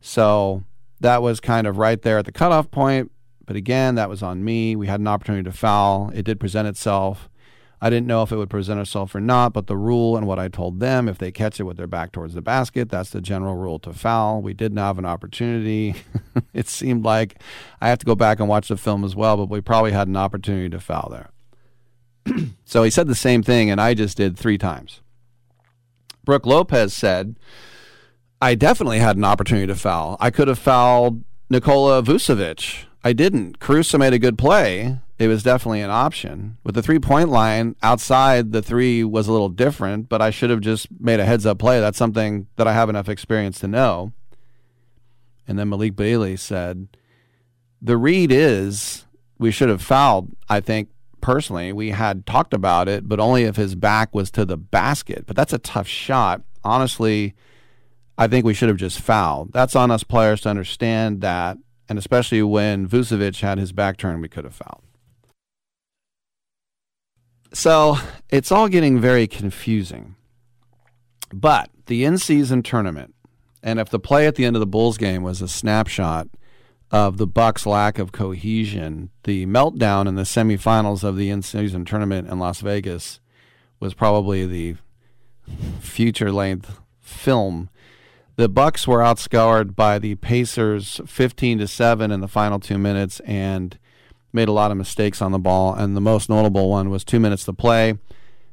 so 0.00 0.64
that 1.02 1.20
was 1.20 1.40
kind 1.40 1.66
of 1.66 1.78
right 1.78 2.00
there 2.02 2.18
at 2.18 2.24
the 2.24 2.32
cutoff 2.32 2.70
point. 2.70 3.10
But 3.44 3.56
again, 3.56 3.96
that 3.96 4.08
was 4.08 4.22
on 4.22 4.44
me. 4.44 4.74
We 4.76 4.86
had 4.86 5.00
an 5.00 5.08
opportunity 5.08 5.44
to 5.44 5.52
foul. 5.52 6.10
It 6.14 6.24
did 6.24 6.40
present 6.40 6.68
itself. 6.68 7.28
I 7.84 7.90
didn't 7.90 8.06
know 8.06 8.22
if 8.22 8.30
it 8.30 8.36
would 8.36 8.48
present 8.48 8.78
itself 8.78 9.12
or 9.12 9.20
not, 9.20 9.52
but 9.52 9.66
the 9.66 9.76
rule 9.76 10.16
and 10.16 10.24
what 10.24 10.38
I 10.38 10.46
told 10.46 10.78
them, 10.78 11.08
if 11.08 11.18
they 11.18 11.32
catch 11.32 11.58
it 11.58 11.64
with 11.64 11.76
their 11.76 11.88
back 11.88 12.12
towards 12.12 12.32
the 12.32 12.40
basket, 12.40 12.88
that's 12.88 13.10
the 13.10 13.20
general 13.20 13.56
rule 13.56 13.80
to 13.80 13.92
foul. 13.92 14.40
We 14.40 14.54
didn't 14.54 14.78
have 14.78 15.00
an 15.00 15.04
opportunity. 15.04 15.96
it 16.54 16.68
seemed 16.68 17.04
like 17.04 17.42
I 17.80 17.88
have 17.88 17.98
to 17.98 18.06
go 18.06 18.14
back 18.14 18.38
and 18.38 18.48
watch 18.48 18.68
the 18.68 18.76
film 18.76 19.02
as 19.02 19.16
well, 19.16 19.36
but 19.36 19.48
we 19.48 19.60
probably 19.60 19.90
had 19.90 20.06
an 20.06 20.16
opportunity 20.16 20.68
to 20.68 20.78
foul 20.78 21.10
there. 21.10 21.30
so 22.64 22.84
he 22.84 22.90
said 22.90 23.08
the 23.08 23.16
same 23.16 23.42
thing, 23.42 23.68
and 23.68 23.80
I 23.80 23.94
just 23.94 24.16
did 24.16 24.38
three 24.38 24.58
times. 24.58 25.00
Brook 26.24 26.46
Lopez 26.46 26.94
said, 26.94 27.34
I 28.40 28.54
definitely 28.54 29.00
had 29.00 29.16
an 29.16 29.24
opportunity 29.24 29.66
to 29.66 29.74
foul. 29.74 30.16
I 30.20 30.30
could 30.30 30.46
have 30.46 30.60
fouled 30.60 31.24
Nikola 31.50 32.00
Vucevic. 32.04 32.84
I 33.02 33.12
didn't. 33.12 33.58
Caruso 33.58 33.98
made 33.98 34.12
a 34.12 34.20
good 34.20 34.38
play. 34.38 34.98
It 35.22 35.28
was 35.28 35.44
definitely 35.44 35.82
an 35.82 35.90
option. 35.90 36.58
With 36.64 36.74
the 36.74 36.82
three 36.82 36.98
point 36.98 37.28
line 37.28 37.76
outside, 37.80 38.50
the 38.50 38.60
three 38.60 39.04
was 39.04 39.28
a 39.28 39.32
little 39.32 39.50
different, 39.50 40.08
but 40.08 40.20
I 40.20 40.30
should 40.30 40.50
have 40.50 40.60
just 40.60 40.88
made 40.98 41.20
a 41.20 41.24
heads 41.24 41.46
up 41.46 41.60
play. 41.60 41.78
That's 41.78 41.96
something 41.96 42.48
that 42.56 42.66
I 42.66 42.72
have 42.72 42.88
enough 42.88 43.08
experience 43.08 43.60
to 43.60 43.68
know. 43.68 44.10
And 45.46 45.60
then 45.60 45.68
Malik 45.68 45.94
Beasley 45.94 46.36
said, 46.36 46.88
The 47.80 47.96
read 47.96 48.32
is 48.32 49.06
we 49.38 49.52
should 49.52 49.68
have 49.68 49.80
fouled, 49.80 50.34
I 50.48 50.58
think, 50.58 50.88
personally. 51.20 51.72
We 51.72 51.90
had 51.90 52.26
talked 52.26 52.52
about 52.52 52.88
it, 52.88 53.08
but 53.08 53.20
only 53.20 53.44
if 53.44 53.54
his 53.54 53.76
back 53.76 54.12
was 54.12 54.28
to 54.32 54.44
the 54.44 54.56
basket. 54.56 55.22
But 55.28 55.36
that's 55.36 55.52
a 55.52 55.58
tough 55.58 55.86
shot. 55.86 56.42
Honestly, 56.64 57.34
I 58.18 58.26
think 58.26 58.44
we 58.44 58.54
should 58.54 58.68
have 58.68 58.76
just 58.76 59.00
fouled. 59.00 59.52
That's 59.52 59.76
on 59.76 59.92
us 59.92 60.02
players 60.02 60.40
to 60.40 60.48
understand 60.48 61.20
that, 61.20 61.58
and 61.88 61.96
especially 61.96 62.42
when 62.42 62.88
Vucevic 62.88 63.40
had 63.40 63.58
his 63.58 63.70
back 63.70 63.98
turned, 63.98 64.20
we 64.20 64.28
could 64.28 64.42
have 64.42 64.56
fouled. 64.56 64.82
So 67.52 67.98
it's 68.30 68.50
all 68.50 68.68
getting 68.68 68.98
very 69.00 69.26
confusing. 69.26 70.16
But 71.32 71.70
the 71.86 72.04
in 72.04 72.18
season 72.18 72.62
tournament, 72.62 73.14
and 73.62 73.78
if 73.78 73.90
the 73.90 73.98
play 73.98 74.26
at 74.26 74.36
the 74.36 74.44
end 74.44 74.56
of 74.56 74.60
the 74.60 74.66
Bulls 74.66 74.98
game 74.98 75.22
was 75.22 75.42
a 75.42 75.48
snapshot 75.48 76.28
of 76.90 77.16
the 77.16 77.26
Bucks' 77.26 77.66
lack 77.66 77.98
of 77.98 78.12
cohesion, 78.12 79.10
the 79.24 79.46
meltdown 79.46 80.06
in 80.06 80.14
the 80.14 80.22
semifinals 80.22 81.04
of 81.04 81.16
the 81.16 81.30
in 81.30 81.42
season 81.42 81.84
tournament 81.84 82.28
in 82.28 82.38
Las 82.38 82.60
Vegas 82.60 83.20
was 83.80 83.94
probably 83.94 84.46
the 84.46 84.76
future 85.80 86.32
length 86.32 86.80
film. 87.00 87.68
The 88.36 88.48
Bucks 88.48 88.86
were 88.86 89.00
outscored 89.00 89.74
by 89.74 89.98
the 89.98 90.14
Pacers 90.16 91.00
15 91.06 91.58
to 91.58 91.68
7 91.68 92.10
in 92.10 92.20
the 92.20 92.28
final 92.28 92.60
2 92.60 92.78
minutes 92.78 93.20
and 93.20 93.78
made 94.32 94.48
a 94.48 94.52
lot 94.52 94.70
of 94.70 94.76
mistakes 94.76 95.20
on 95.20 95.32
the 95.32 95.38
ball 95.38 95.74
and 95.74 95.96
the 95.96 96.00
most 96.00 96.28
notable 96.28 96.70
one 96.70 96.90
was 96.90 97.04
2 97.04 97.20
minutes 97.20 97.44
to 97.44 97.52
play. 97.52 97.98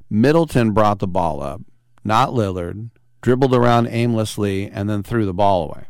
Middleton 0.10 0.72
brought 0.72 1.00
the 1.00 1.08
ball 1.08 1.42
up, 1.42 1.62
not 2.04 2.30
Lillard, 2.30 2.90
dribbled 3.22 3.54
around 3.54 3.88
aimlessly 3.88 4.70
and 4.70 4.90
then 4.90 5.04
threw 5.04 5.26
the 5.26 5.34
ball 5.34 5.66
away. 5.66 5.86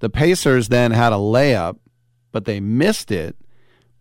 The 0.00 0.10
Pacers 0.10 0.68
then 0.68 0.92
had 0.92 1.12
a 1.12 1.16
layup, 1.16 1.78
but 2.32 2.44
they 2.44 2.60
missed 2.60 3.10
it, 3.10 3.36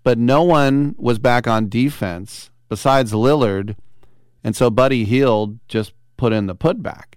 but 0.04 0.18
no 0.18 0.44
one 0.44 0.96
was 0.98 1.20
back 1.20 1.48
on 1.48 1.70
defense 1.70 2.50
besides 2.70 3.14
Lillard, 3.14 3.76
and 4.44 4.56
so 4.56 4.70
Buddy 4.70 5.06
Hield 5.06 5.60
just 5.68 5.94
put 6.18 6.34
in 6.34 6.48
the 6.48 6.56
putback. 6.56 7.16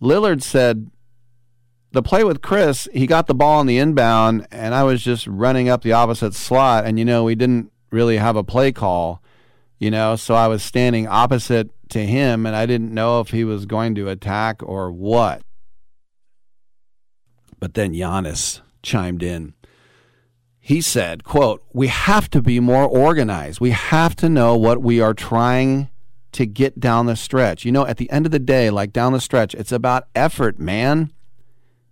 Lillard 0.00 0.42
said 0.42 0.90
the 1.96 2.02
play 2.02 2.22
with 2.22 2.42
Khris, 2.42 2.86
he 2.92 3.06
got 3.06 3.26
the 3.26 3.34
ball 3.34 3.58
on 3.58 3.66
the 3.66 3.78
inbound, 3.78 4.46
and 4.52 4.74
I 4.74 4.84
was 4.84 5.02
just 5.02 5.26
running 5.26 5.68
up 5.68 5.82
the 5.82 5.92
opposite 5.92 6.34
slot. 6.34 6.84
And, 6.84 6.98
you 6.98 7.04
know, 7.04 7.24
we 7.24 7.34
didn't 7.34 7.72
really 7.90 8.18
have 8.18 8.36
a 8.36 8.44
play 8.44 8.70
call, 8.70 9.22
you 9.78 9.90
know, 9.90 10.14
so 10.14 10.34
I 10.34 10.46
was 10.46 10.62
standing 10.62 11.08
opposite 11.08 11.70
to 11.88 12.04
him, 12.04 12.44
and 12.44 12.54
I 12.54 12.66
didn't 12.66 12.92
know 12.92 13.20
if 13.20 13.30
he 13.30 13.44
was 13.44 13.64
going 13.64 13.94
to 13.94 14.10
attack 14.10 14.62
or 14.62 14.92
what. 14.92 15.42
But 17.58 17.74
then 17.74 17.94
Giannis 17.94 18.60
chimed 18.82 19.22
in. 19.22 19.54
He 20.60 20.82
said, 20.82 21.24
quote, 21.24 21.64
we 21.72 21.86
have 21.86 22.28
to 22.30 22.42
be 22.42 22.60
more 22.60 22.84
organized. 22.84 23.60
We 23.60 23.70
have 23.70 24.14
to 24.16 24.28
know 24.28 24.56
what 24.56 24.82
we 24.82 25.00
are 25.00 25.14
trying 25.14 25.88
to 26.32 26.44
get 26.44 26.78
down 26.78 27.06
the 27.06 27.16
stretch. 27.16 27.64
You 27.64 27.72
know, 27.72 27.86
at 27.86 27.96
the 27.96 28.10
end 28.10 28.26
of 28.26 28.32
the 28.32 28.38
day, 28.38 28.68
like 28.68 28.92
down 28.92 29.12
the 29.12 29.20
stretch, 29.20 29.54
it's 29.54 29.72
about 29.72 30.08
effort, 30.14 30.58
man. 30.58 31.12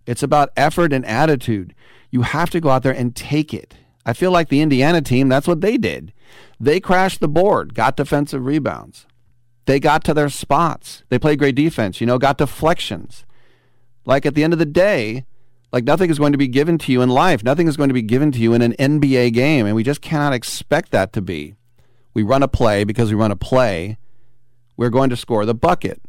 It's 0.05 0.23
about 0.23 0.51
effort 0.55 0.93
and 0.93 1.05
attitude. 1.05 1.73
You 2.11 2.21
have 2.21 2.49
to 2.51 2.59
go 2.59 2.69
out 2.69 2.83
there 2.83 2.95
and 2.95 3.15
take 3.15 3.53
it. 3.53 3.75
I 4.05 4.13
feel 4.13 4.31
like 4.31 4.49
the 4.49 4.61
Indiana 4.61 5.01
team, 5.01 5.29
that's 5.29 5.47
what 5.47 5.61
they 5.61 5.77
did. 5.77 6.13
They 6.59 6.79
crashed 6.79 7.19
the 7.19 7.27
board, 7.27 7.73
got 7.73 7.97
defensive 7.97 8.45
rebounds. 8.45 9.07
They 9.65 9.79
got 9.79 10.03
to 10.03 10.13
their 10.13 10.29
spots. 10.29 11.03
They 11.09 11.17
played 11.17 11.39
great 11.39 11.55
defense, 11.55 11.99
you 11.99 12.07
know, 12.07 12.19
got 12.19 12.37
deflections. 12.37 13.25
Like 14.05 14.25
at 14.25 14.35
the 14.35 14.43
end 14.43 14.53
of 14.53 14.59
the 14.59 14.65
day, 14.65 15.25
like 15.71 15.83
nothing 15.83 16.11
is 16.11 16.19
going 16.19 16.31
to 16.31 16.37
be 16.37 16.47
given 16.47 16.77
to 16.77 16.91
you 16.91 17.01
in 17.01 17.09
life. 17.09 17.43
Nothing 17.43 17.67
is 17.67 17.75
going 17.75 17.89
to 17.89 17.93
be 17.93 18.03
given 18.03 18.31
to 18.31 18.39
you 18.39 18.53
in 18.53 18.61
an 18.61 18.73
NBA 18.73 19.33
game, 19.33 19.65
and 19.65 19.75
we 19.75 19.83
just 19.83 20.01
cannot 20.01 20.33
expect 20.33 20.91
that 20.91 21.11
to 21.13 21.21
be. 21.21 21.55
We 22.13 22.23
run 22.23 22.43
a 22.43 22.47
play 22.47 22.83
because 22.83 23.09
we 23.09 23.15
run 23.19 23.31
a 23.31 23.35
play. 23.35 23.97
We're 24.77 24.89
going 24.89 25.09
to 25.09 25.17
score 25.17 25.45
the 25.45 25.55
bucket. 25.55 26.01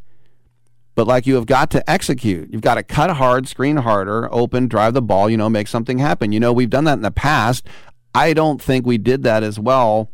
But 0.96 1.06
like 1.06 1.26
you 1.26 1.36
have 1.36 1.46
got 1.46 1.70
to 1.72 1.88
execute. 1.88 2.50
You've 2.50 2.62
got 2.62 2.74
to 2.74 2.82
cut 2.82 3.10
hard, 3.10 3.46
screen 3.46 3.76
harder, 3.76 4.32
open, 4.34 4.66
drive 4.66 4.94
the 4.94 5.02
ball, 5.02 5.30
you 5.30 5.36
know, 5.36 5.48
make 5.48 5.68
something 5.68 5.98
happen. 5.98 6.32
You 6.32 6.40
know, 6.40 6.52
we've 6.52 6.70
done 6.70 6.84
that 6.84 6.94
in 6.94 7.02
the 7.02 7.10
past. 7.12 7.68
I 8.14 8.32
don't 8.32 8.60
think 8.60 8.86
we 8.86 8.96
did 8.96 9.22
that 9.22 9.42
as 9.42 9.60
well 9.60 10.10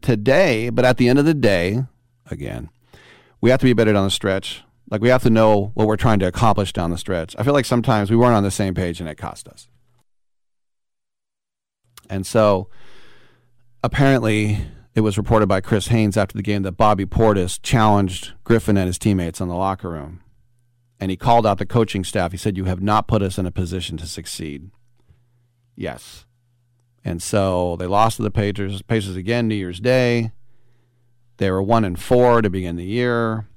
today, 0.00 0.70
but 0.70 0.84
at 0.84 0.98
the 0.98 1.08
end 1.08 1.18
of 1.18 1.24
the 1.24 1.34
day, 1.34 1.84
again, 2.30 2.70
we 3.40 3.50
have 3.50 3.58
to 3.60 3.66
be 3.66 3.72
better 3.72 3.92
down 3.92 4.04
the 4.04 4.10
stretch. 4.10 4.62
Like 4.88 5.00
we 5.00 5.08
have 5.08 5.24
to 5.24 5.30
know 5.30 5.72
what 5.74 5.88
we're 5.88 5.96
trying 5.96 6.20
to 6.20 6.26
accomplish 6.26 6.72
down 6.72 6.90
the 6.90 6.98
stretch. 6.98 7.34
I 7.36 7.42
feel 7.42 7.52
like 7.52 7.64
sometimes 7.64 8.08
we 8.08 8.16
weren't 8.16 8.36
on 8.36 8.44
the 8.44 8.52
same 8.52 8.74
page 8.74 9.00
and 9.00 9.08
it 9.08 9.16
cost 9.16 9.48
us. 9.48 9.66
And 12.08 12.24
so 12.24 12.68
apparently 13.82 14.60
it 14.94 15.00
was 15.00 15.18
reported 15.18 15.48
by 15.48 15.60
Chris 15.60 15.88
Haynes 15.88 16.16
after 16.16 16.36
the 16.36 16.42
game 16.42 16.62
that 16.62 16.72
Bobby 16.72 17.04
Portis 17.04 17.58
challenged 17.60 18.32
Griffin 18.44 18.76
and 18.76 18.86
his 18.86 18.98
teammates 18.98 19.40
in 19.40 19.48
the 19.48 19.54
locker 19.54 19.90
room. 19.90 20.20
And 21.00 21.10
he 21.10 21.16
called 21.16 21.46
out 21.46 21.58
the 21.58 21.66
coaching 21.66 22.04
staff. 22.04 22.30
He 22.30 22.38
said, 22.38 22.56
You 22.56 22.64
have 22.66 22.80
not 22.80 23.08
put 23.08 23.20
us 23.20 23.36
in 23.36 23.46
a 23.46 23.50
position 23.50 23.96
to 23.98 24.06
succeed. 24.06 24.70
Yes. 25.74 26.26
And 27.04 27.20
so 27.20 27.76
they 27.76 27.86
lost 27.86 28.16
to 28.16 28.22
the 28.22 28.30
Pacers, 28.30 28.82
Pacers 28.82 29.16
again 29.16 29.48
New 29.48 29.56
Year's 29.56 29.80
Day. 29.80 30.30
They 31.38 31.50
were 31.50 31.62
one 31.62 31.84
and 31.84 32.00
four 32.00 32.40
to 32.40 32.48
begin 32.48 32.76
the 32.76 32.84
year. 32.84 33.48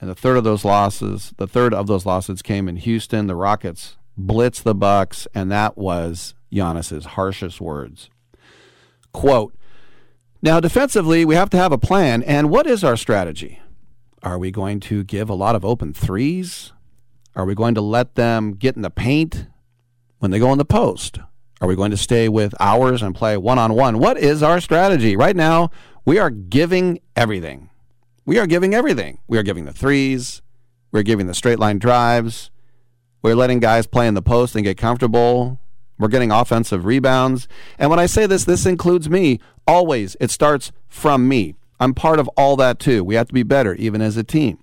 And 0.00 0.08
the 0.08 0.14
third 0.14 0.36
of 0.36 0.44
those 0.44 0.64
losses, 0.64 1.34
the 1.36 1.48
third 1.48 1.74
of 1.74 1.88
those 1.88 2.06
losses 2.06 2.40
came 2.40 2.68
in 2.68 2.76
Houston. 2.76 3.26
The 3.26 3.34
Rockets 3.34 3.98
blitzed 4.18 4.62
the 4.62 4.74
Bucks, 4.74 5.26
and 5.34 5.50
that 5.50 5.76
was 5.76 6.34
Giannis's 6.52 7.04
harshest 7.04 7.60
words. 7.60 8.08
Quote, 9.12 9.54
now, 10.42 10.60
defensively, 10.60 11.24
we 11.24 11.34
have 11.34 11.50
to 11.50 11.56
have 11.56 11.72
a 11.72 11.78
plan. 11.78 12.22
And 12.22 12.50
what 12.50 12.66
is 12.66 12.82
our 12.82 12.96
strategy? 12.96 13.60
Are 14.22 14.38
we 14.38 14.50
going 14.50 14.80
to 14.80 15.04
give 15.04 15.28
a 15.28 15.34
lot 15.34 15.54
of 15.54 15.64
open 15.64 15.92
threes? 15.92 16.72
Are 17.34 17.44
we 17.44 17.54
going 17.54 17.74
to 17.74 17.80
let 17.80 18.14
them 18.14 18.52
get 18.52 18.76
in 18.76 18.82
the 18.82 18.90
paint 18.90 19.46
when 20.18 20.30
they 20.30 20.38
go 20.38 20.52
in 20.52 20.58
the 20.58 20.64
post? 20.64 21.18
Are 21.60 21.68
we 21.68 21.76
going 21.76 21.90
to 21.90 21.96
stay 21.96 22.28
with 22.28 22.54
ours 22.58 23.02
and 23.02 23.14
play 23.14 23.36
one 23.36 23.58
on 23.58 23.74
one? 23.74 23.98
What 23.98 24.18
is 24.18 24.42
our 24.42 24.60
strategy? 24.60 25.14
Right 25.16 25.36
now, 25.36 25.70
we 26.04 26.18
are 26.18 26.30
giving 26.30 27.00
everything. 27.14 27.70
We 28.24 28.38
are 28.38 28.46
giving 28.46 28.74
everything. 28.74 29.18
We 29.28 29.38
are 29.38 29.42
giving 29.42 29.66
the 29.66 29.72
threes. 29.72 30.40
We're 30.90 31.02
giving 31.02 31.26
the 31.26 31.34
straight 31.34 31.58
line 31.58 31.78
drives. 31.78 32.50
We're 33.22 33.34
letting 33.34 33.60
guys 33.60 33.86
play 33.86 34.06
in 34.08 34.14
the 34.14 34.22
post 34.22 34.54
and 34.54 34.64
get 34.64 34.78
comfortable. 34.78 35.60
We're 36.00 36.08
getting 36.08 36.32
offensive 36.32 36.86
rebounds. 36.86 37.46
And 37.78 37.90
when 37.90 37.98
I 37.98 38.06
say 38.06 38.24
this, 38.24 38.44
this 38.44 38.64
includes 38.64 39.10
me. 39.10 39.38
Always, 39.66 40.16
it 40.18 40.30
starts 40.30 40.72
from 40.88 41.28
me. 41.28 41.54
I'm 41.78 41.92
part 41.92 42.18
of 42.18 42.28
all 42.36 42.56
that 42.56 42.78
too. 42.78 43.04
We 43.04 43.16
have 43.16 43.28
to 43.28 43.34
be 43.34 43.42
better, 43.42 43.74
even 43.74 44.00
as 44.00 44.16
a 44.16 44.24
team. 44.24 44.58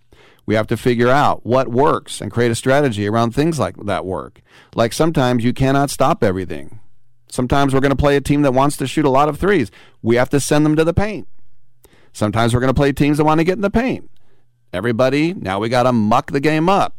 We 0.47 0.55
have 0.55 0.67
to 0.67 0.77
figure 0.77 1.09
out 1.09 1.45
what 1.45 1.67
works 1.67 2.21
and 2.21 2.31
create 2.31 2.51
a 2.51 2.55
strategy 2.55 3.07
around 3.07 3.31
things 3.31 3.59
like 3.59 3.75
that 3.85 4.05
work. 4.05 4.41
Like 4.73 4.93
sometimes 4.93 5.43
you 5.43 5.53
cannot 5.53 5.91
stop 5.91 6.23
everything. 6.23 6.79
Sometimes 7.29 7.73
we're 7.73 7.81
going 7.81 7.91
to 7.91 7.95
play 7.95 8.15
a 8.15 8.21
team 8.21 8.41
that 8.41 8.53
wants 8.53 8.77
to 8.77 8.87
shoot 8.87 9.05
a 9.05 9.09
lot 9.09 9.29
of 9.29 9.37
threes. 9.37 9.69
We 10.01 10.15
have 10.15 10.29
to 10.29 10.39
send 10.39 10.65
them 10.65 10.75
to 10.75 10.83
the 10.83 10.93
paint. 10.93 11.27
Sometimes 12.13 12.53
we're 12.53 12.61
going 12.61 12.73
to 12.73 12.79
play 12.79 12.91
teams 12.93 13.17
that 13.17 13.25
want 13.25 13.39
to 13.39 13.43
get 13.43 13.57
in 13.57 13.61
the 13.61 13.69
paint. 13.69 14.09
Everybody, 14.73 15.33
now 15.33 15.59
we 15.59 15.69
got 15.69 15.83
to 15.83 15.93
muck 15.93 16.31
the 16.31 16.39
game 16.39 16.67
up 16.67 16.95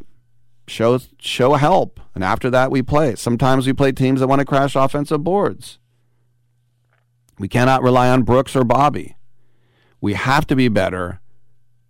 show 0.69 0.99
show 1.19 1.55
help, 1.55 2.01
and 2.15 2.23
after 2.23 2.51
that 2.51 2.71
we 2.71 2.83
play. 2.83 3.15
Sometimes 3.15 3.67
we 3.67 3.73
play 3.73 3.93
teams 3.93 4.21
that 4.21 4.29
want 4.29 4.41
to 4.41 4.45
crash 4.45 4.77
offensive 4.77 5.25
boards. 5.25 5.79
We 7.39 7.49
cannot 7.49 7.83
rely 7.83 8.09
on 8.09 8.23
Brooks 8.23 8.57
or 8.57 8.65
Bobby. 8.65 9.17
We 10.01 10.15
have 10.15 10.47
to 10.49 10.57
be 10.57 10.69
better, 10.69 11.21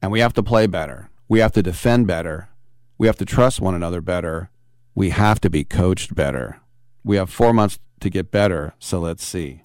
and 0.02 0.12
we 0.12 0.20
have 0.20 0.34
to 0.34 0.42
play 0.42 0.66
better. 0.66 1.10
We 1.28 1.40
have 1.40 1.52
to 1.52 1.62
defend 1.62 2.06
better. 2.06 2.48
We 2.96 3.06
have 3.06 3.16
to 3.18 3.24
trust 3.24 3.60
one 3.60 3.74
another 3.74 4.00
better. 4.00 4.50
We 4.94 5.10
have 5.10 5.40
to 5.40 5.50
be 5.50 5.64
coached 5.64 6.14
better. 6.14 6.60
We 7.04 7.16
have 7.16 7.30
four 7.30 7.52
months 7.52 7.78
to 8.00 8.10
get 8.10 8.30
better, 8.30 8.74
so 8.78 8.98
let's 8.98 9.24
see. 9.24 9.62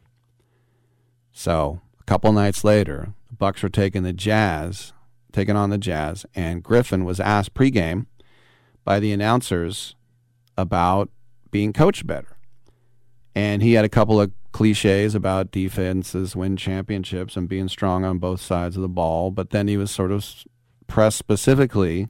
So 1.31 1.81
a 1.99 2.03
couple 2.03 2.31
nights 2.31 2.63
later, 2.63 3.13
the 3.29 3.35
Bucks 3.35 3.63
were 3.63 3.69
taking 3.69 4.03
the 4.03 4.13
Jazz, 4.13 4.93
taking 5.31 5.55
on 5.55 5.69
the 5.69 5.77
Jazz, 5.77 6.25
and 6.35 6.63
Griffin 6.63 7.05
was 7.05 7.19
asked 7.19 7.53
pregame 7.53 8.05
by 8.83 8.99
the 8.99 9.11
announcers 9.11 9.95
about 10.57 11.09
being 11.51 11.73
coached 11.73 12.05
better. 12.05 12.37
And 13.35 13.61
he 13.61 13.73
had 13.73 13.85
a 13.85 13.89
couple 13.89 14.21
of 14.21 14.31
cliches 14.51 15.15
about 15.15 15.51
defenses 15.51 16.35
win 16.35 16.55
championships 16.55 17.35
and 17.35 17.49
being 17.49 17.67
strong 17.67 18.05
on 18.05 18.19
both 18.19 18.39
sides 18.39 18.75
of 18.75 18.81
the 18.81 18.87
ball, 18.87 19.31
but 19.31 19.49
then 19.49 19.67
he 19.67 19.77
was 19.77 19.91
sort 19.91 20.11
of 20.11 20.25
pressed 20.87 21.17
specifically 21.17 22.07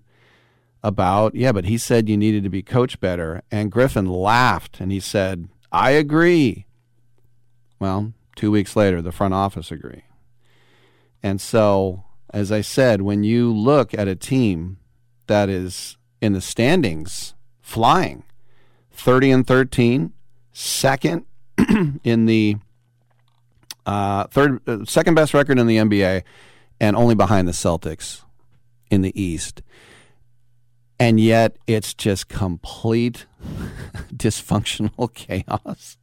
about, 0.84 1.34
yeah, 1.34 1.54
but 1.54 1.66
he 1.66 1.78
said 1.78 2.10
you 2.10 2.18
needed 2.18 2.44
to 2.44 2.50
be 2.50 2.62
coached 2.62 3.00
better. 3.00 3.42
And 3.50 3.72
Griffin 3.72 4.06
laughed 4.06 4.82
and 4.82 4.92
he 4.92 5.00
said, 5.00 5.48
I 5.72 5.92
agree. 5.92 6.66
Well, 7.80 8.14
two 8.36 8.52
weeks 8.52 8.76
later, 8.76 9.02
the 9.02 9.12
front 9.12 9.34
office 9.34 9.72
agree. 9.72 10.04
And 11.22 11.40
so, 11.40 12.04
as 12.34 12.52
I 12.52 12.62
said, 12.62 13.02
when 13.02 13.24
you 13.24 13.54
look 13.54 13.94
at 13.94 14.10
a 14.10 14.16
team 14.16 14.78
that 15.28 15.48
is 15.50 15.98
in 16.24 16.34
the 16.34 16.42
standings 16.42 17.34
flying. 17.62 18.24
30 18.92 19.32
and 19.32 19.48
13 19.48 20.14
second 20.54 21.26
in 22.04 22.26
the 22.26 22.58
uh, 23.86 24.26
third 24.28 24.62
uh, 24.68 24.86
second 24.86 25.16
best 25.16 25.34
record 25.34 25.60
in 25.60 25.68
the 25.68 25.78
NBA 25.78 26.24
and 26.80 26.96
only 26.96 27.16
behind 27.16 27.48
the 27.48 27.52
Celtics 27.52 28.22
in 28.90 29.02
the 29.02 29.20
East. 29.22 29.62
And 31.00 31.20
yet 31.20 31.58
it's 31.68 31.94
just 31.94 32.30
complete 32.30 33.26
dysfunctional 34.16 35.14
chaos. 35.14 35.98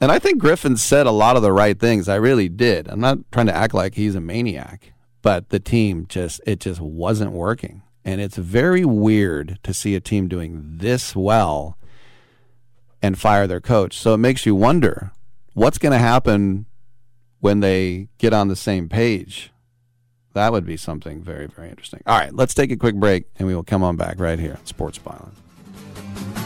And 0.00 0.12
I 0.12 0.18
think 0.18 0.38
Griffin 0.38 0.76
said 0.76 1.06
a 1.06 1.10
lot 1.10 1.36
of 1.36 1.42
the 1.42 1.52
right 1.52 1.78
things. 1.78 2.08
I 2.08 2.16
really 2.16 2.48
did. 2.48 2.86
I'm 2.86 3.00
not 3.00 3.18
trying 3.32 3.46
to 3.46 3.56
act 3.56 3.74
like 3.74 3.94
he's 3.94 4.14
a 4.14 4.20
maniac 4.20 4.92
but 5.26 5.48
the 5.48 5.58
team 5.58 6.06
just 6.08 6.40
it 6.46 6.60
just 6.60 6.80
wasn't 6.80 7.32
working 7.32 7.82
and 8.06 8.20
it's 8.20 8.36
very 8.36 8.84
weird 8.84 9.58
to 9.64 9.74
see 9.74 9.96
a 9.96 10.00
team 10.00 10.28
doing 10.28 10.62
this 10.76 11.16
well 11.16 11.76
and 13.02 13.18
fire 13.18 13.48
their 13.48 13.60
coach. 13.60 13.98
So 13.98 14.14
it 14.14 14.18
makes 14.18 14.46
you 14.46 14.54
wonder 14.54 15.10
what's 15.54 15.76
going 15.76 15.92
to 15.92 15.98
happen 15.98 16.66
when 17.40 17.60
they 17.60 18.08
get 18.18 18.32
on 18.32 18.46
the 18.46 18.56
same 18.56 18.88
page. 18.88 19.50
That 20.34 20.52
would 20.52 20.64
be 20.64 20.76
something 20.76 21.20
very, 21.20 21.46
very 21.46 21.68
interesting. 21.68 22.02
All 22.06 22.16
right, 22.16 22.32
let's 22.32 22.54
take 22.54 22.70
a 22.70 22.76
quick 22.76 22.94
break 22.94 23.24
and 23.38 23.48
we 23.48 23.54
will 23.54 23.64
come 23.64 23.82
on 23.82 23.96
back 23.96 24.20
right 24.20 24.38
here 24.38 24.52
on 24.52 24.64
Sports 24.66 25.00
Byline. 25.00 26.45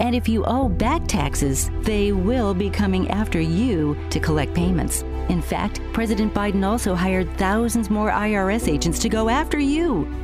And 0.00 0.14
if 0.14 0.28
you 0.28 0.44
owe 0.44 0.68
back 0.68 1.06
taxes, 1.06 1.70
they 1.82 2.12
will 2.12 2.54
be 2.54 2.70
coming 2.70 3.10
after 3.10 3.40
you 3.40 3.96
to 4.10 4.20
collect 4.20 4.54
payments. 4.54 5.02
In 5.28 5.40
fact, 5.40 5.80
President 5.92 6.34
Biden 6.34 6.66
also 6.66 6.94
hired 6.94 7.30
thousands 7.38 7.90
more 7.90 8.10
IRS 8.10 8.68
agents 8.68 8.98
to 9.00 9.08
go 9.08 9.28
after 9.28 9.58
you. 9.58 10.23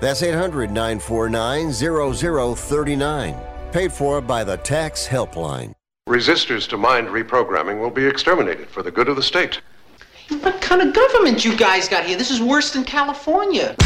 That's 0.00 0.22
800 0.22 0.70
949 0.70 1.72
0039. 1.72 3.36
Paid 3.72 3.92
for 3.92 4.20
by 4.20 4.42
the 4.44 4.56
Tax 4.56 5.06
Helpline. 5.06 5.74
Resistors 6.08 6.66
to 6.70 6.76
mind 6.76 7.08
reprogramming 7.08 7.78
will 7.78 7.90
be 7.90 8.06
exterminated 8.06 8.68
for 8.68 8.82
the 8.82 8.90
good 8.90 9.08
of 9.08 9.16
the 9.16 9.22
state. 9.22 9.60
What 10.40 10.60
kind 10.62 10.80
of 10.80 10.94
government 10.94 11.44
you 11.44 11.56
guys 11.56 11.88
got 11.88 12.04
here? 12.04 12.16
This 12.16 12.30
is 12.30 12.40
worse 12.40 12.72
than 12.72 12.84
California. 12.84 13.76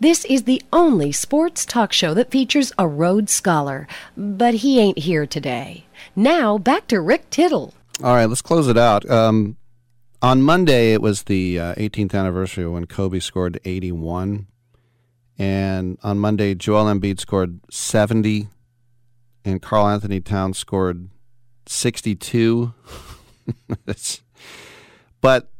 This 0.00 0.24
is 0.24 0.44
the 0.44 0.62
only 0.72 1.12
sports 1.12 1.66
talk 1.66 1.92
show 1.92 2.14
that 2.14 2.30
features 2.30 2.72
a 2.78 2.88
Rhodes 2.88 3.32
Scholar, 3.32 3.86
but 4.16 4.54
he 4.54 4.80
ain't 4.80 4.96
here 4.96 5.26
today. 5.26 5.84
Now, 6.16 6.56
back 6.56 6.86
to 6.86 7.02
Rick 7.02 7.28
Tittle. 7.28 7.74
All 8.02 8.14
right, 8.14 8.24
let's 8.24 8.40
close 8.40 8.66
it 8.66 8.78
out. 8.78 9.08
Um, 9.10 9.58
on 10.22 10.40
Monday, 10.40 10.94
it 10.94 11.02
was 11.02 11.24
the 11.24 11.58
uh, 11.58 11.74
18th 11.74 12.14
anniversary 12.14 12.66
when 12.66 12.86
Kobe 12.86 13.20
scored 13.20 13.60
81. 13.66 14.46
And 15.38 15.98
on 16.02 16.18
Monday, 16.18 16.54
Joel 16.54 16.86
Embiid 16.86 17.20
scored 17.20 17.60
70, 17.70 18.48
and 19.44 19.60
Karl-Anthony 19.60 20.22
Towns 20.22 20.56
scored 20.56 21.10
62. 21.66 22.72
But 25.20 25.50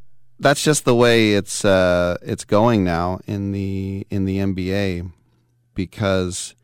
that's 0.40 0.64
just 0.64 0.84
the 0.84 0.94
way 0.94 1.34
it's 1.34 1.64
uh, 1.64 2.16
it's 2.22 2.44
going 2.44 2.82
now 2.82 3.20
in 3.26 3.52
the 3.52 4.06
in 4.10 4.24
the 4.24 4.38
NBA 4.38 5.12
because 5.74 6.54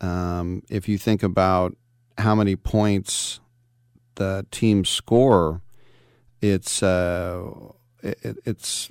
um, 0.00 0.62
if 0.68 0.88
you 0.88 0.98
think 0.98 1.22
about 1.22 1.74
how 2.18 2.34
many 2.34 2.54
points 2.54 3.40
the 4.16 4.46
teams 4.50 4.90
score, 4.90 5.62
it's 6.40 6.82
uh, 6.82 7.50
it, 8.02 8.36
it's 8.44 8.90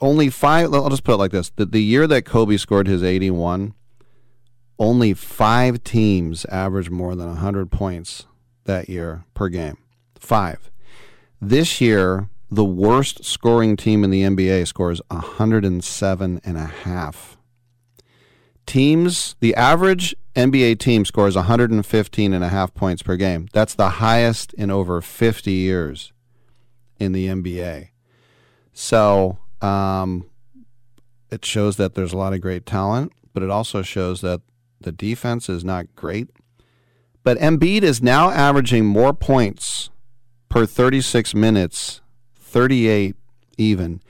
only 0.00 0.30
five. 0.30 0.72
I'll 0.72 0.88
just 0.88 1.04
put 1.04 1.14
it 1.14 1.18
like 1.18 1.32
this: 1.32 1.50
the, 1.50 1.66
the 1.66 1.82
year 1.82 2.06
that 2.06 2.24
Kobe 2.24 2.56
scored 2.56 2.86
his 2.86 3.02
eighty-one, 3.02 3.74
only 4.78 5.12
five 5.12 5.84
teams 5.84 6.46
averaged 6.46 6.90
more 6.90 7.14
than 7.14 7.36
hundred 7.36 7.70
points 7.70 8.26
that 8.64 8.88
year 8.88 9.24
per 9.34 9.48
game. 9.48 9.76
Five. 10.18 10.70
This 11.42 11.80
year, 11.80 12.28
the 12.50 12.64
worst 12.64 13.24
scoring 13.24 13.76
team 13.76 14.02
in 14.02 14.10
the 14.10 14.22
NBA 14.22 14.66
scores 14.66 15.00
107 15.08 16.40
and 16.44 16.56
a 16.56 16.64
half. 16.64 17.38
Teams, 18.66 19.36
the 19.40 19.54
average 19.54 20.14
NBA 20.34 20.78
team 20.78 21.04
scores 21.04 21.36
115 21.36 22.32
and 22.32 22.44
a 22.44 22.48
half 22.48 22.74
points 22.74 23.02
per 23.02 23.16
game. 23.16 23.48
That's 23.52 23.74
the 23.74 23.88
highest 23.90 24.52
in 24.54 24.70
over 24.70 25.00
50 25.00 25.50
years 25.50 26.12
in 26.98 27.12
the 27.12 27.26
NBA. 27.26 27.88
So, 28.72 29.38
um, 29.60 30.26
it 31.30 31.44
shows 31.44 31.76
that 31.76 31.94
there's 31.94 32.12
a 32.12 32.16
lot 32.16 32.32
of 32.32 32.40
great 32.40 32.66
talent, 32.66 33.12
but 33.32 33.42
it 33.42 33.50
also 33.50 33.82
shows 33.82 34.20
that 34.20 34.40
the 34.80 34.92
defense 34.92 35.48
is 35.48 35.64
not 35.64 35.94
great. 35.94 36.28
But 37.22 37.38
Embiid 37.38 37.82
is 37.82 38.02
now 38.02 38.30
averaging 38.30 38.86
more 38.86 39.12
points 39.12 39.90
per 40.48 40.66
36 40.66 41.34
minutes, 41.34 41.99
38 42.50 43.16
even, 43.56 44.02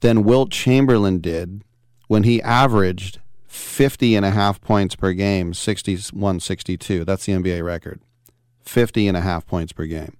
than 0.00 0.24
Wilt 0.24 0.50
Chamberlain 0.50 1.18
did 1.18 1.62
when 2.06 2.22
he 2.22 2.42
averaged 2.42 3.18
50 3.46 4.14
and 4.14 4.24
a 4.24 4.30
half 4.30 4.60
points 4.60 4.94
per 4.94 5.12
game, 5.12 5.52
61 5.52 6.40
62. 6.40 7.04
That's 7.04 7.26
the 7.26 7.32
NBA 7.32 7.64
record. 7.64 8.00
50 8.62 9.08
and 9.08 9.16
a 9.16 9.20
half 9.20 9.46
points 9.46 9.72
per 9.72 9.86
game. 9.86 10.16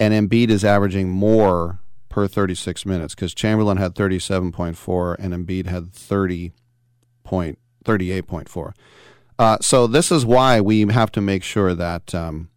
And 0.00 0.12
Embiid 0.12 0.48
is 0.48 0.64
averaging 0.64 1.10
more 1.10 1.80
per 2.08 2.26
36 2.26 2.86
minutes 2.86 3.14
because 3.14 3.34
Chamberlain 3.34 3.76
had 3.76 3.94
37.4 3.94 5.16
and 5.18 5.34
Embiid 5.34 5.66
had 5.66 5.92
30 5.92 6.52
point, 7.22 7.58
38.4. 7.84 8.72
Uh, 9.38 9.58
so 9.60 9.86
this 9.86 10.10
is 10.12 10.24
why 10.24 10.60
we 10.60 10.82
have 10.88 11.10
to 11.12 11.20
make 11.20 11.42
sure 11.42 11.74
that 11.74 12.14
um, 12.14 12.48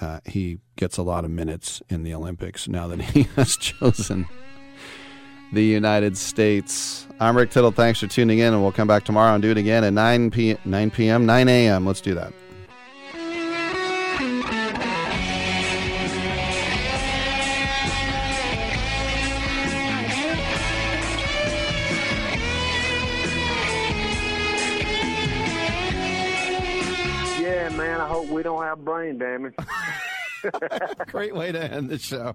uh, 0.00 0.20
he 0.26 0.58
gets 0.78 0.96
a 0.96 1.02
lot 1.02 1.24
of 1.24 1.30
minutes 1.30 1.82
in 1.90 2.04
the 2.04 2.14
Olympics 2.14 2.68
now 2.68 2.86
that 2.86 3.00
he 3.00 3.22
has 3.36 3.56
chosen 3.56 4.26
the 5.52 5.64
United 5.64 6.16
States. 6.16 7.06
I'm 7.20 7.36
Rick 7.36 7.50
Tittle. 7.50 7.72
Thanks 7.72 8.00
for 8.00 8.06
tuning 8.06 8.38
in, 8.38 8.54
and 8.54 8.62
we'll 8.62 8.72
come 8.72 8.88
back 8.88 9.04
tomorrow 9.04 9.34
and 9.34 9.42
do 9.42 9.50
it 9.50 9.58
again 9.58 9.84
at 9.84 9.92
9 9.92 10.30
p 10.30 10.56
9 10.64 10.90
p.m. 10.92 11.26
9 11.26 11.48
a.m. 11.48 11.84
Let's 11.84 12.00
do 12.00 12.14
that. 12.14 12.32
Yeah, 27.40 27.68
man. 27.70 28.00
I 28.00 28.06
hope 28.06 28.28
we 28.28 28.44
don't 28.44 28.62
have 28.62 28.84
brain 28.84 29.18
damage. 29.18 29.54
Great 31.06 31.34
way 31.34 31.52
to 31.52 31.72
end 31.72 31.90
the 31.90 31.98
show. 31.98 32.34